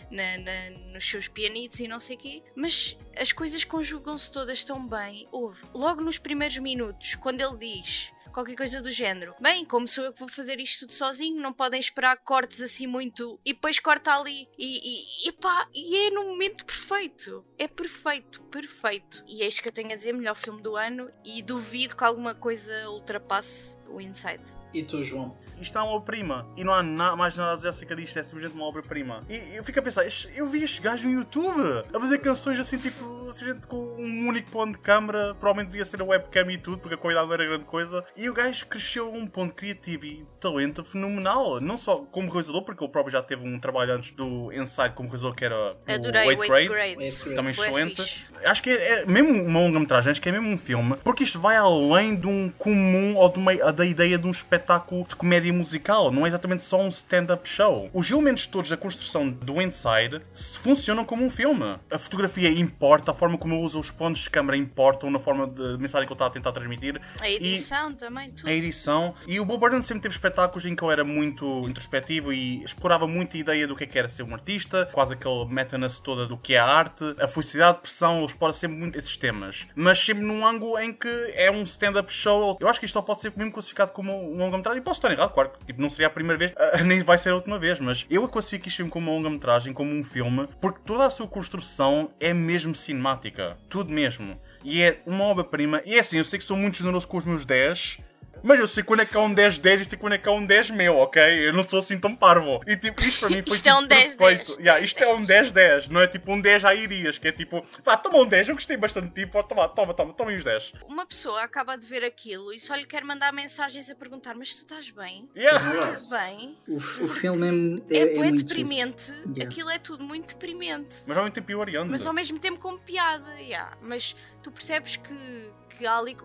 na- 0.08 0.38
na- 0.38 0.92
nos 0.92 1.04
seus 1.08 1.26
pianitos 1.26 1.80
e 1.80 1.88
não 1.88 1.98
sei 1.98 2.16
quê. 2.16 2.44
Mas 2.54 2.96
as 3.18 3.32
coisas 3.32 3.64
conjugam-se 3.64 4.30
todas 4.30 4.62
tão 4.62 4.86
bem. 4.86 5.26
Houve. 5.32 5.64
Logo 5.74 6.00
nos 6.00 6.16
primeiros 6.18 6.58
minutos, 6.58 7.16
quando 7.16 7.40
ele 7.40 7.56
diz 7.56 8.12
qualquer 8.30 8.56
coisa 8.56 8.80
do 8.80 8.90
género. 8.90 9.34
Bem, 9.40 9.64
como 9.64 9.86
sou 9.86 10.04
eu 10.04 10.12
que 10.12 10.20
vou 10.20 10.28
fazer 10.28 10.60
isto 10.60 10.80
tudo 10.80 10.92
sozinho, 10.92 11.42
não 11.42 11.52
podem 11.52 11.80
esperar 11.80 12.16
cortes 12.18 12.60
assim 12.60 12.86
muito. 12.86 13.38
E 13.44 13.52
depois 13.52 13.78
corta 13.78 14.14
ali. 14.14 14.48
E, 14.58 14.78
e, 14.78 15.28
e 15.28 15.32
pá, 15.32 15.68
e 15.74 16.06
é 16.06 16.10
no 16.10 16.24
momento 16.24 16.64
perfeito. 16.64 17.44
É 17.58 17.68
perfeito, 17.68 18.42
perfeito. 18.44 19.24
E 19.26 19.42
é 19.42 19.46
isto 19.46 19.62
que 19.62 19.68
eu 19.68 19.72
tenho 19.72 19.92
a 19.92 19.96
dizer: 19.96 20.12
melhor 20.12 20.34
filme 20.34 20.62
do 20.62 20.76
ano. 20.76 21.10
E 21.24 21.42
duvido 21.42 21.96
que 21.96 22.04
alguma 22.04 22.34
coisa 22.34 22.88
ultrapasse 22.88 23.76
o 23.88 24.00
Inside. 24.00 24.42
E 24.72 24.82
tu, 24.84 25.02
João? 25.02 25.36
Isto 25.60 25.78
é 25.78 25.82
uma 25.82 25.92
obra-prima. 25.92 26.46
E 26.56 26.64
não 26.64 26.72
há 26.74 26.82
na- 26.82 27.14
mais 27.16 27.36
nada 27.36 27.52
a 27.52 27.54
dizer 27.56 27.68
acerca 27.68 27.94
disto, 27.94 28.18
é 28.18 28.22
simplesmente 28.22 28.54
uma 28.54 28.64
obra-prima. 28.64 29.22
E 29.28 29.56
eu 29.56 29.64
fico 29.64 29.78
a 29.78 29.82
pensar, 29.82 30.04
eu 30.34 30.46
vi 30.48 30.62
este 30.64 30.80
gajo 30.80 31.08
no 31.08 31.14
YouTube 31.14 31.60
a 31.92 32.00
fazer 32.00 32.18
canções 32.18 32.58
assim, 32.58 32.78
tipo, 32.78 33.30
simplesmente 33.32 33.66
com 33.66 33.76
um 33.98 34.28
único 34.28 34.50
ponto 34.50 34.72
de 34.72 34.78
câmara. 34.78 35.34
Provavelmente 35.38 35.68
devia 35.70 35.84
ser 35.84 36.00
a 36.00 36.04
webcam 36.04 36.50
e 36.50 36.58
tudo, 36.58 36.78
porque 36.78 36.94
a 36.94 36.98
qualidade 36.98 37.26
não 37.26 37.34
era 37.34 37.44
grande 37.44 37.64
coisa. 37.64 38.04
E 38.16 38.28
o 38.28 38.34
gajo 38.34 38.66
cresceu 38.66 39.06
a 39.06 39.10
um 39.10 39.26
ponto 39.26 39.54
criativo 39.54 40.04
e 40.06 40.26
talento 40.40 40.84
fenomenal. 40.84 41.60
Não 41.60 41.76
só 41.76 41.96
como 41.98 42.28
realizador, 42.30 42.62
porque 42.62 42.82
ele 42.82 42.90
próprio 42.90 43.12
já 43.12 43.22
teve 43.22 43.46
um 43.46 43.58
trabalho 43.58 43.94
antes 43.94 44.10
do 44.12 44.52
Inside 44.52 44.90
como 44.94 45.08
realizador, 45.08 45.34
que 45.34 45.44
era 45.44 45.76
Adorei 45.86 46.22
o 46.22 46.26
o 46.26 46.30
Eighth 46.30 46.50
8th 46.50 46.68
Grade. 46.68 47.34
Também 47.34 47.50
excelente. 47.50 48.26
Acho 48.44 48.62
que 48.62 48.70
é, 48.70 49.00
é 49.02 49.06
mesmo 49.06 49.30
uma 49.44 49.60
longa-metragem, 49.60 50.10
acho 50.10 50.20
que 50.22 50.28
é 50.28 50.32
mesmo 50.32 50.48
um 50.48 50.58
filme, 50.58 50.96
porque 51.04 51.22
isto 51.24 51.38
vai 51.38 51.56
além 51.56 52.16
de 52.16 52.26
um 52.26 52.48
comum 52.56 53.14
ou 53.16 53.28
de 53.28 53.38
uma, 53.38 53.54
da 53.72 53.84
ideia 53.84 54.16
de 54.18 54.26
um 54.26 54.30
espetáculo 54.30 55.06
de 55.06 55.14
comédia 55.14 55.49
musical, 55.52 56.10
não 56.10 56.24
é 56.24 56.28
exatamente 56.28 56.62
só 56.62 56.80
um 56.80 56.88
stand-up 56.88 57.48
show. 57.48 57.88
Os 57.92 58.10
elementos 58.10 58.46
todos 58.46 58.70
da 58.70 58.76
construção 58.76 59.28
do 59.30 59.60
Inside 59.60 60.20
funcionam 60.34 61.04
como 61.04 61.24
um 61.24 61.30
filme. 61.30 61.76
A 61.90 61.98
fotografia 61.98 62.48
importa, 62.50 63.10
a 63.10 63.14
forma 63.14 63.36
como 63.38 63.54
ele 63.54 63.62
usa 63.64 63.78
os 63.78 63.90
pontos 63.90 64.22
de 64.22 64.30
câmera 64.30 64.56
importam 64.56 65.10
na 65.10 65.18
forma 65.18 65.46
de 65.46 65.78
mensagem 65.78 66.06
que 66.06 66.12
ele 66.12 66.14
está 66.16 66.26
a 66.26 66.30
tentar 66.30 66.52
transmitir. 66.52 67.00
A 67.20 67.28
E- 67.28 67.36
edição 67.36 67.92
também, 67.92 68.30
tudo. 68.30 68.48
a 68.48 68.52
edição. 68.52 69.14
E 69.26 69.38
o 69.40 69.44
Bob 69.44 69.60
Burnham 69.60 69.82
sempre 69.82 70.02
teve 70.02 70.14
espetáculos 70.14 70.64
em 70.66 70.74
que 70.74 70.84
ele 70.84 70.92
era 70.92 71.04
muito 71.04 71.68
introspectivo 71.68 72.32
e 72.32 72.62
explorava 72.64 73.06
muito 73.06 73.36
a 73.36 73.40
ideia 73.40 73.66
do 73.66 73.76
que 73.76 73.84
é 73.84 73.86
que 73.86 73.98
era 73.98 74.08
ser 74.08 74.22
um 74.22 74.32
artista, 74.34 74.88
quase 74.92 75.14
aquele 75.14 75.44
meta-ness 75.46 75.98
toda 76.00 76.26
do 76.26 76.36
que 76.36 76.54
é 76.54 76.58
a 76.58 76.64
arte, 76.66 77.04
a 77.18 77.28
felicidade, 77.28 77.78
a 77.78 77.80
pressão, 77.80 78.18
ele 78.18 78.26
explora 78.26 78.52
sempre 78.52 78.76
muito 78.78 78.98
esses 78.98 79.16
temas. 79.16 79.66
Mas 79.74 79.98
sempre 79.98 80.24
num 80.24 80.46
ângulo 80.46 80.78
em 80.78 80.92
que 80.92 81.08
é 81.34 81.50
um 81.50 81.62
stand-up 81.62 82.12
show. 82.12 82.56
Eu 82.60 82.68
acho 82.68 82.78
que 82.80 82.86
isto 82.86 82.94
só 82.94 83.02
pode 83.02 83.20
ser 83.20 83.32
mesmo 83.36 83.52
classificado 83.52 83.92
como 83.92 84.12
um 84.12 84.36
longa-metragem. 84.36 84.80
E 84.80 84.84
posso 84.84 84.98
estar 84.98 85.10
errado, 85.10 85.32
que 85.48 85.64
tipo, 85.64 85.80
não 85.80 85.88
seria 85.88 86.06
a 86.06 86.10
primeira 86.10 86.38
vez, 86.38 86.52
ah, 86.56 86.82
nem 86.84 87.00
vai 87.00 87.18
ser 87.18 87.30
a 87.30 87.34
última 87.34 87.58
vez, 87.58 87.80
mas 87.80 88.06
eu 88.10 88.28
classifico 88.28 88.68
isto 88.68 88.86
como 88.88 89.10
uma 89.10 89.16
longa-metragem, 89.16 89.72
como 89.72 89.92
um 89.92 90.04
filme, 90.04 90.48
porque 90.60 90.80
toda 90.84 91.06
a 91.06 91.10
sua 91.10 91.26
construção 91.26 92.10
é 92.20 92.32
mesmo 92.32 92.74
cinemática. 92.74 93.56
Tudo 93.68 93.92
mesmo. 93.92 94.40
E 94.62 94.82
é 94.82 95.00
uma 95.06 95.24
obra-prima. 95.24 95.82
E 95.84 95.96
é 95.96 96.00
assim, 96.00 96.18
eu 96.18 96.24
sei 96.24 96.38
que 96.38 96.44
sou 96.44 96.56
muito 96.56 96.76
generoso 96.76 97.08
com 97.08 97.16
os 97.16 97.24
meus 97.24 97.44
10. 97.44 97.98
Mas 98.42 98.58
eu 98.58 98.68
sei 98.68 98.82
quando 98.82 99.00
é 99.00 99.06
que 99.06 99.16
há 99.16 99.20
um 99.20 99.34
10-10 99.34 99.80
e 99.80 99.84
sei 99.84 99.98
quando 99.98 100.14
é 100.14 100.18
que 100.18 100.28
há 100.28 100.32
um 100.32 100.44
10 100.44 100.70
meu, 100.70 100.96
ok? 100.96 101.22
Eu 101.22 101.52
não 101.52 101.62
sou 101.62 101.78
assim 101.78 101.98
tão 101.98 102.14
parvo. 102.14 102.60
E 102.66 102.76
tipo, 102.76 103.02
isto 103.02 103.20
para 103.20 103.30
mim 103.30 103.42
foi 103.42 103.54
Isto 103.54 103.68
é 103.68 103.72
tipo, 103.72 103.82
um 103.82 103.88
10-10. 103.88 104.16
perfeito. 104.16 104.60
Yeah, 104.60 104.80
isto 104.84 105.02
é 105.02 105.14
um 105.14 105.24
10-10, 105.26 105.88
não 105.88 106.00
é 106.00 106.06
tipo 106.06 106.32
um 106.32 106.40
10 106.40 106.64
a 106.64 106.74
irias, 106.74 107.18
que 107.18 107.28
é 107.28 107.32
tipo, 107.32 107.64
vá, 107.84 107.96
toma 107.96 108.18
um 108.18 108.26
10, 108.26 108.48
eu 108.48 108.54
gostei 108.54 108.76
bastante 108.76 109.08
de 109.08 109.24
ti, 109.24 109.30
pode 109.30 109.48
tomar, 109.48 109.68
toma, 109.68 109.94
toma, 109.94 110.12
toma 110.12 110.30
aí 110.30 110.36
os 110.36 110.44
10. 110.44 110.72
Uma 110.88 111.06
pessoa 111.06 111.42
acaba 111.42 111.76
de 111.76 111.86
ver 111.86 112.04
aquilo 112.04 112.52
e 112.52 112.60
só 112.60 112.74
lhe 112.74 112.86
quer 112.86 113.04
mandar 113.04 113.32
mensagens 113.32 113.90
a 113.90 113.94
perguntar: 113.94 114.34
Mas 114.34 114.54
tu 114.54 114.62
estás 114.62 114.90
bem? 114.90 115.28
Yeah. 115.36 115.60
Tudo 115.94 116.10
bem? 116.10 116.56
O, 116.68 116.76
o 116.76 117.08
filme 117.08 117.82
é, 117.90 117.96
É, 117.96 118.00
é, 118.00 118.06
bué 118.14 118.28
muito 118.28 118.44
deprimente. 118.44 119.12
Yeah. 119.12 119.44
Aquilo 119.44 119.70
é 119.70 119.78
tudo 119.78 120.04
muito 120.04 120.28
deprimente. 120.28 120.96
Mas 121.06 121.16
ao 121.16 121.24
mesmo 121.24 121.34
tempo 121.34 121.50
hilariante. 121.52 121.90
Mas 121.90 122.06
ao 122.06 122.12
mesmo 122.12 122.38
tempo 122.38 122.60
com 122.60 122.78
piada, 122.78 123.30
yeah. 123.40 123.76
mas 123.82 124.16
tu 124.42 124.50
percebes 124.50 124.96
que, 124.96 125.50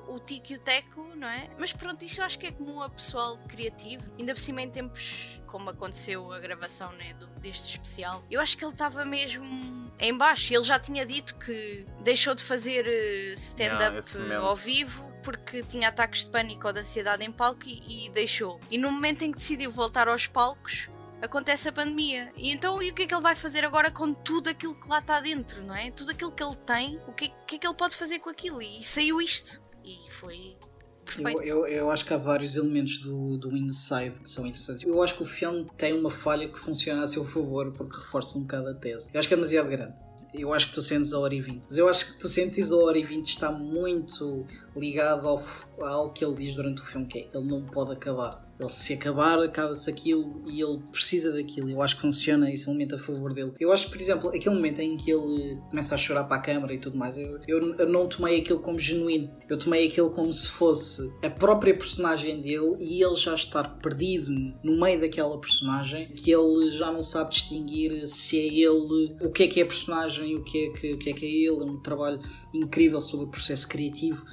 o 0.07 0.19
tico 0.19 0.51
e 0.51 0.55
o 0.55 0.59
teco, 0.59 1.07
não 1.15 1.27
é? 1.27 1.49
Mas 1.59 1.73
pronto, 1.73 2.03
isso 2.03 2.21
eu 2.21 2.25
acho 2.25 2.37
que 2.37 2.47
é 2.47 2.51
comum 2.51 2.81
a 2.81 2.89
pessoal 2.89 3.37
criativo, 3.47 4.03
ainda 4.17 4.33
por 4.33 4.39
cima 4.39 4.61
em 4.61 4.69
tempos 4.69 5.39
como 5.45 5.69
aconteceu 5.69 6.33
a 6.33 6.39
gravação 6.39 6.91
né, 6.93 7.13
do, 7.13 7.27
deste 7.39 7.69
especial. 7.69 8.23
Eu 8.29 8.41
acho 8.41 8.57
que 8.57 8.65
ele 8.65 8.73
estava 8.73 9.05
mesmo 9.05 9.89
em 9.99 10.17
baixo. 10.17 10.53
Ele 10.53 10.63
já 10.63 10.77
tinha 10.77 11.05
dito 11.05 11.35
que 11.35 11.85
deixou 12.01 12.35
de 12.35 12.43
fazer 12.43 12.85
eh, 12.85 13.33
stand-up 13.33 14.05
Yeah, 14.15 14.45
ao 14.45 14.55
vivo 14.55 15.09
porque 15.23 15.63
tinha 15.63 15.89
ataques 15.89 16.25
de 16.25 16.31
pânico 16.31 16.67
ou 16.67 16.73
de 16.73 16.79
ansiedade 16.79 17.23
em 17.23 17.31
palco 17.31 17.63
e, 17.65 18.05
e 18.05 18.09
deixou. 18.09 18.59
E 18.69 18.77
no 18.77 18.91
momento 18.91 19.23
em 19.23 19.31
que 19.31 19.37
decidiu 19.37 19.71
voltar 19.71 20.07
aos 20.07 20.27
palcos, 20.27 20.89
acontece 21.21 21.67
a 21.69 21.71
pandemia. 21.71 22.31
E 22.35 22.51
então, 22.51 22.81
e 22.81 22.91
o 22.91 22.93
que 22.93 23.03
é 23.03 23.07
que 23.07 23.13
ele 23.13 23.21
vai 23.21 23.35
fazer 23.35 23.63
agora 23.65 23.89
com 23.91 24.13
tudo 24.13 24.49
aquilo 24.49 24.75
que 24.75 24.87
lá 24.87 24.99
está 24.99 25.19
dentro, 25.21 25.63
não 25.63 25.75
é? 25.75 25.91
Tudo 25.91 26.11
aquilo 26.11 26.31
que 26.31 26.43
ele 26.43 26.55
tem, 26.65 26.99
o 27.07 27.13
que, 27.13 27.31
que 27.47 27.55
é 27.55 27.59
que 27.59 27.67
ele 27.67 27.75
pode 27.75 27.95
fazer 27.95 28.19
com 28.19 28.29
aquilo? 28.29 28.61
E 28.61 28.83
saiu 28.83 29.21
isto. 29.21 29.61
E 29.83 29.97
foi 30.11 30.57
Eu, 31.17 31.23
perfeito. 31.23 31.41
eu, 31.43 31.67
eu 31.67 31.91
acho 31.91 32.03
que 32.05 32.13
há 32.13 32.17
vários 32.17 32.55
elementos 32.55 32.97
do, 32.99 33.37
do 33.37 33.55
Inside 33.55 34.19
que 34.19 34.29
são 34.29 34.45
interessantes. 34.45 34.83
Eu 34.83 35.01
acho 35.01 35.15
que 35.15 35.23
o 35.23 35.25
filme 35.25 35.67
tem 35.77 35.93
uma 35.93 36.09
falha 36.11 36.47
que 36.49 36.59
funciona 36.59 37.03
a 37.03 37.07
seu 37.07 37.23
favor 37.25 37.71
porque 37.71 37.95
reforça 37.97 38.37
um 38.37 38.41
bocado 38.41 38.69
a 38.69 38.73
tese. 38.73 39.09
Eu 39.13 39.19
acho 39.19 39.27
que 39.27 39.33
é 39.33 39.37
demasiado 39.37 39.69
grande. 39.69 39.93
Eu 40.33 40.53
acho 40.53 40.67
que 40.67 40.73
tu 40.73 40.81
sentes 40.81 41.13
a 41.13 41.19
hora 41.19 41.33
e 41.33 41.39
20. 41.39 41.63
Mas 41.69 41.77
eu 41.77 41.87
acho 41.87 42.07
que 42.11 42.19
tu 42.19 42.27
sentires 42.27 42.69
a 42.71 42.75
hora 42.75 42.97
e 42.97 43.03
20 43.05 43.29
está 43.29 43.51
muito 43.53 44.45
ligado 44.75 45.25
ao, 45.27 45.41
a 45.81 45.89
algo 45.89 46.11
que 46.11 46.25
ele 46.25 46.35
diz 46.35 46.55
durante 46.55 46.81
o 46.81 46.85
filme, 46.85 47.07
que 47.07 47.19
é 47.19 47.29
ele 47.33 47.47
não 47.47 47.61
pode 47.61 47.93
acabar. 47.93 48.44
Ele 48.59 48.69
se 48.69 48.93
acabar, 48.93 49.41
acaba-se 49.41 49.89
aquilo 49.89 50.43
e 50.47 50.61
ele 50.61 50.79
precisa 50.91 51.31
daquilo. 51.31 51.69
Eu 51.69 51.81
acho 51.81 51.95
que 51.95 52.01
funciona 52.01 52.51
esse 52.51 52.69
elemento 52.69 52.95
a 52.95 52.97
favor 52.97 53.33
dele. 53.33 53.51
Eu 53.59 53.71
acho 53.71 53.85
que, 53.85 53.91
por 53.91 54.01
exemplo, 54.01 54.29
aquele 54.29 54.55
momento 54.55 54.79
em 54.79 54.95
que 54.95 55.11
ele 55.11 55.57
começa 55.69 55.95
a 55.95 55.97
chorar 55.97 56.23
para 56.23 56.37
a 56.37 56.41
câmara 56.41 56.73
e 56.73 56.79
tudo 56.79 56.97
mais, 56.97 57.17
eu, 57.17 57.39
eu, 57.47 57.75
eu 57.75 57.89
não 57.89 58.07
tomei 58.07 58.39
aquilo 58.39 58.59
como 58.59 58.79
genuíno. 58.79 59.29
Eu 59.49 59.57
tomei 59.57 59.87
aquilo 59.87 60.09
como 60.09 60.31
se 60.31 60.47
fosse 60.47 61.11
a 61.23 61.29
própria 61.29 61.75
personagem 61.75 62.41
dele 62.41 62.77
e 62.79 63.03
ele 63.03 63.15
já 63.15 63.33
estar 63.33 63.77
perdido 63.79 64.31
no 64.63 64.79
meio 64.79 64.99
daquela 65.01 65.37
personagem, 65.39 66.07
que 66.13 66.31
ele 66.31 66.71
já 66.71 66.91
não 66.91 67.03
sabe 67.03 67.31
distinguir 67.31 68.07
se 68.07 68.39
é 68.39 68.45
ele, 68.45 69.15
o 69.21 69.31
que 69.31 69.43
é 69.43 69.47
que 69.47 69.59
é 69.59 69.63
a 69.63 69.67
personagem 69.67 70.35
o 70.35 70.43
que 70.43 70.65
é 70.65 70.69
que, 70.69 70.93
o 70.93 70.97
que, 70.97 71.09
é, 71.09 71.13
que 71.13 71.25
é 71.25 71.29
ele. 71.29 71.61
É 71.61 71.65
um 71.65 71.79
trabalho 71.79 72.21
incrível 72.53 73.01
sobre 73.01 73.25
o 73.25 73.29
processo 73.29 73.67
criativo. 73.67 74.23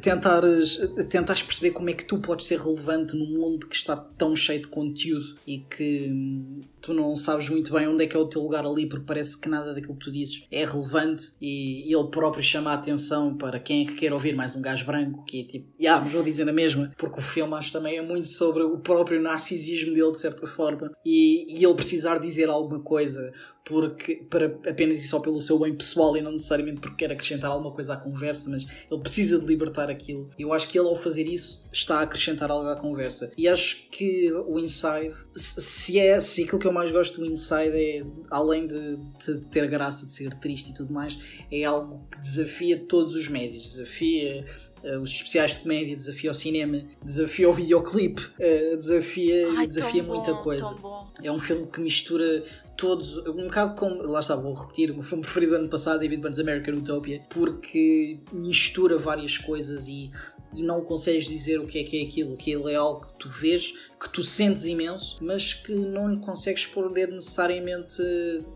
Tentares, 0.00 0.80
tentares 1.10 1.42
perceber 1.42 1.72
como 1.72 1.90
é 1.90 1.92
que 1.92 2.04
tu 2.04 2.18
podes 2.18 2.46
ser 2.46 2.58
relevante 2.58 3.14
num 3.14 3.26
mundo 3.26 3.66
que 3.66 3.76
está 3.76 3.96
tão 3.96 4.34
cheio 4.34 4.62
de 4.62 4.68
conteúdo 4.68 5.36
e 5.46 5.58
que 5.58 6.08
hum, 6.10 6.60
tu 6.86 6.94
não 6.94 7.16
sabes 7.16 7.48
muito 7.48 7.72
bem 7.72 7.88
onde 7.88 8.04
é 8.04 8.06
que 8.06 8.16
é 8.16 8.18
o 8.18 8.26
teu 8.26 8.40
lugar 8.40 8.64
ali 8.64 8.88
porque 8.88 9.04
parece 9.04 9.40
que 9.40 9.48
nada 9.48 9.74
daquilo 9.74 9.96
que 9.96 10.04
tu 10.04 10.12
dizes 10.12 10.46
é 10.52 10.64
relevante 10.64 11.32
e 11.40 11.92
ele 11.92 12.08
próprio 12.10 12.44
chama 12.44 12.70
a 12.70 12.74
atenção 12.74 13.36
para 13.36 13.58
quem 13.58 13.82
é 13.82 13.86
que 13.86 13.94
quer 13.94 14.12
ouvir 14.12 14.36
mais 14.36 14.54
um 14.54 14.62
gajo 14.62 14.86
branco 14.86 15.24
que 15.24 15.40
é 15.40 15.44
tipo, 15.44 15.66
ah, 15.88 16.00
mas 16.00 16.12
vou 16.12 16.22
dizer 16.22 16.48
a 16.48 16.52
mesma 16.52 16.92
porque 16.96 17.18
o 17.18 17.22
filme 17.22 17.54
acho 17.54 17.72
também 17.72 17.98
é 17.98 18.02
muito 18.02 18.28
sobre 18.28 18.62
o 18.62 18.78
próprio 18.78 19.20
narcisismo 19.20 19.94
dele 19.94 20.12
de 20.12 20.18
certa 20.20 20.46
forma 20.46 20.92
e, 21.04 21.58
e 21.58 21.64
ele 21.64 21.74
precisar 21.74 22.18
dizer 22.18 22.48
alguma 22.48 22.80
coisa 22.80 23.32
porque 23.66 24.24
para 24.30 24.46
apenas 24.46 25.02
e 25.02 25.08
só 25.08 25.18
pelo 25.18 25.42
seu 25.42 25.58
bem 25.58 25.74
pessoal 25.74 26.16
e 26.16 26.22
não 26.22 26.30
necessariamente 26.30 26.80
porque 26.80 27.04
quer 27.04 27.12
acrescentar 27.12 27.50
alguma 27.50 27.72
coisa 27.72 27.94
à 27.94 27.96
conversa, 27.96 28.48
mas 28.48 28.64
ele 28.88 29.00
precisa 29.00 29.40
de 29.40 29.44
libertar 29.44 29.90
aquilo. 29.90 30.28
Eu 30.38 30.52
acho 30.52 30.68
que 30.68 30.78
ele 30.78 30.86
ao 30.86 30.94
fazer 30.94 31.26
isso 31.26 31.68
está 31.72 31.98
a 31.98 32.02
acrescentar 32.02 32.48
algo 32.48 32.68
à 32.68 32.76
conversa. 32.76 33.32
E 33.36 33.48
acho 33.48 33.88
que 33.90 34.32
o 34.32 34.60
Inside, 34.60 35.12
se 35.34 35.98
é 35.98 36.20
se 36.20 36.44
aquilo 36.44 36.60
que 36.60 36.66
eu 36.66 36.72
mais 36.76 36.92
gosto 36.92 37.20
do 37.20 37.26
Inside 37.26 37.74
é 37.74 38.04
além 38.30 38.66
de, 38.66 38.96
de 38.96 39.48
ter 39.48 39.66
graça 39.66 40.04
de 40.04 40.12
ser 40.12 40.34
triste 40.34 40.70
e 40.70 40.74
tudo 40.74 40.92
mais, 40.92 41.18
é 41.50 41.64
algo 41.64 42.06
que 42.10 42.20
desafia 42.20 42.78
todos 42.86 43.14
os 43.14 43.28
médios, 43.28 43.64
desafia 43.64 44.44
eh, 44.82 44.98
os 44.98 45.10
especiais 45.10 45.52
de 45.52 45.60
comédia, 45.60 45.96
desafia 45.96 46.30
o 46.30 46.34
cinema, 46.34 46.84
desafia 47.02 47.48
o 47.48 47.52
videoclipe, 47.52 48.28
eh, 48.38 48.76
desafia, 48.76 49.48
Ai, 49.56 49.66
desafia 49.66 50.02
muita 50.02 50.34
bom, 50.34 50.42
coisa. 50.42 50.74
É 51.22 51.32
um 51.32 51.38
filme 51.38 51.66
que 51.66 51.80
mistura 51.80 52.44
todos, 52.76 53.16
um 53.26 53.44
bocado 53.44 53.74
como, 53.74 54.02
lá 54.02 54.20
está, 54.20 54.36
vou 54.36 54.52
repetir, 54.52 54.90
o 54.90 54.94
meu 54.94 55.02
filme 55.02 55.22
preferido 55.22 55.52
do 55.52 55.58
ano 55.58 55.68
passado, 55.68 56.00
David 56.00 56.20
Burns 56.20 56.38
American 56.38 56.74
Utopia, 56.74 57.22
porque 57.30 58.20
mistura 58.32 58.98
várias 58.98 59.38
coisas 59.38 59.88
e, 59.88 60.10
e 60.54 60.62
não 60.62 60.82
consegues 60.82 61.26
dizer 61.26 61.60
o 61.60 61.66
que 61.66 61.78
é 61.78 61.84
que 61.84 62.00
é 62.00 62.06
aquilo. 62.06 62.34
Aquilo 62.34 62.68
é 62.68 62.74
algo 62.74 63.06
que 63.06 63.14
tu 63.18 63.28
vês, 63.28 63.72
que 64.00 64.08
tu 64.08 64.22
sentes 64.22 64.64
imenso, 64.64 65.18
mas 65.20 65.54
que 65.54 65.72
não 65.72 66.08
lhe 66.08 66.20
consegues 66.20 66.66
pôr 66.66 66.86
o 66.86 66.90
dedo 66.90 67.14
necessariamente 67.14 68.02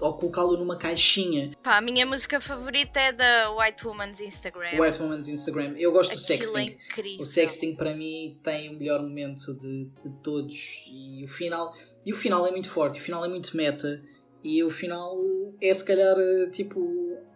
ou 0.00 0.14
colocá-lo 0.14 0.56
numa 0.56 0.76
caixinha. 0.76 1.52
Pá, 1.62 1.76
a 1.76 1.80
minha 1.80 2.06
música 2.06 2.40
favorita 2.40 2.98
é 3.00 3.12
da 3.12 3.50
White 3.52 3.86
Woman's 3.86 4.20
Instagram. 4.20 4.80
White 4.80 5.02
Woman's 5.02 5.28
Instagram. 5.28 5.74
Eu 5.76 5.92
gosto 5.92 6.14
do 6.14 6.20
Aquilo 6.20 6.58
é 6.58 6.62
sexting. 6.64 6.78
incrível. 6.90 7.20
O 7.20 7.24
sexting 7.24 7.74
para 7.74 7.94
mim 7.94 8.38
tem 8.42 8.70
o 8.70 8.78
melhor 8.78 9.00
momento 9.02 9.54
de, 9.54 9.84
de 10.02 10.10
todos 10.22 10.84
e 10.86 11.24
o 11.24 11.28
final 11.28 11.74
e 12.04 12.12
o 12.12 12.16
final 12.16 12.46
é 12.46 12.50
muito 12.50 12.70
forte, 12.70 12.98
o 12.98 13.02
final 13.02 13.24
é 13.24 13.28
muito 13.28 13.54
meta 13.56 14.02
e 14.42 14.62
o 14.64 14.70
final 14.70 15.16
é 15.60 15.72
se 15.72 15.84
calhar 15.84 16.16
eh, 16.18 16.48
tipo 16.50 16.80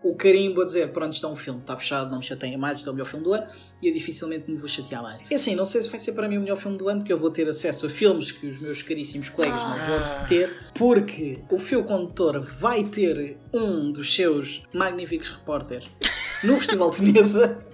o 0.02 0.14
carimbo 0.14 0.60
a 0.60 0.64
dizer 0.66 0.92
pronto, 0.92 1.14
está 1.14 1.28
um 1.28 1.36
filme, 1.36 1.60
está 1.60 1.76
fechado, 1.76 2.10
não 2.10 2.18
me 2.18 2.24
chateia 2.24 2.58
mais, 2.58 2.78
isto 2.78 2.88
é 2.88 2.92
o 2.92 2.94
melhor 2.94 3.06
filme 3.06 3.24
do 3.24 3.32
ano 3.32 3.46
e 3.80 3.88
eu 3.88 3.94
dificilmente 3.94 4.50
me 4.50 4.56
vou 4.56 4.68
chatear 4.68 5.02
mais. 5.02 5.22
É 5.30 5.34
assim, 5.34 5.54
não 5.54 5.64
sei 5.64 5.80
se 5.80 5.88
vai 5.88 5.98
ser 5.98 6.12
para 6.12 6.28
mim 6.28 6.36
o 6.36 6.40
melhor 6.40 6.56
filme 6.56 6.76
do 6.76 6.88
ano 6.88 7.00
porque 7.00 7.12
eu 7.12 7.18
vou 7.18 7.30
ter 7.30 7.48
acesso 7.48 7.86
a 7.86 7.90
filmes 7.90 8.30
que 8.30 8.46
os 8.46 8.60
meus 8.60 8.82
caríssimos 8.82 9.30
colegas 9.30 9.56
não 9.56 9.78
vão 9.78 10.26
ter 10.26 10.52
porque 10.74 11.40
o 11.50 11.58
Fio 11.58 11.82
Condutor 11.84 12.40
vai 12.40 12.84
ter 12.84 13.38
um 13.52 13.90
dos 13.90 14.14
seus 14.14 14.62
magníficos 14.72 15.30
repórteres 15.30 15.88
no 16.42 16.58
Festival 16.58 16.90
de 16.90 16.98
Veneza 16.98 17.73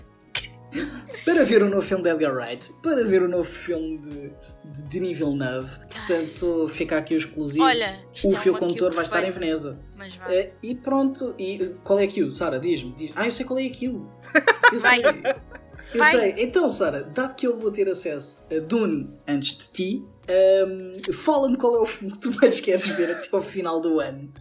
para 1.25 1.45
ver 1.45 1.62
o 1.62 1.68
novo 1.68 1.83
filme 1.83 2.03
de 2.03 2.11
Edgar 2.11 2.35
Wright, 2.35 2.73
para 2.83 3.05
ver 3.05 3.23
o 3.23 3.29
novo 3.29 3.49
filme 3.49 3.99
de, 3.99 4.33
de 4.64 4.83
Denis 4.83 5.18
Villeneuve. 5.18 5.71
Portanto, 5.91 6.68
fica 6.68 6.99
aqui 6.99 7.14
o 7.14 7.18
exclusivo. 7.18 7.64
Olha, 7.64 8.01
o 8.25 8.33
é 8.33 8.37
Fio 8.37 8.53
uma 8.53 8.59
Condutor 8.59 8.95
vai 8.95 9.05
estar 9.05 9.25
em. 9.25 9.31
Veneza. 9.31 9.79
Mas 9.97 10.16
vai. 10.16 10.35
Eh, 10.35 10.53
e 10.62 10.75
pronto, 10.75 11.35
e 11.39 11.77
qual 11.85 11.99
é 11.99 12.05
aquilo? 12.05 12.31
Sara, 12.31 12.59
diz-me. 12.59 12.93
Diz 12.93 13.12
ah, 13.14 13.27
eu 13.27 13.33
sei 13.33 13.45
qual 13.45 13.59
é 13.59 13.66
aquilo. 13.66 14.11
Eu 14.73 14.81
sei. 14.81 15.03
Eu 15.93 15.99
Vai. 15.99 16.11
sei. 16.11 16.35
Então, 16.39 16.71
Sara, 16.71 17.03
dado 17.03 17.35
que 17.35 17.47
eu 17.47 17.59
vou 17.59 17.71
ter 17.71 17.89
acesso 17.89 18.47
a 18.51 18.61
Dune 18.61 19.11
antes 19.27 19.57
de 19.57 19.68
ti, 19.68 20.05
ehm, 20.29 20.93
fala-me 21.12 21.57
qual 21.57 21.75
é 21.77 21.81
o 21.81 21.87
filme 21.87 22.12
que 22.12 22.18
tu 22.18 22.33
mais 22.37 22.61
queres 22.61 22.87
ver 22.91 23.11
até 23.11 23.29
ao 23.33 23.43
final 23.43 23.81
do 23.81 23.99
ano. 23.99 24.33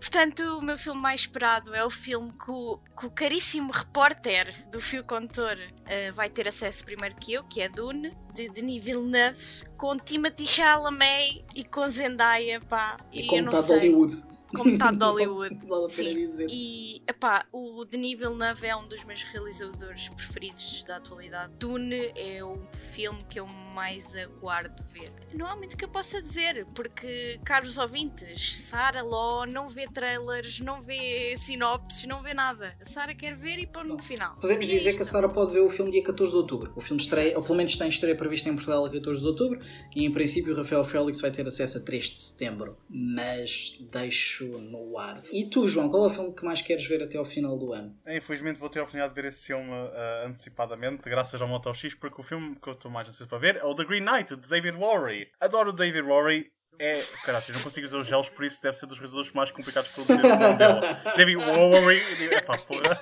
Portanto, 0.00 0.42
o 0.58 0.62
meu 0.62 0.78
filme 0.78 1.00
mais 1.00 1.22
esperado 1.22 1.74
é 1.74 1.84
o 1.84 1.90
filme 1.90 2.32
que 2.32 2.50
o, 2.50 2.78
que 2.98 3.06
o 3.06 3.10
caríssimo 3.10 3.72
repórter 3.72 4.54
do 4.70 4.80
Fio 4.80 5.04
Condutor 5.04 5.58
eh, 5.86 6.12
vai 6.12 6.30
ter 6.30 6.48
acesso 6.48 6.84
primeiro 6.84 7.16
que 7.16 7.32
eu, 7.32 7.44
que 7.44 7.60
é 7.60 7.68
Dune, 7.68 8.16
de 8.32 8.48
Denis 8.48 8.82
Villeneuve, 8.82 9.64
com 9.76 9.98
Timothy 9.98 10.46
Chalamet 10.46 11.44
e 11.54 11.64
com 11.64 11.88
Zendaya, 11.88 12.60
pá. 12.60 12.96
E 13.12 13.22
eu 13.22 13.26
como 13.26 13.48
está. 13.48 13.74
Hollywood. 13.74 14.27
Com 14.48 14.64
metade 14.64 14.96
de 14.98 15.04
Hollywood. 15.04 15.58
Sim. 15.90 16.46
E, 16.50 17.02
epá, 17.06 17.46
o 17.52 17.84
Denis 17.84 18.18
Villeneuve 18.18 18.66
é 18.66 18.76
um 18.76 18.86
dos 18.88 19.04
meus 19.04 19.22
realizadores 19.22 20.08
preferidos 20.08 20.84
da 20.84 20.96
atualidade. 20.96 21.52
Dune 21.58 22.12
é 22.16 22.42
o 22.42 22.58
filme 22.72 23.18
que 23.28 23.38
eu 23.40 23.46
mais 23.46 24.16
aguardo 24.16 24.82
ver. 24.92 25.12
Não 25.32 25.46
há 25.46 25.54
muito 25.54 25.76
que 25.76 25.84
eu 25.84 25.88
possa 25.88 26.20
dizer, 26.20 26.66
porque, 26.74 27.38
caros 27.44 27.78
ouvintes, 27.78 28.58
Sara 28.60 29.02
Law 29.02 29.46
não 29.46 29.68
vê 29.68 29.86
trailers, 29.86 30.58
não 30.60 30.82
vê 30.82 31.36
sinopses, 31.36 32.04
não 32.04 32.22
vê 32.22 32.34
nada. 32.34 32.74
A 32.80 32.84
Sara 32.84 33.14
quer 33.14 33.36
ver 33.36 33.58
e 33.58 33.66
põe 33.66 33.84
no 33.84 33.98
final. 33.98 34.36
Podemos 34.40 34.68
E 34.68 34.74
é 34.74 34.78
dizer 34.78 34.96
que 34.96 35.02
a. 35.02 35.04
Sara 35.04 35.28
pode 35.28 35.52
ver 35.52 35.60
o 35.60 35.68
filme 35.68 35.92
dia 35.92 36.02
14 36.02 36.32
de 36.32 36.38
outubro. 36.38 36.72
O 36.74 36.80
filme 36.80 37.00
estreia, 37.00 37.36
ou 37.36 37.42
pelo 37.42 37.56
menos 37.56 37.76
tem 37.76 37.88
estreia 37.88 38.16
prevista 38.16 38.48
em 38.48 38.54
Portugal 38.54 38.84
a 38.84 38.90
14 38.90 39.20
de 39.20 39.26
outubro 39.26 39.60
e 39.94 40.04
em 40.04 40.12
princípio 40.12 40.52
o 40.52 40.56
Rafael 40.56 40.84
Félix 40.84 41.20
vai 41.20 41.30
ter 41.30 41.46
acesso 41.46 41.78
a 41.78 41.80
3 41.80 42.04
de 42.04 42.22
setembro. 42.22 42.76
Mas 42.88 43.76
deixo 43.92 44.37
no 44.46 44.98
ar. 44.98 45.22
E 45.32 45.48
tu, 45.48 45.66
João, 45.66 45.88
qual 45.88 46.04
é 46.04 46.06
o 46.06 46.10
filme 46.10 46.34
que 46.34 46.44
mais 46.44 46.62
queres 46.62 46.86
ver 46.86 47.02
até 47.02 47.18
ao 47.18 47.24
final 47.24 47.56
do 47.58 47.72
ano? 47.72 47.96
Infelizmente 48.06 48.58
vou 48.58 48.68
ter 48.68 48.80
a 48.80 48.82
oportunidade 48.82 49.14
de 49.14 49.20
ver 49.20 49.28
esse 49.28 49.46
filme 49.46 49.70
ah, 49.72 50.24
antecipadamente, 50.26 51.08
graças 51.08 51.40
ao 51.40 51.48
Moto 51.48 51.72
X, 51.74 51.94
porque 51.94 52.20
o 52.20 52.24
filme 52.24 52.56
que 52.56 52.68
eu 52.68 52.74
estou 52.74 52.90
mais 52.90 53.08
ansioso 53.08 53.28
para 53.28 53.38
ver 53.38 53.56
é 53.56 53.64
o 53.64 53.74
The 53.74 53.84
Green 53.84 54.04
Knight, 54.04 54.36
de 54.36 54.48
David 54.48 54.76
Worry. 54.76 55.28
Adoro 55.40 55.70
o 55.70 55.72
David 55.72 56.02
Worry. 56.02 56.50
É. 56.78 57.02
Caralho, 57.24 57.44
não 57.52 57.60
consigo 57.60 57.86
usar 57.86 57.98
os 57.98 58.06
gelos, 58.06 58.28
por 58.30 58.44
isso 58.44 58.62
deve 58.62 58.76
ser 58.76 58.86
dos 58.86 58.98
realizadores 58.98 59.32
mais 59.32 59.50
complicados 59.50 59.90
para 59.90 60.04
dizer 60.04 60.14
o 60.14 60.38
nome 60.38 60.54
dele. 60.54 61.16
David 61.16 61.36
Worry. 61.36 62.00
Epá, 62.36 62.56
porra. 62.58 63.00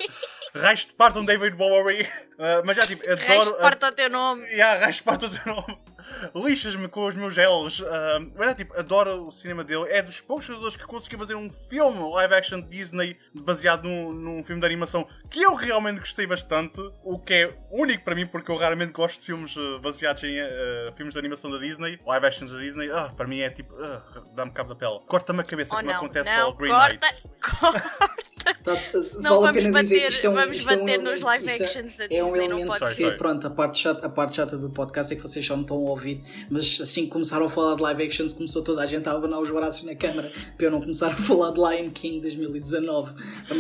Raios 0.61 0.87
de 0.87 0.95
partam 0.95 1.25
David 1.25 1.57
Worry. 1.59 2.09
Ah, 2.39 2.61
mas 2.67 2.77
já, 2.77 2.87
tipo, 2.87 3.03
adoro. 3.03 3.27
Resto 3.27 3.55
parte 3.55 3.85
o 3.87 3.93
teu 3.93 4.11
nome. 4.11 4.43
Yeah, 4.49 4.79
raios 4.79 4.97
de 4.97 5.03
partam 5.05 5.31
o 5.31 5.33
teu 5.33 5.55
nome. 5.55 5.79
Lixas-me 6.35 6.87
com 6.87 7.07
os 7.07 7.15
meus 7.15 7.33
gelos. 7.33 7.83
Ah, 7.83 8.19
mas 8.37 8.51
é, 8.51 8.55
tipo, 8.55 8.79
adoro 8.79 9.27
o 9.27 9.33
cinema 9.33 9.65
dele. 9.65 9.87
É 9.89 10.03
dos 10.03 10.21
poucos 10.21 10.45
realizadores 10.45 10.77
que 10.77 10.85
conseguiu 10.85 11.19
fazer 11.19 11.35
um 11.35 11.51
filme 11.51 11.99
live 12.13 12.35
action 12.35 12.61
Disney 12.61 13.17
baseado 13.35 13.85
num, 13.85 14.13
num 14.13 14.45
filme 14.45 14.61
de 14.61 14.67
animação 14.67 15.09
que 15.31 15.41
eu 15.41 15.55
realmente 15.55 15.99
gostei 15.99 16.27
bastante. 16.27 16.79
O 17.03 17.19
que 17.19 17.33
é 17.33 17.59
único 17.71 18.05
para 18.05 18.15
mim, 18.15 18.27
porque 18.27 18.51
eu 18.51 18.57
raramente 18.57 18.93
gosto 18.93 19.19
de 19.19 19.25
filmes 19.25 19.55
ah, 19.57 19.79
baseados 19.79 20.23
em 20.23 20.39
ah, 20.39 20.93
filmes 20.95 21.15
de 21.15 21.19
animação 21.19 21.51
da 21.51 21.57
Disney, 21.57 21.99
live 22.07 22.27
actions 22.27 22.53
da 22.53 22.59
Disney. 22.59 22.91
Ah, 22.91 23.11
para 23.17 23.27
mim 23.27 23.41
é 23.41 23.49
tipo, 23.49 23.75
dá-me 24.35 24.51
cabo 24.51 24.75
da 24.75 24.77
pele. 24.77 25.01
Corta-me 25.07 25.41
a 25.41 25.45
cabeça, 25.45 25.73
Oh 25.73 25.79
como 25.79 25.89
não, 25.89 25.97
acontece 25.97 26.29
não, 26.29 26.49
ao 26.49 26.53
Green 26.55 26.71
corta, 26.71 26.99
Knight. 26.99 27.29
corta. 27.41 28.36
Tá, 28.63 28.73
Não 29.21 29.41
vale 29.41 29.61
vamos 29.61 29.73
bater, 29.89 30.09
isto 30.13 30.27
é 30.27 30.31
um- 30.31 30.35
vamos 30.35 30.57
isto 30.57 30.71
é 30.71 30.75
um 30.75 30.79
bater 30.81 30.95
elemento- 30.95 31.11
nos 31.11 31.21
live 31.23 31.47
isto 31.47 31.63
é- 31.63 31.65
actions 31.67 31.97
da 31.97 32.05
É 32.05 32.07
um 32.07 32.11
Disney, 32.27 32.49
não 32.49 32.59
elemento 32.59 32.79
pode 32.79 32.95
sorry. 32.95 33.17
pronto, 33.19 33.47
a 33.47 33.51
parte, 33.51 33.79
chata, 33.79 34.07
a 34.07 34.11
parte 34.11 34.35
chata 34.37 34.57
do 34.59 34.71
podcast 34.71 35.13
é 35.13 35.17
que 35.17 35.23
vocês 35.23 35.45
só 35.47 35.57
me 35.57 35.63
estão 35.63 35.77
a 35.77 35.81
ouvir, 35.81 36.23
mas 36.51 36.81
assim 36.81 37.05
que 37.05 37.11
começaram 37.11 37.47
a 37.47 37.49
falar 37.49 37.77
de 37.77 37.83
live 37.83 38.03
actions, 38.05 38.33
começou 38.33 38.63
toda 38.63 38.83
a 38.83 38.87
gente 38.87 39.09
a 39.09 39.13
abanar 39.13 39.41
os 39.41 39.51
braços 39.51 39.85
na 39.85 39.95
câmara 39.95 40.29
para 40.57 40.67
eu 40.67 40.71
não 40.71 40.81
começar 40.81 41.09
a 41.09 41.15
falar 41.17 41.51
de 41.53 41.59
Lion 41.61 41.91
King 41.91 42.21
2019. 42.21 43.13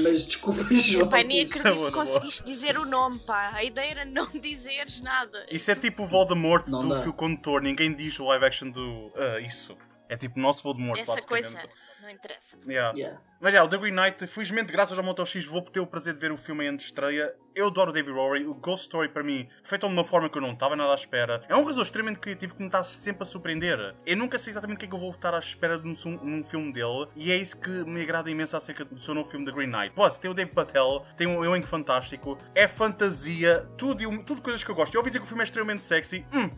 Mas 0.02 0.26
desculpa, 0.26 0.62
João. 0.74 1.08
Pai, 1.08 1.24
nem 1.24 1.42
acredito 1.42 1.86
que 1.86 1.92
conseguiste 1.92 2.44
dizer 2.44 2.76
o 2.78 2.84
nome, 2.84 3.18
pá. 3.20 3.50
A 3.54 3.64
ideia 3.64 3.90
era 3.90 4.04
não 4.04 4.26
dizeres 4.40 5.00
nada. 5.00 5.46
Isso 5.50 5.70
é 5.70 5.74
tipo 5.74 6.02
o 6.02 6.06
Voldemort 6.06 6.66
Não 6.68 6.82
do 6.82 6.94
dá. 6.94 7.02
fio 7.02 7.12
condutor. 7.12 7.62
Ninguém 7.62 7.94
diz 7.94 8.18
o 8.18 8.24
live 8.26 8.44
action 8.44 8.70
do. 8.70 9.12
ah, 9.16 9.40
isso. 9.40 9.76
É 10.08 10.16
tipo 10.16 10.38
o 10.38 10.42
nosso 10.42 10.62
Voldemort, 10.62 10.98
Essa 11.00 11.20
coisa 11.22 11.58
não 12.06 12.12
interessa. 12.14 12.56
Yeah. 12.66 12.96
Yeah. 12.96 13.20
Mas 13.40 13.52
já, 13.52 13.62
o 13.62 13.68
The 13.68 13.76
Green 13.76 13.92
Knight, 13.92 14.26
felizmente, 14.26 14.72
graças 14.72 14.96
ao 14.96 15.04
Moto 15.04 15.24
X, 15.26 15.44
vou 15.44 15.60
ter 15.62 15.80
o 15.80 15.86
prazer 15.86 16.14
de 16.14 16.20
ver 16.20 16.32
o 16.32 16.36
filme 16.36 16.74
de 16.76 16.82
estreia. 16.84 17.34
Eu 17.54 17.66
adoro 17.68 17.90
o 17.90 17.92
David 17.92 18.14
Rory. 18.14 18.46
O 18.46 18.54
Ghost 18.54 18.84
Story, 18.84 19.08
para 19.08 19.22
mim, 19.22 19.48
feito 19.64 19.86
de 19.86 19.92
uma 19.92 20.04
forma 20.04 20.28
que 20.28 20.38
eu 20.38 20.42
não 20.42 20.52
estava 20.52 20.74
nada 20.76 20.92
à 20.92 20.94
espera. 20.94 21.42
É 21.48 21.54
um 21.54 21.58
realizador 21.58 21.84
extremamente 21.84 22.20
criativo 22.20 22.54
que 22.54 22.60
me 22.60 22.66
está 22.68 22.82
sempre 22.84 23.22
a 23.22 23.26
surpreender. 23.26 23.94
Eu 24.06 24.16
nunca 24.16 24.38
sei 24.38 24.52
exatamente 24.52 24.76
o 24.76 24.78
que 24.80 24.84
é 24.86 24.88
que 24.88 24.94
eu 24.94 24.98
vou 24.98 25.10
estar 25.10 25.34
à 25.34 25.38
espera 25.38 25.78
num, 25.78 25.94
num 26.22 26.42
filme 26.44 26.72
dele. 26.72 27.08
E 27.16 27.30
é 27.30 27.36
isso 27.36 27.58
que 27.60 27.68
me 27.70 28.00
agrada 28.02 28.30
imenso 28.30 28.56
acerca 28.56 28.84
do 28.84 28.98
seu 29.00 29.14
novo 29.14 29.28
filme 29.28 29.44
The 29.44 29.52
Green 29.52 29.68
Knight. 29.68 29.94
Plus, 29.94 30.16
tem 30.18 30.30
o 30.30 30.34
Dave 30.34 30.50
Patel, 30.52 31.04
tem 31.16 31.26
um 31.26 31.44
elenco 31.44 31.66
fantástico, 31.66 32.38
é 32.54 32.66
fantasia, 32.68 33.66
tudo, 33.76 34.02
e 34.02 34.06
um- 34.06 34.22
tudo 34.22 34.40
coisas 34.42 34.62
que 34.64 34.70
eu 34.70 34.74
gosto. 34.74 34.94
Eu 34.94 35.00
ouvi 35.00 35.10
dizer 35.10 35.18
que 35.20 35.24
o 35.24 35.28
filme 35.28 35.42
é 35.42 35.44
extremamente 35.44 35.82
sexy. 35.82 36.26
Hum, 36.32 36.50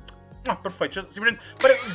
ah, 0.47 0.57
perfeito. 0.57 1.01
Simplesmente, 1.13 1.41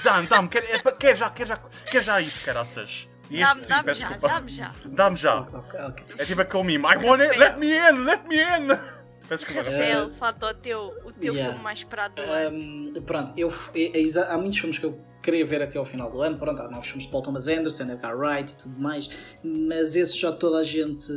dá-me, 0.04 0.28
dá-me, 0.28 0.47
quer, 0.49 0.64
é, 0.64 0.80
quer 0.91 1.16
já, 1.18 1.30
quer 1.30 1.47
já, 1.47 1.58
quer 1.58 2.04
já 2.04 2.20
isso, 2.22 2.45
caraças. 2.45 3.08
Dá-me 3.40 3.64
já, 3.64 3.82
dá-me 4.18 4.50
já. 4.52 4.72
Dá-me 4.86 5.18
já. 5.18 5.40
Ok, 5.42 5.80
ok. 5.80 6.06
É 6.20 6.26
tipo 6.26 6.42
aquele 6.42 6.64
meme. 6.64 6.86
I 6.86 6.98
want 7.06 7.22
it, 7.22 7.38
let 7.38 7.58
me 7.58 7.68
in, 7.74 8.04
let 8.06 8.28
me 8.28 8.36
in. 8.38 8.68
Peço 9.28 9.46
desculpa. 9.46 9.70
Rafael, 9.70 10.10
falta 10.12 10.48
o 10.48 10.54
teu, 10.54 11.02
o 11.06 11.12
teu 11.14 11.34
Yeah. 11.34 11.52
filme 11.52 11.64
mais 11.64 11.80
esperado 11.80 12.16
do 12.16 12.30
ano. 12.30 12.58
Um, 12.58 12.94
pronto, 13.06 13.34
eu, 13.38 13.48
é- 13.74 13.98
é 13.98 14.02
exa- 14.02 14.28
há 14.30 14.38
muitos 14.38 14.60
filmes 14.60 14.78
que 14.78 14.86
eu 14.86 15.00
queria 15.22 15.46
ver 15.46 15.62
até 15.62 15.78
ao 15.80 15.86
final 15.86 16.12
do 16.12 16.22
ano. 16.22 16.38
Pronto, 16.38 16.62
há 16.62 16.68
novos 16.70 16.88
filmes 16.88 17.06
de 17.06 17.12
Paul 17.12 17.24
Thomas 17.24 17.48
Anderson, 17.48 17.84
Edgar 17.84 18.18
Wright 18.18 18.52
e 18.52 18.56
tudo 18.58 18.78
mais, 18.78 19.10
mas 19.42 19.96
esses 19.96 20.18
já 20.18 20.32
toda 20.34 20.58
a 20.58 20.64
gente 20.66 21.08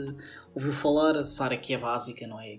ouviu 0.55 0.73
falar. 0.73 1.17
A 1.17 1.25
Sara 1.25 1.57
que 1.57 1.75
é 1.75 1.79
básica, 1.79 2.27
não 2.29 2.41
é? 2.41 2.59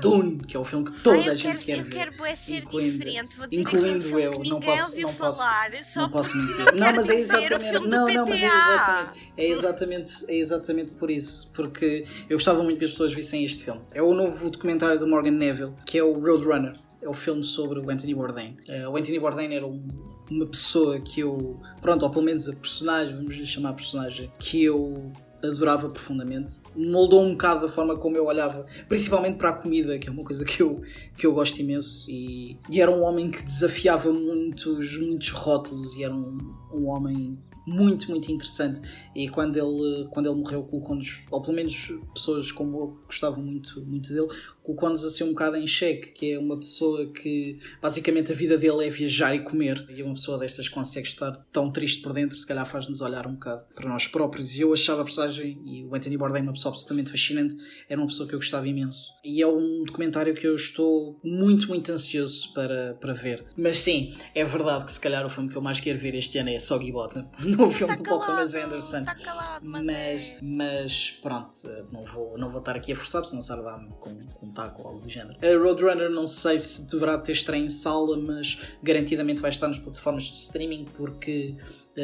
Dune, 0.00 0.38
que 0.38 0.56
é 0.56 0.60
o 0.60 0.64
filme 0.64 0.84
que 0.84 0.92
toda 1.00 1.16
Ai, 1.16 1.22
a 1.28 1.32
eu 1.32 1.36
gente 1.36 1.42
quero, 1.42 1.58
quer 1.64 1.78
eu 1.78 1.84
ver. 1.84 1.90
quero 1.90 2.16
bué 2.16 2.34
ser 2.34 2.58
incluindo- 2.58 2.98
diferente. 2.98 3.36
Vou 3.36 3.46
dizer 3.46 3.58
um 3.60 3.62
incluindo 3.62 4.00
filme 4.04 4.22
eu, 4.22 4.30
que 4.40 4.48
não 4.50 4.60
posso- 4.60 5.00
não 5.00 5.12
posso- 5.14 5.38
falar. 5.38 5.84
só 5.84 6.00
não 6.02 6.10
posso 6.10 6.36
mentir. 6.36 6.74
não, 6.74 6.92
mas 6.94 7.08
é 7.08 7.14
exatamente. 7.14 7.72
Não, 7.88 8.06
não, 8.08 8.26
mas 8.26 8.42
é 8.42 8.46
exatamente. 8.46 9.32
É 9.36 9.48
exatamente, 9.48 10.14
é 10.28 10.36
exatamente 10.36 10.94
por 10.94 11.10
isso. 11.10 11.52
Porque 11.54 12.04
eu 12.28 12.36
gostava 12.36 12.62
muito 12.62 12.78
que 12.78 12.84
as 12.84 12.90
pessoas 12.92 13.12
vissem 13.12 13.44
este 13.44 13.64
filme. 13.64 13.80
É 13.92 14.02
o 14.02 14.12
novo 14.14 14.50
documentário 14.50 14.98
do 14.98 15.06
Morgan 15.06 15.30
Neville, 15.32 15.72
que 15.86 15.98
é 15.98 16.02
o 16.02 16.12
Roadrunner. 16.12 16.76
É 17.02 17.08
o 17.08 17.14
filme 17.14 17.42
sobre 17.44 17.78
o 17.80 17.90
Anthony 17.90 18.14
Bourdain. 18.14 18.56
Eh, 18.66 18.88
o 18.88 18.96
Anthony 18.96 19.18
Bourdain 19.18 19.52
era 19.54 19.66
um- 19.66 19.86
uma 20.30 20.46
pessoa 20.46 20.98
que 21.00 21.20
eu. 21.20 21.60
Pronto, 21.82 22.02
ou 22.02 22.10
pelo 22.10 22.24
menos 22.24 22.48
a 22.48 22.54
personagem, 22.54 23.14
vamos 23.14 23.46
chamar 23.46 23.70
a 23.70 23.72
personagem, 23.74 24.32
que 24.38 24.64
eu 24.64 25.12
adorava 25.46 25.88
profundamente. 25.88 26.60
Moldou 26.76 27.22
um 27.22 27.32
bocado 27.32 27.62
da 27.62 27.68
forma 27.68 27.96
como 27.96 28.16
eu 28.16 28.26
olhava, 28.26 28.66
principalmente 28.88 29.36
para 29.36 29.50
a 29.50 29.52
comida, 29.52 29.98
que 29.98 30.08
é 30.08 30.12
uma 30.12 30.22
coisa 30.22 30.44
que 30.44 30.62
eu, 30.62 30.82
que 31.16 31.26
eu 31.26 31.32
gosto 31.32 31.58
imenso. 31.58 32.10
E, 32.10 32.58
e 32.70 32.80
era 32.80 32.90
um 32.90 33.02
homem 33.02 33.30
que 33.30 33.42
desafiava 33.42 34.12
muitos, 34.12 34.98
muitos 34.98 35.30
rótulos 35.30 35.94
e 35.96 36.04
era 36.04 36.14
um, 36.14 36.38
um 36.72 36.86
homem 36.86 37.38
muito, 37.66 38.10
muito 38.10 38.30
interessante. 38.30 38.80
E 39.14 39.28
quando 39.28 39.56
ele, 39.56 40.08
quando 40.10 40.26
ele 40.26 40.36
morreu, 40.36 40.62
colocou-nos, 40.64 41.22
ou 41.30 41.40
pelo 41.40 41.56
menos 41.56 41.92
pessoas 42.14 42.52
como 42.52 42.78
eu 42.78 42.98
gostavam 43.06 43.42
muito, 43.42 43.80
muito 43.84 44.12
dele, 44.12 44.28
colocou-nos 44.64 45.04
assim 45.04 45.22
um 45.24 45.28
bocado 45.28 45.56
em 45.56 45.66
xeque, 45.66 46.10
que 46.12 46.32
é 46.32 46.38
uma 46.38 46.56
pessoa 46.56 47.06
que 47.12 47.58
basicamente 47.80 48.32
a 48.32 48.34
vida 48.34 48.56
dele 48.56 48.86
é 48.86 48.90
viajar 48.90 49.34
e 49.34 49.40
comer. 49.40 49.86
E 49.90 50.02
uma 50.02 50.14
pessoa 50.14 50.38
destas 50.38 50.68
consegue 50.68 51.06
estar 51.06 51.32
tão 51.52 51.70
triste 51.70 52.02
por 52.02 52.14
dentro, 52.14 52.36
se 52.36 52.46
calhar 52.46 52.66
faz-nos 52.66 53.02
olhar 53.02 53.26
um 53.26 53.34
bocado 53.34 53.64
para 53.74 53.88
nós 53.88 54.06
próprios. 54.08 54.56
E 54.56 54.62
eu 54.62 54.72
achava 54.72 55.02
a 55.02 55.04
personagem, 55.04 55.60
e 55.66 55.84
o 55.84 55.94
Anthony 55.94 56.16
Bourdain, 56.16 56.42
uma 56.42 56.54
pessoa 56.54 56.72
absolutamente 56.72 57.10
fascinante, 57.10 57.56
era 57.88 58.00
uma 58.00 58.06
pessoa 58.06 58.26
que 58.26 58.34
eu 58.34 58.38
gostava 58.38 58.66
imenso. 58.66 59.12
E 59.22 59.42
é 59.42 59.46
um 59.46 59.84
documentário 59.84 60.34
que 60.34 60.46
eu 60.46 60.56
estou 60.56 61.20
muito, 61.22 61.68
muito 61.68 61.92
ansioso 61.92 62.52
para, 62.54 62.94
para 62.94 63.12
ver. 63.12 63.44
Mas 63.56 63.78
sim, 63.78 64.14
é 64.34 64.44
verdade 64.44 64.86
que 64.86 64.92
se 64.92 65.00
calhar 65.00 65.24
o 65.26 65.28
filme 65.28 65.50
que 65.50 65.56
eu 65.56 65.62
mais 65.62 65.78
quero 65.78 65.98
ver 65.98 66.14
este 66.14 66.38
ano 66.38 66.48
é 66.48 66.58
Soggy 66.58 66.90
Bottom, 66.90 67.30
no 67.44 67.70
filme 67.70 67.92
Está 67.92 67.96
do 67.96 68.02
Paul 68.02 68.20
Thomas 68.20 68.54
Anderson. 68.54 69.00
está 69.00 69.14
calado, 69.14 69.66
mas, 69.66 69.84
Mas, 69.84 70.28
é... 70.28 70.38
mas 70.42 71.10
pronto, 71.22 71.54
não 71.92 72.04
vou, 72.06 72.38
não 72.38 72.48
vou 72.48 72.60
estar 72.60 72.76
aqui 72.76 72.92
a 72.92 72.96
forçar, 72.96 73.20
porque 73.20 73.30
senão 73.30 73.42
Sara 73.42 73.62
dá-me 73.62 73.90
com, 74.00 74.16
com 74.26 74.53
taco 74.54 74.82
ou 74.82 74.88
algo 74.88 75.00
do 75.00 75.10
género. 75.10 75.36
A 75.42 75.62
Roadrunner 75.62 76.08
não 76.08 76.26
sei 76.26 76.58
se 76.58 76.88
deverá 76.88 77.18
ter 77.18 77.32
estreia 77.32 77.62
em 77.62 77.68
sala, 77.68 78.16
mas 78.16 78.60
garantidamente 78.82 79.40
vai 79.40 79.50
estar 79.50 79.68
nas 79.68 79.78
plataformas 79.78 80.24
de 80.24 80.36
streaming, 80.36 80.86
porque 80.94 81.54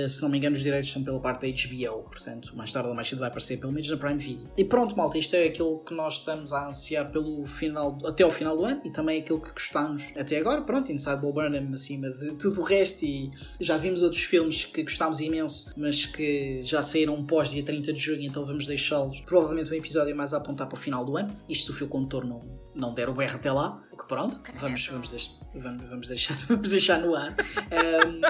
se 0.08 0.22
não 0.22 0.28
me 0.28 0.38
engano 0.38 0.56
os 0.56 0.62
direitos 0.62 0.90
são 0.90 1.02
pela 1.02 1.20
parte 1.20 1.40
da 1.40 1.48
HBO, 1.48 2.02
portanto 2.04 2.56
mais 2.56 2.72
tarde 2.72 2.88
ou 2.88 2.94
mais 2.94 3.08
cedo 3.08 3.18
vai 3.18 3.28
aparecer 3.28 3.58
pelo 3.58 3.72
menos 3.72 3.88
na 3.90 3.96
Prime 3.96 4.18
Video. 4.18 4.48
E 4.56 4.64
pronto, 4.64 4.96
malta, 4.96 5.18
isto 5.18 5.34
é 5.34 5.44
aquilo 5.44 5.80
que 5.80 5.94
nós 5.94 6.14
estamos 6.14 6.52
a 6.52 6.68
ansiar 6.68 7.10
pelo 7.10 7.44
final, 7.46 7.98
até 8.04 8.22
ao 8.22 8.30
final 8.30 8.56
do 8.56 8.64
ano 8.64 8.80
e 8.84 8.90
também 8.90 9.20
aquilo 9.20 9.40
que 9.40 9.52
gostamos 9.52 10.02
até 10.16 10.38
agora. 10.38 10.62
Pronto, 10.62 10.92
Inside 10.92 11.20
Bob 11.20 11.34
Burnham 11.34 11.72
acima 11.72 12.10
de 12.10 12.32
tudo 12.34 12.60
o 12.60 12.64
resto 12.64 13.04
e 13.04 13.30
já 13.60 13.76
vimos 13.76 14.02
outros 14.02 14.22
filmes 14.22 14.64
que 14.64 14.82
gostámos 14.82 15.20
imenso, 15.20 15.72
mas 15.76 16.06
que 16.06 16.60
já 16.62 16.82
saíram 16.82 17.24
pós 17.24 17.50
dia 17.50 17.62
30 17.62 17.92
de 17.92 18.00
junho, 18.00 18.22
então 18.22 18.44
vamos 18.44 18.66
deixá-los. 18.66 19.20
Provavelmente 19.20 19.70
um 19.70 19.74
episódio 19.74 20.14
mais 20.14 20.34
a 20.34 20.38
apontar 20.38 20.68
para 20.68 20.76
o 20.76 20.80
final 20.80 21.04
do 21.04 21.16
ano. 21.16 21.34
Isto 21.48 21.66
se 21.66 21.70
o 21.72 21.74
fio 21.74 21.88
condutor 21.88 22.24
não, 22.74 22.94
der 22.94 23.08
o 23.08 23.14
berro 23.14 23.36
até 23.36 23.50
lá, 23.52 23.80
que 23.90 24.06
pronto, 24.06 24.38
Credo. 24.40 24.60
vamos, 24.60 24.86
vamos, 24.86 25.08
deixar, 25.10 25.32
vamos, 25.54 25.88
vamos, 25.88 26.08
deixar, 26.08 26.36
vamos 26.48 26.70
deixar 26.70 26.98
no 26.98 27.14
ar. 27.16 27.34
Ahm, 27.70 28.20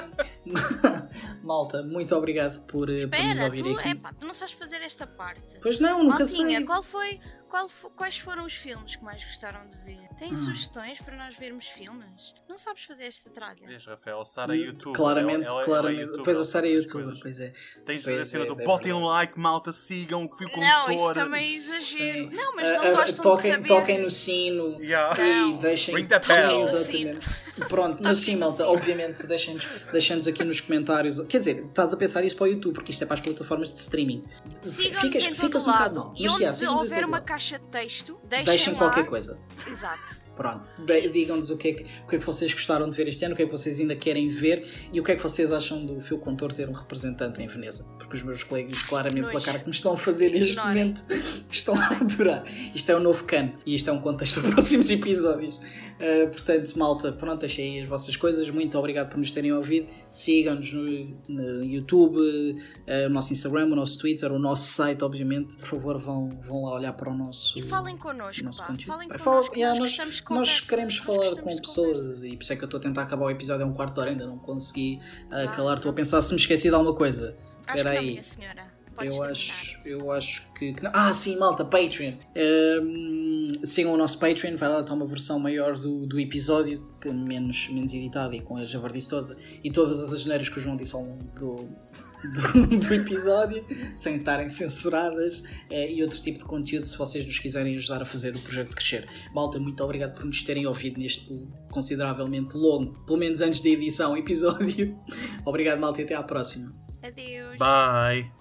malta, 1.43 1.83
muito 1.83 2.15
obrigado 2.15 2.61
por, 2.61 2.89
eh, 2.89 3.07
por 3.07 3.17
nos 3.17 3.25
Espera, 3.27 3.45
ouvir 3.45 3.63
tu, 3.63 3.79
aqui. 3.79 3.89
epá, 3.89 4.13
tu 4.13 4.25
não 4.25 4.33
sabes 4.33 4.53
fazer 4.53 4.81
esta 4.81 5.05
parte. 5.07 5.59
Pois 5.61 5.79
não, 5.79 6.03
nunca 6.03 6.19
Maltinha, 6.19 6.57
sei. 6.57 6.65
qual 6.65 6.83
foi, 6.83 7.19
qual 7.49 7.69
fo- 7.69 7.89
quais 7.91 8.17
foram 8.17 8.45
os 8.45 8.53
filmes 8.53 8.95
que 8.95 9.03
mais 9.03 9.23
gostaram 9.23 9.69
de 9.69 9.77
ver? 9.79 10.09
Têm 10.21 10.33
Hum. 10.33 10.35
sugestões 10.35 11.01
para 11.01 11.15
nós 11.17 11.35
vermos 11.35 11.65
filmes? 11.65 12.35
Não 12.47 12.55
sabes 12.55 12.83
fazer 12.83 13.05
esta 13.05 13.27
tralha? 13.31 13.65
Vês, 13.65 13.83
Rafael, 13.87 14.23
Sara 14.23 14.55
é 14.55 14.59
YouTube. 14.59 14.95
Claramente, 14.95 15.45
Ela- 15.45 15.45
ela- 15.45 15.51
ela 15.53 15.61
é 15.63 15.65
claramente. 15.65 16.11
Depois 16.15 16.37
a 16.37 16.45
Sara 16.45 16.67
é 16.67 16.73
youtuber, 16.73 17.17
pois 17.19 17.39
é. 17.39 17.51
Tens 17.87 17.97
de 17.97 18.03
fazer 18.03 18.17
Pois 18.17 18.19
a 18.19 18.25
cena 18.31 18.43
é, 18.43 18.47
do 18.47 18.61
é 18.61 18.63
botem 18.63 18.91
verdade. 18.91 19.05
like, 19.07 19.39
malta, 19.39 19.73
sigam, 19.73 20.27
que 20.27 20.43
Não, 20.43 20.51
condutor. 20.51 20.91
isso 20.93 21.13
também 21.15 21.43
é 21.43 21.51
exagero. 21.51 22.29
Sim. 22.29 22.35
Não, 22.35 22.55
mas 22.55 22.71
não 22.71 22.81
Ah, 22.83 22.87
ah, 22.87 22.93
gostam 22.93 23.23
toquem, 23.23 23.49
de 23.49 23.55
saber. 23.55 23.67
toquem 23.67 24.01
no 24.03 24.09
sino. 24.11 24.77
Yeah. 24.91 25.17
Não. 25.23 25.55
E 25.57 25.57
deixem. 25.57 25.95
Ring 25.95 26.05
the 26.07 26.21
Sim, 26.21 26.33
bell. 26.35 26.61
exatamente. 26.61 27.27
Pronto, 27.67 28.03
mas 28.03 28.17
sim, 28.19 28.35
malta, 28.35 28.57
sino. 28.57 28.69
obviamente, 28.69 29.25
deixem-nos 29.25 29.65
deixem 29.91 30.19
aqui 30.19 30.43
nos 30.43 30.59
comentários. 30.61 31.19
Quer 31.27 31.39
dizer, 31.39 31.65
estás 31.65 31.93
a 31.93 31.97
pensar 31.97 32.23
isso 32.23 32.35
para 32.35 32.43
o 32.43 32.47
YouTube, 32.47 32.75
porque 32.75 32.91
isto 32.91 33.03
é 33.03 33.07
para 33.07 33.15
as 33.15 33.21
plataformas 33.21 33.73
de 33.73 33.79
streaming. 33.79 34.23
Sigam-nos 34.61 35.01
Ficas- 35.01 35.23
em 35.23 35.33
ficas 35.33 35.63
todo 35.63 35.69
um 35.69 35.71
bocado 35.73 35.99
lado. 35.99 36.13
E 36.15 36.29
onde 36.29 36.65
houver 36.67 37.05
uma 37.05 37.21
caixa 37.21 37.57
de 37.57 37.65
texto, 37.65 38.19
deixem, 38.25 38.45
Deixem 38.45 38.75
qualquer 38.75 39.07
coisa. 39.07 39.39
Exato. 39.67 40.10
Pronto, 40.35 40.63
De- 40.85 41.09
digam-nos 41.09 41.49
o 41.49 41.57
que, 41.57 41.67
é 41.67 41.73
que, 41.73 41.83
o 41.83 42.07
que 42.07 42.15
é 42.15 42.19
que 42.19 42.25
vocês 42.25 42.51
gostaram 42.53 42.89
de 42.89 42.95
ver 42.97 43.07
este 43.07 43.23
ano, 43.25 43.33
o 43.33 43.37
que 43.37 43.43
é 43.43 43.45
que 43.45 43.51
vocês 43.51 43.79
ainda 43.79 43.95
querem 43.95 44.29
ver 44.29 44.65
e 44.91 44.99
o 44.99 45.03
que 45.03 45.11
é 45.11 45.15
que 45.15 45.21
vocês 45.21 45.51
acham 45.51 45.85
do 45.85 45.99
Phil 46.01 46.17
Contor 46.19 46.51
ter 46.53 46.67
um 46.69 46.73
representante 46.73 47.41
em 47.41 47.47
Veneza. 47.47 47.85
Porque 48.11 48.17
os 48.17 48.23
meus 48.23 48.43
colegas, 48.43 48.81
claramente, 48.81 49.29
pela 49.29 49.39
cara 49.41 49.57
que 49.59 49.65
me 49.65 49.71
estão 49.73 49.93
a 49.93 49.97
fazer 49.97 50.31
neste 50.31 50.57
momento, 50.57 51.05
estão 51.49 51.75
a 51.75 51.87
adorar. 51.95 52.43
Isto 52.75 52.91
é 52.91 52.97
um 52.97 52.99
novo 52.99 53.23
cano 53.23 53.53
e 53.65 53.73
isto 53.73 53.89
é 53.89 53.93
um 53.93 54.01
contexto 54.01 54.41
para 54.41 54.51
próximos 54.51 54.91
episódios. 54.91 55.55
Uh, 56.01 56.27
portanto, 56.29 56.77
malta, 56.77 57.11
pronto, 57.13 57.39
deixei 57.41 57.77
aí 57.77 57.83
as 57.83 57.87
vossas 57.87 58.17
coisas. 58.17 58.49
Muito 58.49 58.77
obrigado 58.77 59.09
por 59.09 59.17
nos 59.17 59.31
terem 59.31 59.53
ouvido. 59.53 59.87
Sigam-nos 60.09 60.73
no, 60.73 60.83
no 61.29 61.63
YouTube, 61.63 62.17
uh, 62.17 63.05
o 63.05 63.09
nosso 63.09 63.31
Instagram, 63.31 63.67
o 63.67 63.75
nosso 63.75 63.97
Twitter, 63.99 64.29
o 64.31 64.39
nosso 64.39 64.63
site, 64.73 65.03
obviamente. 65.05 65.55
Por 65.57 65.67
favor, 65.67 65.97
vão, 65.99 66.27
vão 66.41 66.65
lá 66.65 66.73
olhar 66.73 66.93
para 66.93 67.09
o 67.09 67.15
nosso. 67.15 67.57
E 67.57 67.61
falem 67.61 67.95
connosco, 67.95 68.43
nosso 68.43 68.59
pá. 68.59 68.65
conteúdo. 68.65 68.87
Falem 68.91 69.07
Pá, 69.07 69.19
connosco. 69.19 69.45
fala- 69.45 69.57
yeah, 69.57 69.79
nós, 69.79 69.97
nós, 70.29 70.59
queremos 70.59 70.97
nós 70.97 71.05
falar 71.05 71.35
com 71.41 71.55
pessoas 71.55 72.23
e 72.25 72.35
por 72.35 72.43
isso 72.43 72.51
é 72.51 72.55
que 72.57 72.63
eu 72.63 72.65
estou 72.65 72.79
a 72.79 72.81
tentar 72.81 73.03
acabar 73.03 73.27
o 73.27 73.29
episódio, 73.29 73.63
é 73.63 73.65
um 73.65 73.73
quarto 73.73 73.93
de 73.93 73.99
hora, 74.01 74.09
ainda 74.09 74.25
não 74.25 74.37
consegui 74.39 74.99
uh, 75.29 75.35
Ah, 75.35 75.47
calar. 75.55 75.77
Estou 75.77 75.89
a 75.89 75.91
não. 75.91 75.95
pensar 75.95 76.21
se 76.23 76.33
me 76.33 76.39
esqueci 76.39 76.67
de 76.67 76.75
alguma 76.75 76.95
coisa. 76.95 77.37
Acho 77.67 77.73
que 77.73 77.77
Espera 77.77 77.93
não, 77.93 77.99
aí. 78.01 78.09
minha 78.11 78.23
senhora. 78.23 78.81
Podes 78.95 79.15
Eu 79.15 79.21
terminar. 79.21 79.31
acho, 79.31 79.79
eu 79.85 80.11
acho 80.11 80.53
que, 80.53 80.73
que 80.73 80.83
não. 80.83 80.91
Ah, 80.93 81.13
sim, 81.13 81.37
malta, 81.37 81.63
Patreon. 81.63 82.15
Hum, 82.35 83.43
sigam 83.63 83.93
o 83.93 83.97
nosso 83.97 84.19
Patreon, 84.19 84.57
vai 84.57 84.69
lá 84.69 84.81
estar 84.81 84.93
uma 84.93 85.05
versão 85.05 85.39
maior 85.39 85.77
do, 85.77 86.05
do 86.05 86.19
episódio, 86.19 86.85
que 86.99 87.09
menos, 87.11 87.69
menos 87.69 87.93
editada 87.93 88.35
e 88.35 88.41
com 88.41 88.57
a 88.57 88.65
javardice 88.65 89.09
toda 89.09 89.35
e 89.63 89.71
todas 89.71 89.99
as 90.01 90.11
asneiras 90.11 90.49
que 90.49 90.57
o 90.57 90.61
João 90.61 90.75
disse 90.75 90.93
ao 90.93 91.03
longo 91.03 91.23
do, 91.39 91.55
do, 91.55 92.77
do 92.85 92.93
episódio, 92.93 93.65
sem 93.93 94.17
estarem 94.17 94.49
censuradas, 94.49 95.41
eh, 95.69 95.93
e 95.93 96.03
outro 96.03 96.21
tipo 96.21 96.39
de 96.39 96.45
conteúdo 96.45 96.85
se 96.85 96.97
vocês 96.97 97.25
nos 97.25 97.39
quiserem 97.39 97.77
ajudar 97.77 98.01
a 98.01 98.05
fazer 98.05 98.35
o 98.35 98.39
projeto 98.39 98.75
crescer. 98.75 99.07
Malta, 99.33 99.57
muito 99.57 99.81
obrigado 99.83 100.15
por 100.15 100.25
nos 100.25 100.43
terem 100.43 100.67
ouvido 100.67 100.99
neste 100.99 101.47
consideravelmente 101.71 102.57
longo, 102.57 102.93
pelo 103.05 103.17
menos 103.17 103.39
antes 103.39 103.61
da 103.61 103.69
edição, 103.69 104.17
episódio. 104.17 104.99
Obrigado, 105.45 105.79
malta, 105.79 106.01
e 106.01 106.03
até 106.03 106.13
à 106.13 106.21
próxima. 106.21 106.75
Adeus. 107.03 107.57
Bye. 107.57 108.31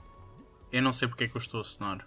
Eu 0.72 0.82
não 0.82 0.92
sei 0.92 1.08
porque 1.08 1.24
é 1.24 1.28
que 1.28 1.36
eu 1.36 1.40
estou 1.40 1.58
a 1.58 1.60
assinar. 1.62 2.06